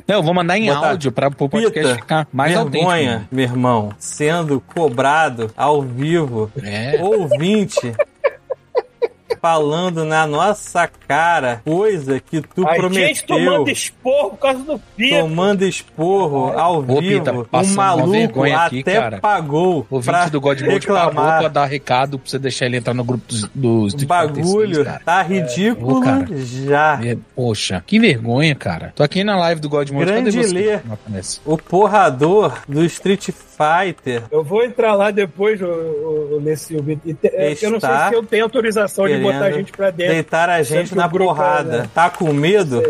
Não, 0.06 0.16
eu 0.16 0.22
vou 0.22 0.34
mandar 0.34 0.58
em 0.58 0.66
Botar. 0.66 0.90
áudio 0.90 1.10
pra 1.12 1.28
o 1.28 1.48
podcast 1.48 1.72
Pita, 1.72 1.94
ficar 1.94 2.28
mais 2.32 2.52
vergonha, 2.52 3.12
autêntico. 3.12 3.34
meu 3.34 3.44
irmão, 3.44 3.88
sendo 3.98 4.60
cobrado 4.60 5.50
ao 5.56 5.80
vivo, 5.80 6.50
É. 6.62 7.00
ouvinte, 7.02 7.92
falando 9.40 10.04
na 10.04 10.26
nossa 10.26 10.88
cara 11.06 11.60
coisa 11.64 12.20
que 12.20 12.40
tu 12.40 12.66
A 12.66 12.72
gente 12.72 12.80
prometeu. 12.80 13.26
tomando 13.26 13.70
esporro 13.70 14.30
por 14.30 14.38
causa 14.38 14.62
do 14.64 14.78
Pita. 14.96 15.20
Tomando 15.20 15.64
esporro 15.64 16.58
ao 16.58 16.78
Ô, 16.78 16.82
Pita, 16.98 17.30
vivo, 17.32 17.40
um 17.42 17.44
passando 17.44 17.72
uma 17.74 17.84
maluco 17.84 18.10
vergonha 18.10 18.58
aqui, 18.60 18.80
até 18.80 19.00
cara. 19.00 19.18
pagou 19.20 19.86
O 19.90 20.00
pra 20.00 20.14
ouvinte 20.18 20.30
do 20.32 20.40
God 20.40 20.60
Mode 20.62 20.86
pagou 20.86 21.04
reclamar. 21.10 21.38
pra 21.40 21.48
dar 21.48 21.64
recado 21.66 22.18
pra 22.18 22.30
você 22.30 22.38
deixar 22.38 22.66
ele 22.66 22.76
entrar 22.78 22.94
no 22.94 23.04
grupo 23.04 23.24
do, 23.32 23.48
do 23.54 23.68
O 23.82 23.86
Street 23.88 24.08
Fighter 24.08 24.44
bagulho 24.44 24.74
6, 24.76 24.86
cara. 24.86 25.02
tá 25.04 25.22
ridículo 25.22 25.98
Ô, 25.98 26.00
cara. 26.00 26.26
já. 26.36 27.00
É, 27.04 27.16
Poxa, 27.34 27.82
que 27.86 27.98
vergonha, 27.98 28.54
cara. 28.54 28.92
Tô 28.94 29.02
aqui 29.02 29.22
na 29.24 29.36
live 29.36 29.60
do 29.60 29.68
God 29.68 29.90
Mode. 29.90 30.06
Grande 30.06 30.30
Cadê 30.32 30.46
você? 30.48 30.54
Lê. 30.54 30.80
O 31.44 31.56
porrador 31.56 32.54
do 32.68 32.84
Street 32.84 33.28
Fighter 33.60 34.22
Eu 34.30 34.42
vou 34.42 34.62
entrar 34.64 34.94
lá 34.94 35.10
depois 35.10 35.60
o, 35.60 35.66
o, 35.66 36.40
nesse. 36.42 36.74
E 37.04 37.14
te- 37.14 37.28
é, 37.28 37.52
Eu 37.60 37.70
não 37.72 37.80
sei 37.80 37.90
se 38.08 38.14
eu 38.14 38.22
tenho 38.24 38.44
autorização 38.44 39.06
de 39.06 39.18
botar 39.18 39.44
a 39.46 39.50
gente 39.50 39.72
pra 39.72 39.90
dentro. 39.90 40.14
deitar 40.14 40.48
a 40.48 40.62
gente 40.62 40.94
na 40.94 41.06
grupo 41.06 41.26
porrada. 41.34 41.74
é, 41.74 41.78
né? 41.82 41.90
Tá 41.94 42.08
com 42.10 42.32
medo? 42.32 42.82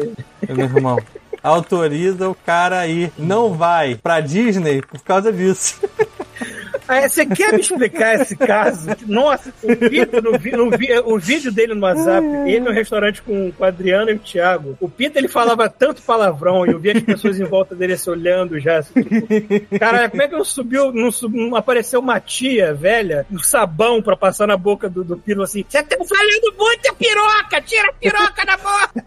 Meu 0.48 0.64
irmão. 0.66 0.98
Autoriza 1.42 2.28
o 2.28 2.34
cara 2.34 2.78
aí. 2.80 3.10
Não 3.18 3.54
vai 3.54 3.94
pra 3.94 4.20
Disney 4.20 4.82
por 4.82 5.00
causa 5.02 5.32
disso. 5.32 5.80
Ah, 6.88 7.08
você 7.08 7.24
quer 7.26 7.52
me 7.52 7.60
explicar 7.60 8.20
esse 8.20 8.36
caso? 8.36 8.88
Nossa, 9.06 9.52
o 9.62 9.76
Pita, 9.76 10.20
no, 10.20 10.32
no 10.32 10.38
vi- 10.76 10.98
o 11.04 11.18
vídeo 11.18 11.52
dele 11.52 11.74
no 11.74 11.82
WhatsApp, 11.82 12.26
ele 12.46 12.60
no 12.60 12.72
restaurante 12.72 13.22
com, 13.22 13.52
com 13.52 13.62
o 13.62 13.66
Adriano 13.66 14.10
e 14.10 14.14
o 14.14 14.18
Thiago, 14.18 14.76
o 14.80 14.88
Pita 14.88 15.18
ele 15.18 15.28
falava 15.28 15.68
tanto 15.68 16.02
palavrão 16.02 16.66
e 16.66 16.70
eu 16.70 16.78
via 16.78 16.92
as 16.96 17.02
pessoas 17.02 17.38
em 17.38 17.44
volta 17.44 17.74
dele 17.74 17.96
se 17.96 18.08
olhando 18.10 18.58
já. 18.58 18.78
Assim, 18.78 19.02
tipo, 19.02 19.78
Caralho, 19.78 20.10
como 20.10 20.22
é 20.22 20.28
que 20.28 20.36
não 20.36 20.44
subiu, 20.44 20.92
não, 20.92 21.10
sub- 21.12 21.36
não 21.36 21.56
apareceu 21.56 22.00
uma 22.00 22.18
tia 22.20 22.74
velha, 22.74 23.24
um 23.30 23.38
sabão 23.38 24.02
pra 24.02 24.16
passar 24.16 24.46
na 24.46 24.56
boca 24.56 24.88
do, 24.88 25.04
do 25.04 25.42
assim: 25.42 25.64
Você 25.68 25.82
tá 25.82 25.96
falando 26.04 26.54
muita 26.58 26.92
piroca, 26.94 27.60
tira 27.62 27.88
a 27.88 27.92
piroca 27.92 28.44
da 28.46 28.56
boca! 28.56 29.04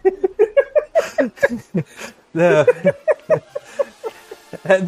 É. 2.36 2.66
É, 4.66 4.80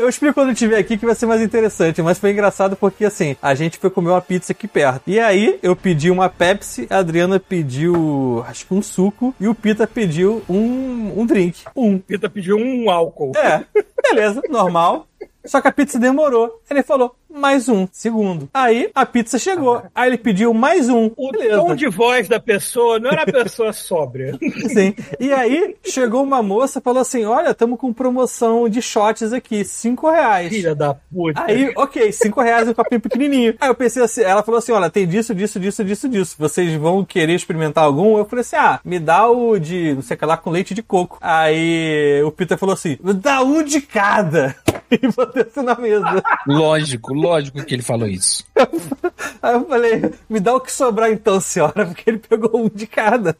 eu 0.00 0.08
explico 0.08 0.34
quando 0.34 0.48
eu 0.48 0.52
estiver 0.52 0.78
aqui 0.78 0.98
que 0.98 1.06
vai 1.06 1.14
ser 1.14 1.26
mais 1.26 1.40
interessante, 1.40 2.02
mas 2.02 2.18
foi 2.18 2.32
engraçado 2.32 2.76
porque 2.76 3.04
assim, 3.04 3.36
a 3.40 3.54
gente 3.54 3.78
foi 3.78 3.90
comer 3.90 4.10
uma 4.10 4.20
pizza 4.20 4.52
aqui 4.52 4.66
perto. 4.66 5.02
E 5.06 5.20
aí 5.20 5.58
eu 5.62 5.76
pedi 5.76 6.10
uma 6.10 6.28
Pepsi, 6.28 6.86
a 6.90 6.98
Adriana 6.98 7.38
pediu 7.38 8.44
acho 8.46 8.66
que 8.66 8.74
um 8.74 8.82
suco 8.82 9.34
e 9.38 9.46
o 9.46 9.54
Pita 9.54 9.86
pediu 9.86 10.42
um, 10.48 11.20
um 11.20 11.26
drink. 11.26 11.62
Um. 11.76 11.98
Pita 11.98 12.28
pediu 12.28 12.56
um 12.56 12.90
álcool. 12.90 13.32
É, 13.36 13.64
beleza, 14.02 14.42
normal. 14.48 15.06
Só 15.44 15.60
que 15.60 15.68
a 15.68 15.72
pizza 15.72 15.98
demorou. 15.98 16.60
Ele 16.70 16.82
falou, 16.82 17.16
mais 17.32 17.68
um, 17.68 17.86
segundo. 17.90 18.48
Aí 18.52 18.90
a 18.94 19.06
pizza 19.06 19.38
chegou. 19.38 19.82
Aí 19.94 20.08
ele 20.10 20.18
pediu 20.18 20.52
mais 20.52 20.88
um. 20.88 21.10
O 21.16 21.32
Beleza. 21.32 21.56
tom 21.56 21.74
de 21.74 21.88
voz 21.88 22.28
da 22.28 22.40
pessoa 22.40 22.98
não 22.98 23.10
era 23.10 23.22
a 23.22 23.26
pessoa 23.26 23.72
sóbria. 23.74 24.38
Sim. 24.68 24.94
E 25.18 25.32
aí 25.32 25.76
chegou 25.84 26.22
uma 26.22 26.42
moça 26.42 26.78
e 26.78 26.82
falou 26.82 27.02
assim: 27.02 27.24
Olha, 27.24 27.50
estamos 27.50 27.78
com 27.78 27.92
promoção 27.92 28.68
de 28.68 28.82
shots 28.82 29.32
aqui, 29.32 29.64
cinco 29.64 30.10
reais. 30.10 30.48
Filha 30.48 30.74
da 30.74 30.94
puta. 30.94 31.42
Aí, 31.44 31.72
ok, 31.76 32.12
cinco 32.12 32.40
reais 32.40 32.68
um 32.68 32.74
copinho 32.74 33.00
pequenininho. 33.00 33.54
Aí 33.60 33.68
eu 33.68 33.74
pensei 33.74 34.02
assim, 34.02 34.22
ela 34.22 34.42
falou 34.42 34.58
assim, 34.58 34.72
olha, 34.72 34.90
tem 34.90 35.06
disso, 35.06 35.34
disso, 35.34 35.58
disso, 35.60 35.84
disso, 35.84 36.08
disso. 36.08 36.36
Vocês 36.38 36.74
vão 36.74 37.04
querer 37.04 37.34
experimentar 37.34 37.84
algum? 37.84 38.18
Eu 38.18 38.24
falei 38.24 38.40
assim, 38.40 38.56
ah, 38.56 38.80
me 38.84 38.98
dá 38.98 39.28
o 39.28 39.58
de, 39.58 39.94
não 39.94 40.02
sei 40.02 40.16
o 40.16 40.18
que 40.18 40.26
lá, 40.26 40.36
com 40.36 40.50
leite 40.50 40.74
de 40.74 40.82
coco. 40.82 41.18
Aí 41.20 42.22
o 42.24 42.30
Peter 42.30 42.58
falou 42.58 42.74
assim, 42.74 42.98
dá 43.16 43.42
um 43.42 43.62
de 43.62 43.80
cada. 43.80 44.54
E 44.92 45.08
botou 45.08 45.42
isso 45.42 45.62
na 45.62 45.74
mesa. 45.74 46.22
Lógico, 46.46 47.14
lógico 47.22 47.64
que 47.64 47.74
ele 47.74 47.82
falou 47.82 48.08
isso. 48.08 48.44
Aí 49.42 49.54
eu 49.54 49.66
falei, 49.66 50.12
me 50.28 50.40
dá 50.40 50.54
o 50.54 50.60
que 50.60 50.72
sobrar 50.72 51.10
então, 51.10 51.40
senhora, 51.40 51.86
porque 51.86 52.10
ele 52.10 52.18
pegou 52.18 52.64
um 52.64 52.68
de 52.68 52.86
cada. 52.86 53.36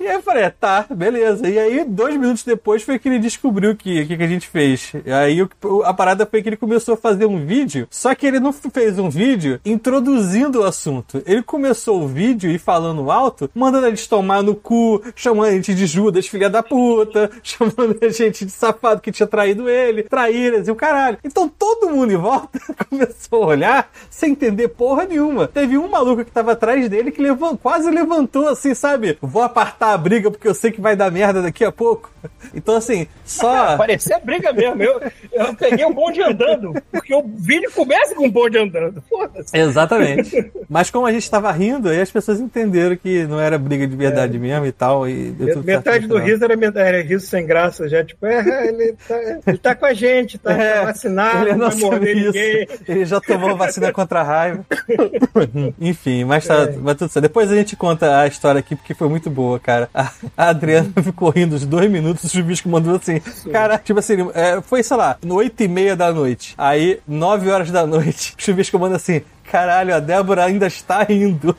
E 0.00 0.06
aí 0.06 0.14
eu 0.14 0.22
falei, 0.22 0.48
tá, 0.50 0.86
beleza. 0.90 1.48
E 1.48 1.58
aí, 1.58 1.84
dois 1.84 2.16
minutos 2.16 2.44
depois, 2.44 2.82
foi 2.82 2.98
que 2.98 3.08
ele 3.08 3.18
descobriu 3.18 3.72
o 3.72 3.76
que, 3.76 4.06
que, 4.06 4.16
que 4.16 4.22
a 4.22 4.26
gente 4.28 4.48
fez. 4.48 4.92
E 5.04 5.10
aí 5.10 5.38
a 5.84 5.92
parada 5.94 6.24
foi 6.26 6.42
que 6.42 6.48
ele 6.48 6.56
começou 6.56 6.94
a 6.94 6.96
fazer 6.96 7.26
um 7.26 7.44
vídeo, 7.44 7.86
só 7.90 8.14
que 8.14 8.26
ele 8.26 8.40
não 8.40 8.52
fez 8.52 8.98
um 8.98 9.10
vídeo 9.10 9.60
introduzindo 9.64 10.60
o 10.60 10.64
assunto. 10.64 11.22
Ele 11.26 11.42
começou 11.42 12.02
o 12.02 12.08
vídeo 12.08 12.50
e 12.50 12.58
falando 12.58 13.10
alto, 13.10 13.50
mandando 13.54 13.86
a 13.86 13.90
gente 13.90 14.08
tomar 14.08 14.42
no 14.42 14.54
cu, 14.54 15.02
chamando 15.16 15.48
a 15.48 15.52
gente 15.52 15.74
de 15.74 15.86
Judas, 15.86 16.26
filha 16.26 16.48
da 16.48 16.62
puta, 16.62 17.30
chamando 17.42 17.98
a 18.00 18.08
gente 18.08 18.44
de 18.44 18.52
safado 18.52 19.00
que 19.00 19.10
tinha 19.12 19.26
traído 19.26 19.68
ele, 19.68 20.04
traíras 20.04 20.68
e 20.68 20.70
o 20.70 20.76
caralho. 20.76 21.18
Então 21.24 21.48
todo 21.48 21.90
mundo 21.90 22.12
em 22.12 22.16
volta 22.16 22.60
começou 22.88 23.44
a 23.44 23.46
olhar 23.48 23.90
sem 24.08 24.32
entender 24.32 24.68
porra 24.68 25.04
nenhuma. 25.04 25.48
Teve 25.48 25.76
um 25.76 25.88
maluco 25.88 26.24
que 26.24 26.30
tava 26.30 26.52
atrás 26.52 26.88
dele 26.88 27.10
que 27.10 27.20
levan- 27.20 27.56
quase 27.56 27.90
levantou 27.90 28.48
assim, 28.48 28.74
sabe? 28.74 29.17
Vou 29.20 29.42
apartar 29.42 29.92
a 29.92 29.98
briga 29.98 30.30
porque 30.30 30.46
eu 30.48 30.54
sei 30.54 30.70
que 30.70 30.80
vai 30.80 30.94
dar 30.96 31.10
merda 31.10 31.42
daqui 31.42 31.64
a 31.64 31.72
pouco. 31.72 32.10
Então, 32.54 32.76
assim, 32.76 33.06
só. 33.24 33.76
Parecia 33.78 34.18
briga 34.18 34.52
mesmo. 34.52 34.82
Eu, 34.82 35.00
eu 35.32 35.54
peguei 35.54 35.84
um 35.84 35.92
bonde 35.92 36.22
andando, 36.22 36.74
porque 36.92 37.14
o 37.14 37.22
vídeo 37.22 37.70
começa 37.74 38.14
com 38.14 38.26
um 38.26 38.30
bonde 38.30 38.58
andando. 38.58 39.02
Foda-se. 39.08 39.56
Exatamente. 39.56 40.52
Mas 40.68 40.90
como 40.90 41.06
a 41.06 41.12
gente 41.12 41.30
tava 41.30 41.50
rindo, 41.52 41.88
aí 41.88 42.00
as 42.00 42.10
pessoas 42.10 42.40
entenderam 42.40 42.96
que 42.96 43.24
não 43.24 43.40
era 43.40 43.58
briga 43.58 43.86
de 43.86 43.96
verdade 43.96 44.38
mesmo 44.38 44.66
e 44.66 44.72
tal. 44.72 45.08
E 45.08 45.34
Metade 45.64 46.06
do 46.06 46.18
riso 46.18 46.44
era, 46.44 46.54
era 46.80 47.02
riso 47.02 47.26
sem 47.26 47.46
graça, 47.46 47.88
já. 47.88 48.04
Tipo, 48.04 48.26
é, 48.26 48.68
ele 48.68 48.94
tá, 49.06 49.16
ele 49.46 49.58
tá 49.58 49.74
com 49.74 49.86
a 49.86 49.92
gente, 49.94 50.38
tá, 50.38 50.52
É, 50.52 50.74
tá 50.74 50.84
vacinado, 50.84 51.42
ele 51.42 51.50
é 51.50 51.54
não 51.56 51.70
vai 51.70 51.78
morder 51.80 52.16
isso. 52.16 52.26
ninguém. 52.26 52.68
Ele 52.86 53.04
já 53.04 53.20
tomou 53.20 53.56
vacina 53.56 53.92
contra 53.92 54.20
a 54.20 54.24
raiva. 54.24 54.64
Enfim, 55.80 56.24
mas 56.24 56.46
tá, 56.46 56.62
É. 56.64 56.76
mas 56.76 56.96
tudo 56.96 57.10
certo. 57.10 57.22
Depois 57.22 57.50
a 57.50 57.54
gente 57.56 57.76
conta 57.76 58.20
a 58.20 58.26
história 58.26 58.58
aqui, 58.58 58.74
porque 58.76 58.94
foi 58.94 59.07
muito 59.08 59.30
boa, 59.30 59.58
cara. 59.58 59.88
A, 59.92 60.12
a 60.36 60.48
Adriana 60.50 60.90
ficou 61.02 61.30
rindo 61.30 61.56
uns 61.56 61.64
dois 61.66 61.90
minutos, 61.90 62.24
o 62.24 62.28
Chubisco 62.28 62.68
mandou 62.68 62.96
assim. 62.96 63.20
Cara, 63.50 63.78
tipo 63.78 63.98
assim, 63.98 64.30
é, 64.34 64.60
foi, 64.60 64.82
sei 64.82 64.96
lá, 64.96 65.16
oito 65.28 65.62
e 65.62 65.68
meia 65.68 65.96
da 65.96 66.12
noite. 66.12 66.54
Aí, 66.56 67.00
nove 67.06 67.50
horas 67.50 67.70
da 67.70 67.86
noite, 67.86 68.34
o 68.38 68.42
Chubisco 68.42 68.78
manda 68.78 68.96
assim. 68.96 69.22
Caralho, 69.50 69.94
a 69.94 70.00
Débora 70.00 70.44
ainda 70.44 70.66
está 70.66 71.02
rindo. 71.02 71.56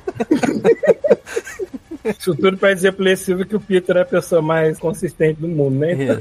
Isso 2.17 2.35
tudo 2.35 2.57
pra 2.57 2.73
dizer 2.73 2.93
pro 2.93 3.17
Silva 3.17 3.45
que 3.45 3.55
o 3.55 3.59
Peter 3.59 3.97
é 3.97 4.01
a 4.01 4.05
pessoa 4.05 4.41
mais 4.41 4.77
consistente 4.79 5.41
do 5.41 5.47
mundo, 5.47 5.79
né? 5.79 5.93
Então. 5.93 6.19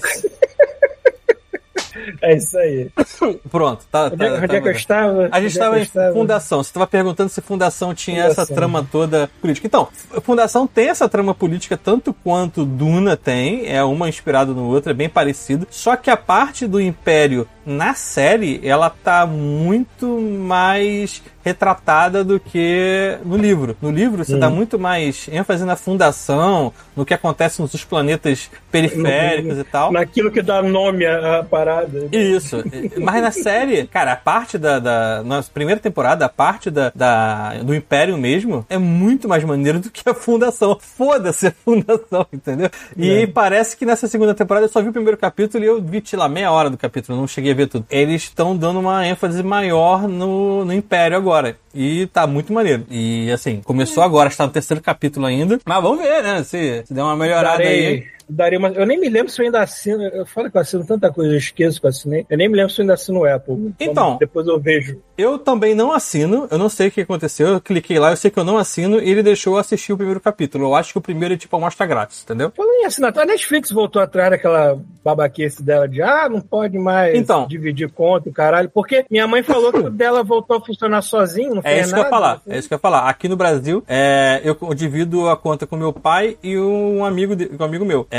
É 2.23 2.35
isso 2.37 2.57
aí. 2.59 2.91
Pronto, 3.51 3.85
tá. 3.91 4.07
Onde, 4.07 4.17
tá, 4.17 4.25
é- 4.27 4.33
onde 4.39 4.47
tá 4.49 4.55
é 4.57 4.61
que 4.61 4.69
eu 4.69 4.73
estava? 4.73 5.23
A 5.23 5.27
Onde 5.27 5.37
é 5.37 5.41
gente 5.43 5.51
estava 5.53 5.75
eu 5.77 5.79
em 5.81 5.83
estava? 5.83 6.13
Fundação. 6.13 6.63
Você 6.63 6.71
estava 6.71 6.87
perguntando 6.87 7.29
se 7.31 7.41
Fundação 7.41 7.95
tinha 7.95 8.23
essa 8.25 8.47
Fundação. 8.47 8.57
trama 8.57 8.89
toda 8.91 9.31
política. 9.41 9.67
Então, 9.67 9.89
Fundação 10.23 10.67
tem 10.67 10.89
essa 10.89 11.09
trama 11.09 11.35
política 11.35 11.77
tanto 11.77 12.13
quanto 12.13 12.65
Duna 12.65 13.17
tem. 13.17 13.67
É 13.71 13.83
uma 13.85 14.09
inspirada 14.09 14.53
no 14.53 14.67
outro, 14.69 14.91
é 14.91 14.95
bem 14.95 15.09
parecido. 15.09 15.67
Só 15.71 15.97
que 15.97 16.11
a 16.11 16.17
parte 16.17 16.67
do 16.67 16.81
Império 16.81 17.47
na 17.69 17.95
série, 17.95 18.61
ela 18.67 18.89
tá 18.91 19.27
muito 19.27 20.07
mais 20.21 21.23
retratada 21.45 22.23
do 22.23 22.39
que 22.39 23.19
no 23.25 23.37
livro. 23.37 23.75
No 23.81 23.91
livro, 23.91 24.23
você 24.25 24.37
dá 24.37 24.51
muito 24.51 24.79
mais 24.79 25.29
ênfase 25.33 25.65
na 25.65 25.77
fundação, 25.77 26.73
no 26.95 27.07
que 27.07 27.15
acontece 27.15 27.61
nos 27.63 27.85
planetas 27.85 28.51
periféricos 28.71 29.57
e 29.59 29.65
tal. 29.65 29.91
Naquilo 29.93 30.31
que 30.31 30.43
dá 30.43 30.63
nome 30.63 31.07
à, 31.07 31.43
parada. 31.49 32.09
Isso. 32.13 32.63
Mas 33.01 33.23
na 33.23 33.31
série, 33.31 33.87
cara, 33.87 34.13
a 34.13 34.17
parte 34.17 34.59
da, 34.59 34.79
da. 34.79 35.23
Na 35.25 35.43
primeira 35.43 35.81
temporada, 35.81 36.25
a 36.27 36.29
parte 36.29 36.71
da, 36.71 36.93
da- 36.95 37.55
do 37.63 37.75
Império 37.75 38.19
mesmo 38.19 38.67
é 38.69 38.77
muito 38.77 39.27
mais 39.29 39.43
maneiro 39.45 39.79
do 39.79 39.91
que 39.91 40.09
a 40.09 40.15
Fundação. 40.15 40.77
Foda-se 40.81 41.47
a 41.47 41.53
Fundação, 41.65 42.27
entendeu? 42.33 42.69
E 42.97 43.27
parece 43.27 43.77
que 43.77 43.87
nessa 43.87 44.07
segunda 44.07 44.35
temporada 44.35 44.67
eu 44.67 44.71
só 44.71 44.83
vi 44.83 44.89
o 44.89 44.93
primeiro 44.93 45.17
capítulo 45.17 45.65
e 45.65 45.67
eu 45.67 45.81
vi, 45.81 46.03
sei 46.05 46.19
lá, 46.19 46.29
meia 46.29 46.51
hora 46.53 46.69
do 46.69 46.77
capítulo, 46.77 47.19
não 47.19 47.27
cheguei 47.27 47.53
a 47.53 47.55
ver 47.59 47.69
tudo. 47.69 47.87
Eles 47.91 48.23
estão 48.23 48.57
dando 48.57 48.81
uma 48.81 49.07
ênfase 49.07 49.43
maior 49.43 50.09
no, 50.09 50.65
no 50.65 50.73
Império 50.73 51.17
agora. 51.17 51.57
E 51.75 52.07
tá 52.07 52.27
muito 52.27 52.53
maneiro. 52.53 52.85
E 52.91 53.31
assim, 53.31 53.61
começou 53.63 54.03
agora, 54.03 54.29
está 54.29 54.47
no 54.47 54.53
terceiro 54.53 54.83
capítulo 54.83 55.27
ainda. 55.27 55.59
Mas 55.65 55.83
vamos 55.83 56.01
ver, 56.01 56.23
né? 56.23 56.43
Se, 56.43 56.83
se 56.87 56.95
der 56.95 57.03
uma 57.03 57.17
melhorada 57.17 57.63
aí. 57.63 58.07
Darei 58.29 58.59
uma, 58.59 58.69
eu 58.69 58.85
nem 58.87 58.99
me 59.01 59.09
lembro 59.09 59.31
se 59.33 59.41
eu 59.41 59.47
ainda 59.47 59.61
assino. 59.63 60.03
Eu 60.05 60.27
falo 60.27 60.51
que 60.51 60.57
eu 60.57 60.61
assino 60.61 60.85
tanta 60.87 61.11
coisa, 61.13 61.33
eu 61.33 61.39
esqueço 61.39 61.81
que 61.81 61.87
eu 61.87 61.91
assinei. 61.91 62.27
Eu 62.29 62.37
nem 62.37 62.49
me 62.49 62.57
lembro 62.57 62.71
se 62.73 62.81
eu 62.81 62.83
ainda 62.83 62.95
assino 62.95 63.21
o 63.21 63.25
Apple. 63.25 63.75
Então. 63.81 64.17
Depois 64.19 64.47
eu 64.47 64.59
vejo. 64.61 65.01
Eu 65.17 65.39
também 65.39 65.75
não 65.75 65.93
assino, 65.93 66.47
eu 66.51 66.59
não 66.59 66.69
sei 66.69 66.89
o 66.89 66.91
que 66.93 67.01
aconteceu, 67.01 67.49
eu 67.49 67.61
cliquei 67.61 67.99
lá, 67.99 68.11
eu 68.11 68.17
sei 68.17 68.31
que 68.31 68.39
eu 68.39 68.45
não 68.45 68.57
assino 68.59 69.01
e 69.01 69.11
ele 69.11 69.23
deixou 69.23 69.55
eu 69.55 69.59
assistir 69.59 69.93
o 69.93 69.97
primeiro 69.97 70.21
capítulo. 70.21 70.67
Eu 70.67 70.75
acho 70.77 70.93
que 70.93 70.99
o 70.99 71.01
primeiro 71.01 71.35
é 71.35 71.37
tipo 71.37 71.57
amostra 71.57 71.87
grátis, 71.87 72.23
entendeu? 72.23 72.53
Falando 72.57 72.75
em 72.83 72.85
assinatura, 72.85 73.25
a 73.25 73.27
Netflix 73.27 73.71
voltou 73.73 74.01
atrás 74.01 74.31
daquela 74.31 74.79
babaquice 75.05 75.63
dela 75.63 75.89
de 75.89 76.01
ah, 76.03 76.29
não 76.29 76.41
pode 76.41 76.79
mais 76.79 77.17
Então. 77.17 77.47
dividir 77.49 77.91
conta, 77.91 78.31
caralho. 78.31 78.71
Porque 78.73 79.05
minha 79.11 79.27
mãe 79.27 79.43
falou 79.43 79.73
que 79.73 79.79
o 79.79 79.91
dela 79.91 80.23
voltou 80.23 80.59
a 80.59 80.61
funcionar 80.65 81.03
sozinho, 81.03 81.55
não 81.57 81.63
É 81.65 81.81
isso 81.81 81.89
que 81.93 81.95
eu 81.99 82.05
nada. 82.05 82.11
falar, 82.11 82.43
é 82.47 82.59
isso 82.59 82.69
que 82.69 82.75
eu 82.75 82.77
ia 82.77 82.81
falar. 82.81 83.09
Aqui 83.09 83.29
no 83.29 83.37
Brasil, 83.37 83.83
é, 83.89 84.41
eu 84.45 84.57
divido 84.75 85.29
a 85.29 85.37
conta 85.37 85.67
com 85.67 85.77
meu 85.77 85.93
pai 85.93 86.37
e 86.43 86.57
um 86.59 87.05
amigo, 87.05 87.35
de- 87.35 87.51
um 87.59 87.65
amigo 87.65 87.85
meu. 87.85 88.07
É, 88.11 88.18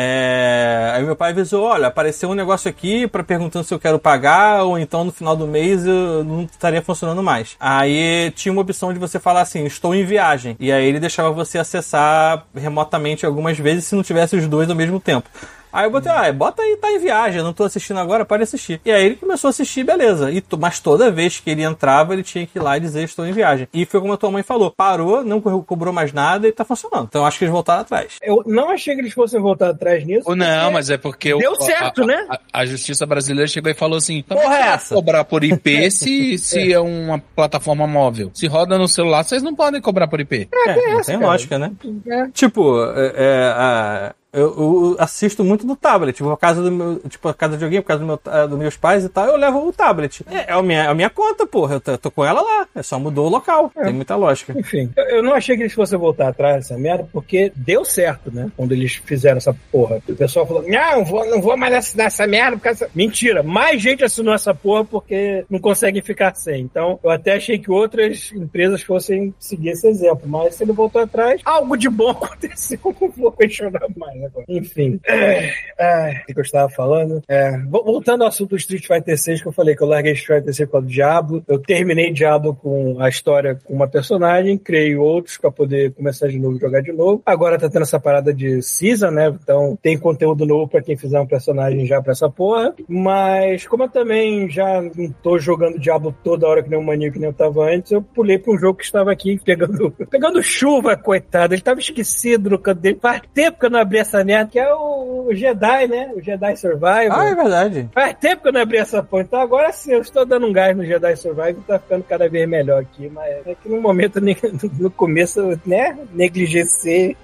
aí 0.93 1.03
meu 1.03 1.15
pai 1.15 1.31
avisou, 1.31 1.63
olha, 1.63 1.87
apareceu 1.87 2.29
um 2.29 2.35
negócio 2.35 2.69
aqui 2.69 3.07
para 3.07 3.23
perguntando 3.23 3.65
se 3.65 3.73
eu 3.73 3.79
quero 3.79 3.99
pagar 3.99 4.63
ou 4.63 4.77
então 4.77 5.03
no 5.03 5.11
final 5.11 5.35
do 5.35 5.47
mês 5.47 5.85
eu 5.85 6.23
não 6.23 6.43
estaria 6.43 6.81
funcionando 6.81 7.23
mais. 7.23 7.55
Aí 7.59 8.31
tinha 8.35 8.51
uma 8.51 8.61
opção 8.61 8.93
de 8.93 8.99
você 8.99 9.19
falar 9.19 9.41
assim, 9.41 9.65
estou 9.65 9.95
em 9.95 10.05
viagem. 10.05 10.55
E 10.59 10.71
aí 10.71 10.85
ele 10.85 10.99
deixava 10.99 11.31
você 11.31 11.57
acessar 11.57 12.45
remotamente 12.55 13.25
algumas 13.25 13.57
vezes 13.57 13.85
se 13.85 13.95
não 13.95 14.03
tivesse 14.03 14.35
os 14.35 14.47
dois 14.47 14.69
ao 14.69 14.75
mesmo 14.75 14.99
tempo. 14.99 15.29
Aí 15.71 15.85
eu 15.85 15.91
botei, 15.91 16.11
ah, 16.11 16.31
bota 16.33 16.61
aí, 16.61 16.77
tá 16.77 16.91
em 16.91 16.99
viagem, 16.99 17.41
não 17.43 17.53
tô 17.53 17.63
assistindo 17.63 17.99
agora, 17.99 18.25
pode 18.25 18.43
assistir. 18.43 18.81
E 18.83 18.91
aí 18.91 19.05
ele 19.05 19.15
começou 19.15 19.47
a 19.47 19.51
assistir, 19.51 19.83
beleza. 19.83 20.31
E, 20.31 20.43
mas 20.59 20.79
toda 20.79 21.11
vez 21.11 21.39
que 21.39 21.49
ele 21.49 21.63
entrava, 21.63 22.13
ele 22.13 22.23
tinha 22.23 22.45
que 22.45 22.57
ir 22.57 22.61
lá 22.61 22.77
e 22.77 22.79
dizer, 22.79 23.03
estou 23.03 23.25
em 23.25 23.31
viagem. 23.31 23.67
E 23.73 23.85
foi 23.85 23.99
como 24.01 24.13
a 24.13 24.17
tua 24.17 24.31
mãe 24.31 24.43
falou, 24.43 24.71
parou, 24.71 25.23
não 25.23 25.39
co- 25.41 25.63
cobrou 25.63 25.93
mais 25.93 26.11
nada 26.13 26.47
e 26.47 26.51
tá 26.51 26.65
funcionando. 26.65 27.05
Então 27.09 27.25
acho 27.25 27.37
que 27.37 27.45
eles 27.45 27.51
voltaram 27.53 27.81
atrás. 27.81 28.13
Eu 28.21 28.43
não 28.45 28.69
achei 28.69 28.95
que 28.95 29.01
eles 29.01 29.13
fossem 29.13 29.39
voltar 29.39 29.69
atrás 29.69 30.03
nisso. 30.05 30.27
Ou 30.29 30.35
não, 30.35 30.71
mas 30.71 30.89
é 30.89 30.97
porque... 30.97 31.35
Deu 31.37 31.51
o- 31.51 31.55
a- 31.55 31.61
certo, 31.61 32.03
a, 32.03 32.05
né? 32.05 32.27
A, 32.29 32.61
a 32.61 32.65
justiça 32.65 33.05
brasileira 33.05 33.47
chegou 33.47 33.71
e 33.71 33.75
falou 33.75 33.97
assim... 33.97 34.23
"Como 34.27 34.41
Porra 34.41 34.55
é 34.57 34.61
essa?" 34.61 34.95
cobrar 34.95 35.23
por 35.23 35.43
IP 35.43 35.89
se, 35.91 36.37
se 36.37 36.73
é. 36.73 36.79
uma 36.79 37.19
plataforma 37.19 37.85
móvel? 37.85 38.31
Se 38.33 38.47
roda 38.47 38.77
no 38.77 38.87
celular, 38.87 39.23
vocês 39.23 39.43
não 39.43 39.55
podem 39.55 39.81
cobrar 39.81 40.07
por 40.07 40.19
IP. 40.19 40.49
É, 40.51 40.75
não 40.75 40.99
essa, 40.99 41.11
tem 41.11 41.19
cara? 41.19 41.31
lógica, 41.31 41.59
né? 41.59 41.71
É. 42.07 42.27
Tipo, 42.29 42.83
é, 42.95 43.13
é, 43.15 43.53
a- 43.55 44.15
eu, 44.31 44.41
eu 44.41 44.95
assisto 44.99 45.43
muito 45.43 45.65
no 45.65 45.75
tablet. 45.75 46.15
Tipo, 46.15 46.29
a 46.29 46.37
casa 46.37 46.61
do 46.61 46.71
meu, 46.71 46.99
tipo, 47.09 47.27
a 47.27 47.33
casa 47.33 47.57
de 47.57 47.63
alguém, 47.63 47.81
por 47.81 47.87
causa 47.87 48.03
do 48.03 48.07
meu, 48.07 48.47
dos 48.47 48.59
meus 48.59 48.77
pais 48.77 49.03
e 49.03 49.09
tal, 49.09 49.25
eu 49.25 49.35
levo 49.35 49.67
o 49.67 49.73
tablet. 49.73 50.23
É, 50.29 50.51
é 50.51 50.53
a 50.53 50.61
minha, 50.61 50.83
é 50.83 50.87
a 50.87 50.93
minha 50.93 51.09
conta, 51.09 51.47
porra. 51.47 51.75
Eu 51.75 51.81
tô, 51.81 51.97
tô 51.97 52.11
com 52.11 52.23
ela 52.23 52.41
lá. 52.41 52.67
É 52.75 52.83
só 52.83 52.99
mudou 52.99 53.25
o 53.25 53.29
local. 53.29 53.71
Tem 53.71 53.93
muita 53.93 54.15
lógica. 54.15 54.57
Enfim, 54.57 54.91
eu, 54.95 55.03
eu 55.05 55.23
não 55.23 55.33
achei 55.33 55.55
que 55.55 55.63
eles 55.63 55.73
fossem 55.73 55.97
voltar 55.97 56.29
atrás 56.29 56.55
dessa 56.57 56.77
merda, 56.77 57.07
porque 57.11 57.51
deu 57.55 57.83
certo, 57.83 58.31
né? 58.31 58.51
Quando 58.55 58.71
eles 58.71 58.95
fizeram 58.95 59.37
essa 59.37 59.55
porra. 59.71 60.01
O 60.07 60.15
pessoal 60.15 60.45
falou: 60.45 60.63
não, 60.67 61.03
vou, 61.03 61.25
não 61.27 61.41
vou 61.41 61.57
mais 61.57 61.73
assinar 61.73 62.07
essa 62.07 62.27
merda. 62.27 62.57
Porque 62.57 62.69
essa... 62.69 62.89
Mentira, 62.93 63.41
mais 63.41 63.81
gente 63.81 64.03
assinou 64.03 64.33
essa 64.33 64.53
porra 64.53 64.85
porque 64.85 65.45
não 65.49 65.59
conseguem 65.59 66.01
ficar 66.01 66.35
sem. 66.35 66.61
Então, 66.61 66.99
eu 67.03 67.09
até 67.09 67.33
achei 67.33 67.57
que 67.57 67.71
outras 67.71 68.31
empresas 68.33 68.83
fossem 68.83 69.33
seguir 69.39 69.69
esse 69.69 69.87
exemplo. 69.87 70.27
Mas 70.27 70.55
se 70.55 70.63
ele 70.63 70.71
voltou 70.71 71.01
atrás, 71.01 71.41
algo 71.43 71.75
de 71.75 71.89
bom 71.89 72.11
aconteceu. 72.11 72.79
Não 72.99 73.09
vou 73.09 73.31
questionar 73.31 73.87
mais 73.97 74.18
Enfim. 74.47 74.99
É, 75.07 75.49
é, 75.77 76.21
o 76.29 76.33
que 76.33 76.39
eu 76.39 76.43
estava 76.43 76.69
falando? 76.69 77.21
É, 77.27 77.57
vo- 77.59 77.83
voltando 77.83 78.21
ao 78.23 78.27
assunto 78.29 78.51
do 78.51 78.57
Street 78.57 78.85
Fighter 78.85 79.17
6, 79.17 79.41
que 79.41 79.47
eu 79.47 79.51
falei 79.51 79.75
que 79.75 79.83
eu 79.83 79.87
larguei 79.87 80.13
Street 80.13 80.39
Fighter 80.39 80.53
6 80.53 80.67
por 80.67 80.71
causa 80.73 80.87
do 80.87 80.91
Diablo. 80.93 81.43
Eu 81.47 81.59
terminei 81.59 82.11
Diablo 82.11 82.55
com 82.55 82.97
a 82.99 83.09
história 83.09 83.55
com 83.63 83.73
uma 83.73 83.87
personagem, 83.87 84.57
criei 84.57 84.95
outros 84.95 85.37
pra 85.37 85.51
poder 85.51 85.93
começar 85.93 86.27
de 86.27 86.39
novo 86.39 86.59
jogar 86.59 86.81
de 86.81 86.91
novo. 86.91 87.21
Agora 87.25 87.57
tá 87.59 87.69
tendo 87.69 87.83
essa 87.83 87.99
parada 87.99 88.33
de 88.33 88.61
season, 88.61 89.11
né? 89.11 89.27
Então 89.41 89.77
tem 89.81 89.97
conteúdo 89.97 90.45
novo 90.45 90.67
pra 90.67 90.81
quem 90.81 90.97
fizer 90.97 91.19
um 91.19 91.27
personagem 91.27 91.85
já 91.85 92.01
pra 92.01 92.11
essa 92.13 92.29
porra. 92.29 92.73
Mas 92.87 93.67
como 93.67 93.83
eu 93.83 93.89
também 93.89 94.49
já 94.49 94.81
não 94.81 95.11
tô 95.23 95.37
jogando 95.39 95.79
Diablo 95.79 96.15
toda 96.23 96.47
hora 96.47 96.63
que 96.63 96.69
nem 96.69 96.79
um 96.79 96.83
maníaco 96.83 97.13
que 97.13 97.19
nem 97.19 97.29
eu 97.29 97.33
tava 97.33 97.65
antes, 97.65 97.91
eu 97.91 98.01
pulei 98.01 98.37
pra 98.39 98.53
um 98.53 98.57
jogo 98.57 98.77
que 98.79 98.83
estava 98.85 99.11
aqui 99.11 99.39
pegando, 99.43 99.91
pegando 100.09 100.41
chuva, 100.41 100.95
coitado. 100.97 101.53
Ele 101.53 101.61
tava 101.61 101.79
esquecido 101.79 102.49
no 102.49 102.59
canto 102.59 102.81
dele. 102.81 102.97
Faz 103.01 103.21
tempo 103.33 103.59
que 103.59 103.65
eu 103.65 103.69
não 103.69 103.79
abri 103.79 103.97
essa 103.99 104.08
merda, 104.23 104.51
que 104.51 104.59
é 104.59 104.73
o, 104.73 105.27
o 105.27 105.35
Jedi, 105.35 105.87
né? 105.87 106.11
O 106.15 106.21
Jedi 106.21 106.55
Survival. 106.57 107.11
Ah, 107.11 107.25
é 107.25 107.35
verdade. 107.35 107.89
Faz 107.93 108.13
tempo 108.15 108.41
que 108.41 108.47
eu 108.49 108.53
não 108.53 108.61
abri 108.61 108.77
essa 108.77 109.01
porra. 109.03 109.23
Então 109.23 109.39
agora 109.39 109.71
sim, 109.71 109.93
eu 109.93 110.01
estou 110.01 110.25
dando 110.25 110.47
um 110.47 110.53
gás 110.53 110.75
no 110.75 110.85
Jedi 110.85 111.15
Survival 111.15 111.51
e 111.51 111.55
tá 111.55 111.79
ficando 111.79 112.03
cada 112.03 112.27
vez 112.27 112.47
melhor 112.47 112.81
aqui. 112.81 113.09
Mas 113.09 113.47
é 113.47 113.55
que 113.55 113.69
no 113.69 113.79
momento, 113.81 114.19
no 114.79 114.91
começo, 114.91 115.59
né? 115.65 115.97
Negligenciei. 116.13 117.15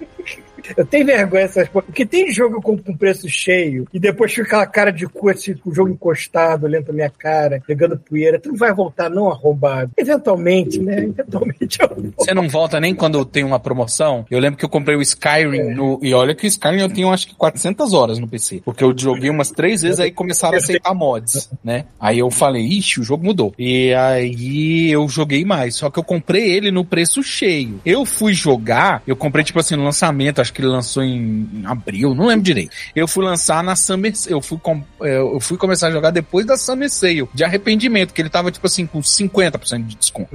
Eu 0.76 0.86
tenho 0.86 1.06
vergonha 1.06 1.44
dessas 1.44 1.68
porra. 1.70 1.86
Porque 1.86 2.06
tem 2.06 2.32
jogo 2.32 2.62
com, 2.62 2.78
com 2.78 2.96
preço 2.96 3.28
cheio 3.30 3.88
e 3.94 4.00
depois 4.00 4.34
fica 4.34 4.48
aquela 4.48 4.66
cara 4.66 4.92
de 4.92 5.08
cu, 5.08 5.30
assim, 5.30 5.56
com 5.56 5.70
o 5.70 5.74
jogo 5.74 5.90
encostado, 5.90 6.66
olhando 6.66 6.86
pra 6.86 6.94
minha 6.94 7.10
cara, 7.10 7.62
pegando 7.66 7.98
poeira. 7.98 8.40
Tu 8.40 8.50
não 8.50 8.56
vai 8.56 8.74
voltar, 8.74 9.10
não, 9.10 9.30
arrombado. 9.30 9.92
Eventualmente, 9.98 10.80
né? 10.80 11.04
Eventualmente 11.04 11.78
eu. 11.82 12.14
Você 12.18 12.34
não 12.34 12.48
volta 12.50 12.80
nem 12.80 12.94
quando 12.96 13.24
tem 13.26 13.44
uma 13.44 13.60
promoção. 13.60 14.26
Eu 14.30 14.40
lembro 14.40 14.58
que 14.58 14.66
eu 14.66 14.70
comprei 14.70 14.96
o 14.96 15.02
Skyrim 15.02 15.74
no, 15.74 16.00
e 16.02 16.14
olha 16.14 16.36
que 16.36 16.46
o 16.46 16.48
Skyrim 16.48 16.82
eu 16.82 16.90
tenho 16.90 17.12
acho 17.12 17.28
que 17.28 17.36
400 17.36 17.94
horas 17.94 18.20
no 18.20 18.28
PC. 18.28 18.62
Porque 18.64 18.84
eu 18.84 18.94
joguei 18.98 19.30
umas 19.30 19.52
três 19.52 19.82
vezes 19.82 20.00
aí 20.00 20.12
começaram 20.12 20.56
a 20.56 20.58
aceitar 20.58 20.94
mods, 20.94 21.50
né? 21.64 21.86
Aí 22.00 22.20
eu 22.20 22.30
falei, 22.32 22.64
ixi, 22.64 23.00
o 23.00 23.04
jogo 23.04 23.26
mudou. 23.26 23.54
E 23.58 23.94
aí 23.94 24.92
eu 24.92 25.08
joguei 25.08 25.44
mais. 25.46 25.76
Só 25.76 25.90
que 25.90 26.00
eu 26.00 26.04
comprei 26.04 26.52
ele 26.52 26.72
no 26.72 26.86
preço 26.86 27.22
cheio. 27.24 27.80
Eu 27.86 28.06
fui 28.06 28.34
jogar, 28.34 29.02
eu 29.06 29.16
comprei 29.16 29.44
tipo 29.44 29.60
assim 29.60 29.76
no 29.76 29.84
lançamento, 29.84 30.42
acho 30.46 30.54
que 30.54 30.62
ele 30.62 30.68
lançou 30.70 31.04
em, 31.04 31.50
em 31.54 31.66
abril, 31.66 32.14
não 32.16 32.28
lembro 32.28 32.44
direito. 32.44 32.72
Eu 32.96 33.08
fui 33.08 33.24
lançar 33.26 33.64
na 33.64 33.76
Summer, 33.76 34.14
eu 34.28 34.42
fui, 34.42 34.58
com- 34.60 34.84
eh, 35.02 35.18
eu 35.20 35.40
fui 35.40 35.58
começar 35.58 35.88
a 35.88 35.92
jogar 35.92 36.12
depois 36.12 36.46
da 36.46 36.56
Summer 36.58 36.90
Sale, 36.90 37.28
de 37.34 37.44
arrependimento, 37.44 38.14
que 38.14 38.22
ele 38.22 38.30
tava 38.30 38.52
tipo 38.52 38.66
assim 38.68 38.86
com 38.86 39.00
50% 39.02 39.84
de 39.86 39.96
desconto 39.96 40.30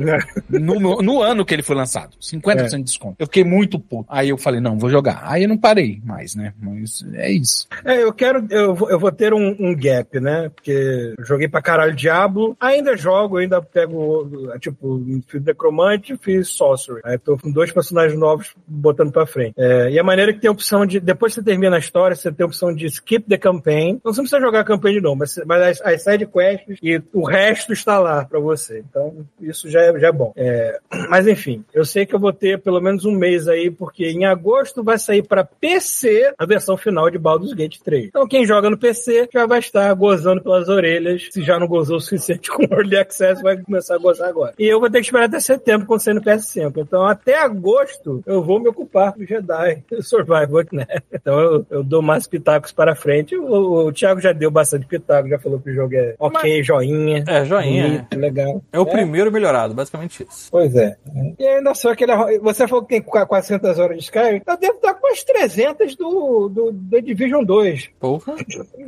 no, 0.49 1.01
no 1.03 1.23
ano 1.23 1.45
que 1.45 1.55
ele 1.55 1.63
foi 1.63 1.77
lançado. 1.77 2.17
50% 2.21 2.77
de 2.79 2.83
desconto. 2.85 3.17
Eu 3.19 3.27
fiquei 3.27 3.45
muito 3.45 3.79
puto. 3.79 4.07
Aí 4.09 4.29
eu 4.29 4.37
falei, 4.37 4.61
não, 4.61 4.79
vou 4.79 4.91
jogar. 4.91 5.21
Aí 5.25 5.43
eu 5.45 5.49
não 5.49 5.57
parei 5.59 6.01
mais, 6.05 6.35
né? 6.35 6.53
Mas 6.61 7.05
é 7.15 7.31
isso. 7.31 7.67
É, 7.85 8.03
eu 8.03 8.13
quero. 8.13 8.45
Eu, 8.51 8.75
vou- 8.75 8.91
eu 8.91 8.99
vou 8.99 9.13
ter 9.13 9.33
um, 9.33 9.57
um 9.59 9.75
gap, 9.77 10.19
né? 10.21 10.49
Porque 10.55 11.15
eu 11.19 11.25
joguei 11.25 11.49
pra 11.49 11.63
caralho 11.63 11.95
Diablo. 11.95 12.57
Ainda 12.61 12.97
jogo, 12.97 13.37
ainda 13.39 13.63
pego, 13.63 14.29
tipo, 14.59 15.01
fiz 15.29 15.43
Necromante 15.43 16.17
fiz 16.21 16.49
Sorcery. 16.49 17.01
Aí 17.05 17.19
tô 17.19 17.37
com 17.39 17.51
dois 17.51 17.71
personagens 17.73 18.19
novos 18.19 18.55
botando 18.67 19.13
pra 19.13 19.27
frente. 19.27 19.55
É, 19.57 19.91
e 19.91 19.99
a 20.01 20.05
maneira 20.05 20.33
que 20.33 20.41
tem 20.41 20.49
a 20.49 20.53
opção 20.53 20.85
de. 20.87 21.01
Depois 21.01 21.33
que 21.35 21.41
você 21.41 21.45
termina 21.45 21.77
a 21.77 21.79
história, 21.79 22.17
você 22.17 22.31
tem 22.33 22.45
a 22.45 22.47
opção 22.47 22.75
de 22.75 22.87
skip 22.87 23.29
the 23.29 23.39
campaign. 23.39 23.93
Então 23.93 24.13
você 24.13 24.21
não 24.21 24.25
precisa 24.25 24.41
jogar 24.41 24.61
a 24.61 24.65
campanha 24.65 24.97
de 24.97 25.01
novo, 25.01 25.17
mas, 25.17 25.41
mas 25.47 25.63
as, 25.63 25.81
as 25.81 26.03
side 26.03 26.27
quests 26.27 26.79
e 26.83 27.01
o 27.13 27.25
resto 27.25 27.73
está 27.73 27.99
lá 27.99 28.25
pra 28.25 28.39
você. 28.39 28.85
Então, 28.89 29.27
isso 29.41 29.69
já 29.69 29.81
é, 29.81 29.99
já 29.99 30.09
é 30.09 30.13
bom. 30.13 30.33
É, 30.37 30.79
mas 31.09 31.27
enfim, 31.27 31.65
eu 31.73 31.85
sei 31.85 32.07
que 32.07 32.15
eu 32.15 32.21
vou 32.21 32.33
ter 32.33 32.61
pelo 32.61 32.81
menos 32.81 33.05
um 33.05 33.13
mês 33.13 33.49
aí, 33.49 33.71
porque 33.71 34.07
em 34.07 34.25
agosto 34.25 34.83
vai 34.83 34.99
sair 34.99 35.23
para 35.23 35.45
PC 35.45 36.35
a 36.39 36.47
versão 36.47 36.77
final 36.77 37.11
de 37.11 37.19
Baldur's 37.19 37.53
Gate 37.53 37.79
3. 37.83 38.07
Então 38.07 38.27
quem 38.27 38.47
joga 38.47 38.71
no 38.71 38.79
PC 38.79 39.29
já 39.33 39.47
vai 39.47 39.59
estar 39.59 39.93
gozando 39.95 40.43
pelas 40.43 40.69
orelhas. 40.69 41.29
Se 41.31 41.43
já 41.43 41.59
não 41.59 41.67
gozou 41.67 41.97
o 41.97 42.01
suficiente 42.01 42.51
com 42.51 42.63
o 42.63 42.75
Early 42.75 42.97
Access, 42.97 43.43
vai 43.43 43.57
começar 43.59 43.95
a 43.95 43.99
gozar 43.99 44.29
agora. 44.29 44.55
E 44.59 44.67
eu 44.67 44.81
vou 44.81 44.91
ter 44.91 45.01
que 45.01 45.07
esperar 45.07 45.25
até 45.25 45.41
setembro 45.41 45.87
quando 45.87 46.01
sair 46.01 46.15
no 46.15 46.23
PS5. 46.23 46.73
Então 46.77 47.05
até 47.07 47.39
agosto 47.39 48.23
eu 48.27 48.43
vou 48.43 48.61
me 48.61 48.69
ocupar 48.69 49.13
com 49.13 49.25
Jedi. 49.25 49.83
Survival, 50.01 50.65
né? 50.73 50.87
Então 51.13 51.39
eu, 51.41 51.67
eu 51.71 51.83
dou 51.85 52.03
mais 52.03 52.27
pitacos 52.27 52.73
para 52.73 52.95
frente. 52.95 53.37
O, 53.37 53.87
o 53.89 53.93
Thiago 53.93 54.21
já 54.21 54.33
deu 54.33 54.51
bastante 54.51 54.87
pitaco, 54.87 55.29
já 55.29 55.39
falou 55.39 55.59
que 55.61 55.71
o 55.71 55.75
jogo 55.75 55.95
é 55.95 56.15
ok, 56.19 56.63
joinha. 56.63 57.25
É, 57.27 57.45
joinha. 57.45 57.89
Bonito, 57.89 58.19
legal. 58.19 58.63
É 58.73 58.79
o 58.79 58.87
primeiro 58.87 59.31
melhorado, 59.33 59.75
basicamente 59.75 60.25
isso. 60.29 60.49
Pois 60.51 60.75
é. 60.75 60.97
E 61.39 61.47
ainda 61.47 61.75
só 61.75 61.93
aquele. 61.93 62.13
Você 62.41 62.67
falou 62.67 62.83
que 62.85 62.91
tem 62.91 63.03
qu- 63.03 63.27
400 63.27 63.79
horas 63.79 63.97
de 63.99 64.05
Skyrim. 64.05 64.43
Eu 64.47 64.57
devo 64.57 64.75
estar 64.75 64.95
com 64.95 65.07
umas 65.07 65.23
300 65.25 65.97
do, 65.97 66.49
do 66.49 66.73
The 66.91 67.01
Division 67.01 67.45
2. 67.45 67.91
Porra. 67.99 68.35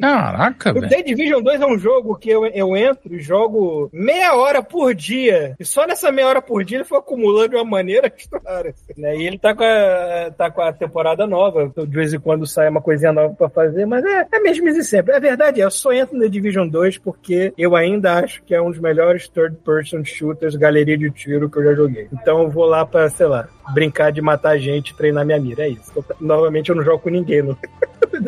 Caraca, 0.01 0.71
O 0.71 0.75
velho. 0.75 0.89
The 0.89 1.03
Division 1.03 1.43
2 1.43 1.61
é 1.61 1.67
um 1.67 1.79
jogo 1.79 2.17
que 2.17 2.31
eu, 2.31 2.47
eu 2.47 2.77
entro 2.77 3.15
e 3.15 3.21
jogo 3.21 3.91
meia 3.93 4.35
hora 4.35 4.63
por 4.63 4.95
dia. 4.95 5.55
E 5.59 5.65
só 5.65 5.87
nessa 5.87 6.11
meia 6.11 6.29
hora 6.29 6.43
por 6.43 6.65
dia 6.65 6.79
ele 6.79 6.85
foi 6.85 6.99
acumulando 6.99 7.51
de 7.51 7.57
uma 7.57 7.65
maneira 7.65 8.07
extraordinária. 8.17 8.75
Né? 8.97 9.17
E 9.17 9.27
ele 9.27 9.39
tá 9.39 9.55
com, 9.55 9.63
a, 9.65 10.31
tá 10.37 10.51
com 10.51 10.63
a 10.63 10.73
temporada 10.93 11.27
nova. 11.27 11.63
Então, 11.63 11.87
De 11.87 11.97
vez 11.97 12.13
em 12.13 12.21
quando 12.21 12.47
sai 12.47 12.69
uma 12.69 12.83
coisinha 12.83 13.13
nova 13.13 13.35
pra 13.35 13.49
fazer, 13.49 13.87
mas 13.87 14.05
é, 14.05 14.27
é 14.31 14.41
mesmo 14.41 14.69
e 14.69 14.85
sempre. 14.85 15.15
É 15.15 15.19
verdade, 15.19 15.61
eu 15.61 15.71
só 15.71 15.93
entro 15.93 16.21
The 16.21 16.29
Division 16.29 16.69
2 16.69 16.99
porque 16.99 17.53
eu 17.57 17.75
ainda 17.75 18.19
acho 18.19 18.43
que 18.45 18.55
é 18.55 18.61
um 18.61 18.71
dos 18.71 18.79
melhores 18.79 19.29
third-person 19.29 20.05
shooters, 20.05 20.55
galeria 20.55 20.99
de 20.99 21.11
tiro 21.11 21.49
que 21.49 21.59
eu 21.59 21.65
já 21.65 21.75
joguei. 21.75 22.09
Então 22.13 22.43
eu 22.43 22.51
vou 22.51 22.67
lá 22.67 22.85
pra, 22.85 23.09
sei 23.09 23.27
lá, 23.27 23.49
brincar 23.75 24.11
de 24.13 24.21
matar 24.21 24.59
gente 24.59 24.91
e 24.91 24.95
treinar 24.95 25.25
minha 25.25 25.39
mira. 25.41 25.65
É 25.65 25.69
isso. 25.71 25.91
Eu- 25.95 26.05
Novamente 26.21 26.71
eu 26.71 26.77
não 26.77 26.85
jogo 26.85 26.99
com 27.01 27.11
ninguém 27.11 27.43
no 27.43 27.57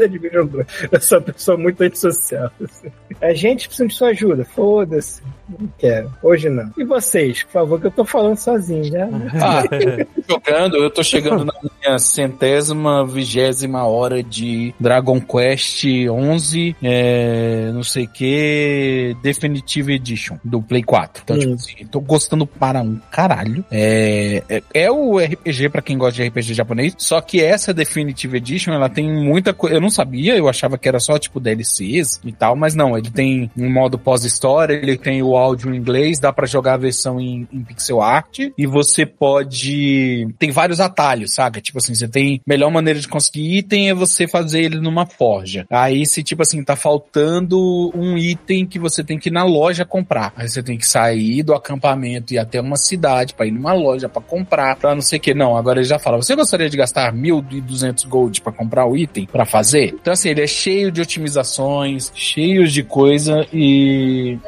Division 0.09 0.47
2. 0.47 0.66
Eu 0.91 1.01
sou 1.01 1.18
uma 1.18 1.24
pessoa 1.24 1.57
muito 1.59 1.82
antissocial. 1.82 2.51
assim. 2.62 2.89
A 3.20 3.32
gente 3.35 3.66
precisa 3.68 3.89
de 3.89 3.95
sua 3.95 4.09
ajuda. 4.09 4.45
Foda-se. 4.45 5.22
Não 5.59 5.68
quero. 5.78 6.11
Hoje 6.22 6.49
não. 6.49 6.70
E 6.76 6.85
vocês, 6.85 7.43
por 7.45 7.53
favor, 7.53 7.80
que 7.80 7.87
eu 7.87 7.91
tô 7.91 8.05
falando 8.05 8.37
sozinho 8.37 8.85
já. 8.85 9.07
Ah, 9.41 9.62
jogando, 10.28 10.76
eu 10.76 10.91
tô 10.91 11.03
chegando 11.03 11.45
na 11.45 11.53
minha 11.82 11.99
centésima, 11.99 13.07
vigésima 13.07 13.85
hora 13.87 14.22
de 14.22 14.74
Dragon 14.80 15.20
Quest 15.20 15.85
11, 16.11 16.74
é, 16.82 17.70
não 17.72 17.82
sei 17.82 18.07
que, 18.07 19.16
Definitive 19.22 19.93
Edition 19.95 20.37
do 20.43 20.61
Play 20.62 20.82
4. 20.82 21.22
Então, 21.24 21.37
Hum. 21.37 21.41
tipo 21.41 21.55
assim, 21.55 21.87
tô 21.87 22.01
gostando 22.01 22.47
para 22.47 22.80
um 22.80 22.99
caralho. 23.11 23.64
É, 23.70 24.43
é, 24.49 24.62
é 24.72 24.91
o 24.91 25.18
RPG 25.25 25.68
pra 25.70 25.83
quem 25.83 25.99
gosta 25.99 26.22
de 26.22 26.29
RPG 26.29 26.55
japonês, 26.55 26.95
só 26.99 27.20
que 27.20 27.43
essa 27.43 27.72
Definitive 27.72 28.37
Edition, 28.37 28.72
ela 28.72 28.89
tem 28.89 29.11
muita 29.11 29.53
coisa, 29.53 29.77
eu 29.77 29.81
não 29.81 29.91
sabia, 29.91 30.37
eu 30.37 30.49
achava 30.49 30.79
que 30.79 30.89
era 30.89 31.01
só 31.01 31.18
tipo 31.18 31.41
DLCs 31.41 32.20
e 32.25 32.33
tal, 32.33 32.57
mas 32.57 32.75
não, 32.75 32.97
ele 32.97 33.11
tem 33.11 33.51
um 33.57 33.70
modo 33.70 33.99
pós-história, 33.99 34.75
ele 34.75 34.97
tem 34.97 35.22
o 35.22 35.37
áudio 35.37 35.72
em 35.72 35.77
inglês, 35.77 36.18
dá 36.18 36.33
pra 36.33 36.47
jogar 36.47 36.75
a 36.75 36.79
versão 36.79 37.20
em, 37.20 37.47
em 37.53 37.62
pixel 37.62 38.01
art 38.01 38.39
e 38.57 38.66
você 38.66 39.07
pode 39.07 40.29
tem 40.39 40.51
vários 40.51 40.81
atalhos, 40.81 41.35
saca? 41.35 41.61
Tipo 41.61 41.79
assim, 41.79 41.95
você 41.95 42.09
tem 42.09 42.41
melhor 42.47 42.70
maneira 42.70 42.99
de 42.99 43.09
conseguir 43.09 43.59
item 43.59 43.91
é 43.91 43.95
você 43.95 44.27
fazer 44.27 44.62
ele 44.62 44.81
numa 44.81 45.07
forja. 45.07 45.66
Aí 45.70 46.07
se 46.07 46.22
tipo 46.22 46.43
assim, 46.43 46.62
tá 46.62 46.77
faltando 46.77 47.91
um 47.95 48.16
item 48.16 48.66
que 48.66 48.79
você 48.79 49.03
tem 49.03 49.18
que 49.18 49.29
ir 49.29 49.33
na 49.33 49.45
loja 49.45 49.85
comprar. 49.85 50.33
Aí 50.37 50.49
você 50.49 50.62
tem 50.62 50.79
que 50.79 50.87
sair 50.87 51.43
do 51.43 51.55
acampamento 51.55 52.35
e 52.35 52.39
até 52.39 52.61
uma 52.61 52.77
cidade 52.77 53.35
pra 53.35 53.47
ir 53.47 53.51
numa 53.51 53.72
loja 53.72 54.09
pra 54.09 54.22
comprar, 54.22 54.77
pra 54.77 54.95
não 54.95 55.03
o 55.19 55.21
que. 55.21 55.35
Não, 55.35 55.57
agora 55.57 55.81
ele 55.81 55.89
já 55.89 55.99
fala, 55.99 56.17
você 56.17 56.35
gostaria 56.35 56.69
de 56.69 56.77
gastar 56.77 57.12
1.200 57.12 58.07
gold 58.07 58.41
pra 58.41 58.53
comprar 58.53 58.87
o 58.87 58.97
item 58.97 59.27
pra 59.27 59.45
fazer? 59.45 59.95
Então 60.01 60.12
assim, 60.12 60.31
ele 60.31 60.43
é 60.43 60.47
cheio 60.47 60.91
de 60.91 61.01
otimizações, 61.01 62.12
cheios 62.15 62.73
de 62.73 62.83
coisa 62.83 63.47
e... 63.53 64.39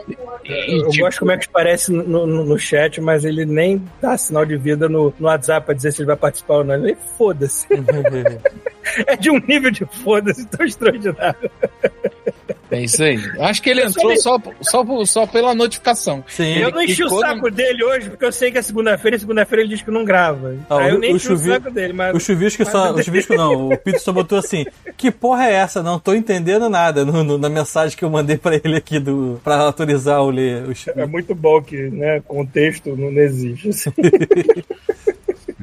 e, 0.44 0.78
Eu 0.78 0.88
tipo, 0.90 1.04
gosto 1.04 1.18
como 1.18 1.32
é 1.32 1.38
que 1.38 1.48
parece 1.48 1.92
no, 1.92 2.26
no, 2.26 2.44
no 2.44 2.58
chat, 2.58 3.00
mas 3.00 3.24
ele 3.24 3.44
nem 3.44 3.82
dá 4.00 4.16
sinal 4.16 4.44
de 4.44 4.56
vida 4.56 4.88
no, 4.88 5.12
no 5.18 5.26
WhatsApp 5.26 5.66
pra 5.66 5.74
dizer 5.74 5.92
se 5.92 6.02
ele 6.02 6.06
vai 6.06 6.16
participar 6.16 6.58
ou 6.58 6.64
não. 6.64 6.74
Ele 6.74 6.96
foda-se. 7.16 7.66
É 9.06 9.16
de 9.16 9.30
um 9.30 9.40
nível 9.40 9.70
de 9.70 9.84
foda-se 9.84 10.46
tão 10.46 10.64
extraordinário. 10.64 11.50
É 12.70 12.82
isso 12.82 13.02
aí. 13.02 13.18
Acho 13.40 13.62
que 13.62 13.70
ele 13.70 13.82
entrou 13.84 14.16
só, 14.16 14.40
só, 14.60 14.84
só 15.04 15.26
pela 15.26 15.54
notificação. 15.54 16.24
Sim. 16.26 16.58
Eu 16.58 16.70
não 16.72 16.82
enchi 16.82 17.04
o 17.04 17.08
saco 17.08 17.50
dele 17.50 17.84
hoje, 17.84 18.10
porque 18.10 18.24
eu 18.24 18.32
sei 18.32 18.50
que 18.50 18.58
é 18.58 18.62
segunda-feira 18.62 19.16
e 19.16 19.20
segunda-feira 19.20 19.62
ele 19.62 19.70
diz 19.70 19.82
que 19.82 19.90
não 19.90 20.04
grava. 20.04 20.56
Ah, 20.68 20.78
Aí 20.78 20.90
eu 20.90 20.96
o- 20.96 20.98
nem 20.98 21.12
o 21.12 21.16
enchi 21.16 21.26
o 21.26 21.36
chuvi- 21.36 21.50
saco 21.50 21.70
dele, 21.70 21.92
mas. 21.92 22.14
O 22.14 22.18
chuvisco 22.20 22.64
só. 22.64 22.92
O 22.92 23.02
chuvisco 23.02 23.34
não, 23.34 23.68
o 23.68 23.78
Pito 23.78 24.00
só 24.00 24.12
botou 24.12 24.38
assim. 24.38 24.64
Que 24.96 25.10
porra 25.10 25.46
é 25.46 25.52
essa? 25.54 25.82
Não 25.82 25.98
tô 25.98 26.14
entendendo 26.14 26.68
nada 26.68 27.04
no- 27.04 27.22
no- 27.22 27.38
na 27.38 27.48
mensagem 27.48 27.96
que 27.96 28.04
eu 28.04 28.10
mandei 28.10 28.36
pra 28.36 28.56
ele 28.56 28.76
aqui 28.76 28.98
do. 28.98 29.40
pra 29.44 29.56
autorizar 29.58 30.20
o 30.22 30.30
ler. 30.30 30.64
O 30.68 30.72
É 31.00 31.06
muito 31.06 31.34
bom 31.34 31.62
que, 31.62 31.76
né, 31.90 32.20
contexto 32.26 32.96
não 32.96 33.10
existe. 33.12 33.68
assim. 33.68 33.90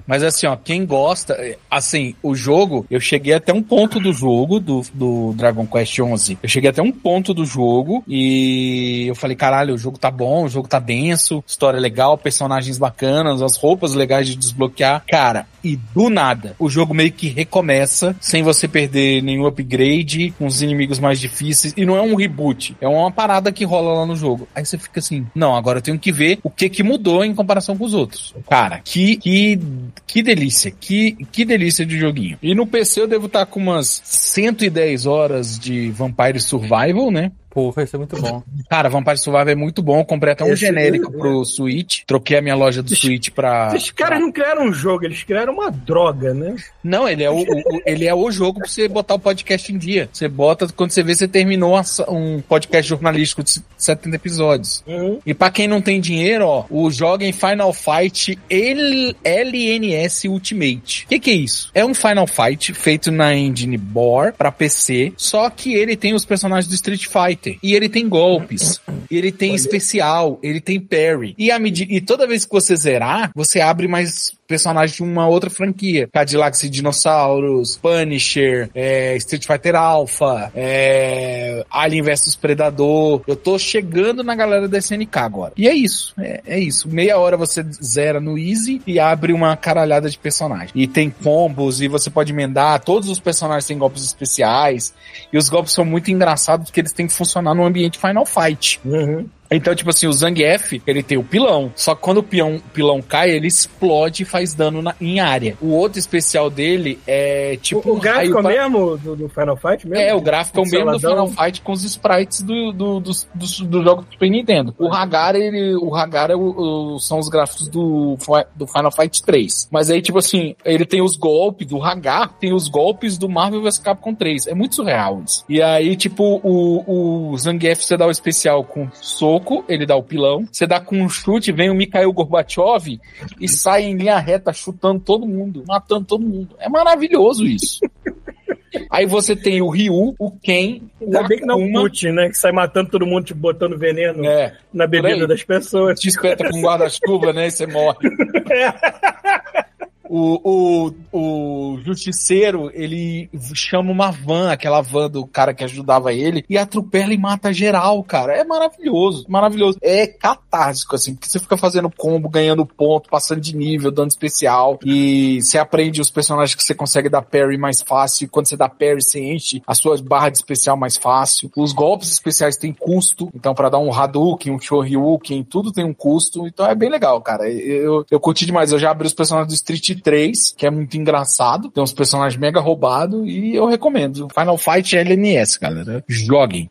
Mas 0.05 0.23
assim, 0.23 0.47
ó, 0.47 0.55
quem 0.55 0.85
gosta, 0.85 1.37
assim, 1.69 2.15
o 2.21 2.35
jogo, 2.35 2.85
eu 2.89 2.99
cheguei 2.99 3.33
até 3.33 3.53
um 3.53 3.61
ponto 3.61 3.99
do 3.99 4.13
jogo, 4.13 4.59
do, 4.59 4.81
do 4.93 5.33
Dragon 5.33 5.65
Quest 5.65 5.99
11. 5.99 6.37
Eu 6.41 6.49
cheguei 6.49 6.69
até 6.69 6.81
um 6.81 6.91
ponto 6.91 7.33
do 7.33 7.45
jogo 7.45 8.03
e 8.07 9.05
eu 9.07 9.15
falei, 9.15 9.35
caralho, 9.35 9.73
o 9.73 9.77
jogo 9.77 9.97
tá 9.97 10.11
bom, 10.11 10.45
o 10.45 10.49
jogo 10.49 10.67
tá 10.67 10.79
denso, 10.79 11.43
história 11.47 11.79
legal, 11.79 12.17
personagens 12.17 12.77
bacanas, 12.77 13.41
as 13.41 13.55
roupas 13.55 13.93
legais 13.93 14.27
de 14.27 14.35
desbloquear. 14.35 15.03
Cara, 15.07 15.47
e 15.63 15.77
do 15.95 16.09
nada, 16.09 16.55
o 16.59 16.69
jogo 16.69 16.93
meio 16.93 17.11
que 17.11 17.29
recomeça, 17.29 18.15
sem 18.19 18.43
você 18.43 18.67
perder 18.67 19.23
nenhum 19.23 19.45
upgrade, 19.45 20.31
com 20.37 20.45
os 20.45 20.61
inimigos 20.61 20.99
mais 20.99 21.19
difíceis, 21.19 21.73
e 21.77 21.85
não 21.85 21.95
é 21.95 22.01
um 22.01 22.15
reboot, 22.15 22.75
é 22.81 22.87
uma 22.87 23.11
parada 23.11 23.51
que 23.51 23.63
rola 23.63 23.99
lá 23.99 24.05
no 24.05 24.15
jogo. 24.15 24.47
Aí 24.53 24.65
você 24.65 24.77
fica 24.77 24.99
assim, 24.99 25.25
não, 25.33 25.55
agora 25.55 25.77
eu 25.77 25.81
tenho 25.81 25.97
que 25.97 26.11
ver 26.11 26.39
o 26.43 26.49
que 26.49 26.69
que 26.69 26.83
mudou 26.83 27.23
em 27.23 27.33
comparação 27.33 27.77
com 27.77 27.85
os 27.85 27.93
outros. 27.93 28.35
Cara, 28.49 28.81
que, 28.83 29.15
que, 29.15 29.59
que 30.05 30.21
delícia, 30.21 30.71
que, 30.71 31.13
que 31.31 31.45
delícia 31.45 31.85
de 31.85 31.99
joguinho. 31.99 32.37
E 32.41 32.53
no 32.53 32.67
PC 32.67 33.01
eu 33.01 33.07
devo 33.07 33.27
estar 33.27 33.45
com 33.45 33.59
umas 33.59 34.01
110 34.03 35.05
horas 35.05 35.57
de 35.57 35.89
Vampire 35.91 36.39
Survival, 36.39 37.11
né? 37.11 37.31
Porra, 37.53 37.83
isso 37.83 37.95
é 37.95 37.99
muito 37.99 38.19
bom. 38.19 38.41
Cara, 38.69 38.89
Vampire 38.89 39.17
Survival 39.17 39.49
é 39.49 39.55
muito 39.55 39.81
bom. 39.83 39.99
Eu 39.99 40.05
comprei 40.05 40.33
até 40.33 40.43
um 40.43 40.53
Esse- 40.53 40.65
genérico 40.65 41.11
pro 41.11 41.45
Switch. 41.45 42.01
Troquei 42.07 42.37
a 42.37 42.41
minha 42.41 42.55
loja 42.55 42.81
do 42.81 42.95
Switch 42.95 43.29
pra. 43.29 43.71
Esses 43.75 43.91
caras 43.91 44.19
não 44.19 44.31
criaram 44.31 44.65
um 44.65 44.73
jogo, 44.73 45.05
eles 45.05 45.21
criaram 45.23 45.53
uma 45.53 45.69
droga, 45.69 46.33
né? 46.33 46.55
Não, 46.83 47.07
ele 47.07 47.23
é 47.23 47.29
o, 47.29 47.35
o- 47.35 47.41
o- 47.77 47.81
ele 47.85 48.07
é 48.07 48.13
o 48.15 48.31
jogo 48.31 48.59
pra 48.59 48.67
você 48.67 48.87
botar 48.87 49.13
o 49.15 49.19
podcast 49.19 49.71
em 49.71 49.77
dia. 49.77 50.09
Você 50.11 50.27
bota, 50.27 50.67
quando 50.75 50.91
você 50.91 51.03
vê, 51.03 51.13
você 51.13 51.27
terminou 51.27 51.79
um 52.09 52.41
podcast 52.41 52.89
jornalístico 52.89 53.43
de 53.43 53.61
70 53.77 54.15
episódios. 54.15 54.83
Uhum. 54.87 55.19
E 55.25 55.33
pra 55.33 55.51
quem 55.51 55.67
não 55.67 55.81
tem 55.81 56.01
dinheiro, 56.01 56.45
ó, 56.47 56.65
o 56.69 56.89
joga 56.89 57.25
em 57.25 57.31
Final 57.31 57.71
Fight 57.73 58.37
L- 58.49 59.15
LNS 59.23 60.27
Ultimate. 60.27 61.05
O 61.05 61.09
que, 61.09 61.19
que 61.19 61.29
é 61.29 61.33
isso? 61.35 61.69
É 61.73 61.85
um 61.85 61.93
Final 61.93 62.25
Fight 62.27 62.73
feito 62.73 63.11
na 63.11 63.35
engine 63.35 63.77
Bore 63.77 64.31
pra 64.33 64.51
PC, 64.51 65.13
só 65.17 65.49
que 65.49 65.73
ele 65.73 65.95
tem 65.95 66.13
os 66.13 66.25
personagens 66.25 66.67
do 66.67 66.73
Street 66.75 67.05
Fighter. 67.05 67.42
E 67.63 67.73
ele 67.73 67.89
tem 67.89 68.07
golpes. 68.07 68.79
E 69.09 69.17
ele 69.17 69.31
tem 69.31 69.53
especial. 69.55 70.39
Ele 70.41 70.59
tem 70.61 70.79
parry. 70.79 71.35
E, 71.37 71.51
a 71.51 71.59
medi- 71.59 71.87
e 71.89 72.01
toda 72.01 72.27
vez 72.27 72.45
que 72.45 72.51
você 72.51 72.75
zerar, 72.75 73.31
você 73.35 73.59
abre 73.61 73.87
mais 73.87 74.33
personagens 74.47 74.95
de 74.95 75.03
uma 75.03 75.27
outra 75.27 75.49
franquia. 75.49 76.07
Cadillacs 76.11 76.63
e 76.63 76.69
Dinossauros, 76.69 77.77
Punisher, 77.77 78.69
é, 78.73 79.15
Street 79.17 79.45
Fighter 79.45 79.75
Alpha, 79.75 80.51
é, 80.55 81.65
Alien 81.69 82.03
vs 82.03 82.35
Predador. 82.35 83.21
Eu 83.27 83.35
tô 83.35 83.57
chegando 83.57 84.23
na 84.23 84.35
galera 84.35 84.67
da 84.67 84.77
SNK 84.77 85.17
agora. 85.17 85.53
E 85.57 85.67
é 85.67 85.73
isso. 85.73 86.13
É, 86.17 86.41
é 86.45 86.59
isso. 86.59 86.87
Meia 86.87 87.17
hora 87.17 87.37
você 87.37 87.63
zera 87.83 88.19
no 88.19 88.37
Easy 88.37 88.81
e 88.85 88.99
abre 88.99 89.33
uma 89.33 89.55
caralhada 89.55 90.09
de 90.09 90.17
personagens. 90.17 90.71
E 90.75 90.87
tem 90.87 91.09
combos 91.09 91.81
e 91.81 91.87
você 91.87 92.09
pode 92.09 92.31
emendar. 92.31 92.79
Todos 92.81 93.09
os 93.09 93.19
personagens 93.19 93.65
têm 93.65 93.77
golpes 93.77 94.03
especiais. 94.03 94.93
E 95.31 95.37
os 95.37 95.49
golpes 95.49 95.73
são 95.73 95.85
muito 95.85 96.11
engraçados 96.11 96.67
porque 96.67 96.81
eles 96.81 96.91
têm 96.93 97.07
que 97.07 97.13
funcionar 97.13 97.53
no 97.53 97.65
ambiente 97.65 97.97
Final 97.97 98.25
Fight. 98.25 98.79
Uhum. 98.85 99.27
Então, 99.55 99.73
tipo 99.75 99.89
assim, 99.89 100.07
o 100.07 100.13
Zangief, 100.13 100.81
ele 100.85 101.03
tem 101.03 101.17
o 101.17 101.23
pilão. 101.23 101.71
Só 101.75 101.95
que 101.95 102.01
quando 102.01 102.17
o 102.17 102.23
peão, 102.23 102.61
pilão 102.73 103.01
cai, 103.01 103.31
ele 103.31 103.47
explode 103.47 104.23
e 104.23 104.25
faz 104.25 104.53
dano 104.53 104.81
na- 104.81 104.95
em 104.99 105.19
área. 105.19 105.57
O 105.61 105.69
outro 105.69 105.99
especial 105.99 106.49
dele 106.49 106.99
é 107.07 107.57
tipo 107.61 107.87
o, 107.89 107.95
o 107.97 107.99
gráfico 107.99 108.39
é 108.39 108.41
pra- 108.41 108.51
mesmo 108.51 108.97
do, 108.97 109.15
do 109.15 109.29
Final 109.29 109.57
Fight 109.57 109.87
mesmo? 109.87 110.03
É, 110.03 110.13
o 110.13 110.21
gráfico 110.21 110.59
é 110.59 110.61
o 110.61 110.65
mesmo 110.65 110.91
do? 110.91 110.99
Final 110.99 111.27
Fight 111.27 111.61
com 111.61 111.71
os 111.71 111.83
sprites 111.83 112.41
do, 112.41 112.71
do, 112.71 112.99
dos 112.99 113.27
dos- 113.33 113.59
do 113.61 113.83
jogo 113.83 114.01
do 114.03 114.11
Super 114.11 114.29
Nintendo. 114.29 114.73
O 114.77 114.87
Hagar, 114.93 115.35
ele, 115.35 115.75
o 115.75 115.95
Hagar 115.95 116.29
é 116.31 116.35
o- 116.35 116.95
o- 116.95 116.99
são 116.99 117.19
os 117.19 117.29
gráficos 117.29 117.67
do, 117.67 118.17
do 118.55 118.67
Final 118.67 118.91
Fight 118.91 119.21
3. 119.23 119.67
Mas 119.71 119.89
aí, 119.89 120.01
tipo 120.01 120.17
assim, 120.17 120.55
ele 120.65 120.85
tem 120.85 121.01
os 121.01 121.15
golpes 121.15 121.67
do 121.67 121.81
Hagar, 121.83 122.33
tem 122.39 122.53
os 122.53 122.67
golpes 122.67 123.17
do 123.17 123.27
Marvel 123.29 123.61
vs 123.61 123.79
Capcom 123.79 124.13
3. 124.13 124.47
É 124.47 124.53
muito 124.53 124.75
surreal 124.75 125.21
isso. 125.25 125.43
E 125.49 125.61
aí, 125.61 125.95
tipo, 125.95 126.39
o, 126.43 127.31
o 127.31 127.37
Zangief, 127.37 127.83
você 127.83 127.97
dá 127.97 128.07
o 128.07 128.11
especial 128.11 128.63
com 128.63 128.87
soco, 128.93 129.42
ele 129.67 129.85
dá 129.85 129.95
o 129.95 130.03
pilão. 130.03 130.47
Você 130.51 130.65
dá 130.65 130.79
com 130.79 131.01
um 131.01 131.09
chute, 131.09 131.51
vem 131.51 131.69
o 131.69 131.75
Mikhail 131.75 132.11
Gorbachev 132.11 132.99
e 133.39 133.47
sai 133.47 133.83
em 133.83 133.95
linha 133.95 134.17
reta 134.19 134.53
chutando 134.53 134.99
todo 134.99 135.27
mundo, 135.27 135.63
matando 135.67 136.05
todo 136.05 136.25
mundo. 136.25 136.55
É 136.59 136.69
maravilhoso 136.69 137.45
isso. 137.45 137.79
Aí 138.89 139.05
você 139.05 139.35
tem 139.35 139.61
o 139.61 139.69
Ryu, 139.69 140.15
o 140.17 140.31
Ken, 140.31 140.81
o 140.99 141.05
Ainda 141.05 141.23
bem 141.27 141.39
que 141.39 141.45
não 141.45 141.55
é 141.55 141.57
o 141.57 141.63
Akuma, 141.63 141.81
Putin, 141.81 142.09
né? 142.09 142.29
Que 142.29 142.37
sai 142.37 142.51
matando 142.51 142.89
todo 142.89 143.05
mundo, 143.05 143.25
tipo, 143.25 143.39
botando 143.39 143.77
veneno 143.77 144.25
é, 144.25 144.57
na 144.73 144.87
bebida 144.87 145.27
das 145.27 145.43
pessoas. 145.43 145.99
te 145.99 146.09
espeta 146.09 146.49
com 146.49 146.61
guarda-chuva, 146.61 147.31
né? 147.33 147.47
E 147.47 147.51
você 147.51 147.67
morre. 147.67 148.09
O, 150.09 150.39
o, 150.43 150.93
o 151.11 151.79
justiceiro, 151.79 152.69
ele 152.73 153.29
chama 153.53 153.91
uma 153.91 154.11
van, 154.11 154.51
aquela 154.51 154.81
van 154.81 155.09
do 155.09 155.25
cara 155.25 155.53
que 155.53 155.63
ajudava 155.63 156.13
ele, 156.13 156.43
e 156.49 156.57
atropela 156.57 157.13
e 157.13 157.17
mata 157.17 157.53
geral, 157.53 158.03
cara. 158.03 158.33
É 158.33 158.43
maravilhoso, 158.43 159.25
maravilhoso. 159.29 159.77
É 159.81 160.07
catártico, 160.07 160.95
assim, 160.95 161.15
porque 161.15 161.29
você 161.29 161.39
fica 161.39 161.57
fazendo 161.57 161.89
combo, 161.89 162.29
ganhando 162.29 162.65
ponto, 162.65 163.09
passando 163.09 163.41
de 163.41 163.55
nível, 163.55 163.91
dando 163.91 164.09
especial, 164.09 164.79
e 164.85 165.41
você 165.41 165.57
aprende 165.57 166.01
os 166.01 166.09
personagens 166.09 166.55
que 166.55 166.63
você 166.63 166.75
consegue 166.75 167.09
dar 167.09 167.21
parry 167.21 167.57
mais 167.57 167.81
fácil, 167.81 168.25
e 168.25 168.27
quando 168.27 168.47
você 168.47 168.57
dá 168.57 168.67
parry, 168.67 169.01
você 169.01 169.21
enche 169.21 169.61
as 169.65 169.77
suas 169.77 170.01
barras 170.01 170.33
de 170.33 170.37
especial 170.39 170.75
mais 170.75 170.97
fácil. 170.97 171.51
Os 171.55 171.73
golpes 171.73 172.11
especiais 172.11 172.57
têm 172.57 172.73
custo, 172.73 173.29
então 173.33 173.53
para 173.53 173.69
dar 173.69 173.79
um 173.79 173.93
Hadouken, 173.93 174.53
um 174.53 174.59
Shoryuken, 174.59 175.43
tudo 175.43 175.71
tem 175.71 175.85
um 175.85 175.93
custo, 175.93 176.47
então 176.47 176.65
é 176.65 176.75
bem 176.75 176.89
legal, 176.89 177.21
cara. 177.21 177.49
Eu, 177.49 178.05
eu 178.09 178.19
curti 178.19 178.45
demais, 178.45 178.71
eu 178.71 178.79
já 178.79 178.91
abri 178.91 179.07
os 179.07 179.13
personagens 179.13 179.47
do 179.47 179.55
Street 179.55 179.93
3, 180.03 180.53
que 180.57 180.65
é 180.65 180.69
muito 180.69 180.95
engraçado, 180.97 181.69
tem 181.69 181.83
uns 181.83 181.93
personagens 181.93 182.39
mega 182.39 182.59
roubados, 182.59 183.25
e 183.25 183.55
eu 183.55 183.65
recomendo. 183.65 184.27
Final 184.33 184.57
Fight 184.57 184.95
LNS, 184.95 185.57
galera. 185.57 186.03
Joguem. 186.07 186.69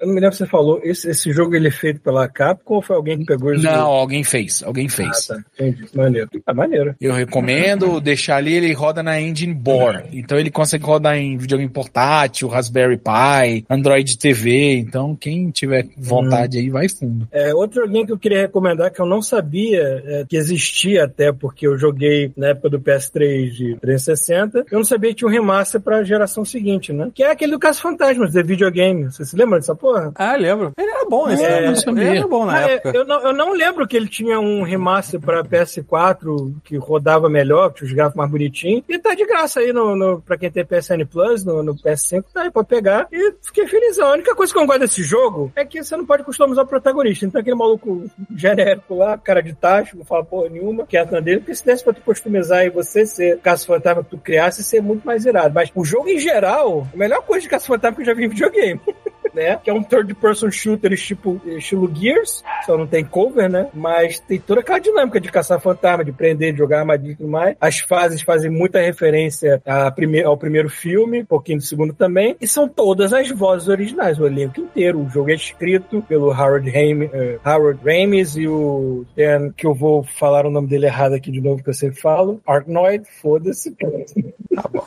Eu 0.00 0.06
não 0.06 0.14
me 0.14 0.20
lembro 0.20 0.34
se 0.36 0.44
você 0.44 0.46
falou, 0.46 0.80
esse, 0.84 1.10
esse 1.10 1.32
jogo 1.32 1.56
ele 1.56 1.68
é 1.68 1.72
feito 1.72 2.00
pela 2.00 2.28
Capcom 2.28 2.76
ou 2.76 2.82
foi 2.82 2.94
alguém 2.96 3.18
que 3.18 3.24
pegou 3.24 3.52
esse 3.52 3.64
Não, 3.64 3.72
jogo? 3.72 3.82
alguém 3.86 4.22
fez, 4.22 4.62
alguém 4.62 4.88
fez. 4.88 5.28
Ah, 5.30 5.34
tá. 5.34 5.44
Entendi. 5.54 5.88
Maneiro. 5.94 6.28
Ah, 6.46 6.54
maneiro. 6.54 6.94
Eu 7.00 7.12
recomendo 7.12 8.00
deixar 8.00 8.36
ali, 8.36 8.54
ele 8.54 8.72
roda 8.72 9.02
na 9.02 9.20
engine 9.20 9.54
Board. 9.54 10.08
Então 10.12 10.38
ele 10.38 10.50
consegue 10.50 10.84
rodar 10.84 11.16
em 11.16 11.36
videogame 11.36 11.70
portátil, 11.70 12.48
Raspberry 12.48 12.96
Pi, 12.96 13.64
Android 13.68 14.16
TV. 14.16 14.76
Então 14.76 15.16
quem 15.16 15.50
tiver 15.50 15.88
vontade 15.96 16.58
aí, 16.58 16.70
vai 16.70 16.88
fundo. 16.88 17.26
É, 17.32 17.52
outro 17.52 17.82
joguinho 17.84 18.06
que 18.06 18.12
eu 18.12 18.18
queria 18.18 18.42
recomendar 18.42 18.92
que 18.92 19.00
eu 19.00 19.06
não 19.06 19.20
sabia 19.20 20.02
é, 20.04 20.24
que 20.28 20.36
existia 20.36 21.04
até 21.04 21.32
porque 21.32 21.66
eu 21.66 21.76
joguei 21.76 22.32
na 22.36 22.48
época 22.48 22.70
do 22.70 22.80
PS3 22.80 23.50
de 23.50 23.76
360. 23.80 24.66
Eu 24.70 24.78
não 24.78 24.84
sabia 24.84 25.10
que 25.10 25.16
tinha 25.16 25.28
um 25.28 25.32
remaster 25.32 25.80
pra 25.80 26.04
geração 26.04 26.44
seguinte, 26.44 26.92
né? 26.92 27.10
Que 27.12 27.24
é 27.24 27.30
aquele 27.32 27.52
do 27.52 27.58
Caso 27.58 27.80
Fantasmas, 27.80 28.32
de 28.32 28.42
videogame. 28.42 29.04
Você 29.06 29.24
se 29.24 29.36
lembra 29.36 29.58
dessa 29.58 29.74
porra? 29.74 29.87
Ah, 30.14 30.36
lembro. 30.36 30.72
Ele 30.76 30.90
era 30.90 31.04
bom 31.08 31.26
nesse 31.28 31.44
É, 31.44 31.58
ano. 31.58 31.66
não 31.68 31.76
sabia. 31.76 32.04
Ele 32.04 32.18
era 32.18 32.28
bom 32.28 32.44
na 32.46 32.62
é, 32.62 32.74
época. 32.74 32.96
eu, 32.96 33.04
não, 33.04 33.20
eu 33.22 33.32
não 33.32 33.52
lembro 33.52 33.86
que 33.86 33.96
ele 33.96 34.08
tinha 34.08 34.38
um 34.40 34.62
remaster 34.62 35.20
pra 35.20 35.42
PS4 35.44 36.54
que 36.64 36.76
rodava 36.76 37.28
melhor, 37.28 37.72
que 37.72 37.84
os 37.84 37.92
gráficos 37.92 38.16
mais 38.18 38.30
bonitinhos. 38.30 38.84
E 38.88 38.98
tá 38.98 39.14
de 39.14 39.24
graça 39.26 39.60
aí 39.60 39.72
no, 39.72 39.96
no, 39.96 40.20
pra 40.20 40.36
quem 40.36 40.50
tem 40.50 40.64
PSN 40.64 41.04
Plus, 41.10 41.44
no, 41.44 41.62
no 41.62 41.74
PS5, 41.74 42.24
tá 42.32 42.42
aí 42.42 42.50
pra 42.50 42.64
pegar. 42.64 43.06
E 43.12 43.34
fiquei 43.42 43.66
felizão. 43.66 44.08
A 44.08 44.12
única 44.12 44.34
coisa 44.34 44.52
que 44.52 44.58
eu 44.58 44.60
não 44.60 44.66
gosto 44.66 44.80
desse 44.80 45.02
jogo 45.02 45.52
é 45.56 45.64
que 45.64 45.82
você 45.82 45.96
não 45.96 46.06
pode 46.06 46.24
customizar 46.24 46.64
o 46.64 46.68
protagonista. 46.68 47.26
Então 47.26 47.40
aquele 47.40 47.56
maluco 47.56 48.04
genérico 48.34 48.94
lá, 48.96 49.16
cara 49.18 49.42
de 49.42 49.54
tacho, 49.54 49.96
não 49.96 50.04
fala 50.04 50.24
porra 50.24 50.48
nenhuma, 50.48 50.86
quieto 50.86 51.12
na 51.12 51.20
dele, 51.20 51.40
porque 51.40 51.54
se 51.54 51.64
desse 51.64 51.84
pra 51.84 51.92
tu 51.92 52.00
customizar 52.02 52.64
e 52.64 52.70
você 52.70 53.04
ser 53.06 53.38
Caça 53.38 53.66
Fantasma 53.66 54.02
que 54.04 54.10
tu 54.10 54.18
criasse, 54.18 54.60
ia 54.60 54.64
ser 54.64 54.82
muito 54.82 55.04
mais 55.06 55.24
irado. 55.24 55.54
Mas 55.54 55.70
o 55.74 55.84
jogo 55.84 56.08
em 56.08 56.18
geral, 56.18 56.86
a 56.92 56.96
melhor 56.96 57.22
coisa 57.22 57.42
de 57.42 57.48
Caça 57.48 57.66
Fantasma 57.66 57.96
que 57.96 58.02
eu 58.02 58.06
já 58.06 58.14
vi 58.14 58.24
em 58.24 58.28
videogame. 58.28 58.80
né? 59.34 59.56
Que 59.62 59.70
é 59.70 59.74
um 59.74 59.82
third 59.82 60.14
person 60.14 60.50
shooter 60.50 60.96
tipo, 60.96 61.40
estilo 61.46 61.90
Gears, 61.94 62.42
só 62.66 62.76
não 62.76 62.86
tem 62.86 63.04
cover, 63.04 63.48
né? 63.48 63.68
Mas 63.72 64.18
tem 64.20 64.38
toda 64.38 64.60
aquela 64.60 64.78
dinâmica 64.78 65.20
de 65.20 65.30
caçar 65.30 65.60
fantasma, 65.60 66.04
de 66.04 66.12
prender, 66.12 66.52
de 66.52 66.58
jogar 66.58 66.80
armadilha 66.80 67.12
e 67.12 67.16
tudo 67.16 67.28
mais. 67.28 67.56
As 67.60 67.78
fases 67.80 68.22
fazem 68.22 68.50
muita 68.50 68.80
referência 68.80 69.62
prime 69.94 70.22
ao 70.22 70.36
primeiro 70.36 70.68
filme, 70.68 71.22
um 71.22 71.26
pouquinho 71.26 71.58
do 71.58 71.64
segundo 71.64 71.92
também, 71.92 72.36
e 72.40 72.46
são 72.46 72.68
todas 72.68 73.12
as 73.12 73.30
vozes 73.30 73.68
originais, 73.68 74.18
o 74.18 74.26
elenco 74.26 74.60
inteiro. 74.60 75.00
O 75.00 75.08
jogo 75.08 75.30
é 75.30 75.34
escrito 75.34 76.02
pelo 76.02 76.28
Howard, 76.28 76.68
Haim, 76.70 77.04
eh, 77.12 77.38
Howard 77.44 77.80
Ramis 77.84 78.36
e 78.36 78.46
o 78.46 79.04
Dan, 79.16 79.50
que 79.52 79.66
eu 79.66 79.74
vou 79.74 80.02
falar 80.02 80.46
o 80.46 80.50
nome 80.50 80.68
dele 80.68 80.86
errado 80.86 81.14
aqui 81.14 81.30
de 81.30 81.40
novo, 81.40 81.62
que 81.62 81.70
eu 81.70 81.74
sempre 81.74 82.00
falo, 82.00 82.40
Arknoid, 82.46 83.04
foda-se. 83.20 83.74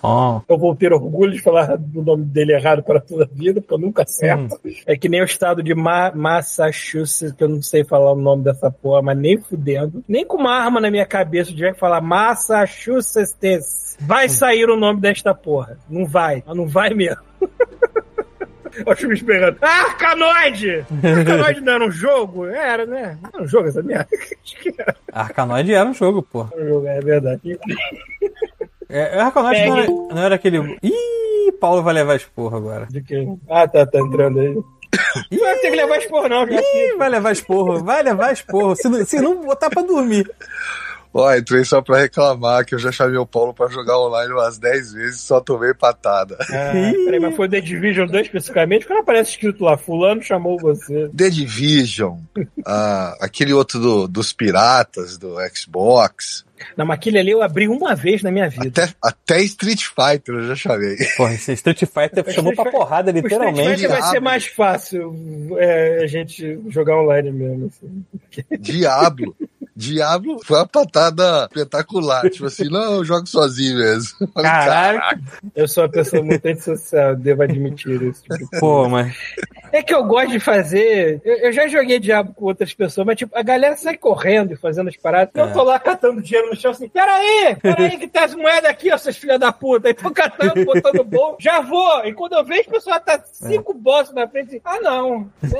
Bom. 0.02 0.42
Eu 0.48 0.58
vou 0.58 0.76
ter 0.76 0.92
orgulho 0.92 1.32
de 1.32 1.42
falar 1.42 1.78
do 1.78 2.02
nome 2.02 2.26
dele 2.26 2.54
errado 2.54 2.84
para 2.84 3.00
toda 3.00 3.24
a 3.24 3.28
vida, 3.28 3.62
porque 3.62 3.74
eu 3.74 3.78
nunca 3.78 4.04
acerto. 4.04 4.41
É 4.86 4.96
que 4.96 5.10
nem 5.10 5.22
o 5.22 5.26
estado 5.26 5.62
de 5.64 5.74
Ma 5.74 6.12
Massachusetts, 6.14 7.34
que 7.34 7.44
eu 7.44 7.50
não 7.50 7.62
sei 7.62 7.84
falar 7.84 8.12
o 8.12 8.16
nome 8.16 8.44
dessa 8.44 8.72
porra, 8.72 9.02
mas 9.02 9.18
nem 9.18 9.40
fudendo. 9.40 10.04
Nem 10.08 10.26
com 10.26 10.38
uma 10.38 10.56
arma 10.56 10.80
na 10.80 10.92
minha 10.92 11.06
cabeça 11.06 11.52
eu 11.52 11.56
tiver 11.56 11.74
que 11.74 11.80
falar 11.80 12.02
Massachusetts. 12.02 13.98
Vai 14.00 14.30
sair 14.30 14.70
o 14.70 14.78
nome 14.78 15.00
desta 15.00 15.34
porra. 15.34 15.78
Não 15.90 16.06
vai. 16.06 16.44
Mas 16.46 16.58
Não 16.58 16.68
vai 16.68 16.94
mesmo. 16.94 17.22
Olha 18.86 18.94
o 18.94 18.96
Chuva 18.96 19.14
esperando. 19.14 19.58
Arcanoide! 19.62 20.86
Arcanoide 21.04 21.62
não 21.62 21.74
era 21.74 21.86
um 21.86 21.92
jogo? 21.92 22.46
Era, 22.46 22.86
né? 22.86 23.18
Não 23.22 23.30
era 23.34 23.44
um 23.44 23.48
jogo 23.48 23.68
essa 23.68 23.84
merda. 23.84 24.08
Que 24.44 24.74
era 24.78 24.96
era 25.74 25.90
um 25.90 25.94
jogo, 25.94 26.22
pô. 26.22 26.44
um 26.56 26.68
jogo, 26.68 26.88
é 26.88 27.00
verdade. 27.02 27.60
É, 28.92 29.20
Arkanoid 29.20 29.66
não 29.68 29.76
Pegue. 29.76 29.92
era, 29.92 30.16
não 30.16 30.22
era 30.24 30.36
aquele. 30.36 30.78
Ih, 30.84 31.52
Paulo 31.60 31.82
vai 31.84 31.94
levar 31.94 32.16
esporro 32.16 32.56
agora. 32.58 32.86
De 32.90 33.02
que? 33.02 33.26
Ah, 33.50 33.68
tá, 33.68 33.86
tá 33.86 34.00
entrando 34.00 34.40
aí. 34.40 34.54
Não 35.32 35.40
vai 35.40 35.56
ter 35.60 35.70
que 35.72 35.76
levar 35.78 35.98
esporro, 35.98 36.28
não, 36.28 36.46
já 36.48 36.60
Ih, 36.60 36.96
vai 36.98 37.10
levar 37.10 37.32
esporro, 37.32 37.84
vai 37.84 38.04
levar 38.04 38.34
esporro. 38.34 38.76
Se 38.76 38.90
não, 38.90 39.06
se 39.06 39.22
não 39.22 39.42
botar 39.46 39.70
pra 39.70 39.82
dormir. 39.82 40.30
Ó, 41.14 41.34
entrei 41.36 41.66
só 41.66 41.82
pra 41.82 41.98
reclamar 42.00 42.66
que 42.66 42.74
eu 42.74 42.80
já 42.80 42.90
chamei 42.90 43.18
o 43.18 43.26
Paulo 43.26 43.54
pra 43.54 43.68
jogar 43.68 44.00
online 44.00 44.32
umas 44.32 44.58
10 44.58 44.94
vezes 44.94 45.20
e 45.20 45.24
só 45.26 45.42
tomei 45.42 45.74
patada. 45.74 46.38
Ah, 46.50 46.72
peraí, 47.06 47.20
mas 47.20 47.36
foi 47.36 47.50
The 47.50 47.60
Division 47.60 48.08
2 48.08 48.28
especificamente? 48.28 48.86
Quando 48.88 49.00
aparece 49.00 49.32
escrito 49.32 49.62
lá, 49.66 49.78
fulano 49.78 50.22
chamou 50.22 50.58
você. 50.58 51.10
The 51.14 51.30
Division, 51.30 52.18
ah, 52.66 53.14
aquele 53.20 53.52
outro 53.52 53.78
do- 53.78 54.08
dos 54.08 54.32
piratas, 54.32 55.18
do 55.18 55.36
Xbox, 55.54 56.46
Na 56.78 56.86
maquilha 56.86 57.20
ali 57.20 57.32
eu 57.32 57.42
abri 57.42 57.68
uma 57.68 57.96
vez 57.96 58.22
na 58.24 58.32
minha 58.32 58.50
vida. 58.50 58.84
até, 58.84 58.94
até 59.04 59.42
Street 59.44 59.82
Fighter 59.84 60.36
eu 60.36 60.48
já 60.48 60.56
chamei. 60.56 60.96
Porra, 61.18 61.34
esse 61.34 61.54
Street 61.54 61.80
Fighter 61.80 62.24
chamou 62.34 62.54
pra 62.56 62.72
porrada, 62.72 63.12
O 63.12 63.16
Street 63.16 63.24
literalmente. 63.32 63.70
Fighter 63.82 63.90
vai 63.90 64.02
ser 64.04 64.20
mais 64.20 64.46
fácil 64.46 65.16
é, 65.58 66.04
a 66.04 66.08
gente 66.08 66.60
jogar 66.70 66.98
online 67.02 67.32
mesmo. 67.32 67.68
assim. 67.68 68.06
Diablo. 68.60 69.36
Diablo 69.76 70.40
foi 70.44 70.58
uma 70.58 70.68
patada 70.68 71.46
espetacular. 71.46 72.30
Tipo 72.30 72.46
assim, 72.46 72.70
não, 72.70 72.96
eu 72.96 73.06
jogo 73.06 73.26
sozinho 73.28 73.78
mesmo. 73.78 74.10
Eu 74.22 74.28
falei, 74.28 74.52
Caraca. 74.52 75.22
Eu 75.56 75.68
sou 75.68 75.84
uma 75.84 75.90
pessoa 75.90 76.22
muito 76.24 76.46
antissocial, 76.46 77.16
devo 77.16 77.44
admitir 77.44 78.02
isso. 78.04 78.22
Tipo 78.24 78.38
de 78.38 78.60
Pô, 78.60 78.88
mas. 78.90 79.16
É 79.72 79.82
que 79.82 79.94
eu 79.94 80.04
gosto 80.04 80.30
de 80.32 80.40
fazer. 80.40 81.22
Eu, 81.24 81.38
eu 81.38 81.52
já 81.52 81.68
joguei 81.68 82.00
diabo 82.00 82.34
com 82.34 82.46
outras 82.46 82.74
pessoas, 82.74 83.06
mas 83.06 83.18
tipo, 83.18 83.38
a 83.38 83.42
galera 83.44 83.76
sai 83.78 83.98
correndo 83.98 84.54
e 84.54 84.58
fazendo 84.58 84.90
as 84.90 84.98
paradas. 84.98 85.32
Eu 85.36 85.52
tô 85.54 85.64
lá 85.64 85.80
catando 85.80 86.22
dinheiro 86.22 86.50
no 86.50 86.56
chão 86.56 86.72
assim: 86.72 86.88
peraí, 86.90 87.56
peraí, 87.62 87.98
que 87.98 88.08
tem 88.08 88.22
as 88.24 88.36
moedas 88.36 88.70
aqui, 88.70 88.92
ó, 88.92 88.98
seus 88.98 89.18
filhos 89.18 89.40
da 89.40 89.52
puta. 89.52 89.88
Aí 89.88 89.94
tô 89.94 90.12
catando, 90.12 90.66
botando 90.66 91.04
bom, 91.04 91.36
já 91.40 91.62
vou. 91.62 92.06
E 92.06 92.14
quando 92.14 92.34
eu 92.34 92.44
vejo, 92.44 92.70
o 92.70 92.72
pessoal 92.72 93.00
tá 93.00 93.20
cinco 93.32 93.74
bosses 93.74 94.14
na 94.14 94.28
frente 94.28 94.48
assim: 94.50 94.62
ah, 94.66 94.80
não. 94.82 95.20
Né? 95.42 95.60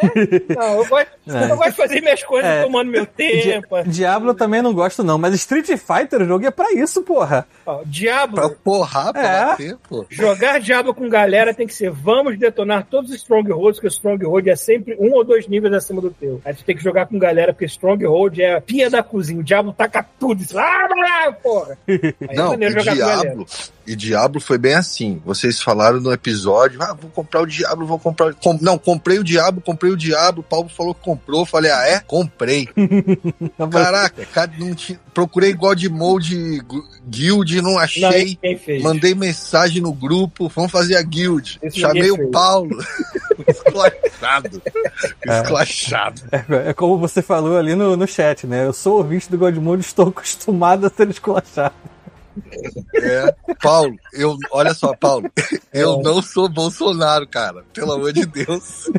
Não, 0.56 0.78
eu 0.78 0.86
gosto, 0.88 1.08
É. 1.28 1.44
eu 1.52 1.56
gosto 1.58 1.70
de 1.72 1.76
fazer 1.78 2.02
minhas 2.02 2.24
coisas 2.24 2.50
É. 2.52 2.64
tomando 2.64 2.90
meu 2.92 3.06
tempo. 3.06 3.82
Di- 3.84 3.90
Diablo 3.90 4.32
eu 4.32 4.36
também 4.36 4.62
não 4.62 4.74
gosto, 4.74 5.04
não. 5.04 5.18
Mas 5.18 5.34
Street 5.36 5.68
Fighter, 5.78 6.22
o 6.22 6.26
jogo 6.26 6.46
é 6.46 6.52
pra 6.52 6.72
isso, 6.74 7.02
porra. 7.04 7.48
Ó, 7.66 7.82
Diabo. 7.86 8.36
Pra 8.36 8.50
porrar, 8.50 9.14
pra 9.14 9.22
É. 9.22 9.46
bater, 9.46 9.78
pô. 9.88 10.06
Jogar 10.10 10.60
Diablo 10.60 10.94
com 10.94 11.08
galera 11.08 11.54
tem 11.54 11.68
que 11.68 11.74
ser 11.74 11.90
vamos 11.92 12.38
detonar 12.38 12.86
todos 12.90 13.12
os 13.12 13.18
Strongholds, 13.18 13.80
que 13.80 13.88
Stronghold 14.02 14.50
é 14.50 14.56
sempre 14.56 14.96
um 15.00 15.14
ou 15.14 15.24
dois 15.24 15.48
níveis 15.48 15.74
acima 15.74 16.02
do 16.02 16.10
teu. 16.10 16.42
Aí 16.44 16.54
tu 16.54 16.66
tem 16.66 16.76
que 16.76 16.84
jogar 16.84 17.06
com 17.06 17.20
galera, 17.20 17.54
porque 17.54 17.66
Stronghold 17.66 18.42
é 18.42 18.56
a 18.56 18.62
pia 18.62 18.90
da 18.90 19.04
cozinha. 19.04 19.40
O 19.40 19.44
Diablo 19.44 19.72
taca 19.72 20.04
tudo. 20.20 20.42
Isso. 20.42 20.58
Ah, 20.58 21.32
porra! 21.42 21.78
Aí 21.88 22.14
é 22.20 22.36
Não, 22.36 22.54
com 22.54 22.58
galera. 22.58 23.22
Diablo, 23.22 23.46
e 23.88 23.96
Diablo 23.96 24.40
foi 24.40 24.58
bem 24.58 24.74
assim. 24.76 25.22
Vocês 25.26 25.62
falaram 25.62 26.00
no 26.00 26.12
episódio, 26.12 26.82
ah, 26.82 26.94
vou 26.94 27.10
comprar 27.12 27.42
o 27.42 27.46
Diablo, 27.46 27.86
vou 27.86 28.00
comprar. 28.00 28.34
Com- 28.36 28.58
não, 28.62 28.78
comprei 28.78 29.20
o 29.20 29.24
Diablo, 29.24 29.62
comprei 29.62 29.92
o 29.92 29.98
Diablo. 29.98 30.42
O 30.42 30.44
Paulo 30.44 30.70
falou 30.70 30.94
que 30.94 31.02
comprou. 31.02 31.46
Falei, 31.46 31.72
ah, 31.72 31.88
é? 31.88 32.00
Comprei. 32.00 32.68
Caraca, 33.72 34.26
cara, 34.28 34.52
não 34.58 34.74
tinha- 34.76 35.00
procurei 35.14 35.54
God 35.54 35.84
Mode 35.86 36.60
gu- 36.62 36.88
Guild, 37.08 37.62
não 37.62 37.74
Não, 37.74 37.80
achei. 37.80 38.38
fez? 38.42 38.82
Mandei 38.82 39.14
mensagem 39.16 39.82
no 39.82 39.94
grupo, 39.94 40.50
vamos 40.50 40.72
fazer 40.72 40.96
a 40.98 41.02
guild. 41.02 41.60
Isso 41.64 41.80
Chamei 41.80 42.12
o 42.12 42.16
fez. 42.18 42.30
Paulo. 42.32 42.70
Esclachado. 43.48 44.62
Esclachado. 45.26 46.22
É, 46.32 46.70
é 46.70 46.74
como 46.74 46.98
você 46.98 47.22
falou 47.22 47.58
ali 47.58 47.76
no, 47.76 47.96
no 47.98 48.08
chat, 48.08 48.46
né? 48.46 48.66
Eu 48.66 48.74
sou 48.74 48.98
ouvinte 48.98 49.30
do 49.30 49.38
Godmode, 49.38 49.82
estou 49.82 50.10
acostumado 50.10 50.86
a 50.86 50.90
ser 50.90 51.10
esculachado. 51.10 51.74
É. 52.96 53.36
Paulo, 53.62 53.96
eu, 54.14 54.38
olha 54.52 54.74
só, 54.74 54.96
Paulo, 54.96 55.30
eu 55.74 56.02
não 56.02 56.22
sou 56.22 56.48
Bolsonaro, 56.48 57.28
cara. 57.28 57.64
Pelo 57.74 57.94
amor 57.94 58.14
de 58.14 58.26
Deus. 58.26 58.90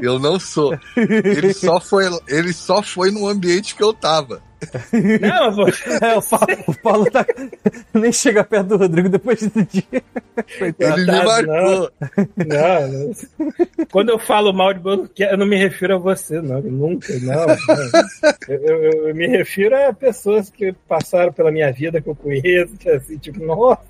Eu 0.00 0.18
não 0.18 0.38
sou. 0.38 0.78
Ele 0.96 1.52
só 1.52 1.80
foi, 1.80 2.04
ele 2.28 2.52
só 2.52 2.82
foi 2.82 3.10
no 3.10 3.26
ambiente 3.28 3.74
que 3.74 3.82
eu 3.82 3.92
tava. 3.92 4.42
Não, 5.20 5.54
pô. 5.54 5.64
É, 6.04 6.16
o 6.16 6.22
Paulo, 6.22 6.46
o 6.66 6.74
Paulo 6.82 7.10
tá- 7.10 7.26
nem 7.92 8.12
chega 8.12 8.42
perto 8.44 8.68
do 8.68 8.76
Rodrigo 8.76 9.08
depois 9.08 9.40
desse 9.40 9.64
dia. 9.64 9.84
Ele 9.92 10.02
me 10.66 10.72
Coitado, 10.72 11.06
marcou. 11.46 11.90
Não, 12.36 12.88
não. 12.88 13.86
Quando 13.90 14.08
eu 14.10 14.18
falo 14.18 14.52
mal 14.52 14.72
de 14.74 14.80
Bruno, 14.80 15.08
eu 15.18 15.36
não 15.36 15.46
me 15.46 15.56
refiro 15.56 15.94
a 15.94 15.98
você, 15.98 16.40
não. 16.40 16.60
Nunca, 16.60 17.12
não. 17.20 17.46
não. 17.46 17.56
Eu, 18.48 18.60
eu- 18.64 19.08
eu 19.08 19.14
me 19.14 19.26
refiro 19.26 19.76
a 19.76 19.92
pessoas 19.92 20.50
que 20.50 20.72
passaram 20.88 21.32
pela 21.32 21.50
minha 21.52 21.72
vida, 21.72 22.00
que 22.00 22.08
eu 22.08 22.14
conheço, 22.16 22.76
que 22.76 22.88
assim, 22.90 23.16
tipo, 23.18 23.44
nossa. 23.44 23.80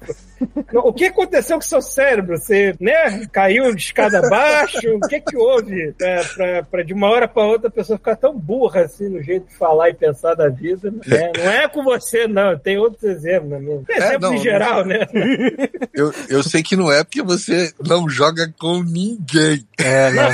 Não, 0.73 0.83
O 0.87 0.93
que 0.93 1.07
aconteceu 1.07 1.57
com 1.57 1.63
seu 1.63 1.81
cérebro? 1.81 2.37
Você, 2.37 2.75
né, 2.81 3.27
caiu 3.33 3.75
de 3.75 3.83
escada 3.83 4.19
abaixo? 4.19 4.79
O 4.95 5.01
que 5.09 5.21
que 5.21 5.37
houve 5.37 5.93
pra, 5.93 6.25
pra, 6.25 6.63
pra 6.63 6.83
de 6.83 6.93
uma 6.93 7.09
hora 7.09 7.29
pra 7.29 7.45
outra 7.45 7.69
a 7.69 7.73
pessoa 7.73 7.99
ficar 7.99 8.17
tão 8.17 8.37
burra 8.39 8.83
assim 8.83 9.09
no 9.09 9.23
jeito 9.23 9.49
de 9.49 9.57
falar 9.57 9.91
e 9.91 9.95
pensar 9.95 10.35
da 10.35 10.49
vida? 10.49 10.91
né? 11.07 11.33
Não 11.37 11.51
é 11.51 11.69
com 11.69 11.83
você, 11.83 12.27
não. 12.27 12.59
Tem 12.59 12.79
outros 12.79 13.03
exemplos, 13.05 13.51
né? 13.51 13.59
mesmo? 13.59 13.85
Exemplos 13.89 14.21
não, 14.21 14.33
em 14.33 14.37
não. 14.37 14.43
geral, 14.43 14.85
né? 14.85 15.07
Eu, 15.93 16.13
eu 16.29 16.43
sei 16.43 16.63
que 16.63 16.77
não 16.77 16.91
é 16.91 17.05
porque 17.05 17.23
você 17.23 17.73
não 17.85 18.09
joga 18.09 18.53
com 18.59 18.83
ninguém. 18.83 19.65
É, 19.79 20.11
não. 20.11 20.31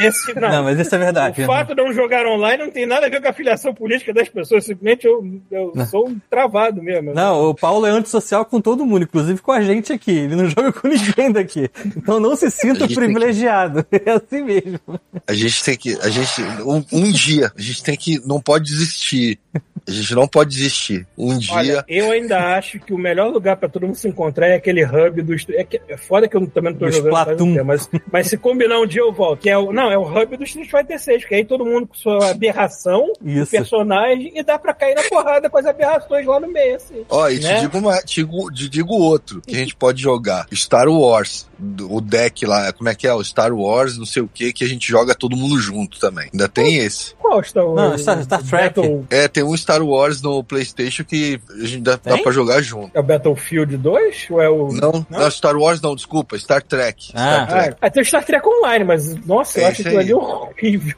Esse, 0.00 0.34
não. 0.38 0.48
Não, 0.48 0.64
mas 0.64 0.78
isso 0.78 0.94
é 0.94 0.98
verdade. 0.98 1.42
O 1.42 1.46
fato 1.46 1.74
de 1.74 1.82
não 1.82 1.92
jogar 1.92 2.26
online 2.26 2.64
não 2.64 2.70
tem 2.70 2.86
nada 2.86 3.06
a 3.06 3.10
ver 3.10 3.20
com 3.20 3.28
a 3.28 3.32
filiação 3.32 3.74
política 3.74 4.12
das 4.12 4.28
pessoas. 4.28 4.64
Simplesmente 4.64 5.06
eu, 5.06 5.22
eu 5.50 5.72
sou 5.86 6.08
um 6.08 6.18
travado 6.30 6.82
mesmo. 6.82 7.12
Não, 7.12 7.50
o 7.50 7.54
Paulo 7.54 7.86
é 7.86 7.90
antissocial 7.90 8.44
com 8.44 8.60
todo 8.60 8.86
mundo, 8.86 9.04
inclusive 9.04 9.33
com 9.42 9.52
a 9.52 9.62
gente 9.62 9.92
aqui. 9.92 10.10
Ele 10.10 10.36
não 10.36 10.46
joga 10.50 10.72
com 10.72 10.88
ninguém 10.88 11.32
daqui. 11.32 11.70
Então 11.96 12.20
não 12.20 12.36
se 12.36 12.50
sinta 12.50 12.86
privilegiado. 12.86 13.84
É 14.04 14.10
assim 14.10 14.42
mesmo. 14.42 14.80
A 15.26 15.32
gente 15.32 15.64
tem 15.64 15.76
que. 15.76 15.94
A 16.02 16.08
gente. 16.10 16.42
Um, 16.64 16.84
um 16.92 17.10
dia, 17.10 17.50
a 17.56 17.60
gente 17.60 17.82
tem 17.82 17.96
que. 17.96 18.20
Não 18.26 18.40
pode 18.40 18.64
desistir. 18.64 19.38
A 19.86 19.90
gente 19.90 20.14
não 20.14 20.26
pode 20.26 20.50
desistir. 20.50 21.06
Um 21.16 21.36
dia. 21.38 21.52
Olha, 21.54 21.84
eu 21.88 22.10
ainda 22.10 22.56
acho 22.56 22.80
que 22.80 22.92
o 22.94 22.98
melhor 22.98 23.30
lugar 23.30 23.56
pra 23.56 23.68
todo 23.68 23.86
mundo 23.86 23.96
se 23.96 24.08
encontrar 24.08 24.48
é 24.48 24.54
aquele 24.54 24.84
hub 24.84 25.20
do. 25.22 25.34
Street- 25.34 25.60
É, 25.60 25.64
que- 25.64 25.80
é 25.88 25.96
foda 25.96 26.26
que 26.26 26.36
eu 26.36 26.46
também 26.46 26.72
não 26.72 26.78
tô 26.80 26.86
Do 26.86 26.92
jogando 26.92 27.36
tempo, 27.36 27.64
mas, 27.64 27.88
mas 28.10 28.26
se 28.28 28.36
combinar 28.38 28.80
um 28.80 28.86
dia 28.86 29.02
eu 29.02 29.12
volto. 29.12 29.40
Que 29.40 29.50
é 29.50 29.58
o, 29.58 29.72
não, 29.72 29.90
é 29.92 29.98
o 29.98 30.02
hub 30.02 30.36
do 30.36 30.44
Street 30.44 30.70
Fighter 30.70 30.98
6, 30.98 31.22
porque 31.22 31.34
aí 31.34 31.44
todo 31.44 31.64
mundo 31.66 31.86
com 31.86 31.94
sua 31.94 32.30
aberração, 32.30 33.12
Isso. 33.24 33.50
personagem, 33.50 34.32
e 34.34 34.42
dá 34.42 34.58
pra 34.58 34.72
cair 34.72 34.94
na 34.94 35.02
porrada 35.02 35.50
com 35.50 35.58
as 35.58 35.66
aberrações 35.66 36.26
lá 36.26 36.40
no 36.40 36.48
meio, 36.48 36.76
assim. 36.76 37.04
Ó, 37.08 37.28
e 37.28 37.38
te, 37.38 37.44
né? 37.44 37.60
digo 37.60 37.78
uma, 37.78 37.98
te, 38.00 38.14
digo, 38.24 38.50
te 38.52 38.68
digo 38.68 38.94
outro 38.94 39.40
que 39.42 39.54
a 39.54 39.58
gente 39.58 39.76
pode 39.76 40.00
jogar. 40.02 40.46
Star 40.54 40.88
Wars. 40.88 41.46
O 41.88 42.00
deck 42.00 42.44
lá, 42.46 42.72
como 42.72 42.88
é 42.88 42.94
que 42.94 43.06
é? 43.06 43.14
O 43.14 43.22
Star 43.22 43.52
Wars, 43.54 43.96
não 43.96 44.04
sei 44.04 44.22
o 44.22 44.28
que, 44.28 44.52
que 44.52 44.64
a 44.64 44.66
gente 44.66 44.88
joga 44.88 45.14
todo 45.14 45.36
mundo 45.36 45.56
junto 45.58 46.00
também. 46.00 46.28
Ainda 46.32 46.48
tem 46.48 46.78
esse. 46.78 47.14
Qual 47.14 47.40
está 47.40 47.62
o. 47.64 47.74
Não, 47.74 47.96
Star- 47.96 48.22
Star 48.24 48.42
Trek. 48.42 48.80
Battle- 48.80 49.06
É, 49.08 49.28
tem 49.28 49.44
um 49.44 49.56
Star 49.56 49.73
Wars 49.82 50.20
no 50.22 50.42
PlayStation 50.44 51.04
que 51.04 51.40
a 51.50 51.64
gente 51.66 51.82
dá, 51.82 51.98
dá 52.02 52.18
pra 52.18 52.32
jogar 52.32 52.60
junto. 52.62 52.90
é 52.94 53.00
o 53.00 53.02
Battlefield 53.02 53.76
2? 53.76 54.26
Ou 54.30 54.40
é 54.40 54.48
o. 54.48 54.68
Não, 54.72 55.06
não, 55.08 55.30
Star 55.30 55.56
Wars 55.56 55.80
não, 55.80 55.94
desculpa, 55.94 56.38
Star 56.38 56.62
Trek. 56.62 57.12
Ah. 57.14 57.44
Star 57.46 57.46
Trek. 57.48 57.76
Ah, 57.80 57.90
tem 57.90 58.02
o 58.02 58.06
Star 58.06 58.24
Trek 58.24 58.46
Online, 58.46 58.84
mas 58.84 59.26
nossa, 59.26 59.58
eu 59.60 59.64
É 59.64 59.68
acho 59.68 59.80
esse 59.80 59.88
aquilo 59.88 60.00
aí. 60.00 60.04
ali 60.04 60.14
horrível. 60.14 60.96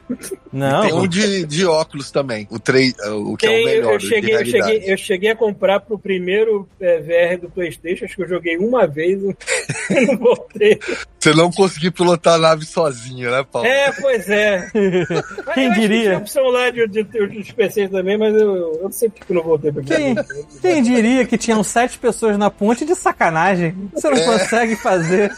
Não. 0.51 0.81
Tem 0.81 0.93
um 0.93 1.07
de, 1.07 1.45
de 1.45 1.65
óculos 1.65 2.09
também, 2.11 2.47
o, 2.49 2.59
3, 2.59 2.93
o 3.11 3.35
que 3.37 3.45
é 3.45 3.49
Tem, 3.49 3.61
o 3.63 3.65
melhor. 3.65 3.93
eu, 3.93 3.97
de 3.97 4.07
cheguei, 4.07 4.35
eu, 4.35 4.45
cheguei, 4.45 4.83
eu 4.93 4.97
cheguei 4.97 5.29
a 5.31 5.35
comprar 5.35 5.79
pro 5.81 5.99
primeiro 5.99 6.67
é, 6.79 6.99
VR 6.99 7.39
do 7.41 7.49
PlayStation, 7.49 8.05
acho 8.05 8.15
que 8.15 8.23
eu 8.23 8.29
joguei 8.29 8.57
uma 8.57 8.87
vez 8.87 9.21
e 9.91 10.01
não 10.05 10.17
voltei. 10.17 10.79
Você 11.19 11.33
não 11.33 11.51
conseguiu 11.51 11.91
pilotar 11.91 12.35
a 12.35 12.37
nave 12.37 12.65
sozinho, 12.65 13.29
né, 13.29 13.45
Paulo? 13.51 13.67
É, 13.67 13.91
pois 13.91 14.29
é. 14.29 14.69
Quem 14.73 15.65
eu 15.65 15.71
acho 15.71 15.73
que 15.73 15.79
diria? 15.81 16.03
Tinha 16.03 16.17
opção 16.19 16.43
lá 16.47 16.69
de, 16.69 16.87
de 16.87 17.03
ter 17.03 17.23
os 17.23 17.51
PCs 17.51 17.89
também, 17.91 18.17
mas 18.17 18.33
eu, 18.35 18.66
eu 18.75 18.83
não 18.83 18.91
sei 18.91 19.09
porque 19.09 19.31
eu 19.31 19.35
não 19.35 19.43
voltei 19.43 19.71
pra 19.71 19.83
Quem, 19.83 20.15
quem 20.61 20.83
diria 20.83 21.25
que 21.25 21.37
tinham 21.37 21.63
sete 21.63 21.97
pessoas 21.97 22.37
na 22.37 22.49
ponte 22.49 22.85
de 22.85 22.95
sacanagem? 22.95 23.75
Você 23.93 24.07
É. 24.07 24.11
não 24.11 24.25
consegue 24.25 24.75
fazer 24.75 25.31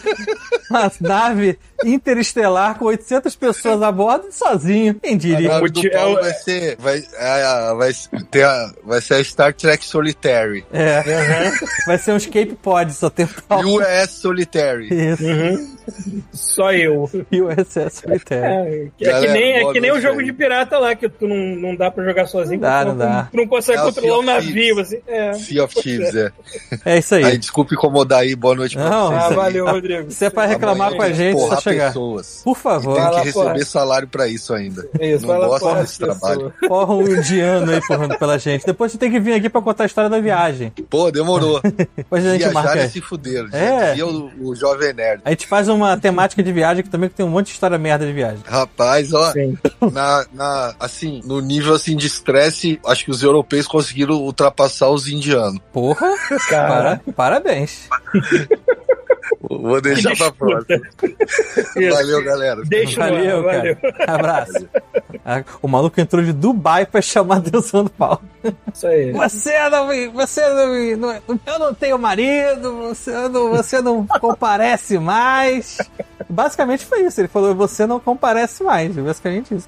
uma 0.70 0.92
nave 1.02 1.58
interestelar 1.84 2.76
com 2.78 2.86
800 2.86 3.36
pessoas 3.36 3.82
a 3.82 3.92
bordo 3.92 4.28
sozinho? 4.32 4.96
Quem 4.96 5.16
A 5.16 5.18
diria? 5.18 5.62
O 5.64 5.70
do 5.70 5.90
Paulo 5.92 6.18
é 6.18 6.20
o- 6.20 6.24
vai 6.24 6.34
ser. 6.34 6.76
Vai, 6.78 7.04
é, 7.18 7.44
a- 7.44 7.74
vai, 7.74 7.92
ter 8.32 8.44
a, 8.44 8.72
vai 8.84 9.02
ser 9.02 9.14
a 9.16 9.24
Star 9.24 9.54
Trek 9.54 9.84
Solitary. 9.86 10.66
É. 10.72 11.02
Vai 11.86 11.98
ser 11.98 12.12
um 12.14 12.18
escape 12.18 12.56
pod, 12.62 12.92
só 12.94 13.10
tem 13.10 13.28
pau. 13.48 13.62
US 13.66 14.10
Solitary. 14.12 14.90
Isso. 14.92 15.24
Só 16.32 16.72
eu. 16.74 17.10
E 17.32 17.42
o 17.42 17.50
SS 17.52 18.02
Solitário. 18.02 18.46
É, 18.46 18.88
que, 18.98 19.06
é 19.06 19.08
que 19.08 19.12
Galera, 19.12 19.34
nem, 19.34 19.52
é 19.54 19.72
que 19.74 19.82
nem 19.82 19.92
o 19.92 20.00
jogo 20.02 20.24
de 20.24 20.32
pirata 20.34 20.78
lá, 20.78 20.96
que 20.96 21.10
tu 21.10 21.28
não, 21.28 21.36
não 21.56 21.76
dá 21.76 21.90
pra 21.90 22.04
jogar 22.04 22.26
sozinho. 22.28 22.62
Não 22.62 22.70
dá, 22.70 22.86
não 22.86 22.98
dá. 22.98 23.19
Tu 23.32 23.38
não 23.38 23.48
consegue 23.48 23.78
É 23.80 23.82
controlar 23.82 24.18
o 24.20 24.22
navio, 24.24 24.54
Thieves. 24.54 24.80
assim. 24.88 25.00
É. 25.08 25.34
Sea 25.34 25.64
of 25.64 25.76
Thieves, 25.82 26.16
é. 26.16 26.32
É 26.86 26.98
isso 27.00 27.16
aí. 27.16 27.24
Aí, 27.24 27.38
desculpe 27.38 27.76
incomodar 27.76 28.20
aí, 28.20 28.36
boa 28.36 28.56
noite 28.56 28.76
pra 28.76 28.90
Não, 28.90 29.08
vocês. 29.08 29.22
Ah, 29.22 29.28
aí. 29.30 29.36
valeu, 29.36 29.66
Rodrigo. 29.66 30.12
Se 30.12 30.26
é 30.26 30.30
pra 30.30 30.46
reclamar 30.46 30.94
com 30.96 31.02
a 31.02 31.12
gente, 31.12 31.40
só 31.40 31.60
chegar. 31.60 31.88
pessoas. 31.88 32.42
Por 32.44 32.58
favor. 32.58 32.96
Tem 32.96 33.10
que 33.10 33.16
receber 33.28 33.34
porra. 33.54 33.66
salário 33.66 34.08
pra 34.08 34.28
isso 34.28 34.54
ainda. 34.54 34.88
Isso, 35.00 35.22
não 35.22 35.28
vai 35.30 35.40
lá 35.40 35.48
gosto 35.48 35.64
porra 35.64 35.82
desse 35.82 36.00
trabalho. 36.00 36.54
Porra, 36.68 36.94
um 36.94 37.08
indiano 37.08 37.72
aí 37.72 37.82
porrando 37.88 38.18
pela 38.18 38.38
gente. 38.38 38.66
Depois 38.66 38.92
você 38.92 38.98
tem 38.98 39.12
que 39.12 39.20
vir 39.20 39.34
aqui 39.34 39.50
pra 39.50 39.62
contar 39.62 39.84
a 39.84 39.88
história 39.88 40.10
da 40.10 40.20
viagem. 40.20 40.72
Pô, 40.90 41.12
demorou. 41.12 41.62
Depois 41.96 42.26
a 42.26 42.32
gente 42.38 42.50
marca. 42.54 42.72
Viajar 42.74 42.86
é 42.86 42.90
se 42.90 43.02
fuder. 43.02 43.46
É. 43.54 43.96
E 43.98 44.04
o, 44.04 44.32
o 44.42 44.56
Jovem 44.56 44.94
Nerd. 44.94 45.22
A 45.26 45.30
gente 45.32 45.48
faz 45.48 45.68
uma 45.68 45.98
temática 45.98 46.42
de 46.44 46.52
viagem 46.52 46.84
que 46.84 46.90
também 46.90 47.10
tem 47.10 47.26
um 47.26 47.30
monte 47.30 47.48
de 47.48 47.54
história 47.54 47.78
merda 47.78 48.06
de 48.06 48.12
viagem. 48.14 48.40
Rapaz, 48.46 49.14
ó, 49.14 49.32
Sim. 49.32 49.58
na, 49.92 50.26
na, 50.34 50.76
assim, 50.80 51.22
no 51.26 51.40
nível 51.42 51.74
assim 51.74 51.96
de 51.96 52.08
estresse, 52.08 52.80
acho 52.86 53.06
que 53.06 53.09
os 53.10 53.24
europeus 53.24 53.68
conseguiram 53.68 54.16
ultrapassar 54.16 54.90
os 54.90 55.08
indianos. 55.08 55.60
Porra, 55.72 56.08
Cara, 56.50 56.68
para, 57.06 57.14
parabéns. 57.14 57.88
Vou 59.42 59.80
deixar 59.82 60.16
pra 60.16 60.32
próxima. 60.32 60.82
Valeu, 61.92 62.24
galera. 62.24 62.62
Deixa 62.66 63.00
Valeu, 63.00 63.44
valeu. 63.44 63.76
cara. 63.76 63.96
Abraço. 64.14 64.68
O 65.62 65.68
maluco 65.68 66.00
entrou 66.00 66.24
de 66.24 66.34
Dubai 66.34 66.86
pra 66.86 67.02
chamar 67.02 67.36
a 67.36 67.38
atenção 67.40 67.84
do 67.84 67.90
Paulo. 67.90 68.22
Isso 68.74 68.88
aí. 68.88 69.12
Você 69.12 69.70
não 69.70 69.88
me. 69.88 70.08
Você 70.10 70.42
me. 70.68 70.96
não- 70.96 71.12
eu 71.46 71.60
não 71.60 71.74
tenho 71.74 71.98
marido, 71.98 72.78
você 72.78 73.12
não, 73.30 73.50
você 73.50 73.82
não 73.82 74.06
comparece 74.20 74.98
mais. 75.00 75.78
Basicamente 76.28 76.86
foi 76.86 77.04
isso. 77.06 77.22
Ele 77.22 77.28
falou: 77.28 77.54
você 77.56 77.86
não 77.86 78.00
comparece 78.00 78.64
mais. 78.64 78.96
Basicamente 78.96 79.56
isso. 79.56 79.68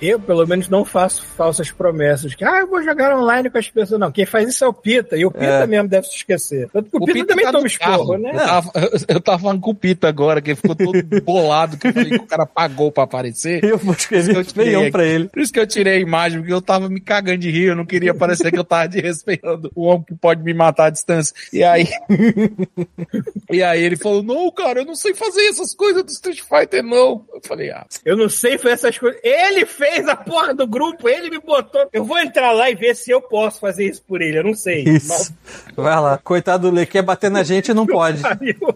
Eu, 0.00 0.20
pelo 0.20 0.46
menos, 0.46 0.68
não 0.68 0.84
faço 0.84 1.22
falsas 1.24 1.70
promessas. 1.70 2.34
Que, 2.34 2.44
ah, 2.44 2.60
eu 2.60 2.66
vou 2.66 2.82
jogar 2.82 3.16
online 3.16 3.48
com 3.50 3.58
as 3.58 3.68
pessoas. 3.70 3.98
Não, 3.98 4.12
quem 4.12 4.26
faz 4.26 4.48
isso 4.48 4.64
é 4.64 4.68
o 4.68 4.72
Pita. 4.72 5.16
E 5.16 5.24
o 5.24 5.30
Pita 5.30 5.44
É. 5.46 5.66
mesmo 5.66 5.88
deve 5.88 6.06
se 6.06 6.16
esquecer. 6.16 6.68
Tanto 6.72 6.90
que 6.90 6.96
o, 6.96 7.04
Pita, 7.06 7.26
também 7.26 7.44
tá 7.44 7.52
toma 7.52 7.66
esporro, 7.66 8.18
né? 8.18 8.30
Eu 8.32 8.36
tava, 8.36 8.72
eu 9.08 9.20
tava 9.20 9.38
falando 9.38 9.60
com 9.60 9.70
o 9.70 9.74
Pita 9.74 10.08
agora, 10.08 10.40
que 10.42 10.50
ele 10.50 10.56
ficou 10.56 10.74
todo 10.76 10.92
bolado, 11.24 11.76
que 11.78 11.88
eu 11.88 11.92
falei 11.92 12.10
que 12.10 12.16
o 12.16 12.26
cara 12.26 12.44
pagou 12.46 12.92
pra 12.92 13.04
aparecer. 13.04 13.64
Eu 13.64 13.78
vou 13.78 13.94
Por 13.94 13.98
isso 14.00 14.08
que 14.08 14.14
escrever 14.16 14.36
eu 14.36 14.44
tirei 14.44 14.74
aqui. 14.76 14.90
pra 14.90 15.04
ele. 15.04 15.28
Por 15.28 15.40
isso 15.40 15.52
que 15.52 15.60
eu 15.60 15.66
tirei 15.66 15.94
a 15.94 16.00
imagem, 16.00 16.40
porque 16.40 16.52
eu 16.52 16.60
tava 16.62 16.88
me 16.88 17.00
cagando 17.00 17.38
de 17.38 17.50
rir, 17.50 17.68
eu 17.68 17.76
não 17.76 17.86
queria 17.86 18.12
parecer 18.14 18.50
que 18.52 18.58
eu 18.58 18.64
tava 18.64 18.88
desrespeitando 18.88 19.70
o 19.74 19.84
homem 19.86 20.04
que 20.04 20.14
pode 20.14 20.42
me 20.42 20.52
matar 20.52 20.86
à 20.86 20.90
distância. 20.90 21.34
E 21.52 21.62
aí. 21.64 21.88
e 23.50 23.62
aí 23.62 23.82
ele 23.82 23.96
falou: 23.96 24.22
Não, 24.22 24.50
cara, 24.50 24.80
eu 24.80 24.84
não 24.84 24.94
sei 24.94 25.14
fazer 25.14 25.42
essas 25.46 25.74
coisas 25.74 26.02
do 26.02 26.10
Street 26.10 26.40
Fighter, 26.40 26.82
não. 26.82 27.24
Eu 27.32 27.40
falei, 27.42 27.70
ah, 27.70 27.86
Eu 28.04 28.16
não 28.16 28.28
sei 28.28 28.58
fazer 28.58 28.74
essas 28.74 28.98
coisas. 28.98 29.20
Ele 29.22 29.64
fez 29.64 29.85
a 30.08 30.16
porra 30.16 30.54
do 30.54 30.66
grupo, 30.66 31.08
ele 31.08 31.30
me 31.30 31.38
botou. 31.38 31.88
Eu 31.92 32.04
vou 32.04 32.18
entrar 32.18 32.52
lá 32.52 32.70
e 32.70 32.74
ver 32.74 32.94
se 32.94 33.10
eu 33.10 33.20
posso 33.20 33.60
fazer 33.60 33.86
isso 33.86 34.02
por 34.06 34.20
ele. 34.22 34.38
Eu 34.38 34.44
não 34.44 34.54
sei. 34.54 34.84
Isso. 34.84 35.34
Vai 35.76 36.00
lá. 36.00 36.18
Coitado 36.22 36.68
do 36.70 36.74
Lê, 36.74 36.86
quer 36.86 37.02
bater 37.02 37.30
na 37.30 37.42
gente 37.42 37.70
e 37.70 37.74
não 37.74 37.86
pode. 37.86 38.20
Mas, 38.22 38.36
pariu. 38.36 38.74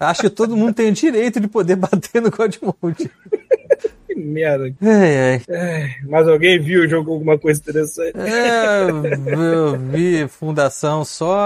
Acho 0.00 0.22
que 0.22 0.30
todo 0.30 0.56
mundo 0.56 0.74
tem 0.74 0.88
o 0.88 0.92
direito 0.92 1.40
de 1.40 1.48
poder 1.48 1.76
bater 1.76 2.20
no 2.20 2.30
Godmode. 2.30 3.10
Que 4.06 4.14
merda. 4.14 4.72
Ai, 4.82 5.16
ai. 5.16 5.42
Ai, 5.50 5.90
Mas 6.04 6.28
alguém 6.28 6.60
viu 6.60 6.82
o 6.84 6.88
jogo 6.88 7.12
alguma 7.12 7.38
coisa 7.38 7.60
interessante? 7.60 8.12
É, 8.16 8.88
eu 9.32 9.78
vi 9.78 10.28
Fundação 10.28 11.04
só, 11.04 11.36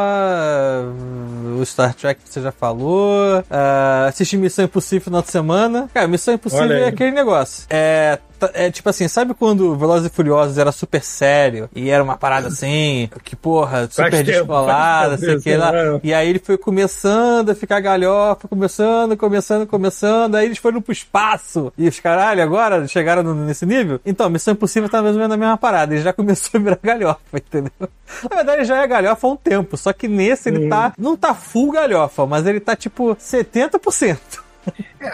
o 1.58 1.64
Star 1.64 1.94
Trek 1.94 2.22
que 2.22 2.28
você 2.28 2.42
já 2.42 2.52
falou, 2.52 3.42
ah, 3.50 4.06
assisti 4.08 4.36
Missão 4.36 4.64
Impossível 4.64 4.98
no 4.98 5.04
final 5.04 5.22
de 5.22 5.30
semana. 5.30 5.90
Cara, 5.94 6.08
Missão 6.08 6.34
Impossível 6.34 6.72
é 6.72 6.88
aquele 6.88 7.12
negócio. 7.12 7.64
É, 7.70 8.18
é 8.54 8.70
tipo 8.70 8.88
assim, 8.88 9.08
sabe 9.08 9.34
quando 9.34 9.76
Velozes 9.76 10.06
e 10.06 10.10
Furiosos 10.14 10.58
era 10.58 10.72
super 10.72 11.02
sério 11.02 11.68
e 11.74 11.90
era 11.90 12.02
uma 12.02 12.16
parada 12.16 12.48
assim, 12.48 13.08
que 13.24 13.34
porra, 13.36 13.88
super 13.90 14.10
descolada, 14.24 15.16
sei 15.18 15.28
tempo, 15.30 15.42
que 15.42 15.56
lá. 15.56 15.72
né? 15.72 16.00
E 16.02 16.14
aí 16.14 16.28
ele 16.28 16.38
foi 16.38 16.56
começando 16.58 17.50
a 17.50 17.54
ficar 17.54 17.80
galhofa, 17.80 18.46
começando, 18.48 19.16
começando, 19.16 19.66
começando. 19.66 20.34
Aí 20.36 20.46
eles 20.46 20.58
foram 20.58 20.80
pro 20.80 20.92
espaço. 20.92 21.72
E 21.76 21.88
os 21.88 21.98
caralho, 22.00 22.42
agora 22.42 22.86
chegaram 22.86 23.22
no- 23.22 23.34
nesse 23.34 23.64
nível. 23.66 24.00
Então, 24.04 24.28
Missão 24.30 24.52
Impossível 24.54 24.88
tá 24.88 25.02
mais 25.02 25.14
ou 25.14 25.20
menos 25.20 25.30
na 25.30 25.36
mesma 25.36 25.56
parada. 25.56 25.94
Ele 25.94 26.02
já 26.02 26.12
começou 26.14 26.50
a 26.54 26.62
virar 26.62 26.78
galhofa, 26.82 27.18
entendeu? 27.34 27.72
Na 27.80 28.36
verdade, 28.36 28.58
ele 28.58 28.64
já 28.64 28.82
é 28.82 28.86
galhofa 28.86 29.26
há 29.26 29.30
um 29.30 29.36
tempo. 29.36 29.76
Só 29.76 29.92
que 29.92 30.08
nesse 30.08 30.48
ele 30.48 30.68
tá. 30.68 30.92
Não 30.98 31.16
tá 31.16 31.34
full 31.34 31.72
galhofa, 31.72 32.26
mas 32.26 32.46
ele 32.46 32.60
tá 32.60 32.74
tipo 32.76 33.14
70%. 33.16 34.18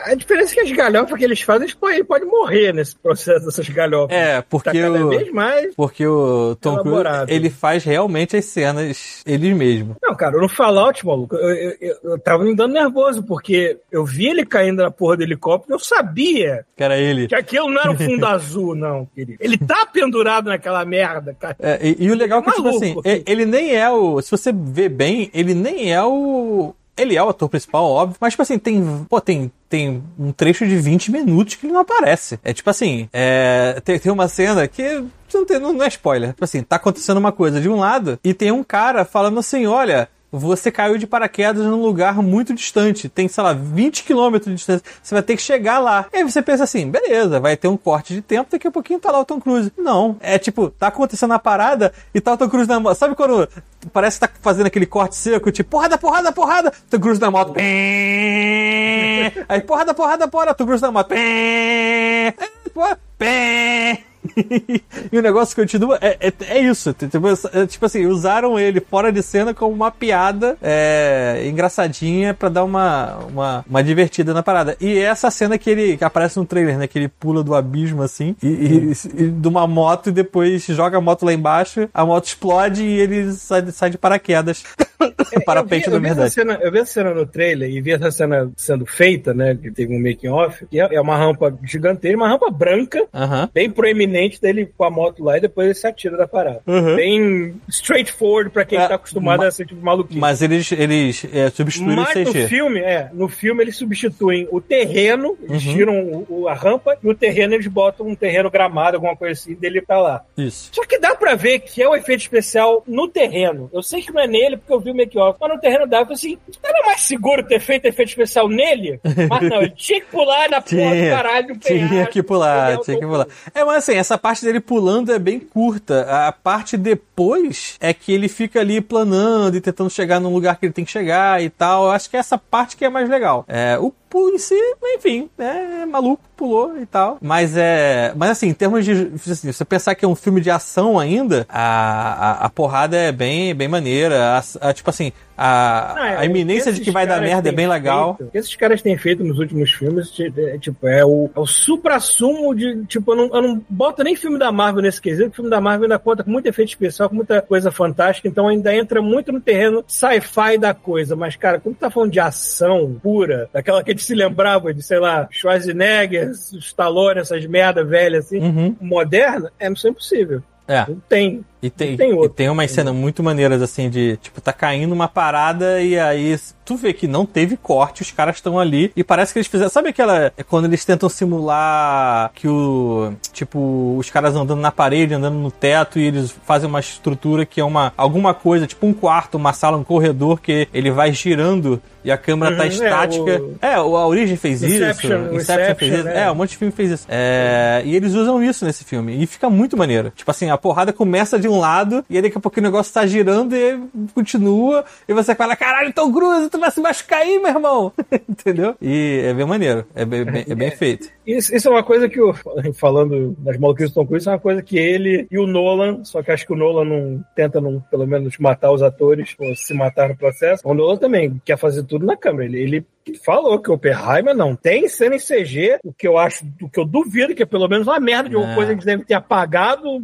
A 0.07 0.15
diferença 0.15 0.53
é 0.53 0.55
que 0.55 0.61
as 0.61 0.73
galhofas 0.73 1.19
que 1.19 1.25
eles 1.25 1.41
fazem, 1.41 1.63
eles 1.65 1.75
podem, 1.75 1.97
ele 1.97 2.05
pode 2.05 2.25
morrer 2.25 2.73
nesse 2.73 2.97
processo 2.97 3.45
dessas 3.47 3.69
galhofas. 3.69 4.17
É, 4.17 4.37
Tá 4.37 4.47
porque 4.49 4.81
cada 4.81 5.05
o, 5.05 5.09
vez 5.11 5.31
mais. 5.33 5.75
porque 5.75 6.07
o 6.07 6.57
Tom 6.61 6.79
Cruise, 6.83 7.05
ele 7.29 7.51
faz 7.51 7.85
realmente 7.85 8.37
as 8.37 8.45
cenas 8.47 9.23
ele 9.27 9.55
mesmo. 9.55 9.97
Não, 10.03 10.15
cara, 10.15 10.37
no 10.39 10.49
Fallout, 10.49 11.05
maluco, 11.07 11.37
eu, 11.37 11.51
eu, 11.55 11.77
eu, 11.81 11.97
eu 12.05 12.19
tava 12.19 12.45
me 12.45 12.55
dando 12.55 12.73
nervoso, 12.75 13.23
porque 13.23 13.79
eu 13.91 14.05
vi 14.05 14.27
ele 14.27 14.45
caindo 14.47 14.83
na 14.83 14.91
porra 14.91 15.17
do 15.19 15.23
helicóptero, 15.23 15.75
eu 15.75 15.79
sabia 15.79 16.65
Que 16.77 16.83
era 16.83 16.99
ele. 16.99 17.27
que 17.29 17.35
aquilo 17.35 17.69
não 17.71 17.81
era 17.81 17.91
um 17.91 17.97
fundo 17.99 18.25
azul, 18.27 18.75
não, 18.75 19.07
querido. 19.15 19.39
Ele 19.41 19.59
tá 19.59 19.87
pendurado 19.87 20.47
naquela 20.47 20.85
merda, 20.85 21.35
cara. 21.39 21.57
É, 21.61 21.79
e, 21.83 21.97
e 22.07 22.11
o 22.11 22.15
legal 22.15 22.41
é 22.41 22.43
que, 22.43 22.51
tipo 22.51 22.63
Maluco. 22.65 22.85
assim, 22.85 23.01
e- 23.05 23.23
ele 23.31 23.45
nem 23.45 23.75
é 23.77 23.91
o. 23.91 24.21
Se 24.23 24.31
você 24.31 24.53
vê 24.53 24.89
bem, 24.89 25.31
ele 25.35 25.55
nem 25.55 25.93
é 25.93 26.03
o. 26.03 26.75
Ele 26.97 27.17
é 27.17 27.23
o 27.23 27.29
ator 27.29 27.49
principal, 27.49 27.85
óbvio, 27.85 28.17
mas, 28.21 28.33
tipo 28.33 28.43
assim, 28.43 28.59
tem. 28.59 29.07
Pô, 29.09 29.21
tem. 29.21 29.51
Tem 29.69 30.03
um 30.17 30.31
trecho 30.31 30.65
de 30.67 30.77
20 30.77 31.11
minutos 31.11 31.57
que 31.57 31.67
ele 31.67 31.73
não 31.73 31.81
aparece. 31.81 32.39
É 32.45 32.53
tipo 32.53 32.71
assim, 32.71 33.09
é, 33.13 33.81
tem, 33.85 33.99
tem 33.99 34.13
uma 34.13 34.29
cena 34.29 34.69
que 34.69 35.05
não, 35.33 35.45
tem, 35.45 35.59
não 35.59 35.83
é 35.83 35.89
spoiler. 35.89 36.31
Tipo 36.31 36.45
assim, 36.45 36.63
tá 36.63 36.77
acontecendo 36.77 37.17
uma 37.17 37.33
coisa 37.33 37.61
de 37.61 37.69
um 37.69 37.77
lado 37.77 38.19
e 38.23 38.33
tem 38.33 38.53
um 38.53 38.63
cara 38.63 39.05
falando 39.05 39.41
assim: 39.41 39.67
olha, 39.67 40.09
você 40.39 40.71
caiu 40.71 40.99
de 40.99 41.07
paraquedas 41.07 41.65
num 41.65 41.81
lugar 41.81 42.23
muito 42.23 42.55
distante. 42.55 43.09
Tem, 43.09 43.29
sei 43.29 43.43
lá, 43.43 43.53
20 43.53 44.05
quilômetros 44.05 44.51
de 44.51 44.57
distância. 44.57 44.85
Você 45.03 45.15
vai 45.15 45.23
ter 45.23 45.37
que 45.37 45.43
chegar 45.43 45.79
lá. 45.79 46.07
E 46.13 46.19
aí 46.19 46.25
você 46.25 46.43
pensa 46.43 46.65
assim, 46.65 46.91
beleza, 46.91 47.41
vai 47.41 47.57
ter 47.57 47.69
um 47.69 47.77
corte 47.77 48.15
de 48.15 48.21
tempo, 48.21 48.51
daqui 48.51 48.67
a 48.67 48.71
pouquinho 48.71 48.99
tá 48.99 49.11
lá 49.11 49.21
o 49.21 49.25
Tom 49.25 49.41
Cruise. 49.41 49.73
Não. 49.79 50.17
É 50.21 50.39
tipo, 50.39 50.71
tá 50.71 50.89
acontecendo 50.89 51.33
a 51.33 51.39
parada 51.39 51.93
e 52.15 52.21
tá 52.21 52.33
o 52.33 52.37
Tom 52.37 52.49
Cruise 52.49 52.69
na 52.69 52.81
moto. 52.81 52.97
Sabe 52.97 53.15
quando 53.15 53.49
parece 53.93 54.19
que 54.19 54.27
tá 54.27 54.33
fazendo 54.41 54.67
aquele 54.67 54.87
corte 54.87 55.17
seco, 55.17 55.53
tipo, 55.53 55.71
porrada, 55.71 55.99
porrada, 55.99 56.33
porrada, 56.33 56.73
Tom 56.91 57.01
Cruise 57.01 57.21
na 57.21 57.31
moto. 57.31 57.55
Aí, 57.57 59.31
porrada, 59.67 59.95
porrada, 59.95 60.29
porrada, 60.29 60.55
Tom 60.55 60.67
Cruise 60.67 60.83
na 60.83 60.91
moto. 60.91 61.09
Pé. 61.09 62.35
Pé. 62.75 62.97
Pé. 63.19 64.14
e 65.13 65.19
o 65.19 65.23
negócio 65.23 65.55
continua, 65.55 65.99
é, 66.01 66.17
é, 66.29 66.33
é 66.49 66.59
isso. 66.61 66.93
Tipo, 66.95 67.29
é, 67.53 67.67
tipo 67.67 67.85
assim, 67.87 68.07
usaram 68.07 68.59
ele 68.59 68.81
fora 68.81 69.13
de 69.13 69.23
cena 69.23 69.53
como 69.55 69.75
uma 69.75 69.91
piada 69.91 70.57
é, 70.63 71.45
engraçadinha 71.47 72.33
pra 72.35 72.49
dar 72.49 72.65
uma, 72.65 73.17
uma, 73.31 73.65
uma 73.69 73.83
divertida 73.85 74.33
na 74.33 74.43
parada. 74.43 74.77
E 74.81 74.99
essa 74.99 75.31
cena 75.31 75.59
que 75.59 75.71
ele 75.71 75.97
que 75.97 76.05
aparece 76.05 76.39
no 76.39 76.47
trailer, 76.47 76.79
né? 76.79 76.87
Que 76.87 76.99
ele 76.99 77.09
pula 77.09 77.43
do 77.43 77.55
abismo 77.55 78.03
assim, 78.03 78.35
e, 78.43 78.47
e- 78.49 78.93
e 79.25 79.31
de 79.31 79.49
uma 79.49 79.67
moto 79.67 80.09
e 80.09 80.13
depois 80.13 80.65
joga 80.67 80.99
a 80.99 81.01
moto 81.01 81.25
lá 81.25 81.33
embaixo, 81.33 81.89
a 81.93 82.05
moto 82.05 82.27
explode 82.27 82.83
e 82.83 83.01
ele 83.01 83.33
sai, 83.33 83.67
sai 83.71 83.91
de 83.91 83.99
paraquedas. 83.99 84.65
É, 85.33 85.39
vi, 85.41 85.47
na 85.91 85.97
eu 85.97 86.01
vi 86.01 86.07
essa 86.07 86.15
verdade. 86.15 86.31
cena, 86.33 86.59
eu 86.63 86.73
vi 86.73 86.79
essa 86.79 86.93
cena 86.93 87.13
no 87.13 87.27
trailer 87.27 87.69
e 87.69 87.81
vi 87.81 87.93
essa 87.93 88.11
cena 88.11 88.51
sendo 88.57 88.87
feita, 88.87 89.35
né? 89.35 89.55
Que 89.55 89.71
teve 89.71 89.95
um 89.95 90.01
making 90.01 90.29
off, 90.29 90.65
que 90.67 90.81
é 90.81 90.95
é 90.95 91.01
uma 91.01 91.17
rampa 91.17 91.53
gigantesca, 91.63 92.17
uma 92.17 92.29
rampa 92.29 92.51
branca, 92.51 93.05
Aham. 93.13 93.51
bem 93.53 93.69
proeminente 93.69 94.14
dele 94.41 94.69
com 94.77 94.85
a 94.85 94.91
moto 94.91 95.23
lá 95.25 95.37
e 95.39 95.41
depois 95.41 95.67
ele 95.67 95.75
se 95.75 95.87
atira 95.87 96.17
da 96.17 96.27
parada. 96.27 96.61
Uhum. 96.67 96.97
Bem 96.97 97.55
straightforward 97.69 98.51
pra 98.51 98.65
quem 98.65 98.79
É, 98.79 98.89
tá 98.89 98.95
acostumado 98.95 99.41
ma- 99.41 99.47
a 99.47 99.51
ser 99.51 99.67
tipo 99.67 99.85
maluquinho. 99.85 100.21
Mas 100.21 100.43
eles, 100.43 100.71
eles 100.73 101.27
é, 101.33 101.51
substituíram 101.51 102.03
o 102.03 102.05
Mas 102.05 102.15
no 102.15 102.33
CG. 102.33 102.49
filme, 102.49 102.81
é, 102.81 103.11
no 103.13 103.29
filme 103.29 103.63
eles 103.63 103.77
substituem 103.77 104.49
o 104.51 104.61
terreno, 104.61 105.37
eles 105.49 105.65
Uhum. 105.67 105.73
tiram 105.75 106.01
o- 106.01 106.27
o- 106.43 106.49
a 106.49 106.55
rampa, 106.55 106.97
e 107.03 107.09
o 107.09 107.15
terreno 107.15 107.55
eles 107.55 107.67
botam 107.67 108.07
um 108.07 108.15
terreno 108.15 108.51
gramado, 108.51 108.97
alguma 108.97 109.17
coisa 109.17 109.33
assim, 109.41 109.55
dele 109.55 109.81
tá 109.81 109.99
lá. 109.99 110.23
Isso. 110.37 110.71
Só 110.73 110.85
que 110.87 110.99
dá 110.99 111.15
pra 111.15 111.35
ver 111.35 111.61
que 111.61 111.83
é 111.83 111.89
o 111.89 111.95
efeito 111.95 112.21
especial 112.21 112.83
no 112.87 113.09
terreno. 113.09 113.71
Eu 113.73 113.83
sei 113.83 114.03
que 114.03 114.13
não 114.13 114.23
é 114.23 114.27
nele, 114.27 114.57
porque 114.57 114.73
eu 114.73 114.81
vi 114.81 114.91
o 114.91 114.95
make-off, 114.95 115.39
mas 115.41 115.51
no 115.53 115.61
terreno 115.61 115.87
dá. 115.87 115.99
Eu 115.99 116.05
falei 116.07 116.15
assim, 116.15 116.39
era 116.63 116.87
mais 116.87 117.01
seguro 117.03 117.43
ter 117.43 117.61
feito 117.61 117.85
efeito 117.87 118.09
especial 118.09 118.49
nele? 118.49 119.01
Mas 119.29 119.49
não, 119.49 119.63
ele 119.63 119.71
tinha 119.71 120.01
que 120.01 120.07
pular 120.07 120.49
na 120.51 120.61
porra 120.61 120.95
do 120.95 121.11
caralho 121.11 121.47
do 121.49 121.59
tinha 121.59 122.07
que 122.07 122.23
pular, 122.23 122.79
tinha 122.81 122.99
que 122.99 123.07
pular. 123.07 123.27
É, 123.55 123.65
mas 123.65 123.77
assim, 123.79 123.97
essa 124.05 124.19
parte 124.19 124.45
dele 124.45 124.61
pulando 124.61 125.13
é 125.13 125.19
bem 125.19 125.41
curta. 125.41 126.03
A 126.27 126.31
parte 126.31 126.77
depois 126.77 127.77
é 127.81 127.95
que 127.95 128.13
ele 128.13 128.29
fica 128.29 128.61
ali 128.61 128.81
planando 128.81 129.57
e 129.57 129.61
tentando 129.61 129.89
chegar 129.89 130.21
num 130.21 130.33
lugar 130.33 130.59
que 130.59 130.67
ele 130.67 130.73
tem 130.73 130.85
que 130.85 130.91
chegar 130.91 131.43
e 131.43 131.49
tal. 131.49 131.85
Eu 131.85 131.91
acho 131.91 132.11
que 132.11 132.17
é 132.17 132.21
essa 132.21 132.37
parte 132.37 132.77
que 132.77 132.85
é 132.85 132.91
mais 132.91 133.09
legal. 133.09 133.45
É, 133.49 133.79
o 133.79 133.91
pulo 134.15 134.31
em 134.33 134.39
si, 134.39 134.55
enfim, 134.97 135.29
é 135.37 135.85
maluco, 135.85 136.23
pulou 136.37 136.79
e 136.81 136.87
tal. 136.87 137.19
Mas 137.21 137.57
é. 137.57 138.13
Mas 138.15 138.31
assim, 138.31 138.47
em 138.49 138.55
termos 138.55 138.85
de. 138.85 138.93
Assim, 139.29 139.51
você 139.51 139.65
pensar 139.65 139.97
que 139.97 140.05
é 140.05 140.09
um 140.09 140.15
filme 140.15 140.41
de 140.41 140.51
ação 140.51 140.97
ainda, 141.01 141.45
a, 141.49 142.45
a, 142.45 142.47
a 142.47 142.49
porrada 142.49 142.97
é 142.97 143.11
bem, 143.11 143.53
bem 143.57 143.67
maneira. 143.67 144.39
A- 144.39 144.69
a- 144.69 144.73
tipo 144.73 144.89
assim, 144.89 145.11
a, 145.37 145.97
é, 145.99 146.17
a 146.19 146.25
iminência 146.25 146.71
o 146.71 146.75
que 146.75 146.79
de 146.79 146.85
que 146.85 146.91
vai 146.93 147.09
dar 147.09 147.21
merda 147.21 147.49
é 147.49 147.53
bem 147.53 147.67
legal. 147.67 148.15
feito- 148.15 148.29
O 148.29 148.31
que 148.33 148.39
esses 148.39 148.55
caras 148.55 148.81
têm 148.81 148.97
feito 148.97 149.25
nos 149.25 149.41
últimos 149.41 149.73
filmes 149.73 150.11
ti- 150.13 150.33
é, 150.37 150.59
tipo, 150.59 150.87
é 150.87 151.05
o, 151.05 151.29
é 151.35 151.41
o 151.41 151.47
supra-sumo 151.47 152.55
de. 152.55 152.85
Tipo, 152.87 153.13
eu 153.13 153.17
não, 153.17 153.25
eu 153.35 153.43
não 153.43 153.65
boto 153.69 154.03
nem 154.05 154.15
filme 154.17 154.39
da 154.39 154.53
Marvel 154.53 154.83
nesse 154.83 155.01
quesito, 155.01 155.31
o 155.31 155.35
filme 155.35 155.51
da 155.51 155.61
Marvel 155.61 155.85
ainda 155.85 155.99
conta 155.99 156.23
com 156.23 156.31
muito 156.31 156.47
efeito 156.47 156.69
especial, 156.69 157.09
com 157.09 157.17
muita 157.17 157.43
coisa 157.43 157.71
fantástica, 157.73 158.29
então 158.29 158.47
ainda 158.49 158.75
entra 158.75 159.03
muito 159.03 159.33
no 159.33 159.41
terreno 159.41 159.85
sci-fi 159.87 160.57
da 160.59 160.73
coisa. 160.73 161.17
Mas, 161.17 161.37
cara, 161.37 161.59
quando 161.61 161.77
tá 161.77 161.91
falando 161.91 162.11
de 162.13 162.21
ação 162.21 162.97
pura, 163.03 163.49
daquela 163.53 163.83
que 163.83 163.91
a 163.91 163.95
gente 163.95 164.04
se 164.05 164.15
lembrava 164.15 164.73
de, 164.73 164.83
sei 164.83 164.99
lá, 164.99 165.27
Schwarzenegger, 165.31 166.31
Stallone, 166.31 167.21
essas 167.21 167.45
merda 167.47 167.83
velhas 167.85 168.27
assim, 168.27 168.39
Uhum. 168.41 168.77
moderna, 168.81 169.51
é 169.59 169.69
missão 169.71 169.91
impossível. 169.91 170.43
É. 170.67 170.85
Não 170.89 171.01
tem. 171.09 171.45
E 171.67 171.71
tem, 171.71 171.97
Tem 171.97 172.13
e 172.25 172.29
tem 172.29 172.49
umas 172.51 172.71
cenas 172.71 172.95
muito 172.95 173.23
maneiras, 173.23 173.63
assim, 173.63 173.89
de, 173.89 174.17
tipo, 174.19 174.41
tá 174.41 174.53
caindo 174.53 174.93
uma 174.93 175.09
parada 175.09 175.81
e 175.81 175.99
aí 175.99 176.37
tu 176.65 176.77
vê 176.77 176.93
que 176.93 177.07
não 177.07 177.25
teve 177.27 177.57
corte, 177.57 178.03
os 178.03 178.11
caras 178.11 178.37
estão 178.37 178.59
ali 178.59 178.91
e 178.97 179.03
parece 179.05 179.33
que 179.33 179.39
eles 179.39 179.47
fizeram. 179.49 179.71
Sabe 179.71 179.89
aquela. 179.91 180.33
É 180.37 180.43
quando 180.43 180.65
eles 180.67 180.85
tentam 180.85 181.09
simular 181.09 182.31
que 182.35 182.49
o. 182.49 183.13
Tipo, 183.33 183.97
os 183.99 184.11
caras 184.11 184.35
andando 184.35 184.61
na 184.61 184.73
parede, 184.73 185.15
andando 185.15 185.37
no 185.39 185.51
teto 185.51 185.99
e 185.99 186.03
eles 186.07 186.35
fazem 186.45 186.69
uma 186.69 186.81
estrutura 186.81 187.45
que 187.47 187.61
é 187.61 187.65
uma. 187.65 187.93
alguma 187.97 188.35
coisa, 188.35 188.67
tipo 188.67 188.87
um 188.87 188.93
quarto, 188.93 189.37
uma 189.37 189.53
sala, 189.53 189.77
um 189.77 189.85
corredor 189.85 190.41
que 190.41 190.69
ele 190.73 190.91
vai 190.91 191.13
girando 191.13 191.81
e 192.05 192.11
a 192.11 192.19
câmera 192.19 192.55
tá 192.57 192.63
Uhum, 192.65 192.69
é, 192.69 192.73
estática. 192.73 193.43
o- 193.43 193.55
É, 193.63 193.81
o 193.81 193.97
a 193.97 194.07
Origem 194.07 194.37
fez 194.37 194.63
Inception, 194.63 195.25
isso. 195.25 195.33
o 195.33 195.37
Inception 195.37 195.75
fez 195.75 195.93
Inception, 195.93 195.95
isso. 195.95 196.05
né? 196.05 196.23
É, 196.25 196.31
um 196.31 196.35
monte 196.35 196.51
de 196.51 196.57
filme 196.59 196.73
fez 196.73 196.91
isso. 196.91 197.07
É, 197.09 197.83
e 197.85 197.95
eles 197.97 198.13
usam 198.15 198.43
isso 198.43 198.65
nesse 198.65 198.85
filme. 198.85 199.23
E 199.23 199.27
fica 199.27 199.49
muito 199.49 199.77
maneiro. 199.77 200.13
Tipo 200.15 200.31
assim, 200.31 200.51
a 200.51 200.59
porrada 200.59 200.93
começa 200.93 201.39
de 201.39 201.49
um 201.49 201.54
lado, 201.59 202.05
e 202.09 202.17
aí 202.17 202.23
daqui 202.23 202.37
a 202.39 202.41
pouco 202.41 202.59
o 202.59 202.63
negócio 202.63 202.93
tá 202.93 203.07
girando 203.07 203.55
e 203.57 203.79
continua. 204.15 204.85
E 205.09 205.13
você 205.13 205.35
fala, 205.35 205.57
caralho, 205.57 205.93
Tom 205.93 206.13
Cruise, 206.13 206.49
tu 206.51 206.59
vai 206.59 206.71
se 206.71 206.81
machucar 206.81 207.21
aí, 207.21 207.39
meu 207.39 207.49
irmão. 207.51 207.93
Entendeu? 208.29 208.75
E 208.81 209.21
é 209.25 209.35
bem 209.35 209.47
maneiro. 209.47 209.85
É 209.95 210.05
bem, 210.05 210.25
bem- 210.25 210.45
é 210.49 210.55
bem 210.55 210.71
feito. 210.71 211.09
Isso, 211.27 211.55
isso 211.55 211.69
é 211.69 211.71
uma 211.71 211.83
coisa 211.83 212.09
que, 212.09 212.21
o, 212.21 212.35
falando 212.75 213.35
das 213.39 213.57
maluquices 213.59 213.91
do 213.91 213.95
Tom 213.95 214.07
Cruise, 214.07 214.29
é 214.29 214.33
uma 214.33 214.39
coisa 214.39 214.63
que 214.63 214.77
ele 214.79 215.27
e 215.31 215.39
o 215.39 215.47
Nolan, 215.47 216.05
só 216.05 216.23
que 216.23 216.31
acho 216.31 216.47
que 216.47 216.53
o 216.53 216.57
Nolan 216.57 216.85
não 216.85 217.25
tenta, 217.35 217.61
não, 217.61 217.81
pelo 217.91 218.07
menos, 218.07 218.37
matar 218.39 218.73
os 218.73 218.83
atores 218.83 219.35
ou 219.39 219.55
se 219.55 219.73
matar 219.75 220.09
no 220.09 220.17
processo. 220.17 220.63
O 220.65 220.75
Nolan 220.75 220.97
também 220.97 221.41
quer 221.45 221.57
fazer 221.59 221.83
tudo 221.85 222.05
na 222.07 222.17
câmera. 222.17 222.45
Ele, 222.45 222.61
ele 222.61 222.87
falou 223.25 223.59
que 223.59 223.71
o 223.71 223.75
Oppenheimer 223.75 224.35
não 224.35 224.55
tem 224.57 224.89
cena 224.89 225.17
em 225.17 225.19
CG, 225.19 225.79
o 225.85 225.93
que 225.93 226.07
eu 226.07 226.17
acho, 226.19 226.45
o 226.63 226.69
que 226.69 226.79
eu 226.81 226.85
duvido, 226.85 227.35
que 227.35 227.43
é 227.43 227.47
pelo 227.47 227.69
menos 227.69 227.87
uma 227.87 228.01
merda 228.01 228.29
de 228.29 228.37
uma 228.37 228.53
É. 228.53 228.55
coisa 228.55 228.69
que 228.71 228.75
eles 228.77 228.85
devem 228.85 229.05
ter 229.05 229.15
apagado, 229.15 230.03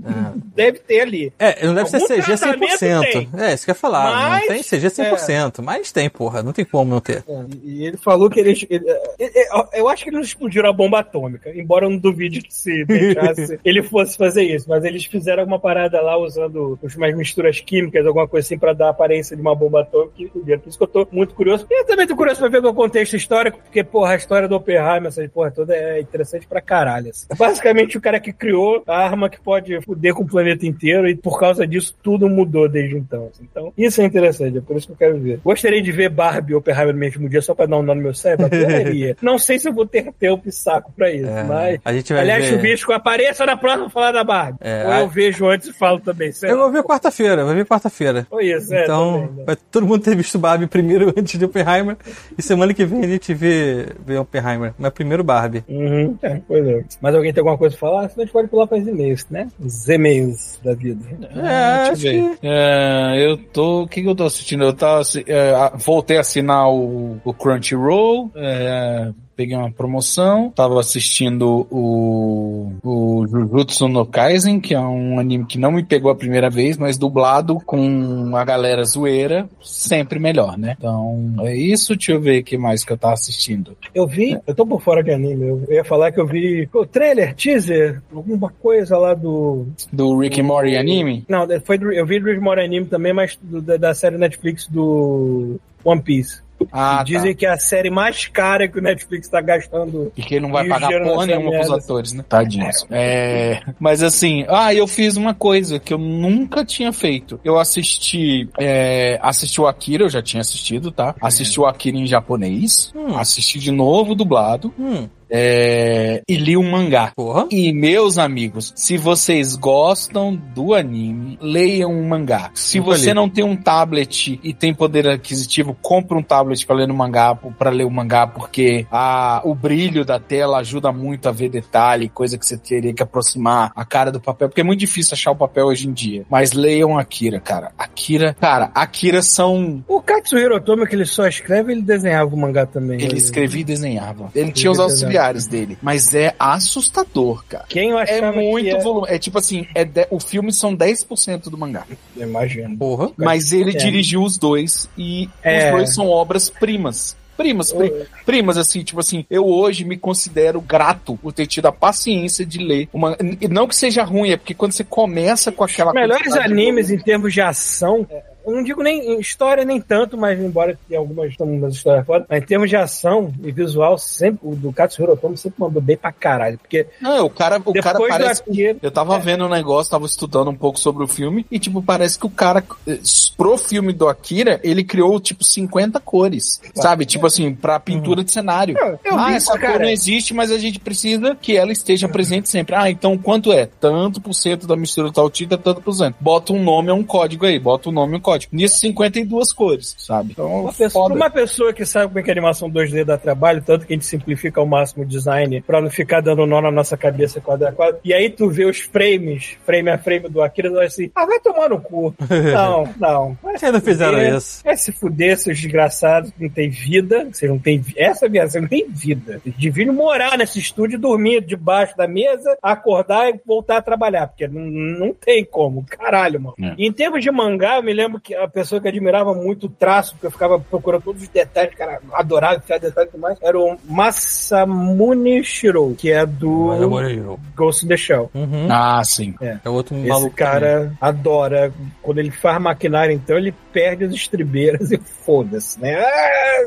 deve 0.55 0.78
ter 0.81 1.01
ali. 1.01 1.32
É, 1.39 1.66
não 1.66 1.74
deve 1.74 1.89
ser 1.89 1.97
Algum 1.97 2.09
CG 2.09 2.22
tratamento 2.36 2.78
100%. 2.78 3.01
tem. 3.12 3.28
É, 3.39 3.55
isso 3.55 3.64
que 3.64 3.70
eu 3.70 3.74
ia 3.74 3.78
falar. 3.78 4.28
Mas- 4.31 4.40
não 4.43 4.48
tem 4.48 4.62
CG 4.62 4.90
100%. 4.90 5.62
Mas 5.62 5.93
tem, 5.93 6.10
porra. 6.10 6.43
Não 6.43 6.52
tem 6.52 6.64
como 6.64 6.90
não 6.90 7.01
ter. 7.01 7.24
É, 7.28 7.44
E 7.64 7.86
ele 7.86 7.97
falou 7.97 8.28
que 8.31 8.40
eles. 8.40 8.64
ele- 8.68 8.85
ele- 9.18 9.48
eu 9.74 9.89
acho 9.89 10.05
que 10.05 10.10
eles 10.10 10.27
explodiram 10.27 10.68
a 10.68 10.72
bomba 10.72 11.01
atômica, 11.01 11.51
embora 11.55 11.86
eu 11.86 11.90
não 11.90 11.98
duvide 11.98 12.43
que 12.43 12.52
se 12.55 12.85
deixasse 12.85 13.59
ele 13.64 13.82
fosse 13.82 14.16
fazer 14.16 14.43
isso. 14.43 14.68
Mas 14.68 14.85
eles 14.85 15.05
fizeram 15.05 15.40
alguma 15.40 15.59
parada 15.59 16.01
lá 16.01 16.16
usando 16.18 16.78
umas 16.82 17.14
misturas 17.16 17.60
químicas, 17.60 18.06
alguma 18.06 18.28
coisa 18.28 18.47
assim, 18.47 18.59
pra 18.59 18.72
dar 18.72 18.89
a 18.89 18.90
aparência 18.90 19.35
de 19.36 19.43
uma 19.43 19.55
bomba 19.55 19.81
atômica. 19.82 20.12
E. 20.18 20.27
Por 20.59 20.68
isso 20.68 20.77
que 20.78 20.85
eu 20.85 20.89
tô 20.89 21.06
muito 21.12 21.35
curioso. 21.35 21.66
E 21.70 21.81
eu 21.81 21.85
também 21.86 22.06
tô 22.06 22.16
curioso 22.16 22.40
pra 22.40 22.48
ver 22.48 22.59
o 22.59 22.62
contexto 22.90 23.14
histórico, 23.16 23.58
porque, 23.62 23.84
porra, 23.84 24.12
a 24.12 24.16
história 24.16 24.48
do 24.48 24.56
Oppenheimer, 24.56 25.06
essa 25.06 25.26
porra 25.28 25.50
toda 25.50 25.74
é 25.74 26.00
interessante 26.00 26.46
pra 26.46 26.60
caralho. 26.60 27.10
assim. 27.10 27.26
Basicamente, 27.36 27.96
o 27.96 28.00
cara 28.00 28.18
que 28.18 28.32
criou 28.32 28.82
a 28.86 28.98
arma 29.04 29.28
que 29.30 29.40
pode 29.40 29.80
foder 29.82 30.12
com 30.14 30.22
o 30.22 30.26
planeta 30.26 30.66
inteiro, 30.66 31.08
e 31.08 31.14
por 31.14 31.38
causa 31.38 31.66
disso, 31.66 31.94
tudo 32.02 32.28
mudou 32.28 32.68
desde 32.68 32.96
então. 32.96 33.28
assim. 33.32 33.46
Então, 33.50 33.72
isso 33.78 34.00
é 34.00 34.04
interessante, 34.04 34.58
é 34.58 34.60
por 34.60 34.76
isso 34.76 34.86
que 34.88 34.92
eu 34.92 34.96
quero 34.96 35.18
ver. 35.20 35.40
Gostaria 35.44 35.80
de 35.80 35.92
ver 35.92 36.08
Barbie 36.08 36.52
e 36.52 36.56
Oppenheimer 36.56 36.92
no 36.94 36.98
mesmo 37.00 37.28
dia, 37.28 37.40
só 37.42 37.54
pra 37.54 37.66
dar 37.66 37.76
um 37.78 37.82
nó 37.82 37.94
no 37.94 38.02
meu 38.02 38.14
cérebro. 38.14 38.46
Adoraria. 38.46 39.16
Não 39.22 39.38
sei 39.38 39.58
se 39.58 39.68
eu 39.68 39.72
vou 39.72 39.86
ter 39.86 40.12
tempo 40.12 40.48
e 40.48 40.52
saco 40.52 40.92
pra 40.96 41.10
isso, 41.10 41.28
É, 41.28 41.44
mas. 41.44 41.80
a 41.84 41.92
gente 41.92 42.12
vai 42.12 42.22
Aliás, 42.22 42.44
ver- 42.44 42.50
Chuvisco, 42.56 42.92
apareça 42.92 43.46
na 43.46 43.56
próxima 43.56 43.88
falar 43.90 44.12
da 44.12 44.24
Barbie. 44.24 44.58
É, 44.60 44.84
Ou 44.86 44.92
a- 44.92 45.00
eu 45.00 45.08
vejo 45.08 45.46
antes 45.46 45.68
e 45.68 45.72
falo 45.72 46.00
também. 46.00 46.32
sei 46.32 46.50
Eu 46.50 46.56
vou 46.58 46.70
ver 46.72 46.82
quarta-feira. 46.82 47.44
Vou 47.44 47.54
ver 47.54 47.64
quarta-feira. 47.66 48.26
Foi 48.28 48.46
isso, 48.46 48.74
é. 48.74 48.82
Então, 48.84 49.30
né? 49.36 49.44
vai 49.46 49.56
todo 49.70 49.86
mundo 49.86 50.02
ter 50.02 50.16
visto 50.16 50.38
Barbie 50.38 50.66
primeiro 50.66 51.12
antes 51.16 51.38
de 51.38 51.44
Oppenheimer. 51.44 51.96
E 52.36 52.42
semana 52.42 52.72
que 52.74 52.80
vem 52.85 53.05
a 53.05 53.09
gente 53.09 53.35
vê, 53.35 53.86
vê 54.05 54.19
Oppenheimer. 54.19 54.74
Mas 54.78 54.93
primeiro 54.93 55.24
Barbie. 55.24 55.65
Uhum, 55.69 56.16
é, 56.23 56.40
pois 56.47 56.66
é. 56.66 56.85
Mas 57.01 57.15
alguém 57.15 57.32
tem 57.32 57.40
alguma 57.40 57.59
coisa 57.59 57.77
pra 57.77 57.89
falar? 57.89 58.09
Senão 58.09 58.23
a 58.23 58.27
gente 58.27 58.32
pode 58.32 58.48
pular 58.48 58.66
para 58.66 58.78
os 58.78 58.86
e-mails, 58.86 59.27
né? 59.31 59.48
Os 59.59 59.89
e-mails 59.89 60.61
da 60.62 60.74
vida. 60.74 61.05
É, 61.35 61.89
Deixa 61.89 61.93
acho 61.93 62.02
que... 62.02 62.39
É, 62.43 63.27
eu 63.27 63.36
tô. 63.36 63.82
O 63.82 63.89
que, 63.89 64.02
que 64.02 64.09
eu 64.09 64.15
tô 64.15 64.24
assistindo? 64.24 64.65
Eu 64.65 64.73
tava, 64.73 65.02
é, 65.27 65.73
voltei 65.77 66.16
a 66.16 66.20
assinar 66.20 66.69
o, 66.70 67.19
o 67.24 67.32
Crunchyroll. 67.32 68.31
É, 68.35 69.12
peguei 69.40 69.56
uma 69.56 69.70
promoção, 69.72 70.50
tava 70.54 70.78
assistindo 70.78 71.66
o, 71.70 72.72
o 72.84 73.26
Jujutsu 73.26 73.88
no 73.88 74.04
Kaisen, 74.04 74.60
que 74.60 74.74
é 74.74 74.78
um 74.78 75.18
anime 75.18 75.46
que 75.46 75.56
não 75.58 75.72
me 75.72 75.82
pegou 75.82 76.10
a 76.10 76.14
primeira 76.14 76.50
vez, 76.50 76.76
mas 76.76 76.98
dublado 76.98 77.56
com 77.64 78.36
a 78.36 78.44
galera 78.44 78.84
zoeira, 78.84 79.48
sempre 79.62 80.18
melhor, 80.18 80.58
né? 80.58 80.74
Então, 80.78 81.36
é 81.40 81.56
isso. 81.56 81.96
Deixa 81.96 82.12
eu 82.12 82.20
ver 82.20 82.40
o 82.42 82.44
que 82.44 82.58
mais 82.58 82.84
que 82.84 82.92
eu 82.92 82.98
tava 82.98 83.14
assistindo. 83.14 83.74
Eu 83.94 84.06
vi, 84.06 84.38
eu 84.46 84.54
tô 84.54 84.66
por 84.66 84.82
fora 84.82 85.02
de 85.02 85.10
anime, 85.10 85.48
eu 85.48 85.64
ia 85.70 85.84
falar 85.84 86.12
que 86.12 86.20
eu 86.20 86.26
vi 86.26 86.68
o 86.74 86.84
trailer, 86.84 87.34
teaser, 87.34 88.02
alguma 88.14 88.50
coisa 88.50 88.98
lá 88.98 89.14
do. 89.14 89.66
Do 89.90 90.18
Rick 90.18 90.38
and 90.38 90.44
Morty 90.44 90.76
anime? 90.76 91.24
Não, 91.26 91.46
foi 91.64 91.78
eu 91.94 92.04
vi 92.04 92.20
do 92.20 92.26
Rick 92.26 92.40
and 92.40 92.44
Morty 92.44 92.60
anime 92.62 92.84
também, 92.86 93.14
mas 93.14 93.38
do- 93.40 93.62
da, 93.62 93.78
da 93.78 93.94
série 93.94 94.18
Netflix 94.18 94.66
do 94.66 95.58
One 95.82 96.02
Piece. 96.02 96.42
Ah, 96.72 97.02
Dizem 97.04 97.32
tá. 97.32 97.38
que 97.38 97.46
é 97.46 97.50
a 97.50 97.58
série 97.58 97.90
mais 97.90 98.26
cara 98.28 98.68
que 98.68 98.78
o 98.78 98.82
Netflix 98.82 99.28
tá 99.28 99.40
gastando. 99.40 100.12
E 100.16 100.22
que 100.22 100.34
ele 100.34 100.42
não 100.46 100.52
vai 100.52 100.66
pagar 100.66 101.02
porra 101.02 101.26
nenhuma 101.26 101.50
pros 101.52 101.70
atores, 101.70 102.12
né? 102.12 102.24
Tadinhos. 102.28 102.86
É, 102.90 103.60
mas 103.78 104.02
assim, 104.02 104.44
ah, 104.48 104.72
eu 104.74 104.86
fiz 104.86 105.16
uma 105.16 105.34
coisa 105.34 105.78
que 105.78 105.92
eu 105.92 105.98
nunca 105.98 106.64
tinha 106.64 106.92
feito. 106.92 107.40
Eu 107.44 107.58
assisti, 107.58 108.48
é, 108.58 109.18
assisti 109.22 109.60
o 109.60 109.66
Akira, 109.66 110.04
eu 110.04 110.08
já 110.08 110.22
tinha 110.22 110.40
assistido, 110.40 110.90
tá? 110.90 111.14
Assisti 111.20 111.58
o 111.60 111.66
Akira 111.66 111.96
em 111.96 112.06
japonês, 112.06 112.92
Hum. 112.94 113.16
assisti 113.16 113.58
de 113.58 113.70
novo 113.70 114.14
dublado, 114.14 114.72
Hum, 114.78 115.08
é, 115.31 116.23
e 116.28 116.36
li 116.36 116.57
um 116.57 116.69
mangá. 116.69 117.12
porra. 117.15 117.47
E 117.51 117.73
meus 117.73 118.19
amigos, 118.19 118.73
se 118.74 118.97
vocês 118.98 119.55
gostam 119.55 120.35
do 120.35 120.74
anime, 120.74 121.39
leiam 121.40 121.93
um 121.93 122.07
mangá. 122.09 122.51
Se 122.55 122.78
Nunca 122.78 122.90
você 122.97 123.07
li. 123.09 123.15
não 123.15 123.28
tem 123.28 123.44
um 123.44 123.57
tablet 123.57 124.40
e 124.43 124.52
tem 124.52 124.74
poder 124.74 125.09
aquisitivo, 125.09 125.77
compra 125.81 126.19
um 126.19 126.23
tablet 126.23 126.66
para 126.66 126.77
ler 126.77 126.89
no 126.89 126.94
mangá, 126.94 127.35
para 127.35 127.70
ler 127.70 127.85
o 127.85 127.90
mangá, 127.90 128.27
porque 128.27 128.86
a, 128.90 129.40
o 129.44 129.55
brilho 129.55 130.05
da 130.05 130.19
tela 130.19 130.59
ajuda 130.59 130.93
muito 130.93 131.28
a 131.28 131.32
ver 131.32 131.48
detalhe, 131.48 132.09
coisa 132.09 132.36
que 132.36 132.44
você 132.44 132.59
teria 132.59 132.93
que 132.93 133.02
aproximar 133.02 133.73
a 133.77 133.85
cara 133.85 134.11
do 134.11 134.20
papel, 134.20 134.48
porque 134.48 134.61
é 134.61 134.65
muito 134.65 134.81
difícil 134.81 135.15
achar 135.15 135.31
o 135.31 135.36
papel 135.36 135.66
hoje 135.66 135.86
em 135.89 135.93
dia. 135.93 136.24
Mas 136.28 136.52
leiam 136.52 136.98
Akira, 136.98 137.39
cara. 137.40 137.73
Akira, 137.78 138.35
cara, 138.40 138.70
Akira 138.74 139.23
são 139.23 139.85
O 139.86 140.01
Katsuhiro 140.01 140.57
Otomo, 140.57 140.86
que 140.86 140.94
ele 140.94 141.05
só 141.05 141.27
escreve, 141.27 141.73
ele 141.73 141.82
desenhava 141.82 142.35
o 142.35 142.39
mangá 142.39 142.66
também. 142.66 143.01
ele 143.01 143.16
escrevia 143.16 143.61
e 143.61 143.65
desenhava. 143.65 144.31
Ele 144.35 144.51
tinha 144.51 144.70
os 144.70 144.78
auxiliares 144.81 145.19
dele, 145.47 145.76
mas 145.82 146.14
é 146.14 146.34
assustador, 146.38 147.44
cara. 147.48 147.64
Quem 147.68 147.90
eu 147.90 147.98
É 147.98 148.32
muito 148.32 148.68
é... 148.68 148.80
volume. 148.80 149.06
É 149.10 149.18
tipo 149.18 149.38
assim, 149.38 149.66
é 149.74 149.84
de- 149.84 150.06
o 150.10 150.18
filme 150.20 150.52
são 150.52 150.74
10% 150.76 151.51
do 151.51 151.59
mangá. 151.59 151.84
Eu 152.16 152.26
imagino. 152.28 152.76
Porra. 152.76 153.10
Mas 153.16 153.52
ele 153.52 153.70
É. 153.70 153.74
dirigiu 153.74 154.22
os 154.22 154.38
dois 154.38 154.88
e 154.97 155.28
É. 155.42 155.66
os 155.66 155.72
dois 155.72 155.94
são 155.94 156.09
obras 156.09 156.48
primas. 156.48 157.16
Primas, 157.36 157.72
pri- 157.72 157.90
primas, 158.26 158.59
assim, 158.59 158.82
tipo 158.82 159.01
assim, 159.01 159.24
eu 159.30 159.47
hoje 159.47 159.82
me 159.82 159.97
considero 159.97 160.60
grato 160.60 161.16
por 161.22 161.32
ter 161.32 161.47
tido 161.47 161.64
a 161.66 161.72
paciência 161.72 162.44
de 162.44 162.59
ler 162.59 162.86
uma. 162.92 163.16
e 163.40 163.48
Não 163.48 163.66
que 163.66 163.74
seja 163.74 164.05
ruim, 164.05 164.28
é 164.30 164.36
porque 164.36 164.52
quando 164.52 164.72
você 164.72 164.84
começa 164.84 165.51
com 165.51 165.64
aquela. 165.64 165.88
Os 165.88 165.94
melhores 165.94 166.32
de 166.34 166.38
animes 166.38 166.86
volume- 166.88 167.01
em 167.01 167.05
termos 167.05 167.32
de 167.32 167.40
ação, 167.40 168.06
é, 168.10 168.22
não 168.46 168.62
digo 168.62 168.82
nem 168.82 169.12
em 169.12 169.20
história 169.20 169.64
nem 169.64 169.80
tanto, 169.80 170.16
mas 170.16 170.38
embora 170.38 170.78
tenha 170.88 171.00
algumas 171.00 171.34
umas 171.40 171.74
histórias 171.74 172.06
foda, 172.06 172.26
mas 172.28 172.42
em 172.42 172.46
termos 172.46 172.68
de 172.68 172.76
ação 172.76 173.32
e 173.42 173.52
visual, 173.52 173.98
sempre 173.98 174.40
o 174.42 174.54
do 174.54 174.72
Katsuhiro 174.72 175.12
Otomo 175.12 175.36
sempre 175.36 175.60
mandou 175.60 175.80
bem 175.82 175.96
pra 175.96 176.12
caralho, 176.12 176.58
porque 176.58 176.86
Não, 177.00 177.26
o 177.26 177.30
cara, 177.30 177.60
o 177.64 177.72
cara 177.74 177.98
parece. 177.98 178.42
Eu 178.82 178.90
tava 178.90 179.18
vendo 179.18 179.44
um 179.44 179.48
negócio, 179.48 179.90
tava 179.90 180.06
estudando 180.06 180.50
um 180.50 180.54
pouco 180.54 180.78
sobre 180.78 181.04
o 181.04 181.08
filme, 181.08 181.44
e, 181.50 181.58
tipo, 181.58 181.82
parece 181.82 182.18
que 182.18 182.26
o 182.26 182.30
cara, 182.30 182.62
eh, 182.86 182.98
pro 183.36 183.56
filme 183.56 183.92
do 183.92 184.08
Akira, 184.08 184.60
ele 184.62 184.84
criou, 184.84 185.18
tipo, 185.20 185.44
50 185.44 186.00
cores. 186.00 186.60
Sabe? 186.74 187.04
Tipo 187.06 187.26
assim, 187.26 187.54
pra 187.54 187.80
pintura 187.80 188.22
de 188.24 188.32
cenário. 188.32 188.76
Eu- 188.78 188.98
eu 189.04 189.18
ah, 189.18 189.26
vi 189.28 189.34
essa 189.34 189.36
isso, 189.36 189.50
cor 189.52 189.60
cara. 189.60 189.78
não 189.80 189.88
existe, 189.90 190.34
mas 190.34 190.50
a 190.50 190.58
gente 190.58 190.78
precisa 190.78 191.34
que 191.34 191.56
ela 191.56 191.72
esteja 191.72 192.08
presente 192.08 192.48
sempre. 192.48 192.74
Ah, 192.74 192.90
então 192.90 193.16
quanto 193.18 193.52
é? 193.52 193.66
Tanto 193.66 194.20
por 194.20 194.34
cento 194.34 194.66
da 194.66 194.76
mistura 194.76 195.08
do 195.08 195.12
tal 195.12 195.30
tinta, 195.30 195.56
tanto 195.58 195.80
por 195.80 195.92
cento. 195.92 196.16
Bota 196.20 196.52
um 196.52 196.62
nome, 196.62 196.90
é 196.90 196.94
um 196.94 197.02
código 197.02 197.46
aí. 197.46 197.58
Bota 197.58 197.88
um 197.88 197.92
nome, 197.92 198.14
é 198.14 198.16
um 198.18 198.20
código. 198.20 198.30
Nisso, 198.52 198.78
52 198.78 199.52
cores, 199.52 199.94
sabe? 199.98 200.32
Então, 200.32 200.62
Uma 200.62 200.73
pessoa, 200.73 200.90
foda. 201.05 201.15
pra 201.15 201.24
uma 201.27 201.31
pessoa 201.31 201.73
que 201.73 201.85
sabe 201.85 202.09
como 202.09 202.19
é 202.19 202.23
que 202.23 202.31
a 202.31 202.32
animação 202.35 202.70
2D 202.70 203.05
dá 203.05 203.16
trabalho, 203.19 203.62
tanto 203.65 203.86
que 203.86 203.93
a 203.93 203.97
gente 203.97 204.07
simplifica 204.07 204.61
ao 204.61 204.66
máximo 204.66 205.02
o 205.05 205.07
design 205.07 205.61
pra 205.62 205.81
não 205.81 205.90
ficar 205.90 206.20
dando 206.20 206.47
nó 206.47 206.61
na 206.61 206.70
nossa 206.70 206.97
cabeça 206.97 207.40
quadro 207.40 207.69
a 207.69 207.73
quadro, 207.73 208.01
e 208.05 208.12
aí 208.12 208.31
tu 208.31 208.48
vê 208.48 208.65
os 208.65 208.81
frames, 208.81 209.57
frame 209.65 209.90
a 209.90 209.98
frame 209.98 210.28
do 210.28 210.43
Akira, 210.43 210.69
tu 210.69 210.74
vai 210.77 210.86
assim, 210.86 211.11
ah, 211.15 211.27
vai 211.27 211.40
tomar 211.40 211.69
no 211.69 211.81
cu. 211.81 212.15
Não, 212.31 212.89
não. 212.98 213.39
Vocês 213.43 213.73
não 213.73 213.81
fizeram 213.81 214.15
fuder, 214.19 214.36
isso. 214.36 214.62
É 214.65 214.77
se 214.77 214.93
fuder, 214.93 215.39
seus 215.39 215.59
desgraçados, 215.61 216.32
não 216.39 216.48
tem 216.48 216.69
vida, 216.69 217.28
você 217.32 217.47
não 217.47 217.59
tem 217.59 217.82
essa 217.97 218.28
minha, 218.28 218.48
você 218.48 218.61
não 218.61 218.69
tem 218.69 218.86
vida. 218.89 219.40
Eles 219.44 219.59
deviam 219.59 219.93
morar 219.94 220.36
nesse 220.39 220.59
estúdio, 220.59 220.98
dormir 220.98 221.43
debaixo 221.44 221.97
da 221.97 222.07
mesa, 222.09 222.57
acordar 222.62 223.31
e 223.31 223.40
voltar 223.44 223.78
a 223.78 223.82
trabalhar, 223.82 224.28
porque 224.28 224.47
não, 224.48 224.62
não 224.62 225.15
tem 225.15 225.44
como, 225.44 225.85
caralho, 225.89 226.40
mano. 226.40 226.57
É. 226.61 226.74
Em 226.78 226.93
termos 226.93 227.23
de 227.23 227.31
mangá, 227.31 227.77
eu 227.77 227.82
me 227.82 227.93
lembro 227.93 228.19
que 228.20 228.34
a 228.34 228.47
pessoa 228.48 228.80
que 228.80 228.88
admirava 228.88 229.34
muito 229.34 229.66
o 229.66 229.70
traço, 229.70 230.12
porque 230.12 230.26
eu 230.26 230.30
ficava 230.30 230.59
procurando 230.59 231.02
todos 231.02 231.22
os 231.22 231.28
detalhes, 231.28 231.74
cara, 231.74 232.01
adorava 232.12 232.56
enfiar 232.56 232.78
detalhes 232.78 233.09
e 233.09 233.12
tudo 233.12 233.20
mais, 233.20 233.38
era 233.42 233.59
o 233.59 233.76
Masamune 233.84 235.42
Shiro, 235.44 235.94
que 235.97 236.10
é 236.10 236.24
do 236.26 237.38
Ghost 237.56 237.84
in 237.84 237.88
the 237.88 237.97
Shell. 237.97 238.30
Uhum. 238.34 238.68
Ah, 238.70 239.02
sim. 239.05 239.34
É 239.40 239.68
outro 239.68 239.97
Esse 239.97 240.09
maluco. 240.09 240.36
cara 240.36 240.92
adora. 241.01 241.72
Quando 242.02 242.18
ele 242.18 242.30
faz 242.30 242.60
maquinário, 242.60 243.12
então 243.14 243.36
ele 243.36 243.52
perde 243.72 244.05
as 244.05 244.12
estribeiras 244.12 244.90
e 244.92 244.98
foda-se, 245.24 245.80
né? 245.80 245.97
Ah! 246.01 246.60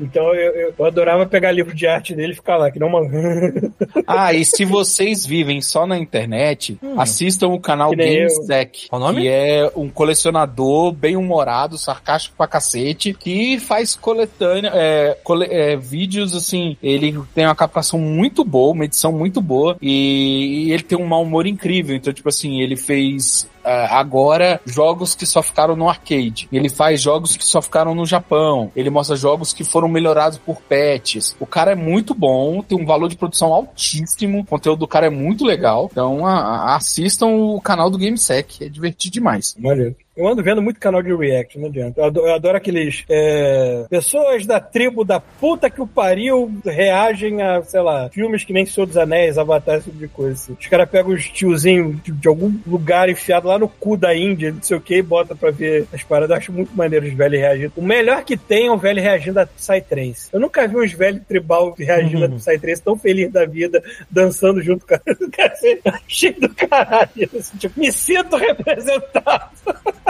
Então 0.00 0.34
eu, 0.34 0.72
eu- 0.78 0.84
adorava 0.86 1.26
pegar 1.26 1.52
livro 1.52 1.74
de 1.74 1.86
arte 1.86 2.14
dele 2.14 2.32
e 2.32 2.36
ficar 2.36 2.56
lá, 2.56 2.70
que 2.70 2.78
não 2.78 2.88
uma. 2.88 3.00
Ah, 4.06 4.32
e 4.34 4.44
se 4.44 4.64
vocês 4.64 5.24
vivem 5.24 5.60
só 5.60 5.86
na 5.86 5.96
internet, 5.98 6.78
assistam 6.96 7.48
o 7.48 7.60
canal. 7.60 7.90
GameSec. 7.92 8.88
Qual 8.88 9.00
o 9.00 9.04
nome? 9.04 9.22
Que 9.22 9.28
é 9.28 9.70
um 9.76 9.88
colecionador 9.88 10.92
bem 10.92 11.16
humorado, 11.16 11.78
sarcástico 11.78 12.34
pra 12.36 12.46
cacete, 12.46 13.14
que 13.14 13.58
faz 13.60 13.94
coletânea, 13.94 14.70
é, 14.74 15.16
cole- 15.22 15.46
é, 15.50 15.76
vídeos 15.76 16.34
assim. 16.34 16.76
Ele 16.82 17.16
tem 17.34 17.44
uma 17.46 17.54
captação 17.54 17.98
muito 17.98 18.44
boa, 18.44 18.72
uma 18.72 18.84
edição 18.84 19.12
muito 19.12 19.40
boa, 19.40 19.76
e, 19.80 20.66
e 20.68 20.72
ele 20.72 20.82
tem 20.82 20.98
um 20.98 21.06
mau 21.06 21.22
humor 21.22 21.46
incrível. 21.46 21.94
Então, 21.96 22.12
tipo 22.12 22.28
assim, 22.28 22.60
ele 22.60 22.76
fez. 22.76 23.48
Ah, 23.64 23.98
agora, 23.98 24.60
jogos 24.64 25.14
que 25.14 25.26
só 25.26 25.42
ficaram 25.42 25.76
no 25.76 25.88
arcade. 25.88 26.48
Ele 26.52 26.68
faz 26.68 27.00
jogos 27.00 27.36
que 27.36 27.44
só 27.44 27.60
ficaram 27.60 27.94
no 27.94 28.06
Japão. 28.06 28.70
Ele 28.74 28.90
mostra 28.90 29.16
jogos 29.16 29.52
que 29.52 29.64
foram 29.64 29.88
melhorados 29.88 30.38
por 30.38 30.60
patches. 30.62 31.36
O 31.38 31.46
cara 31.46 31.72
é 31.72 31.76
muito 31.76 32.14
bom, 32.14 32.62
tem 32.62 32.78
um 32.78 32.86
valor 32.86 33.08
de 33.08 33.16
produção 33.16 33.52
altíssimo. 33.52 34.40
O 34.40 34.46
conteúdo 34.46 34.80
do 34.80 34.88
cara 34.88 35.06
é 35.06 35.10
muito 35.10 35.44
legal. 35.44 35.88
Então, 35.90 36.26
assistam 36.26 37.28
o 37.28 37.60
canal 37.60 37.90
do 37.90 37.98
GameSec. 37.98 38.64
É 38.64 38.68
divertido 38.68 39.14
demais. 39.14 39.54
Maneiro. 39.58 39.96
Eu 40.20 40.28
ando 40.28 40.42
vendo 40.42 40.60
muito 40.60 40.78
canal 40.78 41.02
de 41.02 41.14
react, 41.16 41.58
não 41.58 41.68
adianta. 41.68 41.98
Eu 41.98 42.04
adoro, 42.04 42.26
eu 42.26 42.34
adoro 42.34 42.56
aqueles. 42.58 43.06
é, 43.08 43.86
pessoas 43.88 44.44
da 44.44 44.60
tribo 44.60 45.02
da 45.02 45.18
puta 45.18 45.70
que 45.70 45.80
o 45.80 45.86
pariu 45.86 46.52
reagem 46.62 47.40
a, 47.40 47.62
sei 47.62 47.80
lá, 47.80 48.10
filmes 48.10 48.44
que 48.44 48.52
nem 48.52 48.66
Senhor 48.66 48.84
dos 48.84 48.98
Anéis, 48.98 49.38
Avatar, 49.38 49.76
esse 49.78 49.86
tipo 49.86 49.96
de 49.96 50.08
coisa. 50.08 50.34
assim. 50.34 50.56
Os 50.60 50.66
caras 50.66 50.90
pegam 50.90 51.14
os 51.14 51.24
tiozinhos 51.24 52.02
de, 52.02 52.12
de 52.12 52.28
algum 52.28 52.54
lugar 52.66 53.08
enfiado 53.08 53.48
lá 53.48 53.58
no 53.58 53.66
cu 53.66 53.96
da 53.96 54.14
Índia, 54.14 54.52
não 54.52 54.62
sei 54.62 54.76
o 54.76 54.80
que, 54.80 54.96
e 54.96 55.02
bota 55.02 55.34
pra 55.34 55.50
ver 55.50 55.86
as 55.90 56.02
paradas. 56.02 56.30
Eu 56.30 56.36
acho 56.36 56.52
muito 56.52 56.76
maneiro 56.76 57.06
os 57.06 57.14
velhos 57.14 57.40
reagindo. 57.40 57.72
O 57.74 57.82
melhor 57.82 58.22
que 58.22 58.36
tem 58.36 58.66
é 58.66 58.70
o 58.70 58.76
velho 58.76 59.00
reagindo 59.00 59.40
a 59.40 59.46
Psytrance. 59.46 60.28
Eu 60.30 60.38
nunca 60.38 60.68
vi 60.68 60.76
uns 60.76 60.92
velhos 60.92 61.22
tribal 61.26 61.74
reagindo 61.78 62.26
a 62.26 62.28
Psytrance 62.28 62.82
tão 62.82 62.94
feliz 62.94 63.32
da 63.32 63.46
vida, 63.46 63.82
dançando 64.10 64.60
junto 64.60 64.86
com 64.86 64.94
a. 64.94 65.00
Achei 66.06 66.34
do 66.34 66.54
caralho. 66.54 67.30
assim, 67.38 67.56
tipo, 67.56 67.80
me 67.80 67.90
sinto 67.90 68.36
representado. 68.36 69.48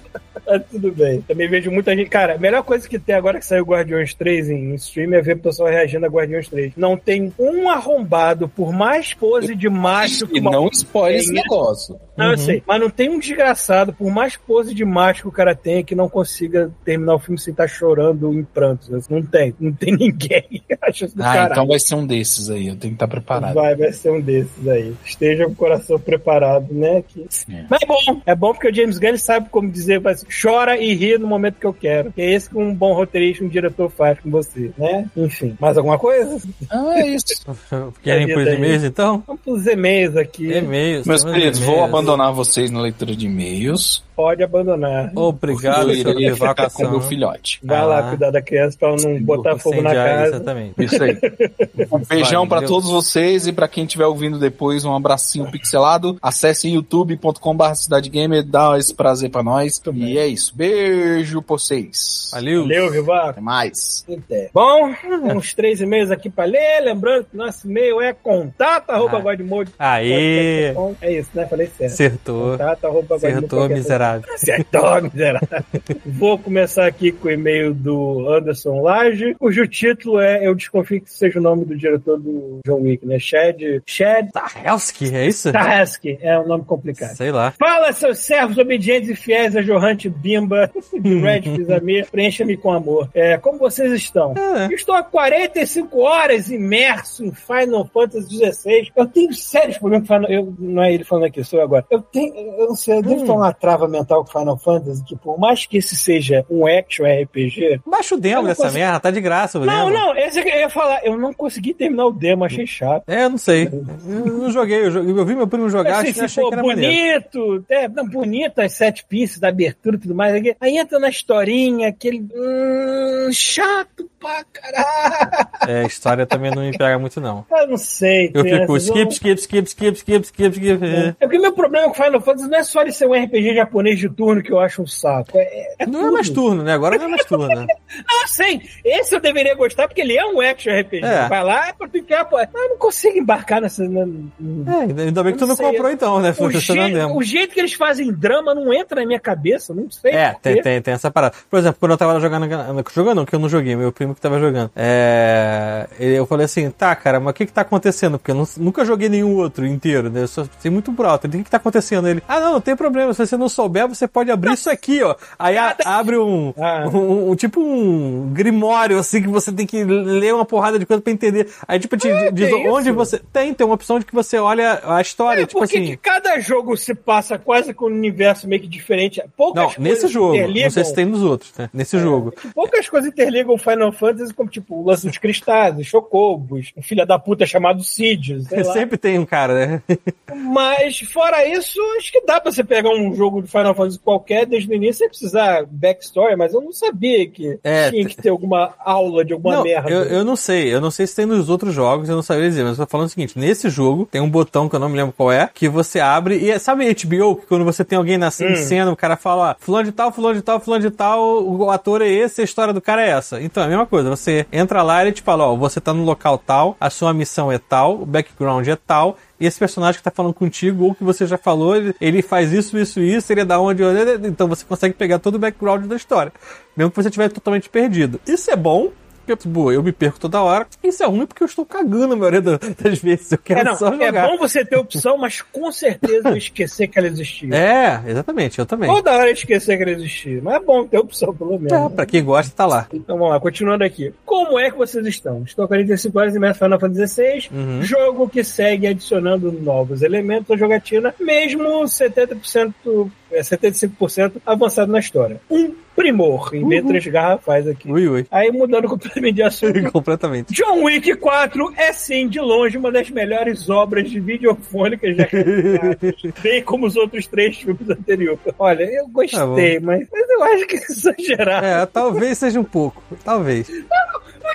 Mas 0.51 0.63
tudo 0.69 0.91
bem. 0.91 1.21
Também 1.21 1.47
vejo 1.49 1.71
muita 1.71 1.95
gente. 1.95 2.09
Cara, 2.09 2.35
a 2.35 2.37
melhor 2.37 2.63
coisa 2.63 2.87
que 2.87 2.99
tem 2.99 3.15
agora 3.15 3.39
que 3.39 3.45
saiu 3.45 3.63
Guardiões 3.63 4.13
3 4.13 4.49
em 4.49 4.73
stream 4.75 5.13
é 5.13 5.21
ver 5.21 5.35
o 5.37 5.39
pessoal 5.39 5.69
reagindo 5.69 6.05
a 6.05 6.09
Guardiões 6.09 6.47
3. 6.49 6.73
Não 6.75 6.97
tem 6.97 7.33
um 7.39 7.69
arrombado, 7.69 8.49
por 8.49 8.73
mais 8.73 9.13
pose 9.13 9.55
de 9.55 9.69
macho 9.69 10.27
que 10.27 10.37
E 10.37 10.41
uma 10.41 10.51
não 10.51 10.67
spoiler 10.67 11.19
esse 11.19 11.31
negócio. 11.31 11.99
Não, 12.17 12.31
eu 12.31 12.37
sei. 12.37 12.61
Mas 12.67 12.79
não 12.81 12.89
tem 12.89 13.09
um 13.09 13.19
desgraçado, 13.19 13.93
por 13.93 14.11
mais 14.11 14.35
pose 14.35 14.73
de 14.75 14.83
macho 14.83 15.21
que 15.23 15.27
o 15.27 15.31
cara 15.31 15.55
tenha, 15.55 15.83
que 15.83 15.95
não 15.95 16.09
consiga 16.09 16.71
terminar 16.83 17.15
o 17.15 17.19
filme 17.19 17.39
sem 17.39 17.51
estar 17.51 17.67
chorando 17.67 18.31
em 18.33 18.43
prantos. 18.43 18.93
Assim, 18.93 19.13
Não 19.13 19.23
tem. 19.23 19.55
Não 19.59 19.71
tem 19.71 19.95
ninguém. 19.97 20.63
Acho 20.81 21.05
Ah, 21.05 21.23
caralho. 21.23 21.51
então 21.53 21.67
vai 21.67 21.79
ser 21.79 21.95
um 21.95 22.05
desses 22.05 22.49
aí. 22.49 22.67
Eu 22.67 22.75
tenho 22.75 22.91
que 22.93 22.95
estar 22.95 23.07
preparado. 23.07 23.53
Vai, 23.53 23.75
vai 23.75 23.91
ser 23.93 24.11
um 24.11 24.19
desses 24.19 24.67
aí. 24.67 24.93
Esteja 25.05 25.45
com 25.45 25.51
o 25.51 25.55
coração 25.55 25.97
preparado, 25.99 26.73
né? 26.73 27.03
Que... 27.07 27.21
É. 27.49 27.65
Mas 27.69 27.81
é 27.81 27.85
bom. 27.85 28.21
É 28.25 28.35
bom 28.35 28.51
porque 28.53 28.69
o 28.69 28.73
James 28.73 28.97
Gunn 28.97 29.17
sabe 29.17 29.49
como 29.49 29.69
dizer, 29.69 29.99
vai, 29.99 30.13
chora 30.41 30.77
e 30.77 30.93
ri 30.93 31.17
no 31.17 31.27
momento 31.27 31.55
que 31.59 31.65
eu 31.65 31.73
quero. 31.73 32.11
Que 32.11 32.21
é 32.21 32.33
esse 32.33 32.49
que 32.49 32.57
um 32.57 32.73
bom 32.73 32.93
roteirista, 32.93 33.43
um 33.43 33.47
diretor 33.49 33.89
faz 33.89 34.19
com 34.19 34.29
você, 34.29 34.71
né? 34.77 35.09
Enfim. 35.15 35.55
Mais 35.59 35.77
alguma 35.77 35.97
coisa? 35.99 36.37
Ah, 36.69 36.99
é 36.99 37.07
isso. 37.09 37.25
Querem 38.03 38.27
pros 38.27 38.47
e-mails 38.47 38.83
então? 38.83 39.23
Vamos 39.27 39.41
pros 39.41 39.67
e-mails 39.67 40.15
aqui. 40.15 40.51
E-mails. 40.51 41.05
Meus 41.05 41.23
queridos, 41.23 41.59
vou 41.59 41.75
e-mails. 41.75 41.89
abandonar 41.89 42.33
vocês 42.33 42.71
na 42.71 42.81
leitura 42.81 43.15
de 43.15 43.25
e-mails. 43.25 44.03
Pode 44.15 44.43
abandonar. 44.43 45.11
Obrigado, 45.15 45.89
eu 45.91 45.95
iria 46.11 46.35
ficar 46.35 46.69
com 46.69 46.87
meu 46.87 47.01
filhote. 47.01 47.59
Vai 47.63 47.77
Ah. 47.79 47.85
lá 47.85 48.09
cuidar 48.09 48.29
da 48.29 48.41
criança 48.41 48.77
pra 48.79 48.95
não 48.95 49.19
botar 49.23 49.57
fogo 49.57 49.81
na 49.81 49.93
casa. 49.93 50.35
Exatamente. 50.35 50.73
Isso 50.83 51.03
aí. 51.03 51.17
Um 51.91 51.99
beijão 52.07 52.47
pra 52.47 52.57
Valeu. 52.57 52.69
todos 52.69 52.89
vocês 52.89 53.47
e 53.47 53.51
pra 53.51 53.67
quem 53.67 53.83
estiver 53.85 54.05
ouvindo 54.05 54.37
depois, 54.37 54.85
um 54.85 54.95
abracinho 54.95 55.49
pixelado. 55.49 56.17
Acesse 56.21 56.69
youtube.com.br 56.69 57.73
Cidade 57.73 58.09
Gamer, 58.09 58.43
dá 58.43 58.77
esse 58.77 58.93
prazer 58.93 59.29
pra 59.29 59.41
nós. 59.43 59.81
E 59.93 60.17
é 60.17 60.27
isso. 60.31 60.55
Beijo 60.55 61.41
pra 61.41 61.55
vocês. 61.57 62.29
Valeu. 62.33 62.61
Valeu, 62.63 62.91
Vivar. 62.91 63.29
Até 63.29 63.41
mais. 63.41 64.05
Até. 64.09 64.49
Bom, 64.53 64.93
uns 65.35 65.53
três 65.55 65.81
e-mails 65.81 66.11
aqui 66.11 66.29
pra 66.29 66.45
ler. 66.45 66.81
Lembrando 66.81 67.25
que 67.25 67.37
nosso 67.37 67.67
e-mail 67.69 68.01
é 68.01 68.13
contato 68.13 68.89
arroba 68.89 69.17
Ah. 69.17 69.21
godmode. 69.21 69.71
Aê! 69.77 70.73
É 71.01 71.11
isso, 71.19 71.29
né? 71.33 71.45
Falei 71.47 71.67
certo. 71.67 71.91
Acertou. 71.93 72.51
Contato 72.51 72.85
arroba 72.85 73.15
Acertou, 73.15 73.69
miserável. 73.69 74.33
Acertou, 74.33 75.01
miserável. 75.03 75.63
Vou 76.05 76.37
começar 76.37 76.85
aqui 76.87 77.11
com 77.11 77.27
o 77.27 77.31
e-mail 77.31 77.73
do 77.73 78.27
Anderson 78.33 78.81
Lage, 78.81 79.35
cujo 79.35 79.67
título 79.67 80.19
é, 80.19 80.45
eu 80.47 80.55
desconfio 80.55 81.01
que 81.01 81.11
seja 81.11 81.39
o 81.39 81.41
nome 81.41 81.65
do 81.65 81.75
diretor 81.77 82.19
do 82.19 82.59
John 82.65 82.81
Wick, 82.81 83.05
né? 83.05 83.17
Chad, 83.19 83.59
Chad 83.85 84.29
Tahelski, 84.31 85.13
é 85.15 85.27
isso? 85.27 85.49
Stahelski, 85.49 86.17
é 86.21 86.37
um 86.39 86.47
nome 86.47 86.63
complicado. 86.65 87.15
Sei 87.15 87.31
lá. 87.31 87.51
Fala, 87.51 87.91
seus 87.93 88.19
servos 88.19 88.57
obedientes 88.57 89.09
e 89.09 89.15
fiéis 89.15 89.55
a 89.55 89.61
Johante 89.61 90.09
Bimba 90.21 90.69
Red 90.93 91.41
Fizamir, 91.41 92.07
preencha-me 92.11 92.55
com 92.57 92.71
amor. 92.71 93.09
É, 93.13 93.37
como 93.37 93.57
vocês 93.57 93.91
estão? 93.93 94.33
Eu 94.69 94.75
Estou 94.75 94.95
há 94.95 95.03
45 95.03 95.99
horas 95.99 96.49
imerso 96.49 97.25
em 97.25 97.31
Final 97.31 97.89
Fantasy 97.93 98.37
XVI. 98.53 98.91
Eu 98.95 99.05
tenho 99.07 99.33
sérios 99.33 99.77
problemas 99.77 100.07
com 100.07 100.13
Final 100.15 100.29
eu 100.31 100.53
Não 100.59 100.83
é 100.83 100.93
ele 100.93 101.03
falando 101.03 101.25
aqui, 101.25 101.43
sou 101.43 101.59
eu 101.59 101.65
agora. 101.65 101.85
Eu 101.89 102.01
tenho, 102.01 102.33
eu 102.35 102.67
não 102.67 102.75
sei, 102.75 102.97
eu 102.97 103.01
devo 103.01 103.21
Hum. 103.21 103.25
ter 103.25 103.31
uma 103.31 103.53
trava 103.53 103.87
mental 103.87 104.23
com 104.25 104.39
Final 104.39 104.57
Fantasy, 104.57 105.03
que 105.03 105.15
por 105.15 105.39
mais 105.39 105.65
que 105.65 105.77
esse 105.77 105.95
seja 105.95 106.45
um 106.49 106.65
action 106.65 107.05
RPG, 107.05 107.81
Baixa 107.85 108.15
o 108.15 108.17
Eu 108.17 108.21
demo 108.21 108.43
dessa 108.47 108.63
consigo- 108.63 108.79
merda, 108.79 108.99
tá 108.99 109.11
de 109.11 109.21
graça 109.21 109.59
o 109.59 109.65
não, 109.65 109.85
demo. 109.91 109.97
não, 109.97 110.17
esse 110.17 110.39
é 110.39 110.43
que 110.43 110.49
eu 110.49 110.59
ia 110.59 110.69
falar. 110.69 111.01
Eu 111.03 111.17
não 111.17 111.33
consegui 111.33 111.73
terminar 111.73 112.05
o 112.07 112.11
demo, 112.11 112.43
achei 112.45 112.65
chato. 112.67 113.03
É, 113.07 113.23
eu 113.25 113.29
não 113.29 113.37
sei. 113.37 113.67
Eu 113.67 114.25
não 114.37 114.51
joguei, 114.51 114.85
eu, 114.85 114.91
joguei, 114.91 115.11
eu 115.11 115.25
vi 115.25 115.35
meu 115.35 115.47
primo 115.47 115.69
jogar, 115.69 115.99
Assim, 115.99 116.07
que 116.07 116.13
se 116.13 116.21
achei 116.25 116.43
for 116.43 116.49
que 116.49 116.55
era 116.55 116.63
maneiro. 116.67 117.23
bonito, 117.31 117.65
é, 117.69 117.87
não, 117.87 118.07
bonito 118.07 118.59
as 118.59 118.73
sete 118.73 119.05
pieces 119.07 119.39
da 119.39 119.49
abertura 119.49 119.97
tudo 120.11 120.15
mais. 120.15 120.33
Aí, 120.59 120.77
entra 120.77 120.99
na 120.99 121.09
historinha, 121.09 121.89
aquele. 121.89 122.25
Hum, 122.35 123.29
chato 123.31 124.09
pra 124.19 124.43
caralho. 124.51 125.47
É, 125.67 125.81
a 125.81 125.87
história 125.87 126.25
também 126.25 126.51
não 126.51 126.61
me 126.63 126.77
pega 126.77 126.97
muito, 126.99 127.19
não. 127.19 127.45
Eu 127.51 127.67
não 127.67 127.77
sei. 127.77 128.31
Eu 128.33 128.43
fico 128.43 128.43
crianças, 128.43 128.83
skip, 128.83 129.11
skip, 129.13 129.39
skip, 129.41 129.67
skip, 129.67 129.97
skip, 129.97 130.25
skip, 130.25 130.51
skip. 130.53 130.85
É 131.19 131.25
porque 131.25 131.39
meu 131.39 131.53
problema 131.53 131.87
com 131.87 131.93
Final 131.93 132.21
Fantasy 132.21 132.49
não 132.49 132.57
é 132.59 132.63
só 132.63 132.81
ele 132.81 132.91
ser 132.91 133.07
um 133.07 133.13
RPG 133.13 133.55
japonês 133.55 133.99
de 133.99 134.09
turno 134.09 134.43
que 134.43 134.51
eu 134.51 134.59
acho 134.59 134.81
um 134.81 134.87
saco. 134.87 135.31
É, 135.35 135.75
é 135.79 135.85
Não 135.85 135.99
é 135.99 136.03
tudo. 136.03 136.13
mais 136.13 136.29
turno, 136.29 136.63
né? 136.63 136.73
Agora 136.73 136.97
não 136.97 137.05
é 137.05 137.07
mais 137.07 137.25
turno, 137.25 137.47
né? 137.47 137.65
Ah, 138.23 138.27
sim. 138.27 138.61
Esse 138.85 139.15
eu 139.15 139.19
deveria 139.19 139.53
gostar 139.55 139.87
porque 139.87 140.01
ele 140.01 140.15
é 140.17 140.25
um 140.25 140.39
action 140.39 140.71
RPG. 140.73 141.03
É. 141.05 141.27
Vai 141.27 141.43
lá 141.43 141.67
é 141.69 141.73
pra 141.73 141.87
ficar. 141.89 142.25
Pô. 142.25 142.37
Mas 142.37 142.49
eu 142.63 142.69
não 142.69 142.77
consigo 142.77 143.17
embarcar 143.17 143.61
nessa. 143.61 143.83
na- 143.87 144.01
É, 144.01 145.01
ainda- 145.03 145.23
bem 145.23 145.33
que 145.33 145.39
tu 145.39 145.45
não 145.47 145.55
comprou 145.57 145.91
então, 145.91 146.19
né? 146.19 146.33
O, 146.37 146.47
demo. 146.91 147.17
o 147.17 147.23
jeito 147.23 147.53
que 147.53 147.59
eles 147.59 147.73
fazem 147.73 148.11
drama 148.11 148.53
não 148.55 148.73
entra 148.73 149.01
na 149.01 149.05
minha 149.07 149.19
cabeça, 149.19 149.73
não 149.73 149.89
sei. 149.91 150.11
É, 150.13 150.35
tem, 150.41 150.61
tem, 150.61 150.81
tem 150.81 150.93
essa 150.93 151.11
parada. 151.11 151.35
Por 151.49 151.59
exemplo, 151.59 151.77
quando 151.79 151.91
eu 151.91 151.97
tava 151.97 152.19
jogando. 152.19 152.47
Jogando 152.93 153.17
não, 153.17 153.25
que 153.25 153.35
eu 153.35 153.39
não 153.39 153.49
joguei, 153.49 153.75
meu 153.75 153.91
primo 153.91 154.15
que 154.15 154.21
tava 154.21 154.39
jogando. 154.39 154.71
É. 154.75 155.87
Eu 155.99 156.25
falei 156.25 156.45
assim, 156.45 156.69
tá, 156.71 156.95
cara, 156.95 157.19
mas 157.19 157.31
o 157.31 157.33
que 157.33 157.45
que 157.45 157.53
tá 157.53 157.61
acontecendo? 157.61 158.17
Porque 158.17 158.31
eu 158.31 158.35
não- 158.35 158.47
nunca 158.57 158.83
joguei 158.85 159.09
nenhum 159.09 159.35
outro 159.37 159.65
inteiro, 159.65 160.09
né? 160.09 160.23
Eu 160.23 160.27
só 160.27 160.45
sei 160.59 160.71
muito 160.71 160.91
por 160.93 161.05
alto. 161.05 161.27
O 161.27 161.29
que 161.29 161.43
que 161.43 161.49
tá 161.49 161.57
acontecendo? 161.57 162.07
Ele, 162.07 162.21
ah, 162.27 162.39
não, 162.39 162.53
não 162.53 162.61
tem 162.61 162.75
problema. 162.75 163.13
Se 163.13 163.25
você 163.25 163.37
não 163.37 163.49
souber, 163.49 163.87
você 163.87 164.07
pode 164.07 164.31
abrir 164.31 164.53
isso 164.53 164.69
aqui, 164.69 165.01
ó. 165.03 165.15
Aí 165.37 165.57
a- 165.57 165.75
abre 165.85 166.17
um, 166.17 166.53
Ah. 166.57 166.87
um, 166.91 167.31
um- 167.31 167.35
Tipo 167.35 167.59
um 167.61 168.29
grimório, 168.33 168.99
assim, 168.99 169.21
que 169.21 169.27
você 169.27 169.51
tem 169.51 169.65
que 169.65 169.83
ler 169.83 170.33
uma 170.33 170.45
porrada 170.45 170.77
de 170.77 170.85
coisa 170.85 171.01
pra 171.01 171.11
entender. 171.11 171.47
Aí, 171.67 171.79
tipo, 171.79 171.97
te 171.97 172.07
diz 172.31 172.49
tem 172.49 172.69
onde 172.69 172.89
isso? 172.89 172.95
você. 172.95 173.19
Tem, 173.33 173.53
tem 173.53 173.65
uma 173.65 173.73
opção 173.75 173.97
de 173.99 174.05
que 174.05 174.13
você 174.13 174.37
olha 174.37 174.79
a 174.85 175.01
história. 175.01 175.41
É, 175.41 175.45
tipo 175.45 175.59
por 175.59 175.67
que 175.67 175.77
assim. 175.77 175.87
que 175.87 175.97
cada 175.97 176.39
jogo 176.39 176.77
se 176.77 176.93
passa 176.93 177.39
quase 177.39 177.73
com 177.73 177.85
um 177.85 177.93
universo 177.93 178.47
meio 178.47 178.61
que 178.61 178.67
diferente? 178.67 179.21
Poucas 179.35 179.75
Não, 179.77 179.80
nesse 179.81 180.07
jogo. 180.07 180.35
interligam. 180.35 180.63
Não 180.63 180.69
sei 180.71 180.85
se 180.85 180.93
tem 180.93 181.05
nos 181.05 181.23
outros, 181.23 181.51
né? 181.57 181.69
Nesse 181.73 181.97
jogo. 181.99 182.33
Poucas 182.53 182.87
coisas 182.89 183.09
interligam 183.11 183.57
Final 183.57 183.91
Fantasy, 183.91 184.33
como 184.33 184.49
tipo 184.49 184.75
o 184.81 184.85
lance 184.85 185.05
dos 185.07 185.17
cristais, 185.17 185.77
os 185.77 185.87
chocobos, 185.87 186.71
um 186.77 186.81
filho 186.81 187.05
da 187.05 187.17
puta 187.19 187.45
chamado 187.45 187.83
Cid. 187.83 188.41
Sempre 188.73 188.97
tem 188.97 189.17
um 189.19 189.25
cara, 189.25 189.53
né? 189.67 189.81
Mas, 190.33 190.99
fora 190.99 191.45
isso, 191.47 191.79
acho 191.97 192.11
que 192.11 192.21
dá 192.25 192.39
pra 192.39 192.51
você 192.51 192.63
pegar 192.63 192.89
um 192.89 193.13
jogo 193.15 193.41
de 193.41 193.47
Final 193.49 193.75
Fantasy 193.75 193.99
qualquer 193.99 194.45
desde 194.45 194.69
o 194.71 194.73
início 194.75 194.99
sem 194.99 195.09
precisar 195.09 195.65
backstory, 195.69 196.35
mas 196.35 196.53
eu 196.53 196.61
não 196.61 196.71
sabia 196.71 197.27
que 197.29 197.59
É, 197.63 197.89
tinha 197.89 198.05
que 198.05 198.15
ter 198.15 198.29
alguma 198.29 198.73
aula 198.79 199.23
de 199.25 199.33
alguma 199.33 199.55
não, 199.57 199.63
merda. 199.63 199.89
eu, 199.89 200.03
eu 200.03 200.25
não 200.25 200.35
sei. 200.35 200.73
Eu 200.73 200.79
não 200.81 200.91
sei 200.91 201.05
se 201.07 201.15
tem 201.15 201.25
nos 201.25 201.49
outros 201.49 201.73
jogos, 201.73 202.07
eu 202.09 202.15
não 202.15 202.21
sabia 202.23 202.47
dizer, 202.49 202.63
mas 202.63 202.77
eu 202.77 202.85
tô 202.85 202.89
falando 202.91 203.07
o 203.07 203.09
seguinte: 203.09 203.37
nesse 203.37 203.69
jogo 203.69 204.07
tem 204.09 204.21
um 204.21 204.29
botão 204.29 204.67
que 204.69 204.75
eu 204.75 204.79
não 204.79 204.89
me 204.89 204.97
lembro 204.97 205.13
qual 205.15 205.31
é, 205.31 205.49
que 205.53 205.67
você 205.69 205.99
abre 205.99 206.37
e 206.37 206.49
é- 206.51 206.59
sabe 206.59 206.85
HBO, 206.93 207.35
que 207.35 207.45
quando 207.47 207.65
você 207.65 207.83
tem 207.83 207.97
alguém 207.97 208.17
na 208.17 208.27
Hum. 208.27 208.55
cena, 208.55 208.91
o 208.91 208.95
cara 208.95 209.15
fala, 209.17 209.51
ó, 209.51 209.55
fulano 209.71 209.85
de 209.85 209.91
tal, 209.93 210.11
fulano 210.11 210.35
de 210.35 210.41
tal, 210.41 210.59
fulano 210.59 210.81
de 210.83 210.91
tal, 210.91 211.43
o, 211.43 211.71
ator 211.71 212.01
é 212.01 212.07
esse, 212.09 212.41
a 212.41 212.43
história 212.43 212.73
do 212.73 212.81
cara 212.81 213.01
é 213.01 213.09
essa. 213.09 213.41
Então 213.41 213.63
é 213.63 213.67
a 213.67 213.69
mesma 213.69 213.85
coisa, 213.85 214.09
você 214.09 214.45
entra 214.51 214.83
lá 214.83 215.01
e 215.01 215.07
ele 215.07 215.11
te 215.13 215.21
fala, 215.21 215.45
ó, 215.45 215.55
você 215.55 215.79
tá 215.79 215.93
no 215.93 216.03
local 216.03 216.37
tal, 216.37 216.75
a 216.79 216.89
sua 216.89 217.13
missão 217.13 217.49
é 217.49 217.57
tal, 217.57 218.01
o 218.01 218.05
background 218.05 218.67
é 218.67 218.75
tal, 218.75 219.17
e 219.39 219.45
esse 219.45 219.57
personagem 219.57 219.97
que 219.97 220.03
tá 220.03 220.11
falando 220.11 220.33
contigo, 220.33 220.83
ou 220.83 220.93
que 220.93 221.05
você 221.05 221.25
já 221.25 221.37
falou, 221.37 221.75
ele, 221.75 221.95
ele 222.01 222.21
faz 222.21 222.51
isso, 222.51 222.77
isso, 222.77 222.99
isso, 222.99 223.31
ele 223.31 223.41
é 223.41 223.45
da 223.45 223.59
onde, 223.59 223.81
então 224.27 224.47
você 224.47 224.65
consegue 224.65 224.93
pegar 224.93 225.19
todo 225.19 225.35
o 225.35 225.39
background 225.39 225.85
da 225.85 225.95
história. 225.95 226.33
Mesmo 226.75 226.91
que 226.91 227.01
você 227.01 227.07
estiver 227.07 227.29
totalmente 227.29 227.69
perdido. 227.69 228.19
Isso 228.27 228.51
é 228.51 228.55
bom, 228.57 228.91
porque, 229.35 229.49
tipo, 229.49 229.71
eu 229.71 229.81
me 229.83 229.91
perco 229.91 230.19
toda 230.19 230.41
hora. 230.41 230.67
Isso 230.83 231.03
é 231.03 231.05
ruim 231.07 231.25
porque 231.25 231.43
eu 231.43 231.47
estou 231.47 231.65
cagando 231.65 232.13
a 232.13 232.17
maioria 232.17 232.41
da- 232.41 232.59
das 232.81 232.99
vezes. 232.99 233.31
Eu 233.31 233.37
quero 233.37 233.59
É, 233.61 233.63
não, 233.63 233.75
só 233.75 233.87
é 233.93 234.05
jogar. 234.05 234.27
bom 234.27 234.37
você 234.37 234.63
ter 234.65 234.77
opção, 234.77 235.17
mas 235.17 235.41
com 235.41 235.71
certeza 235.71 236.29
eu 236.29 236.37
esquecer 236.37 236.87
que 236.87 236.97
ela 236.99 237.07
existia. 237.07 237.53
É, 237.55 238.01
exatamente, 238.09 238.59
eu 238.59 238.65
também. 238.65 238.89
Toda 238.89 239.11
hora 239.11 239.27
eu 239.29 239.33
esquecer 239.33 239.77
que 239.77 239.83
ela 239.83 239.91
existia. 239.91 240.39
Mas 240.43 240.55
é 240.55 240.59
bom 240.59 240.85
ter 240.85 240.97
opção, 240.97 241.33
pelo 241.35 241.59
menos. 241.59 241.71
É, 241.71 241.89
pra 241.95 242.05
quem 242.05 242.23
gosta, 242.23 242.53
tá 242.55 242.65
lá. 242.65 242.87
Então 242.93 243.17
vamos 243.17 243.31
lá, 243.33 243.39
continuando 243.39 243.83
aqui. 243.83 244.13
Como 244.25 244.59
é 244.59 244.69
que 244.71 244.77
vocês 244.77 245.05
estão? 245.05 245.43
Estou 245.43 245.65
há 245.65 245.67
45 245.67 246.19
horas 246.19 246.35
em 246.35 246.53
Final 246.53 246.79
Fantasy 246.79 247.07
XVI, 247.07 247.49
Uhum. 247.51 247.81
jogo 247.83 248.29
que 248.29 248.43
segue 248.43 248.87
adicionando 248.87 249.51
novos 249.51 250.01
elementos 250.01 250.49
à 250.51 250.57
jogatina, 250.57 251.13
mesmo 251.19 251.87
70%, 251.87 252.73
é, 252.83 253.20
75% 253.39 254.33
avançado 254.45 254.91
na 254.91 254.99
história. 254.99 255.39
Um 255.49 255.73
primor, 255.95 256.49
em 256.53 256.67
letras 256.67 257.05
garrafais 257.05 257.67
aqui. 257.67 257.91
Ui, 257.91 258.07
ui. 258.07 258.25
Aí 258.31 258.51
mudando 258.51 258.87
completamente 258.87 259.35
de 259.35 259.43
assunto. 259.43 259.81
Completamente. 259.91 260.53
John 260.53 260.83
Wick 260.83 261.15
4 261.15 261.73
é 261.77 261.93
sim, 261.93 262.27
de 262.27 262.39
longe, 262.39 262.77
uma 262.77 262.91
das 262.91 263.09
melhores 263.09 263.69
obras 263.69 264.09
de 264.09 264.19
videofônicas 264.19 265.15
já 265.15 265.25
realizadas, 265.25 266.15
bem 266.41 266.63
como 266.63 266.87
os 266.87 266.95
outros 266.95 267.27
três 267.27 267.57
filmes 267.57 267.89
anteriores. 267.89 268.39
Olha, 268.57 268.83
eu 268.83 269.03
Tá 269.03 269.09
gostei, 269.11 269.79
mas, 269.79 270.07
mas 270.11 270.29
eu 270.29 270.43
acho 270.43 270.67
que 270.67 270.75
é 270.77 270.79
exagerado. 270.89 271.65
É, 271.65 271.85
talvez 271.85 272.37
seja 272.37 272.59
um 272.59 272.63
pouco. 272.63 273.03
Talvez. 273.23 273.69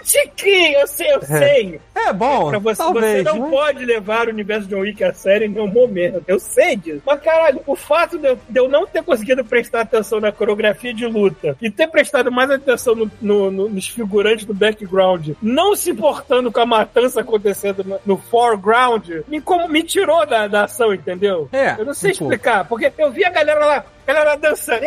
Tiquinho, 0.07 0.79
eu 0.79 0.87
sei, 0.87 1.13
eu 1.13 1.23
sei. 1.23 1.81
É 1.95 2.13
bom, 2.13 2.51
Pra 2.51 2.59
você, 2.61 2.77
talvez. 2.81 3.17
você 3.19 3.23
não 3.25 3.41
mas- 3.41 3.51
pode 3.51 3.85
levar 3.85 4.29
o 4.29 4.31
universo 4.31 4.69
de 4.69 4.75
John 4.75 4.83
Wick 4.83 5.03
a 5.03 5.13
sério 5.13 5.47
em 5.47 5.51
nenhum 5.51 5.67
momento. 5.67 6.23
Eu 6.29 6.39
sei 6.39 6.77
disso. 6.77 7.03
Mas, 7.05 7.21
caralho, 7.21 7.61
o 7.67 7.75
fato 7.75 8.17
de 8.17 8.29
eu, 8.29 8.39
de 8.49 8.61
eu 8.61 8.69
não 8.69 8.87
ter 8.87 9.03
conseguido 9.03 9.45
prestar 9.45 9.81
atenção 9.81 10.21
na 10.21 10.31
coreografia 10.31 10.95
de 10.95 11.05
luta 11.07 11.57
e 11.61 11.69
ter 11.71 11.89
prestado 11.89 12.31
mais 12.31 12.49
atenção 12.51 12.95
no- 12.95 13.11
no- 13.21 13.51
no- 13.51 13.69
nos 13.69 13.89
figurantes 13.89 14.45
do 14.45 14.55
background, 14.55 15.31
não 15.43 15.75
se 15.75 15.91
importando 15.91 16.53
com 16.53 16.61
a 16.61 16.67
matança 16.67 17.21
acontecendo 17.23 18.01
no, 18.07 18.17
foreground, 18.17 19.09
me, 19.27 19.41
como, 19.41 19.69
me 19.69 19.83
tirou 19.83 20.25
da, 20.25 20.47
da 20.47 20.65
ação, 20.65 20.95
entendeu? 20.95 21.49
É, 21.53 21.75
Eu 21.81 21.85
não 21.85 21.95
sei 21.95 22.13
um 22.13 22.17
pouco. 22.17 22.33
explicar, 22.35 22.65
porque 22.69 22.93
eu 22.97 23.11
vi 23.11 23.25
a 23.25 23.31
galera 23.31 23.65
lá, 23.65 23.85
a 24.07 24.13
galera 24.15 24.37
dançando, 24.37 24.85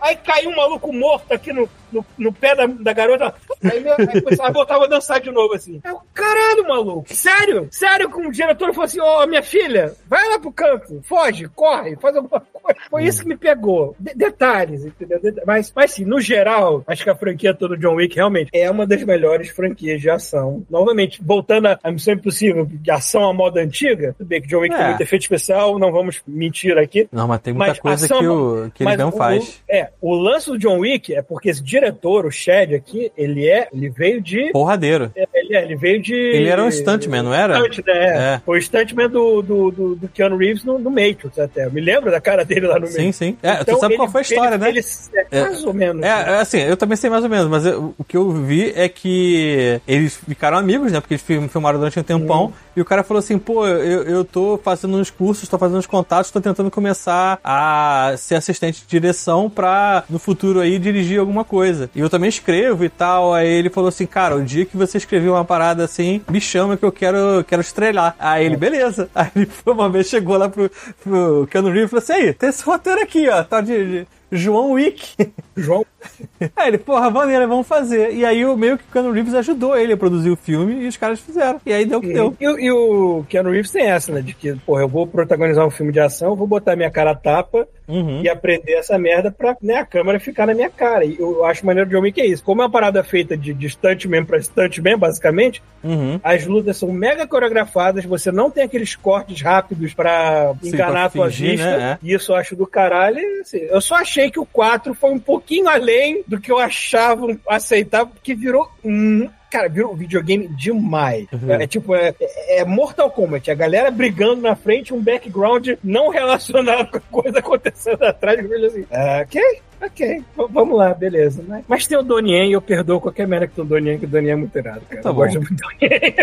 aí 0.00 0.16
caiu 0.16 0.50
um 0.50 0.56
maluco 0.56 0.92
morto 0.92 1.32
aqui 1.32 1.52
no, 1.52 1.68
no, 1.92 2.04
no 2.18 2.32
pé 2.32 2.54
da, 2.54 2.66
da 2.66 2.92
garota. 2.92 3.34
Aí, 3.62 3.80
meu- 3.80 3.94
aí 3.94 4.52
voltava 4.52 4.84
a 4.84 4.88
dançar 4.88 5.20
de 5.20 5.30
novo, 5.30 5.54
assim. 5.54 5.80
Eu, 5.84 6.00
caralho, 6.12 6.66
maluco. 6.68 7.12
Sério? 7.14 7.68
Sério 7.70 8.10
que 8.10 8.16
um 8.18 8.30
diretor 8.30 8.70
falou 8.72 8.84
assim, 8.84 9.00
ô, 9.00 9.26
minha 9.26 9.42
filha, 9.42 9.94
vai 10.06 10.28
lá 10.28 10.38
pro 10.38 10.52
canto, 10.52 11.02
foge, 11.04 11.48
corre, 11.48 11.96
faz 11.96 12.16
alguma. 12.16 12.42
Foi 12.90 13.04
isso 13.04 13.22
que 13.22 13.28
me 13.28 13.36
pegou. 13.36 13.94
De- 13.98 14.14
detalhes, 14.14 14.84
entendeu? 14.84 15.20
Det- 15.20 15.42
Mas, 15.46 15.72
mas 15.74 15.90
sim, 15.92 16.04
no 16.04 16.20
geral, 16.20 16.82
acho 16.86 17.02
que 17.04 17.10
a 17.10 17.14
franquia 17.14 17.52
toda 17.54 17.76
do 17.76 17.80
John 17.80 17.94
Wick 17.96 18.14
realmente 18.16 18.50
é 18.52 18.70
uma 18.70 18.86
das 18.86 19.02
melhores 19.02 19.48
franquias 19.50 20.00
de 20.00 20.08
ação. 20.10 20.64
Novamente, 20.70 21.20
voltando 21.24 21.66
à 21.68 21.90
Missão 21.90 22.14
Impossível, 22.14 22.66
de 22.70 22.90
ação 22.90 23.28
à 23.28 23.32
moda 23.32 23.60
antiga, 23.60 24.14
tudo 24.16 24.26
bem 24.26 24.40
que 24.40 24.48
John 24.48 24.60
Wick 24.60 24.74
É. 24.74 24.78
tem 24.78 24.86
muito 24.88 25.00
efeito 25.02 25.22
especial, 25.22 25.78
não 25.78 25.90
vamos 25.92 26.22
mentir 26.26 26.76
aqui. 26.78 27.08
Não, 27.12 27.26
mas 27.28 27.40
tem 27.40 27.52
muita 27.54 27.70
Mas 27.70 27.78
coisa 27.80 28.04
ação- 28.06 28.18
que, 28.18 28.26
o, 28.26 28.70
que 28.74 28.84
ele 28.84 28.96
não 28.96 29.08
o- 29.08 29.12
faz. 29.12 29.62
o- 29.68 29.72
é, 29.72 29.90
o 30.00 30.14
lance 30.14 30.48
do 30.50 30.58
John 30.58 30.78
Wick 30.78 31.14
é 31.14 31.22
porque 31.22 31.48
esse 31.50 31.62
diretor, 31.62 32.26
o 32.26 32.30
Shed 32.30 32.74
aqui, 32.74 33.10
ele 33.16 33.48
é, 33.48 33.68
ele 33.72 33.88
veio 33.90 34.20
de 34.20 34.50
Porradeiro. 34.52 35.10
ele, 35.14 35.56
é, 35.56 35.62
ele 35.64 35.76
veio 35.76 36.00
de. 36.00 36.14
Ele 36.14 36.48
era 36.48 36.62
um 36.62 36.70
stuntman, 36.70 37.22
não 37.22 37.34
era? 37.34 37.56
Stunt, 37.58 37.84
né? 37.86 38.34
É. 38.34 38.40
Foi 38.44 38.58
o 38.58 38.62
stuntman 38.62 39.08
do, 39.08 39.42
do, 39.42 39.70
do, 39.70 39.96
do 39.96 40.08
Keanu 40.08 40.36
Reeves 40.36 40.64
no, 40.64 40.78
no 40.78 40.90
Matrix 40.90 41.38
até. 41.38 41.66
Eu 41.66 41.72
me 41.72 41.80
lembro 41.80 42.10
da 42.10 42.20
cara 42.20 42.44
dele 42.44 42.53
lá 42.60 42.78
no 42.78 42.86
Sim, 42.86 42.92
Matrix. 42.92 43.16
sim. 43.16 43.36
É, 43.42 43.54
tu 43.56 43.62
Então, 43.62 43.78
sabe 43.80 43.94
ele- 43.94 43.98
qual 43.98 44.08
foi 44.10 44.20
a 44.20 44.22
história, 44.22 44.54
ele- 44.54 44.58
né? 44.58 44.68
ele- 44.70 44.80
é, 45.14 45.38
É. 45.38 45.42
mais 45.42 45.64
ou 45.64 45.74
menos. 45.74 46.02
É, 46.02 46.08
é, 46.08 46.40
assim, 46.40 46.58
eu 46.58 46.76
também 46.76 46.96
sei 46.96 47.10
mais 47.10 47.22
ou 47.24 47.30
menos, 47.30 47.48
mas 47.48 47.66
eu- 47.66 47.94
o 47.98 48.04
que 48.04 48.16
eu 48.16 48.30
vi 48.30 48.72
é 48.76 48.88
que 48.88 49.80
eles 49.86 50.16
ficaram 50.16 50.56
amigos, 50.58 50.92
né? 50.92 51.00
Porque 51.00 51.14
eles 51.14 51.22
film- 51.22 51.48
filmaram 51.48 51.78
durante 51.78 51.98
um 51.98 52.02
tempão. 52.02 52.52
E 52.76 52.80
o 52.80 52.84
cara 52.84 53.02
falou 53.02 53.18
assim: 53.18 53.38
pô, 53.38 53.66
eu, 53.66 54.02
eu 54.02 54.24
tô 54.24 54.58
fazendo 54.62 54.96
uns 54.96 55.10
cursos, 55.10 55.48
tô 55.48 55.58
fazendo 55.58 55.78
uns 55.78 55.86
contatos, 55.86 56.30
tô 56.30 56.40
tentando 56.40 56.70
começar 56.70 57.38
a 57.42 58.14
ser 58.18 58.34
assistente 58.34 58.82
de 58.82 58.86
direção 58.86 59.48
pra 59.48 60.04
no 60.08 60.18
futuro 60.18 60.60
aí 60.60 60.78
dirigir 60.78 61.18
alguma 61.18 61.44
coisa. 61.44 61.90
E 61.94 62.00
eu 62.00 62.10
também 62.10 62.28
escrevo 62.28 62.84
e 62.84 62.88
tal. 62.88 63.34
Aí 63.34 63.48
ele 63.48 63.70
falou 63.70 63.88
assim: 63.88 64.06
cara, 64.06 64.36
o 64.36 64.44
dia 64.44 64.64
que 64.64 64.76
você 64.76 64.98
escrever 64.98 65.28
uma 65.28 65.44
parada 65.44 65.84
assim, 65.84 66.20
me 66.30 66.40
chama 66.40 66.76
que 66.76 66.84
eu 66.84 66.92
quero, 66.92 67.44
quero 67.46 67.62
estrelar. 67.62 68.16
Aí 68.18 68.46
ele, 68.46 68.56
beleza. 68.56 69.08
Aí 69.14 69.30
ele 69.36 69.48
uma 69.66 69.88
vez, 69.88 70.08
chegou 70.08 70.36
lá 70.36 70.48
pro, 70.48 70.70
pro 71.02 71.48
Keanu 71.50 71.68
Reeves 71.68 71.86
e 71.86 71.90
falou 71.90 72.02
assim: 72.02 72.12
aí, 72.12 72.32
tem 72.32 72.48
esse 72.48 72.64
roteiro 72.64 73.00
aqui, 73.00 73.28
ó, 73.28 73.42
tal 73.42 73.62
de. 73.62 74.02
de 74.02 74.06
João 74.32 74.72
Wick. 74.72 75.14
João. 75.56 75.86
Aí 76.56 76.68
ele, 76.68 76.78
porra, 76.78 77.10
maneira, 77.10 77.46
vamos 77.46 77.66
fazer. 77.66 78.12
E 78.12 78.24
aí 78.24 78.44
o 78.44 78.56
meio 78.56 78.76
que 78.78 78.84
o 78.84 78.92
Keanu 78.92 79.10
Reeves 79.12 79.34
ajudou 79.34 79.76
ele 79.76 79.92
a 79.92 79.96
produzir 79.96 80.30
o 80.30 80.36
filme 80.36 80.82
e 80.82 80.86
os 80.88 80.96
caras 80.96 81.20
fizeram. 81.20 81.60
E 81.64 81.72
aí 81.72 81.84
deu 81.84 81.98
o 81.98 82.00
que 82.02 82.12
deu. 82.12 82.36
E, 82.40 82.48
o- 82.48 82.58
e 82.60 82.70
o 82.72 83.24
Keanu 83.28 83.50
Reeves 83.50 83.70
tem 83.70 83.84
essa, 83.86 84.12
né? 84.12 84.20
De 84.20 84.34
que, 84.34 84.54
porra, 84.66 84.82
eu 84.82 84.88
vou 84.88 85.06
protagonizar 85.06 85.66
um 85.66 85.70
filme 85.70 85.92
de 85.92 86.00
ação, 86.00 86.36
vou 86.36 86.46
botar 86.46 86.76
minha 86.76 86.90
cara 86.90 87.12
a 87.12 87.14
tapa 87.14 87.66
Uhum. 87.86 88.22
e 88.22 88.28
aprender 88.30 88.72
essa 88.72 88.98
merda 88.98 89.30
pra 89.30 89.54
né, 89.60 89.76
a 89.76 89.84
câmera 89.84 90.18
ficar 90.18 90.46
na 90.46 90.54
minha 90.54 90.70
cara. 90.70 91.04
E 91.04 91.16
eu 91.18 91.44
acho 91.44 91.66
maneiro 91.66 91.88
de 91.88 91.94
John 91.94 92.00
Wick 92.02 92.18
é 92.20 92.26
isso. 92.26 92.42
Como 92.42 92.62
é 92.62 92.64
uma 92.64 92.70
parada 92.70 93.04
feita 93.04 93.36
de, 93.36 93.52
de 93.52 93.68
stuntman 93.68 94.24
pra 94.24 94.40
stuntman, 94.40 94.96
basicamente, 94.98 95.62
Uhum. 95.82 96.18
as 96.24 96.46
lutas 96.46 96.78
são 96.78 96.90
mega 96.90 97.26
coreografadas, 97.26 98.06
você 98.06 98.32
não 98.32 98.50
tem 98.50 98.64
aqueles 98.64 98.96
cortes 98.96 99.42
rápidos 99.42 99.92
pra 99.92 100.54
Sim, 100.62 100.68
enganar 100.70 100.92
pra 100.92 101.04
a 101.04 101.10
tua 101.10 101.28
vista. 101.28 101.76
né? 101.76 101.98
E 102.02 102.14
isso 102.14 102.32
eu 102.32 102.36
acho 102.36 102.56
do 102.56 102.66
caralho. 102.66 103.18
assim, 103.42 103.58
eu 103.58 103.80
só 103.82 103.96
achei 103.96 104.30
que 104.30 104.40
o 104.40 104.46
4 104.46 104.94
foi 104.94 105.10
um 105.10 105.18
pouquinho 105.18 105.68
além 105.68 105.93
do 106.26 106.40
que 106.40 106.50
eu 106.50 106.58
achava 106.58 107.26
aceitável, 107.48 108.08
porque 108.08 108.34
virou. 108.34 108.70
um 108.84 109.28
Cara, 109.50 109.68
virou 109.68 109.92
um 109.92 109.96
videogame 109.96 110.48
demais. 110.48 111.28
Uhum. 111.32 111.52
É, 111.52 111.64
tipo, 111.64 111.94
é, 111.94 112.12
é 112.48 112.64
Mortal 112.64 113.08
Kombat. 113.08 113.52
A 113.52 113.54
galera 113.54 113.88
brigando 113.88 114.42
na 114.42 114.56
frente, 114.56 114.92
um 114.92 115.00
background 115.00 115.68
não 115.82 116.08
relacionado 116.08 116.90
com 116.90 116.96
a 116.96 117.22
coisa 117.22 117.38
acontecendo 117.38 118.02
atrás. 118.02 118.36
Eu 118.36 118.66
assim, 118.66 118.84
ah, 118.90 119.20
ok, 119.22 119.40
ok, 119.82 120.22
vamos 120.50 120.76
lá, 120.76 120.92
beleza. 120.94 121.44
Mas, 121.46 121.64
mas 121.68 121.86
tem 121.86 121.98
o 121.98 122.02
Donnie 122.02 122.48
e 122.48 122.52
eu 122.52 122.60
perdoo 122.62 123.00
qualquer 123.00 123.26
merda 123.26 123.46
que 123.46 123.54
tem 123.54 123.64
o 123.64 123.66
Donnie, 123.66 123.98
que 123.98 124.04
o 124.04 124.08
Donnie 124.08 124.30
é 124.30 124.36
muito 124.36 124.56
irado, 124.58 124.82
cara. 124.88 125.02
Tá 125.02 125.08
eu 125.10 125.14
bom. 125.14 125.20
gosto 125.22 125.38
muito 125.40 125.54
do 125.54 125.56
Donnie. 125.56 126.14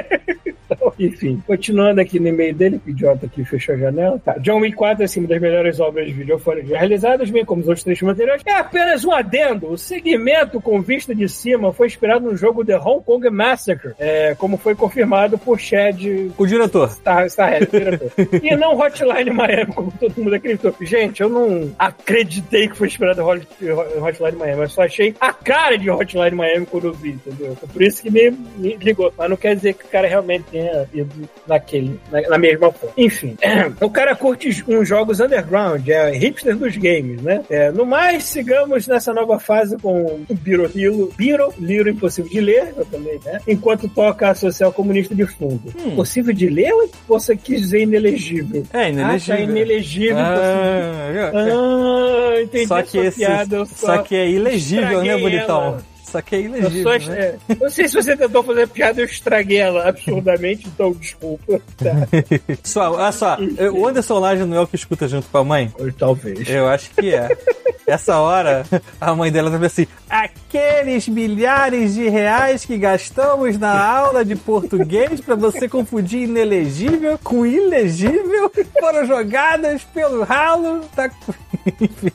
Então, 0.73 0.93
enfim, 0.97 1.43
continuando 1.45 1.99
aqui 1.99 2.17
no 2.17 2.29
e-mail 2.29 2.55
dele, 2.55 2.79
que 2.79 2.89
o 2.89 2.93
idiota 2.93 3.25
aqui 3.25 3.43
fechou 3.43 3.75
a 3.75 3.77
janela. 3.77 4.17
Tá. 4.23 4.37
John 4.37 4.61
Wick 4.61 4.73
4 4.77 5.01
é 5.01 5.05
assim, 5.05 5.19
uma 5.19 5.27
das 5.27 5.41
melhores 5.41 5.81
obras 5.81 6.07
de 6.07 6.13
videofone 6.13 6.65
já 6.65 6.79
realizadas, 6.79 7.29
bem 7.29 7.43
como 7.43 7.61
os 7.61 7.67
outros 7.67 7.83
três 7.83 8.01
anteriores. 8.01 8.41
É 8.45 8.53
apenas 8.53 9.03
um 9.03 9.11
adendo. 9.11 9.69
O 9.69 9.77
segmento 9.77 10.61
com 10.61 10.81
vista 10.81 11.13
de 11.13 11.27
cima 11.27 11.73
foi 11.73 11.87
inspirado 11.87 12.25
no 12.25 12.37
jogo 12.37 12.63
The 12.63 12.77
Hong 12.79 13.03
Kong 13.03 13.29
Massacre, 13.29 13.91
é, 13.99 14.33
como 14.35 14.55
foi 14.57 14.73
confirmado 14.73 15.37
por 15.37 15.59
Chad 15.59 16.01
O 16.37 16.47
diretor. 16.47 16.89
Star, 16.91 17.25
Starhead, 17.25 17.67
diretor. 17.69 18.11
e 18.41 18.55
não 18.55 18.79
Hotline 18.79 19.29
Miami, 19.29 19.73
como 19.73 19.91
todo 19.99 20.17
mundo 20.23 20.35
acreditou. 20.35 20.73
Gente, 20.79 21.19
eu 21.21 21.27
não 21.27 21.69
acreditei 21.77 22.69
que 22.69 22.77
foi 22.77 22.87
inspirado 22.87 23.19
em 23.19 23.25
Hot- 23.25 23.47
Hotline 24.01 24.37
Miami, 24.37 24.61
eu 24.61 24.69
só 24.69 24.83
achei 24.83 25.15
a 25.19 25.31
cara 25.33 25.77
de 25.77 25.89
Hotline 25.89 26.31
Miami 26.35 26.65
quando 26.65 26.87
eu 26.87 26.93
vi, 26.93 27.09
entendeu? 27.11 27.55
Por 27.71 27.81
isso 27.81 28.01
que 28.03 28.09
me, 28.09 28.31
me 28.57 28.75
ligou. 28.77 29.13
Mas 29.17 29.29
não 29.29 29.37
quer 29.37 29.55
dizer 29.55 29.73
que 29.73 29.85
o 29.85 29.87
cara 29.87 30.07
realmente 30.07 30.45
tenha 30.51 30.87
ido 30.93 31.29
naquele, 31.47 31.99
na, 32.11 32.21
na 32.21 32.37
mesma 32.37 32.71
forma. 32.71 32.93
Enfim, 32.97 33.37
o 33.81 33.89
cara 33.89 34.15
curte 34.15 34.63
uns 34.67 34.87
jogos 34.87 35.19
underground, 35.19 35.87
é 35.87 36.11
hipster 36.11 36.55
dos 36.55 36.75
games, 36.77 37.21
né? 37.21 37.43
É, 37.49 37.71
no 37.71 37.85
mais, 37.85 38.23
sigamos 38.25 38.87
nessa 38.87 39.13
nova 39.13 39.39
fase 39.39 39.77
com 39.77 40.03
o 40.27 40.33
Biro 40.33 40.69
Lilo, 40.73 41.11
Biro 41.17 41.53
Liro 41.59 41.89
Impossível 41.89 42.31
de 42.31 42.41
Ler, 42.41 42.73
eu 42.77 42.85
também, 42.85 43.19
né? 43.25 43.39
Enquanto 43.47 43.87
toca 43.87 44.29
a 44.29 44.35
social 44.35 44.71
comunista 44.71 45.13
de 45.15 45.25
fundo. 45.25 45.61
Impossível 45.85 46.33
de 46.33 46.47
ler 46.49 46.71
ou 46.73 46.89
você 47.07 47.35
quis 47.35 47.61
dizer 47.61 47.81
inelegível? 47.81 48.63
É, 48.73 48.89
inelegível. 48.89 49.35
Ah, 49.35 49.37
tá 49.37 49.43
inelegível. 49.43 50.17
Ah, 50.17 51.31
Ah, 51.33 52.41
entendi 52.41 52.67
só 52.67 52.81
que 52.81 52.97
esse, 52.97 53.23
eu 53.51 53.65
só 53.65 53.97
que 53.99 54.15
é 54.15 54.29
ilegível, 54.29 55.03
né, 55.03 55.17
bonitão? 55.17 55.63
ela. 55.63 55.90
Só 56.11 56.21
que 56.21 56.35
é 56.35 56.39
Eu 56.39 56.45
ilegível, 56.45 56.99
só, 57.01 57.07
né? 57.09 57.17
é, 57.49 57.55
não 57.59 57.69
sei 57.69 57.87
se 57.87 57.95
você 57.95 58.17
tentou 58.17 58.43
fazer 58.43 58.67
piada, 58.67 58.99
eu 59.01 59.05
estraguei 59.05 59.59
ela 59.59 59.87
absurdamente, 59.87 60.67
então 60.67 60.91
desculpa. 60.91 61.61
Tá. 61.77 61.91
Só, 62.63 62.91
olha 62.91 63.11
só, 63.11 63.37
o 63.73 63.87
Anderson 63.87 64.19
Laje 64.19 64.43
não 64.43 64.57
é 64.57 64.61
o 64.61 64.67
que 64.67 64.75
escuta 64.75 65.07
junto 65.07 65.27
com 65.29 65.37
a 65.37 65.43
mãe? 65.43 65.71
Ou 65.79 65.91
Talvez. 65.93 66.49
Eu 66.49 66.67
acho 66.67 66.89
que 66.91 67.13
é. 67.13 67.29
Essa 67.85 68.17
hora, 68.19 68.65
a 68.99 69.15
mãe 69.15 69.31
dela 69.31 69.51
tá 69.51 69.65
assim: 69.65 69.87
aqueles 70.09 71.07
milhares 71.07 71.93
de 71.93 72.07
reais 72.09 72.65
que 72.65 72.77
gastamos 72.77 73.57
na 73.57 73.83
aula 73.83 74.23
de 74.23 74.35
português 74.35 75.21
pra 75.21 75.35
você 75.35 75.67
confundir 75.67 76.23
inelegível 76.23 77.19
com 77.23 77.45
ilegível 77.45 78.51
foram 78.79 79.05
jogadas 79.05 79.83
pelo 79.85 80.23
ralo 80.23 80.81
da. 80.95 81.09
Enfim. 81.79 82.11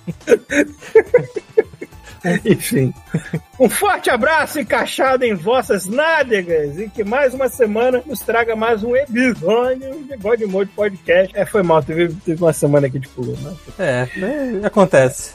Um 3.59 3.71
forte 3.71 4.11
abraço 4.11 4.61
encaixado 4.61 5.25
em 5.25 5.35
vossas 5.35 5.87
nádegas 5.87 6.79
e 6.79 6.91
que 6.91 7.03
mais 7.03 7.33
uma 7.33 7.49
semana 7.49 8.03
nos 8.05 8.21
traga 8.21 8.55
mais 8.55 8.85
um 8.85 8.95
episódio 8.95 10.05
de 10.05 10.15
God 10.19 10.43
Mode 10.43 10.71
Podcast. 10.77 11.33
É, 11.35 11.47
foi 11.47 11.63
mal, 11.63 11.83
teve, 11.83 12.09
teve 12.17 12.43
uma 12.43 12.53
semana 12.53 12.87
aqui 12.87 12.99
de 12.99 13.09
pulo, 13.09 13.35
né? 13.41 13.55
É, 13.79 14.09
é, 14.63 14.67
acontece. 14.67 15.33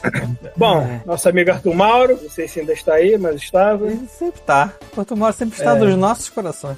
Bom, 0.56 1.00
nosso 1.04 1.28
amigo 1.28 1.50
Arthur 1.50 1.74
Mauro, 1.74 2.16
não 2.22 2.30
sei 2.30 2.46
se 2.46 2.60
ainda 2.60 2.72
está 2.72 2.94
aí, 2.94 3.18
mas 3.18 3.42
estava. 3.42 3.86
Ele 3.88 4.06
sempre 4.06 4.40
tá. 4.42 4.72
Porto 4.94 5.16
Moro 5.16 5.32
sempre 5.32 5.58
está 5.58 5.76
É. 5.76 5.80
nos 5.80 5.96
nossos 5.96 6.28
corações. 6.28 6.76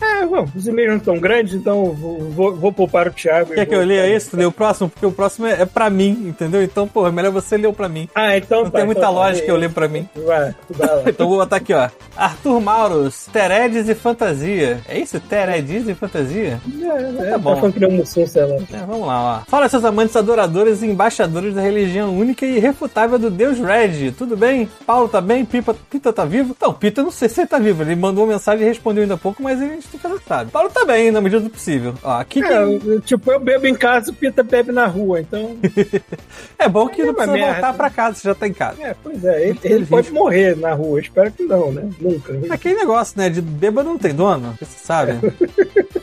É, 0.00 0.24
bom, 0.26 0.46
os 0.56 0.66
e-mails 0.66 0.90
não 0.92 0.96
estão 0.98 1.18
grandes, 1.18 1.52
então 1.54 1.92
vou, 1.92 2.20
vou, 2.30 2.56
vou 2.56 2.72
poupar 2.72 3.08
o 3.08 3.12
Thiago. 3.12 3.52
Quer 3.52 3.66
que 3.66 3.74
eu 3.74 3.84
leia 3.84 4.16
isso? 4.16 4.34
Lê 4.34 4.46
o 4.46 4.52
próximo? 4.52 4.88
Porque 4.88 5.04
o 5.04 5.12
próximo 5.12 5.46
é, 5.46 5.60
é 5.60 5.66
pra 5.66 5.90
mim, 5.90 6.24
entendeu? 6.26 6.62
Então, 6.62 6.88
porra, 6.88 7.08
é 7.08 7.12
melhor 7.12 7.32
você 7.32 7.58
ler 7.58 7.66
o 7.66 7.72
pra 7.74 7.88
mim. 7.88 8.08
Ah, 8.14 8.34
então 8.36 8.64
Não 8.64 8.70
tá, 8.70 8.78
tem 8.78 8.86
muita 8.86 9.00
então 9.00 9.12
tá. 9.12 9.20
Lógica 9.28 9.48
eu 9.50 9.56
ler 9.56 9.70
pra 9.70 9.88
mim. 9.88 10.08
Vai, 10.24 10.54
vai 10.70 10.88
lá. 10.96 11.02
Então 11.06 11.28
vou 11.28 11.38
botar 11.38 11.56
aqui, 11.56 11.72
ó. 11.74 11.88
Arthur 12.16 12.60
Mauros, 12.60 13.26
Teredes 13.32 13.88
e 13.88 13.94
Fantasia. 13.94 14.80
É 14.88 14.98
isso? 14.98 15.18
Teredes 15.20 15.88
e 15.88 15.94
Fantasia? 15.94 16.60
É, 16.82 17.30
tá 17.30 17.38
bom. 17.38 17.60
Tá 17.70 17.86
um 17.88 17.90
mocinho, 17.96 18.26
sei 18.26 18.44
lá. 18.44 18.54
É, 18.72 18.78
vamos 18.86 19.06
lá, 19.06 19.40
ó. 19.42 19.50
Fala 19.50 19.68
seus 19.68 19.84
amantes 19.84 20.16
adoradores 20.16 20.82
e 20.82 20.86
embaixadores 20.86 21.54
da 21.54 21.60
religião 21.60 22.16
única 22.16 22.46
e 22.46 22.56
irrefutável 22.56 23.18
do 23.18 23.30
Deus 23.30 23.58
Red. 23.58 24.12
Tudo 24.12 24.36
bem? 24.36 24.68
Paulo 24.86 25.08
tá 25.08 25.20
bem? 25.20 25.44
Pipa, 25.44 25.74
Pita 25.90 26.12
tá 26.12 26.24
vivo? 26.24 26.56
Não, 26.60 26.72
Pita 26.72 27.02
não 27.02 27.10
sei 27.10 27.28
se 27.28 27.40
ele 27.40 27.48
tá 27.48 27.58
vivo. 27.58 27.82
Ele 27.82 27.96
mandou 27.96 28.24
uma 28.24 28.32
mensagem 28.32 28.64
e 28.64 28.68
respondeu 28.68 29.02
ainda 29.02 29.14
há 29.14 29.18
pouco, 29.18 29.42
mas 29.42 29.60
a 29.60 29.66
gente 29.66 29.86
nunca 29.92 30.10
sabe. 30.26 30.50
Paulo 30.50 30.70
tá 30.70 30.84
bem, 30.84 31.10
na 31.10 31.20
medida 31.20 31.40
do 31.42 31.50
possível. 31.50 31.94
Ó, 32.02 32.12
aqui 32.18 32.42
É, 32.44 32.62
eu- 32.62 33.00
tipo, 33.00 33.30
eu 33.32 33.40
bebo 33.40 33.66
em 33.66 33.74
casa, 33.74 34.10
o 34.10 34.14
Pita 34.14 34.42
bebe 34.42 34.72
na 34.72 34.86
rua, 34.86 35.20
então. 35.20 35.56
é 36.58 36.68
bom 36.68 36.88
que 36.88 37.02
É 37.02 37.06
não 37.06 37.14
precisa 37.14 37.32
merda. 37.36 37.52
voltar 37.52 37.74
pra 37.74 37.90
casa, 37.90 38.16
você 38.16 38.28
já 38.28 38.34
tá 38.34 38.46
em 38.46 38.52
casa. 38.52 38.76
É, 38.82 38.94
pois 39.14 39.24
é, 39.24 39.48
ele, 39.48 39.58
ele 39.62 39.86
pode 39.86 40.10
morrer 40.12 40.56
na 40.56 40.74
rua, 40.74 41.00
espero 41.00 41.30
que 41.30 41.44
não, 41.44 41.72
né? 41.72 41.88
Nunca. 42.00 42.32
Aquele 42.50 42.74
negócio, 42.74 43.16
né? 43.16 43.30
De 43.30 43.40
bêbado 43.40 43.88
não 43.88 43.98
tem 43.98 44.14
dono, 44.14 44.56
você 44.58 44.78
sabe. 44.78 45.12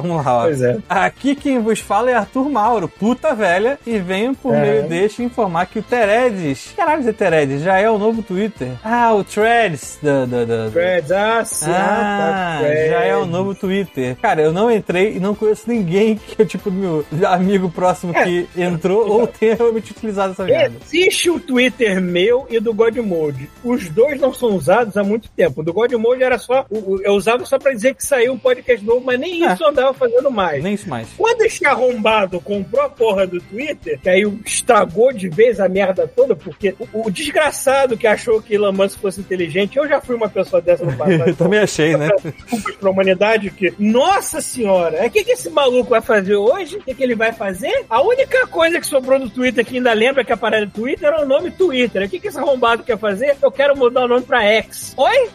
Vamos 0.00 0.24
lá, 0.24 0.38
ó. 0.38 0.42
Pois 0.44 0.62
é. 0.62 0.78
Aqui 0.88 1.34
quem 1.34 1.58
vos 1.60 1.78
fala 1.80 2.10
é 2.10 2.14
Arthur 2.14 2.48
Mauro, 2.50 2.88
puta 2.88 3.34
velha, 3.34 3.78
e 3.86 3.98
venho 3.98 4.34
por 4.34 4.54
É. 4.54 4.60
meio 4.60 4.82
deste 4.88 5.22
informar 5.22 5.66
que 5.66 5.78
o 5.78 5.82
Teredes. 5.82 6.72
Caralho, 6.76 7.00
esse 7.00 7.12
Teredes 7.12 7.62
já 7.62 7.78
é 7.78 7.88
o 7.90 7.98
novo 7.98 8.22
Twitter. 8.22 8.68
Ah, 8.84 9.12
o 9.14 9.22
Threads 9.24 9.98
da. 10.02 10.24
da, 10.26 10.44
da- 10.44 10.70
Threads, 10.70 11.10
ah, 11.12 11.44
sim, 11.44 11.70
Ah, 11.70 12.58
ah, 12.58 12.62
tá, 12.62 12.68
já 12.68 13.00
é 13.04 13.16
o 13.16 13.26
novo 13.26 13.54
Twitter. 13.54 14.16
Cara, 14.20 14.40
eu 14.42 14.52
não 14.52 14.70
entrei 14.70 15.16
e 15.16 15.20
não 15.20 15.34
conheço 15.34 15.64
ninguém 15.68 16.16
que 16.16 16.42
é 16.42 16.44
tipo 16.44 16.70
meu 16.70 17.04
amigo 17.28 17.70
próximo 17.70 18.12
que 18.12 18.46
entrou 18.56 19.08
ou 19.08 19.26
tenha 19.26 19.54
realmente 19.54 19.92
utilizado 19.92 20.32
essa 20.32 20.44
merda. 20.44 20.76
Existe 20.84 21.30
o 21.30 21.38
Twitter 21.40 22.00
meu 22.00 22.46
e 22.50 22.60
do 22.60 22.72
Godmode. 22.74 23.48
Os 23.64 23.88
dois 23.88 24.20
não 24.20 24.32
são 24.32 24.50
usados 24.56 24.96
há 24.96 25.02
muito 25.04 25.28
tempo. 25.30 25.60
O 25.60 25.64
do 25.64 25.72
Godmode 25.72 26.22
era 26.22 26.38
só. 26.38 26.64
Eu 27.02 27.12
usava 27.14 27.44
só 27.44 27.58
pra 27.58 27.72
dizer 27.72 27.94
que 27.94 28.04
saiu 28.04 28.32
um 28.32 28.38
podcast 28.38 28.84
novo, 28.84 29.02
mas 29.04 29.18
nem 29.18 29.44
É. 29.44 29.52
isso 29.52 29.62
eu 29.64 29.68
andava 29.90 29.94
fazendo 29.94 30.30
mais. 30.30 30.62
Nem 30.62 30.74
isso 30.74 30.88
mais. 30.88 31.08
Quando 31.16 31.42
esse 31.42 31.64
arrombado 31.66 32.40
comprou 32.40 32.82
a 32.82 32.88
porra 32.88 33.26
do 33.26 33.40
Twitter, 33.40 33.98
que 34.00 34.08
aí 34.08 34.22
estragou 34.44 35.12
de 35.12 35.28
vez 35.28 35.60
a 35.60 35.68
merda 35.68 36.06
toda, 36.08 36.34
porque 36.34 36.74
o, 36.78 37.06
o 37.06 37.10
desgraçado 37.10 37.96
que 37.96 38.06
achou 38.06 38.40
que 38.40 38.54
Elon 38.54 38.72
Musk 38.72 39.00
fosse 39.00 39.20
inteligente, 39.20 39.76
eu 39.76 39.88
já 39.88 40.00
fui 40.00 40.14
uma 40.14 40.28
pessoa 40.28 40.62
dessa 40.62 40.84
no 40.84 40.96
passado. 40.96 41.10
Eu 41.30 41.36
também 41.36 41.60
achei, 41.60 41.96
né? 41.96 42.08
desculpas 42.22 42.74
pra 42.76 42.90
humanidade 42.90 43.50
que, 43.50 43.72
nossa 43.78 44.40
senhora, 44.40 45.06
o 45.06 45.10
que, 45.10 45.24
que 45.24 45.32
esse 45.32 45.50
maluco 45.50 45.90
vai 45.90 46.00
fazer 46.00 46.36
hoje? 46.36 46.76
O 46.76 46.82
que, 46.82 46.94
que 46.94 47.02
ele 47.02 47.14
vai 47.14 47.32
fazer? 47.32 47.84
A 47.88 48.02
única 48.02 48.46
coisa 48.46 48.80
que 48.80 48.86
sobrou 48.86 49.18
do 49.18 49.30
Twitter 49.30 49.64
que 49.64 49.76
ainda 49.76 49.92
lembra 49.92 50.24
que 50.24 50.32
a 50.32 50.36
parada 50.36 50.66
do 50.66 50.72
Twitter 50.72 51.08
era 51.08 51.22
o 51.22 51.28
nome 51.28 51.50
Twitter. 51.50 52.06
O 52.06 52.08
que, 52.08 52.20
que 52.20 52.28
esse 52.28 52.38
arrombado 52.38 52.82
quer 52.82 52.98
fazer? 52.98 53.36
Eu 53.40 53.50
quero 53.50 53.76
mudar 53.76 54.04
o 54.04 54.08
nome 54.08 54.22
pra 54.22 54.44
X. 54.44 54.94
Oi? 54.96 55.30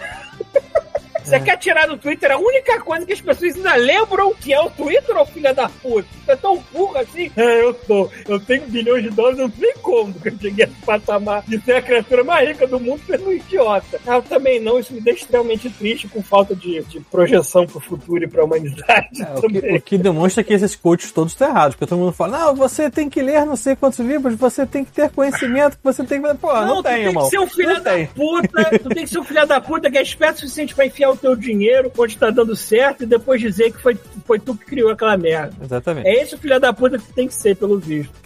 Você 1.26 1.40
quer 1.40 1.58
tirar 1.58 1.88
do 1.88 1.98
Twitter 1.98 2.32
a 2.32 2.38
única 2.38 2.80
coisa 2.82 3.06
que 3.06 3.14
as 3.14 3.22
pessoas 3.22 3.56
ainda 3.56 3.76
lembram 3.76 4.34
que 4.36 4.54
é 4.54 4.60
o 4.62 4.70
Twitter, 4.70 5.18
ou 5.18 5.26
filha 5.26 5.54
da 5.54 5.68
puta? 5.70 6.08
Você 6.26 6.32
é 6.32 6.36
tão 6.36 6.64
burro 6.72 6.98
assim? 6.98 7.32
É, 7.36 7.62
eu 7.62 7.74
tô. 7.74 8.10
Eu 8.28 8.40
tenho 8.40 8.64
bilhões 8.68 9.04
de 9.04 9.10
dólares, 9.10 9.40
eu 9.40 9.48
não 9.48 9.56
sei 9.56 9.74
como 9.82 10.14
que 10.14 10.30
eu 10.30 10.38
cheguei 10.40 10.66
a 10.66 10.68
esse 10.68 10.86
patamar 10.86 11.44
de 11.48 11.60
ser 11.62 11.74
a 11.74 11.82
criatura 11.82 12.24
mais 12.24 12.48
rica 12.48 12.68
do 12.68 12.80
mundo 12.80 13.02
sendo 13.06 13.28
um 13.28 13.34
idiota. 13.34 14.00
Ah, 14.08 14.16
Eu 14.16 14.22
também 14.24 14.60
não, 14.60 14.80
isso 14.80 14.94
me 14.94 15.02
deixa 15.02 15.22
extremamente 15.24 15.70
triste, 15.70 16.08
com 16.08 16.22
falta 16.22 16.56
de, 16.56 16.82
de 16.84 17.00
projeção 17.00 17.66
pro 17.66 17.80
futuro 17.80 18.24
e 18.24 18.28
pra 18.28 18.44
humanidade. 18.44 19.22
É, 19.22 19.34
o, 19.38 19.42
que, 19.42 19.58
o 19.58 19.82
que 19.82 19.98
demonstra 19.98 20.44
que 20.44 20.54
esses 20.54 20.76
coaches 20.76 21.12
todos 21.12 21.34
estão 21.34 21.50
errados, 21.50 21.76
porque 21.76 21.90
todo 21.90 22.00
mundo 22.00 22.12
fala, 22.14 22.38
não, 22.40 22.56
você 22.56 22.90
tem 22.90 23.10
que 23.10 23.22
ler 23.22 23.46
não 23.46 23.56
sei 23.56 23.76
quantos 23.76 24.00
livros, 24.00 24.36
você 24.36 24.66
tem 24.66 24.84
que 24.84 24.92
ter 24.92 25.10
conhecimento, 25.12 25.78
você 25.84 26.04
tem 26.04 26.22
que... 26.22 26.34
Pô, 26.36 26.54
não, 26.54 26.78
tu 26.78 26.84
tem, 26.84 26.94
tem 26.96 27.06
irmão. 27.06 27.24
que 27.26 27.30
ser 27.30 27.40
um 27.40 27.48
filho 27.48 27.74
não 27.74 27.82
da 27.84 27.92
tem. 27.94 28.08
puta, 28.08 28.80
tu 28.80 28.90
tem 28.90 29.04
que 29.04 29.10
ser 29.10 29.20
um 29.20 29.24
filho 29.24 29.46
da 29.46 29.62
puta 29.62 29.90
que 29.92 29.98
é 29.98 30.02
esperto 30.02 30.38
o 30.38 30.40
suficiente 30.42 30.76
pra 30.76 30.86
enfiar 30.86 31.10
o 31.12 31.15
teu 31.16 31.36
dinheiro 31.36 31.92
onde 31.98 32.18
tá 32.18 32.30
dando 32.30 32.56
certo 32.56 33.04
e 33.04 33.06
depois 33.06 33.42
dizer 33.42 33.72
que 33.72 33.82
foi, 33.82 33.98
foi 34.26 34.40
tu 34.40 34.56
que 34.56 34.66
criou 34.66 34.90
aquela 34.90 35.18
merda. 35.18 35.54
Exatamente. 35.64 36.08
É 36.08 36.22
esse 36.22 36.36
o 36.36 36.38
filho 36.38 36.60
da 36.60 36.74
puta 36.74 36.98
que 36.98 37.14
tem 37.14 37.28
que 37.28 37.36
ser, 37.36 37.56
pelo 37.56 37.80
visto. 37.80 38.14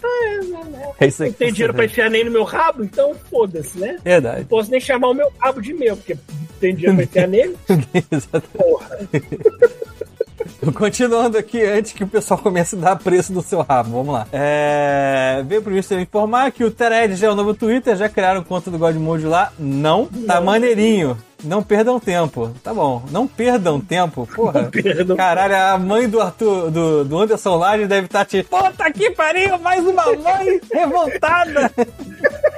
É 0.98 1.06
isso 1.06 1.22
aí 1.22 1.28
Não 1.30 1.32
que 1.32 1.38
tem 1.38 1.52
dinheiro 1.52 1.72
pra 1.72 1.84
enfiar 1.86 2.10
nem 2.10 2.24
no 2.24 2.30
meu 2.30 2.44
rabo, 2.44 2.84
então 2.84 3.14
foda-se, 3.30 3.78
né? 3.78 3.96
Verdade. 4.04 4.40
Não 4.40 4.46
posso 4.46 4.70
nem 4.70 4.80
chamar 4.80 5.08
o 5.08 5.14
meu 5.14 5.32
rabo 5.38 5.62
de 5.62 5.72
meu, 5.72 5.96
porque 5.96 6.16
tem 6.60 6.74
dinheiro 6.74 6.94
pra 6.96 7.04
enfiar 7.04 7.26
nele. 7.26 7.56
Exatamente. 8.10 9.40
Continuando 10.74 11.38
aqui, 11.38 11.62
antes 11.62 11.92
que 11.92 12.04
o 12.04 12.06
pessoal 12.06 12.38
comece 12.38 12.76
a 12.76 12.78
dar 12.78 12.96
preço 12.96 13.32
no 13.32 13.42
seu 13.42 13.62
rabo, 13.62 13.90
vamos 13.90 14.12
lá. 14.12 14.26
É... 14.32 15.42
Veio 15.46 15.62
pro 15.62 15.72
Mister 15.72 15.98
informar 16.00 16.50
que 16.52 16.64
o 16.64 16.70
Tered 16.70 17.14
já 17.16 17.28
é 17.28 17.30
o 17.30 17.34
novo 17.34 17.54
Twitter, 17.54 17.96
já 17.96 18.08
criaram 18.08 18.42
conta 18.42 18.70
do 18.70 18.78
Godmode 18.78 19.24
lá? 19.24 19.52
Não. 19.58 20.06
Tá 20.26 20.40
maneirinho. 20.40 21.16
Não 21.42 21.62
perdam 21.62 21.98
tempo. 21.98 22.52
Tá 22.62 22.74
bom. 22.74 23.02
Não 23.10 23.26
perdam 23.26 23.80
tempo. 23.80 24.28
Porra. 24.34 24.64
perdam 24.70 25.16
Caralho, 25.16 25.56
a 25.56 25.78
mãe 25.78 26.08
do 26.08 26.20
Arthur, 26.20 26.70
do, 26.70 27.04
do 27.04 27.18
Anderson 27.18 27.56
Laje 27.56 27.86
deve 27.86 28.06
estar 28.06 28.24
te. 28.26 28.42
Puta 28.42 28.92
que 28.92 29.10
pariu, 29.10 29.58
mais 29.58 29.86
uma 29.86 30.04
mãe 30.16 30.60
revoltada. 30.70 31.70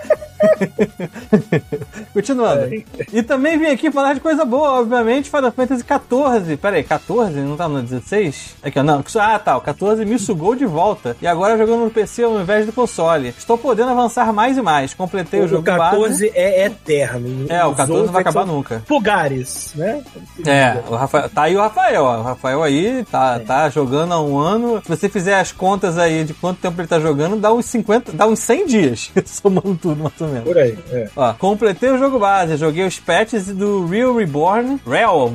Continuando. 2.13 2.69
E 3.13 3.23
também 3.23 3.59
vim 3.59 3.67
aqui 3.67 3.91
falar 3.91 4.15
de 4.15 4.21
coisa 4.21 4.45
boa, 4.45 4.81
obviamente, 4.81 5.31
Final 5.31 5.53
Fantasy 5.53 5.83
XIV. 5.83 6.57
Pera 6.57 6.77
aí, 6.77 6.85
14? 6.85 7.41
Não 7.41 7.57
tá 7.57 7.69
no 7.69 7.83
16? 7.83 8.57
Aqui, 8.63 8.79
ó, 8.79 8.83
não. 8.83 9.05
Ah, 9.19 9.39
tá, 9.39 9.57
o 9.57 9.61
14 9.61 10.05
me 10.05 10.19
sugou 10.19 10.55
de 10.55 10.67
volta. 10.67 11.17
E 11.21 11.27
agora 11.27 11.57
jogando 11.57 11.85
no 11.85 11.91
PC 11.91 12.25
ao 12.25 12.41
invés 12.41 12.67
do 12.67 12.73
console. 12.73 13.35
Estou 13.37 13.57
podendo 13.57 13.91
avançar 13.91 14.33
mais 14.33 14.57
e 14.57 14.63
mais. 14.63 14.95
Completei 14.95 15.41
o, 15.41 15.45
O 15.45 15.49
jogo 15.49 15.63
base. 15.63 15.79
14 15.79 16.33
é 16.35 16.67
eterno. 16.67 17.47
É, 17.49 17.65
o 17.65 17.71
Os 17.71 17.77
14 17.77 18.07
não 18.07 18.13
vai 18.13 18.23
acabar 18.23 18.47
são 18.47 18.55
nunca. 18.55 18.83
Lugares, 18.89 19.73
né? 19.75 20.03
É, 20.47 20.83
o 20.89 20.95
Rafael, 20.95 21.29
tá 21.29 21.43
aí 21.43 21.57
o 21.57 21.61
Rafael, 21.61 22.05
ó. 22.05 22.19
O 22.19 22.23
Rafael 22.23 22.63
aí 22.63 23.05
tá, 23.11 23.39
tá 23.41 23.69
jogando 23.71 24.13
há 24.13 24.21
um 24.21 24.39
ano. 24.39 24.81
Se 24.83 24.89
você 24.89 25.09
fizer 25.09 25.39
as 25.39 25.53
contas 25.53 25.99
aí 25.99 26.25
de 26.25 26.35
quanto 26.35 26.61
tempo 26.61 26.81
ele 26.81 26.89
tá 26.89 27.01
jogando, 27.01 27.37
dá 27.37 27.53
uns 27.53 27.67
50, 27.67 28.13
dá 28.13 28.27
uns 28.27 28.39
100 28.41 28.67
dias, 28.67 29.11
somando 29.27 29.77
tudo 29.81 30.03
mais 30.03 30.15
menos. 30.33 30.49
Por 30.49 30.59
aí, 30.59 30.79
é. 30.91 31.09
Ó, 31.15 31.33
completei 31.35 31.91
o 31.91 31.99
jogo 31.99 32.19
base, 32.19 32.57
joguei 32.57 32.87
os 32.87 32.99
patches 32.99 33.47
do 33.47 33.87
Real 33.87 34.15
Reborn, 34.15 34.81
Real 34.87 35.31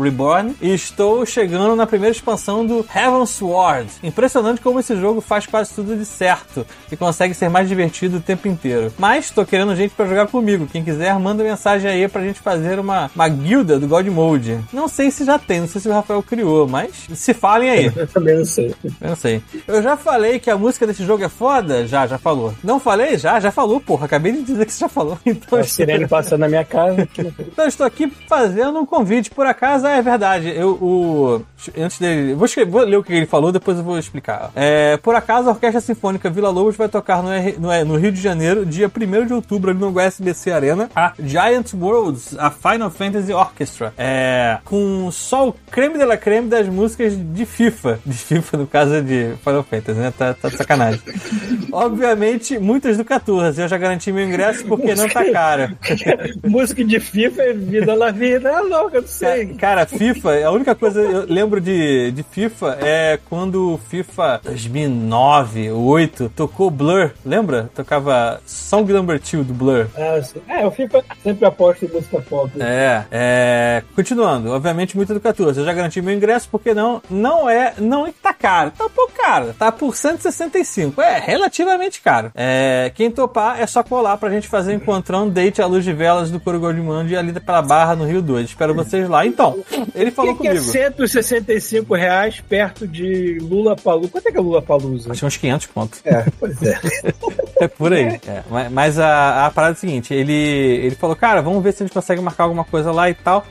Reborn, 0.00 0.54
e 0.60 0.72
estou 0.72 1.24
chegando 1.26 1.76
na 1.76 1.86
primeira 1.86 2.14
expansão 2.14 2.64
do 2.64 2.86
Heaven 2.94 3.26
Sword. 3.26 3.88
Impressionante 4.02 4.60
como 4.60 4.80
esse 4.80 4.96
jogo 4.96 5.20
faz 5.20 5.46
quase 5.46 5.74
tudo 5.74 5.96
de 5.96 6.04
certo 6.04 6.66
e 6.90 6.96
consegue 6.96 7.34
ser 7.34 7.48
mais 7.48 7.68
divertido 7.68 8.18
o 8.18 8.20
tempo 8.20 8.48
inteiro. 8.48 8.92
Mas 8.98 9.30
tô 9.30 9.44
querendo 9.44 9.74
gente 9.74 9.94
pra 9.94 10.06
jogar 10.06 10.26
comigo. 10.28 10.66
Quem 10.70 10.84
quiser, 10.84 11.18
manda 11.18 11.42
mensagem 11.42 11.90
aí 11.90 12.08
pra 12.08 12.22
gente 12.22 12.40
fazer 12.40 12.78
uma, 12.78 13.10
uma 13.14 13.28
guilda 13.28 13.78
do 13.78 13.88
God 13.88 14.06
Mode. 14.06 14.58
Não 14.72 14.88
sei 14.88 15.10
se 15.10 15.24
já 15.24 15.38
tem, 15.38 15.60
não 15.60 15.68
sei 15.68 15.80
se 15.80 15.88
o 15.88 15.92
Rafael 15.92 16.22
criou, 16.22 16.66
mas 16.68 16.90
se 17.14 17.34
falem 17.34 17.70
aí. 17.70 17.92
Eu 17.96 18.06
também 18.06 18.36
não 18.36 18.44
sei. 18.44 18.74
Eu 19.00 19.08
não 19.08 19.16
sei. 19.16 19.42
Eu 19.66 19.82
já 19.82 19.96
falei 19.96 20.38
que 20.38 20.50
a 20.50 20.56
música 20.56 20.86
desse 20.86 21.04
jogo 21.04 21.24
é 21.24 21.28
foda? 21.28 21.86
Já, 21.86 22.06
já 22.06 22.18
falou. 22.18 22.54
Não 22.62 22.78
falei? 22.78 23.16
Já, 23.18 23.40
já 23.40 23.50
falou, 23.50 23.80
porra. 23.80 24.03
Acabei 24.04 24.32
de 24.32 24.42
dizer 24.42 24.66
que 24.66 24.72
você 24.72 24.80
já 24.80 24.88
falou. 24.88 25.18
Então, 25.26 25.58
A 25.58 25.64
sirene 25.64 26.06
passando 26.06 26.40
na 26.40 26.48
minha 26.48 26.64
casa. 26.64 27.08
então 27.18 27.32
eu 27.64 27.68
estou 27.68 27.86
aqui 27.86 28.10
fazendo 28.28 28.78
um 28.78 28.86
convite. 28.86 29.30
Por 29.30 29.46
acaso, 29.46 29.86
é 29.86 30.00
verdade. 30.02 30.48
Eu, 30.54 30.70
o, 30.74 31.42
antes 31.78 31.98
dele. 31.98 32.34
Vou, 32.34 32.44
escrever- 32.46 32.70
vou 32.70 32.82
ler 32.82 32.96
o 32.96 33.02
que 33.02 33.12
ele 33.12 33.26
falou, 33.26 33.50
depois 33.52 33.78
eu 33.78 33.84
vou 33.84 33.98
explicar. 33.98 34.50
É, 34.54 34.96
por 34.98 35.14
acaso, 35.14 35.48
a 35.48 35.52
Orquestra 35.52 35.80
Sinfônica 35.80 36.28
Vila 36.30 36.50
Lobos 36.50 36.76
vai 36.76 36.88
tocar 36.88 37.22
no, 37.22 37.30
R- 37.32 37.56
no, 37.58 37.84
no 37.84 37.96
Rio 37.96 38.12
de 38.12 38.20
Janeiro, 38.20 38.64
dia 38.66 38.90
1 38.94 39.26
de 39.26 39.32
outubro, 39.34 39.70
ali 39.70 39.78
no 39.80 39.88
USBC 39.88 40.52
Arena, 40.52 40.90
a 40.94 41.12
Giant 41.18 41.72
Worlds, 41.74 42.36
a 42.38 42.50
Final 42.50 42.90
Fantasy 42.90 43.32
Orchestra. 43.32 43.92
É, 43.96 44.58
com 44.64 45.10
só 45.10 45.48
o 45.48 45.52
creme 45.70 45.98
de 45.98 46.04
la 46.04 46.16
creme 46.16 46.48
das 46.48 46.68
músicas 46.68 47.14
de 47.16 47.44
FIFA. 47.46 47.98
De 48.04 48.16
FIFA, 48.16 48.56
no 48.58 48.66
caso 48.66 49.02
de 49.02 49.34
Final 49.42 49.62
Fantasy, 49.62 49.98
né? 49.98 50.12
Tá, 50.16 50.34
tá 50.34 50.48
de 50.48 50.56
sacanagem. 50.56 51.00
Obviamente, 51.72 52.58
muitas 52.58 52.96
do 52.96 53.04
14. 53.04 53.60
Eu 53.60 53.68
já 53.68 53.76
garanti 53.78 53.93
meu 54.12 54.26
ingresso 54.26 54.64
porque 54.66 54.94
não 54.94 55.08
tá 55.08 55.24
caro. 55.30 55.76
Música 56.44 56.84
de 56.84 57.00
FIFA 57.00 57.42
é 57.42 57.52
vida 57.52 57.96
na 57.96 58.10
vida. 58.10 58.50
É 58.50 58.60
louca, 58.60 59.00
não 59.00 59.08
sei. 59.08 59.54
Cara, 59.54 59.86
FIFA, 59.86 60.44
a 60.44 60.50
única 60.50 60.74
coisa 60.74 61.04
que 61.04 61.12
eu 61.12 61.26
lembro 61.26 61.60
de, 61.60 62.10
de 62.12 62.22
FIFA 62.22 62.78
é 62.80 63.18
quando 63.28 63.74
o 63.74 63.78
FIFA 63.78 64.40
2009, 64.44 65.54
2008 65.54 66.32
tocou 66.34 66.70
Blur, 66.70 67.12
lembra? 67.24 67.70
Tocava 67.74 68.40
Song 68.46 68.92
Number 68.92 69.18
2 69.18 69.46
do 69.46 69.54
Blur. 69.54 69.86
Sim. 70.22 70.42
É, 70.48 70.66
o 70.66 70.70
FIFA 70.70 71.04
sempre 71.22 71.46
aposta 71.46 71.84
em 71.84 71.88
música 71.88 72.20
pop. 72.20 72.50
É, 72.60 73.04
é. 73.10 73.82
Continuando, 73.94 74.50
obviamente 74.50 74.96
muito 74.96 75.18
14. 75.18 75.60
Eu 75.60 75.64
já 75.64 75.72
garanti 75.72 76.02
meu 76.02 76.14
ingresso 76.14 76.48
porque 76.50 76.74
não, 76.74 77.02
não 77.08 77.48
é. 77.48 77.74
Não 77.78 78.06
é 78.06 78.12
que 78.12 78.18
tá 78.20 78.32
caro. 78.32 78.72
Tá 78.72 78.86
um 78.86 78.90
pouco 78.90 79.12
caro. 79.12 79.54
Tá 79.58 79.70
por 79.70 79.94
165. 79.94 81.00
É 81.00 81.18
relativamente 81.18 82.00
caro. 82.00 82.32
É, 82.34 82.90
quem 82.94 83.10
topar 83.10 83.60
é 83.60 83.66
só 83.66 83.82
colar 83.84 84.16
pra 84.16 84.30
gente 84.30 84.48
fazer 84.48 84.74
encontrão 84.74 85.28
date 85.28 85.62
à 85.62 85.66
luz 85.66 85.84
de 85.84 85.92
velas 85.92 86.30
do 86.30 86.40
Coro 86.40 86.58
Goldmund 86.58 87.14
ali 87.16 87.32
pela 87.38 87.62
Barra 87.62 87.94
no 87.94 88.04
Rio 88.04 88.20
2. 88.22 88.48
Espero 88.48 88.74
vocês 88.74 89.08
lá. 89.08 89.24
Então, 89.26 89.58
ele 89.94 90.10
falou 90.10 90.34
que, 90.34 90.42
que 90.42 90.48
é 90.48 90.52
comigo. 90.54 90.70
165 90.70 91.94
reais 91.94 92.40
perto 92.40 92.86
de 92.88 93.38
Lula 93.40 93.76
Palusa? 93.76 94.08
Quanto 94.10 94.28
é 94.28 94.32
que 94.32 94.38
é 94.38 94.40
Lula 94.40 94.62
Palusa? 94.62 95.10
Acho 95.12 95.20
que 95.20 95.26
uns 95.26 95.36
500 95.36 95.66
pontos. 95.68 96.00
É, 96.04 96.24
pois 96.40 96.62
é. 96.62 96.78
É 97.60 97.68
por 97.68 97.92
aí. 97.92 98.20
É, 98.26 98.42
mas- 98.50 98.72
mas 98.72 98.98
a, 98.98 99.46
a 99.46 99.50
parada 99.50 99.74
é 99.74 99.76
a 99.76 99.78
seguinte: 99.78 100.12
ele, 100.12 100.32
ele 100.32 100.96
falou, 100.96 101.14
cara, 101.14 101.40
vamos 101.40 101.62
ver 101.62 101.72
se 101.72 101.84
a 101.84 101.86
gente 101.86 101.94
consegue 101.94 102.20
marcar 102.20 102.42
alguma 102.44 102.64
coisa 102.64 102.90
lá 102.90 103.08
e 103.08 103.14
tal. 103.14 103.46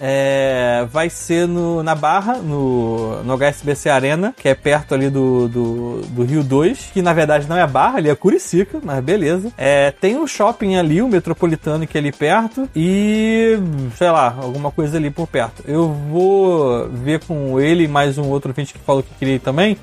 É, 0.00 0.86
vai 0.90 1.10
ser 1.10 1.46
no, 1.46 1.82
na 1.82 1.94
Barra, 1.94 2.38
no, 2.38 3.22
no 3.22 3.36
HSBC 3.36 3.90
Arena, 3.90 4.34
que 4.36 4.48
é 4.48 4.54
perto 4.54 4.94
ali 4.94 5.10
do, 5.10 5.48
do, 5.48 6.00
do 6.08 6.24
Rio 6.24 6.42
2, 6.42 6.90
que 6.94 7.02
na 7.02 7.12
verdade 7.12 7.46
não 7.46 7.56
é 7.56 7.66
Barra, 7.66 7.98
ali 7.98 8.08
é 8.08 8.14
Curicica, 8.14 8.78
mas 8.82 9.04
beleza. 9.04 9.52
É, 9.64 9.92
tem 9.92 10.16
um 10.16 10.26
shopping 10.26 10.74
ali, 10.74 11.00
o 11.00 11.06
Metropolitano, 11.06 11.86
que 11.86 11.96
é 11.96 12.00
ali 12.00 12.10
perto, 12.10 12.68
e 12.74 13.56
sei 13.96 14.10
lá, 14.10 14.36
alguma 14.42 14.72
coisa 14.72 14.96
ali 14.96 15.08
por 15.08 15.28
perto. 15.28 15.62
Eu 15.64 15.86
vou 15.88 16.88
ver 16.88 17.20
com 17.20 17.60
ele 17.60 17.84
e 17.84 17.88
mais 17.88 18.18
um 18.18 18.28
outro 18.28 18.50
ouvinte 18.50 18.72
que 18.72 18.80
falou 18.80 19.04
que 19.04 19.14
queria 19.14 19.36
ir 19.36 19.38
também. 19.38 19.76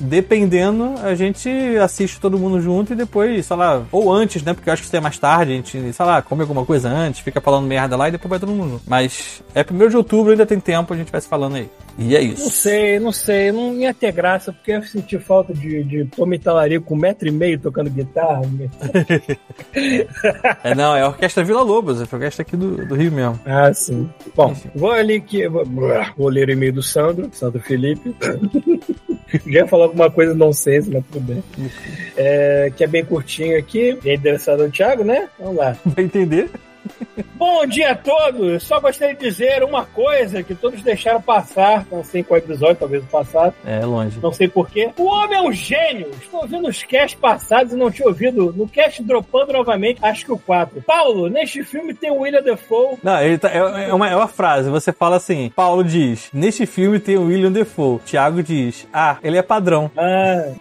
Dependendo, 0.00 0.94
a 1.00 1.14
gente 1.14 1.48
assiste 1.80 2.18
todo 2.18 2.40
mundo 2.40 2.60
junto 2.60 2.92
e 2.92 2.96
depois, 2.96 3.46
sei 3.46 3.56
lá, 3.56 3.84
ou 3.92 4.12
antes, 4.12 4.42
né? 4.42 4.52
Porque 4.52 4.68
eu 4.68 4.72
acho 4.72 4.82
que 4.82 4.88
isso 4.88 4.96
é 4.96 5.00
mais 5.00 5.16
tarde, 5.16 5.52
a 5.52 5.54
gente, 5.54 5.92
sei 5.92 6.06
lá, 6.06 6.20
come 6.20 6.42
alguma 6.42 6.66
coisa 6.66 6.88
antes, 6.88 7.20
fica 7.20 7.40
falando 7.40 7.68
merda 7.68 7.96
lá 7.96 8.08
e 8.08 8.10
depois 8.10 8.30
vai 8.30 8.40
todo 8.40 8.50
mundo 8.50 8.70
junto. 8.70 8.82
Mas 8.88 9.44
é 9.54 9.62
primeiro 9.62 9.92
de 9.92 9.96
outubro, 9.96 10.32
ainda 10.32 10.44
tem 10.44 10.58
tempo, 10.58 10.92
a 10.92 10.96
gente 10.96 11.12
vai 11.12 11.20
se 11.20 11.28
falando 11.28 11.54
aí. 11.54 11.70
E 11.98 12.16
é 12.16 12.24
Não 12.24 12.32
isso. 12.32 12.50
sei, 12.50 12.98
não 12.98 13.12
sei, 13.12 13.52
não 13.52 13.74
ia 13.74 13.92
ter 13.92 14.10
graça, 14.10 14.52
porque 14.52 14.72
eu 14.72 14.82
senti 14.82 15.18
falta 15.18 15.52
de, 15.52 15.84
de 15.84 16.04
Tommy 16.06 16.38
Talarico 16.38 16.86
com 16.86 16.94
um 16.94 16.98
metro 16.98 17.28
e 17.28 17.30
meio 17.30 17.60
tocando 17.60 17.90
guitarra. 17.90 18.40
É, 20.62 20.74
não, 20.74 20.94
é 20.94 21.02
a 21.02 21.08
Orquestra 21.08 21.44
Vila 21.44 21.62
Lobos, 21.62 22.00
é 22.00 22.04
a 22.04 22.08
orquestra 22.12 22.42
aqui 22.42 22.56
do, 22.56 22.84
do 22.86 22.94
Rio 22.94 23.12
mesmo. 23.12 23.38
Ah, 23.46 23.72
sim. 23.72 24.08
Bom, 24.34 24.54
vou 24.74 24.90
ali 24.90 25.20
que. 25.20 25.48
Vou, 25.48 25.64
vou 26.16 26.28
ler 26.28 26.48
o 26.48 26.52
e-mail 26.52 26.72
do 26.72 26.82
Sandro, 26.82 27.30
Sandro 27.32 27.60
Felipe. 27.60 28.14
Já 29.46 29.60
ia 29.60 29.66
falar 29.66 29.84
alguma 29.84 30.10
coisa 30.10 30.34
não 30.34 30.52
sei, 30.52 30.80
mas 30.80 31.04
tudo 31.10 31.20
bem. 31.20 31.42
É, 32.16 32.72
que 32.76 32.82
é 32.82 32.86
bem 32.86 33.04
curtinho 33.04 33.56
aqui. 33.58 33.96
E 34.04 34.10
é 34.10 34.14
endereçado 34.14 34.62
ao 34.62 34.70
Thiago, 34.70 35.04
né? 35.04 35.28
Vamos 35.38 35.56
lá. 35.56 35.76
Vai 35.84 36.04
entender? 36.04 36.50
Bom 37.34 37.66
dia 37.66 37.92
a 37.92 37.94
todos! 37.94 38.62
Só 38.62 38.80
gostaria 38.80 39.14
de 39.14 39.20
dizer 39.28 39.62
uma 39.62 39.84
coisa 39.84 40.42
que 40.42 40.54
todos 40.54 40.82
deixaram 40.82 41.20
passar, 41.20 41.86
não 41.90 42.02
sei 42.04 42.22
qual 42.22 42.38
episódio, 42.38 42.76
talvez 42.76 43.02
o 43.02 43.06
passado, 43.06 43.54
É, 43.64 43.84
longe. 43.84 44.18
não 44.22 44.32
sei 44.32 44.48
porquê. 44.48 44.90
O 44.98 45.04
homem 45.04 45.38
é 45.38 45.42
um 45.42 45.52
gênio! 45.52 46.10
Estou 46.20 46.40
ouvindo 46.42 46.68
os 46.68 46.82
casts 46.82 47.18
passados 47.20 47.72
e 47.72 47.76
não 47.76 47.90
tinha 47.90 48.08
ouvido. 48.08 48.52
No 48.56 48.68
cast 48.68 49.02
dropando 49.02 49.52
novamente, 49.52 49.98
acho 50.02 50.24
que 50.24 50.32
o 50.32 50.38
4. 50.38 50.82
Paulo, 50.82 51.28
neste 51.28 51.62
filme 51.64 51.94
tem 51.94 52.10
o 52.10 52.20
William 52.20 52.42
Defoe. 52.42 52.96
Não, 53.02 53.20
ele 53.20 53.38
tá, 53.38 53.48
é, 53.50 53.88
é 53.90 53.94
uma, 53.94 54.08
é 54.08 54.16
uma 54.16 54.28
frase. 54.28 54.70
Você 54.70 54.92
fala 54.92 55.16
assim: 55.16 55.50
Paulo 55.54 55.82
diz, 55.84 56.28
neste 56.32 56.66
filme 56.66 56.98
tem 56.98 57.16
o 57.16 57.26
William 57.26 57.52
Defoe. 57.52 58.00
Tiago 58.04 58.42
diz, 58.42 58.86
ah, 58.92 59.16
ele 59.22 59.36
é 59.38 59.42
padrão. 59.42 59.90
Ah, 59.96 60.52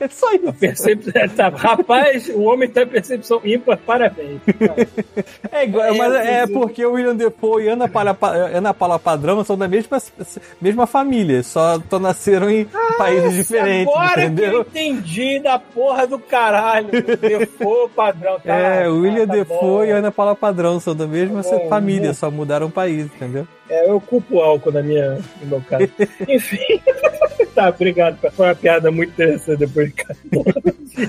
É 0.00 0.08
só 0.10 0.32
isso. 0.34 0.52
percep... 0.54 1.04
tá, 1.36 1.48
rapaz, 1.48 2.28
o 2.28 2.42
homem 2.42 2.68
tem 2.68 2.86
percepção 2.86 3.40
ímpar, 3.44 3.78
parabéns. 3.78 4.40
É 5.50 5.63
igual, 5.64 5.84
É, 5.86 5.92
mas 5.96 6.14
é 6.14 6.46
porque 6.46 6.84
o 6.84 6.92
William 6.92 7.14
Defoe 7.16 7.64
e 7.64 7.68
Ana 7.68 7.88
Paula, 7.88 8.16
Ana 8.54 8.72
Paula 8.74 8.98
Padrão 8.98 9.42
são 9.44 9.56
da 9.58 9.66
mesma, 9.68 10.00
mesma 10.60 10.86
família, 10.86 11.42
só 11.42 11.78
tô 11.78 11.98
nasceram 11.98 12.50
em 12.50 12.66
países 12.98 13.34
diferentes, 13.34 13.92
Agora 13.94 14.24
entendeu? 14.24 14.64
que 14.64 14.78
eu 14.78 14.82
entendi 14.92 15.38
da 15.40 15.58
porra 15.58 16.06
do 16.06 16.18
caralho. 16.18 16.88
Defoe, 17.20 17.88
padrão. 17.94 18.38
Tá, 18.40 18.54
É, 18.54 18.88
o 18.88 19.00
William 19.00 19.26
tá 19.26 19.32
Defoe 19.34 19.88
e 19.88 19.90
Ana 19.90 20.10
Paula 20.12 20.34
Padrão 20.34 20.78
são 20.80 20.94
da 20.94 21.06
mesma 21.06 21.42
Tá 21.42 21.58
família, 21.68 22.08
bom. 22.08 22.14
só 22.14 22.30
mudaram 22.30 22.66
o 22.66 22.70
país, 22.70 23.06
entendeu? 23.06 23.46
É, 23.68 23.88
eu 23.88 23.98
culpo 24.00 24.36
o 24.36 24.42
álcool 24.42 24.70
na 24.72 24.82
minha, 24.82 25.12
no 25.40 25.46
meu 25.46 25.62
caso. 25.68 25.88
Enfim. 26.28 26.58
tá, 27.54 27.68
obrigado. 27.68 28.18
Foi 28.32 28.46
uma 28.46 28.54
piada 28.54 28.90
muito 28.90 29.10
interessante 29.12 29.58
depois 29.58 29.92
de. 29.92 30.04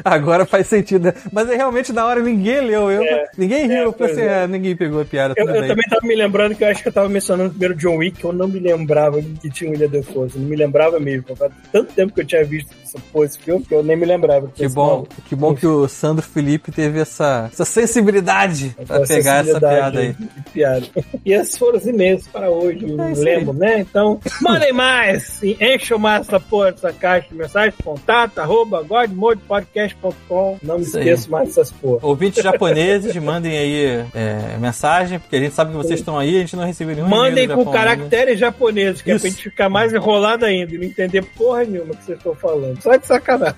Agora 0.04 0.46
faz 0.46 0.68
sentido. 0.68 1.06
né? 1.06 1.14
Mas 1.32 1.50
é 1.50 1.56
realmente 1.56 1.94
na 1.94 2.06
hora 2.06 2.22
ninguém 2.22 2.62
leu, 2.62 2.92
eu, 2.92 3.04
É, 3.04 3.30
ninguém 3.38 3.68
riu, 3.68 3.76
é, 3.78 3.86
eu 3.86 3.94
falei 3.94 4.14
assim, 4.14 4.22
é. 4.22 4.44
ah, 4.44 4.48
ninguém 4.48 4.76
pegou 4.76 5.02
a 5.02 5.06
piada, 5.06 5.34
Eu, 5.38 5.48
eu 5.48 5.68
também 5.68 5.88
tava 5.90 6.06
me 6.06 6.16
lembrando 6.16 6.56
que 6.56 6.64
eu 6.64 6.68
acho 6.68 6.82
que 6.82 6.88
eu 6.90 6.94
tava 6.94 7.10
mencionando 7.10 7.52
primeiro 7.52 7.76
John 7.76 7.98
Wick, 7.98 8.20
que 8.20 8.26
eu 8.26 8.34
não 8.34 8.48
me 8.48 8.60
lembrava 8.60 9.22
que 9.22 9.50
tinha 9.50 9.70
o 9.70 9.74
William 9.74 9.90
Defoe. 9.90 10.30
Não 10.36 10.48
me 10.48 10.56
lembrava 10.56 11.00
mesmo. 11.00 11.36
Faz 11.36 11.52
tanto 11.72 11.94
tempo 11.94 12.14
que 12.14 12.22
eu 12.22 12.26
tinha 12.26 12.44
visto 12.44 12.70
essa, 12.84 12.98
esse 13.24 13.40
filme 13.40 13.64
que 13.64 13.74
eu 13.74 13.84
nem 13.84 13.96
me 13.96 14.06
lembrava. 14.06 14.50
Que 14.54 14.68
bom, 14.68 15.06
que 15.28 15.36
bom 15.36 15.54
que 15.54 15.68
o 15.68 15.88
Sandro 15.88 16.24
Felipe 16.24 16.72
teve 16.72 17.00
essa, 17.00 17.50
essa 17.52 17.66
sensibilidade 17.66 18.76
pra 18.88 19.02
Essa 19.02 19.14
pegar 19.14 19.36
essa 19.38 19.60
sensibilidade 19.60 19.76
piada 19.76 20.00
aí. 20.00 20.16
Piada. 20.54 20.86
E 21.24 21.34
esses 21.34 21.58
foram 21.58 21.78
os 21.78 21.86
e-mails 21.86 22.28
para 22.28 22.50
hoje, 22.50 22.86
É 22.86 23.14
lembro, 23.20 23.54
né? 23.54 23.80
Então, 23.80 24.20
mandem 24.42 24.74
mais! 24.74 25.42
E 25.44 25.58
Encham 25.60 25.98
mais 25.98 26.15
essa 26.22 26.40
porra 26.40 26.72
dessa 26.72 26.92
caixa 26.94 27.28
de 27.30 27.36
mensagem, 27.36 27.74
contato, 27.84 28.40
arroba 28.40 28.82
godmodepodcast.com. 28.84 30.60
Não 30.62 30.78
me 30.78 30.84
Isso 30.84 30.98
aí. 30.98 31.04
esqueço 31.04 31.32
mais 31.32 31.48
dessas 31.50 31.72
porra. 31.72 32.00
Ouvintes 32.06 32.42
japoneses, 32.44 33.16
mandem 33.18 33.58
aí 33.58 34.06
é, 34.14 34.58
mensagem, 34.60 35.20
porque 35.20 35.36
a 35.36 35.40
gente 35.40 35.54
sabe 35.54 35.72
que 35.72 35.78
vocês 35.78 36.00
estão 36.00 36.18
aí, 36.18 36.38
a 36.38 36.40
gente 36.40 36.56
não 36.56 36.66
recebeu 36.66 36.96
nenhum 36.96 37.08
Mandem 37.08 37.48
com 37.48 37.56
Japão 37.58 37.74
ainda. 37.74 37.86
caracteres 37.86 38.40
japoneses, 38.40 39.02
que 39.02 39.12
é 39.12 39.16
Isso. 39.16 39.22
pra 39.24 39.30
gente 39.30 39.44
ficar 39.44 39.70
mais 39.70 39.94
enrolado 39.94 40.46
ainda 40.46 40.74
e 40.74 40.78
não 40.78 40.84
entender 40.86 41.22
porra 41.38 41.64
nenhuma 41.64 41.96
que 41.96 42.04
vocês 42.06 42.18
estão 42.18 42.36
falando. 42.36 42.82
Só 42.82 42.96
de 42.96 43.06
sacanagem. 43.08 43.56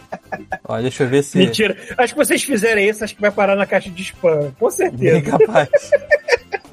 Ó, 0.66 0.80
deixa 0.80 1.04
eu 1.04 1.08
ver 1.08 1.22
se... 1.22 1.38
Mentira. 1.38 1.76
Acho 1.96 2.14
que 2.14 2.18
vocês 2.18 2.42
fizerem 2.42 2.88
isso, 2.88 3.04
acho 3.04 3.14
que 3.14 3.20
vai 3.20 3.30
parar 3.30 3.56
na 3.56 3.66
caixa 3.66 3.90
de 3.90 4.02
spam. 4.02 4.52
Com 4.58 4.66
Bem 4.66 4.70
certeza. 4.70 5.22
capaz. 5.38 5.68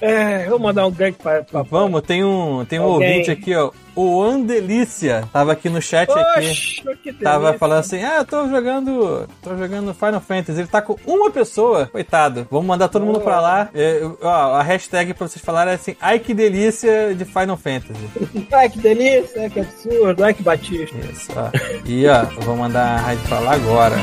É, 0.00 0.46
vou 0.48 0.58
mandar 0.58 0.86
um 0.86 0.90
gank 0.90 1.18
pra, 1.22 1.42
pra 1.42 1.62
Vamos, 1.62 2.02
tem 2.02 2.22
um, 2.24 2.64
tem 2.64 2.78
um 2.78 2.84
Alguém. 2.84 3.10
ouvinte 3.12 3.30
aqui, 3.30 3.54
ó. 3.54 3.70
O 3.94 4.22
Andelícia 4.22 5.24
tava 5.32 5.52
aqui 5.52 5.70
no 5.70 5.80
chat 5.80 6.10
aqui. 6.10 6.38
Oxe, 6.50 6.82
que 7.02 7.12
Tava 7.14 7.54
falando 7.54 7.78
assim, 7.78 8.02
ah, 8.04 8.18
eu 8.18 8.24
tô 8.26 8.46
jogando. 8.46 9.26
tô 9.42 9.56
jogando 9.56 9.94
Final 9.94 10.20
Fantasy. 10.20 10.60
Ele 10.60 10.68
tá 10.68 10.82
com 10.82 10.98
uma 11.06 11.30
pessoa, 11.30 11.86
coitado. 11.86 12.46
Vamos 12.50 12.66
mandar 12.66 12.88
todo 12.88 13.06
mundo 13.06 13.20
pra 13.20 13.40
lá. 13.40 13.70
É, 13.74 14.02
ó, 14.20 14.54
a 14.56 14.62
hashtag 14.62 15.14
pra 15.14 15.26
vocês 15.26 15.42
falarem 15.42 15.72
é 15.72 15.76
assim, 15.76 15.96
ai 15.98 16.18
que 16.18 16.34
delícia 16.34 17.14
de 17.14 17.24
Final 17.24 17.56
Fantasy. 17.56 17.96
Ai, 18.52 18.68
que 18.68 18.78
delícia, 18.78 19.48
que 19.50 19.60
absurdo, 19.60 20.24
ai, 20.24 20.34
que 20.34 20.42
batista. 20.42 20.94
Isso, 21.10 21.32
ó. 21.34 21.50
E 21.86 22.06
ó, 22.06 22.24
vou 22.42 22.56
mandar 22.56 22.82
a 22.82 22.96
rádio 22.98 23.22
pra 23.28 23.38
lá 23.40 23.52
agora. 23.54 23.96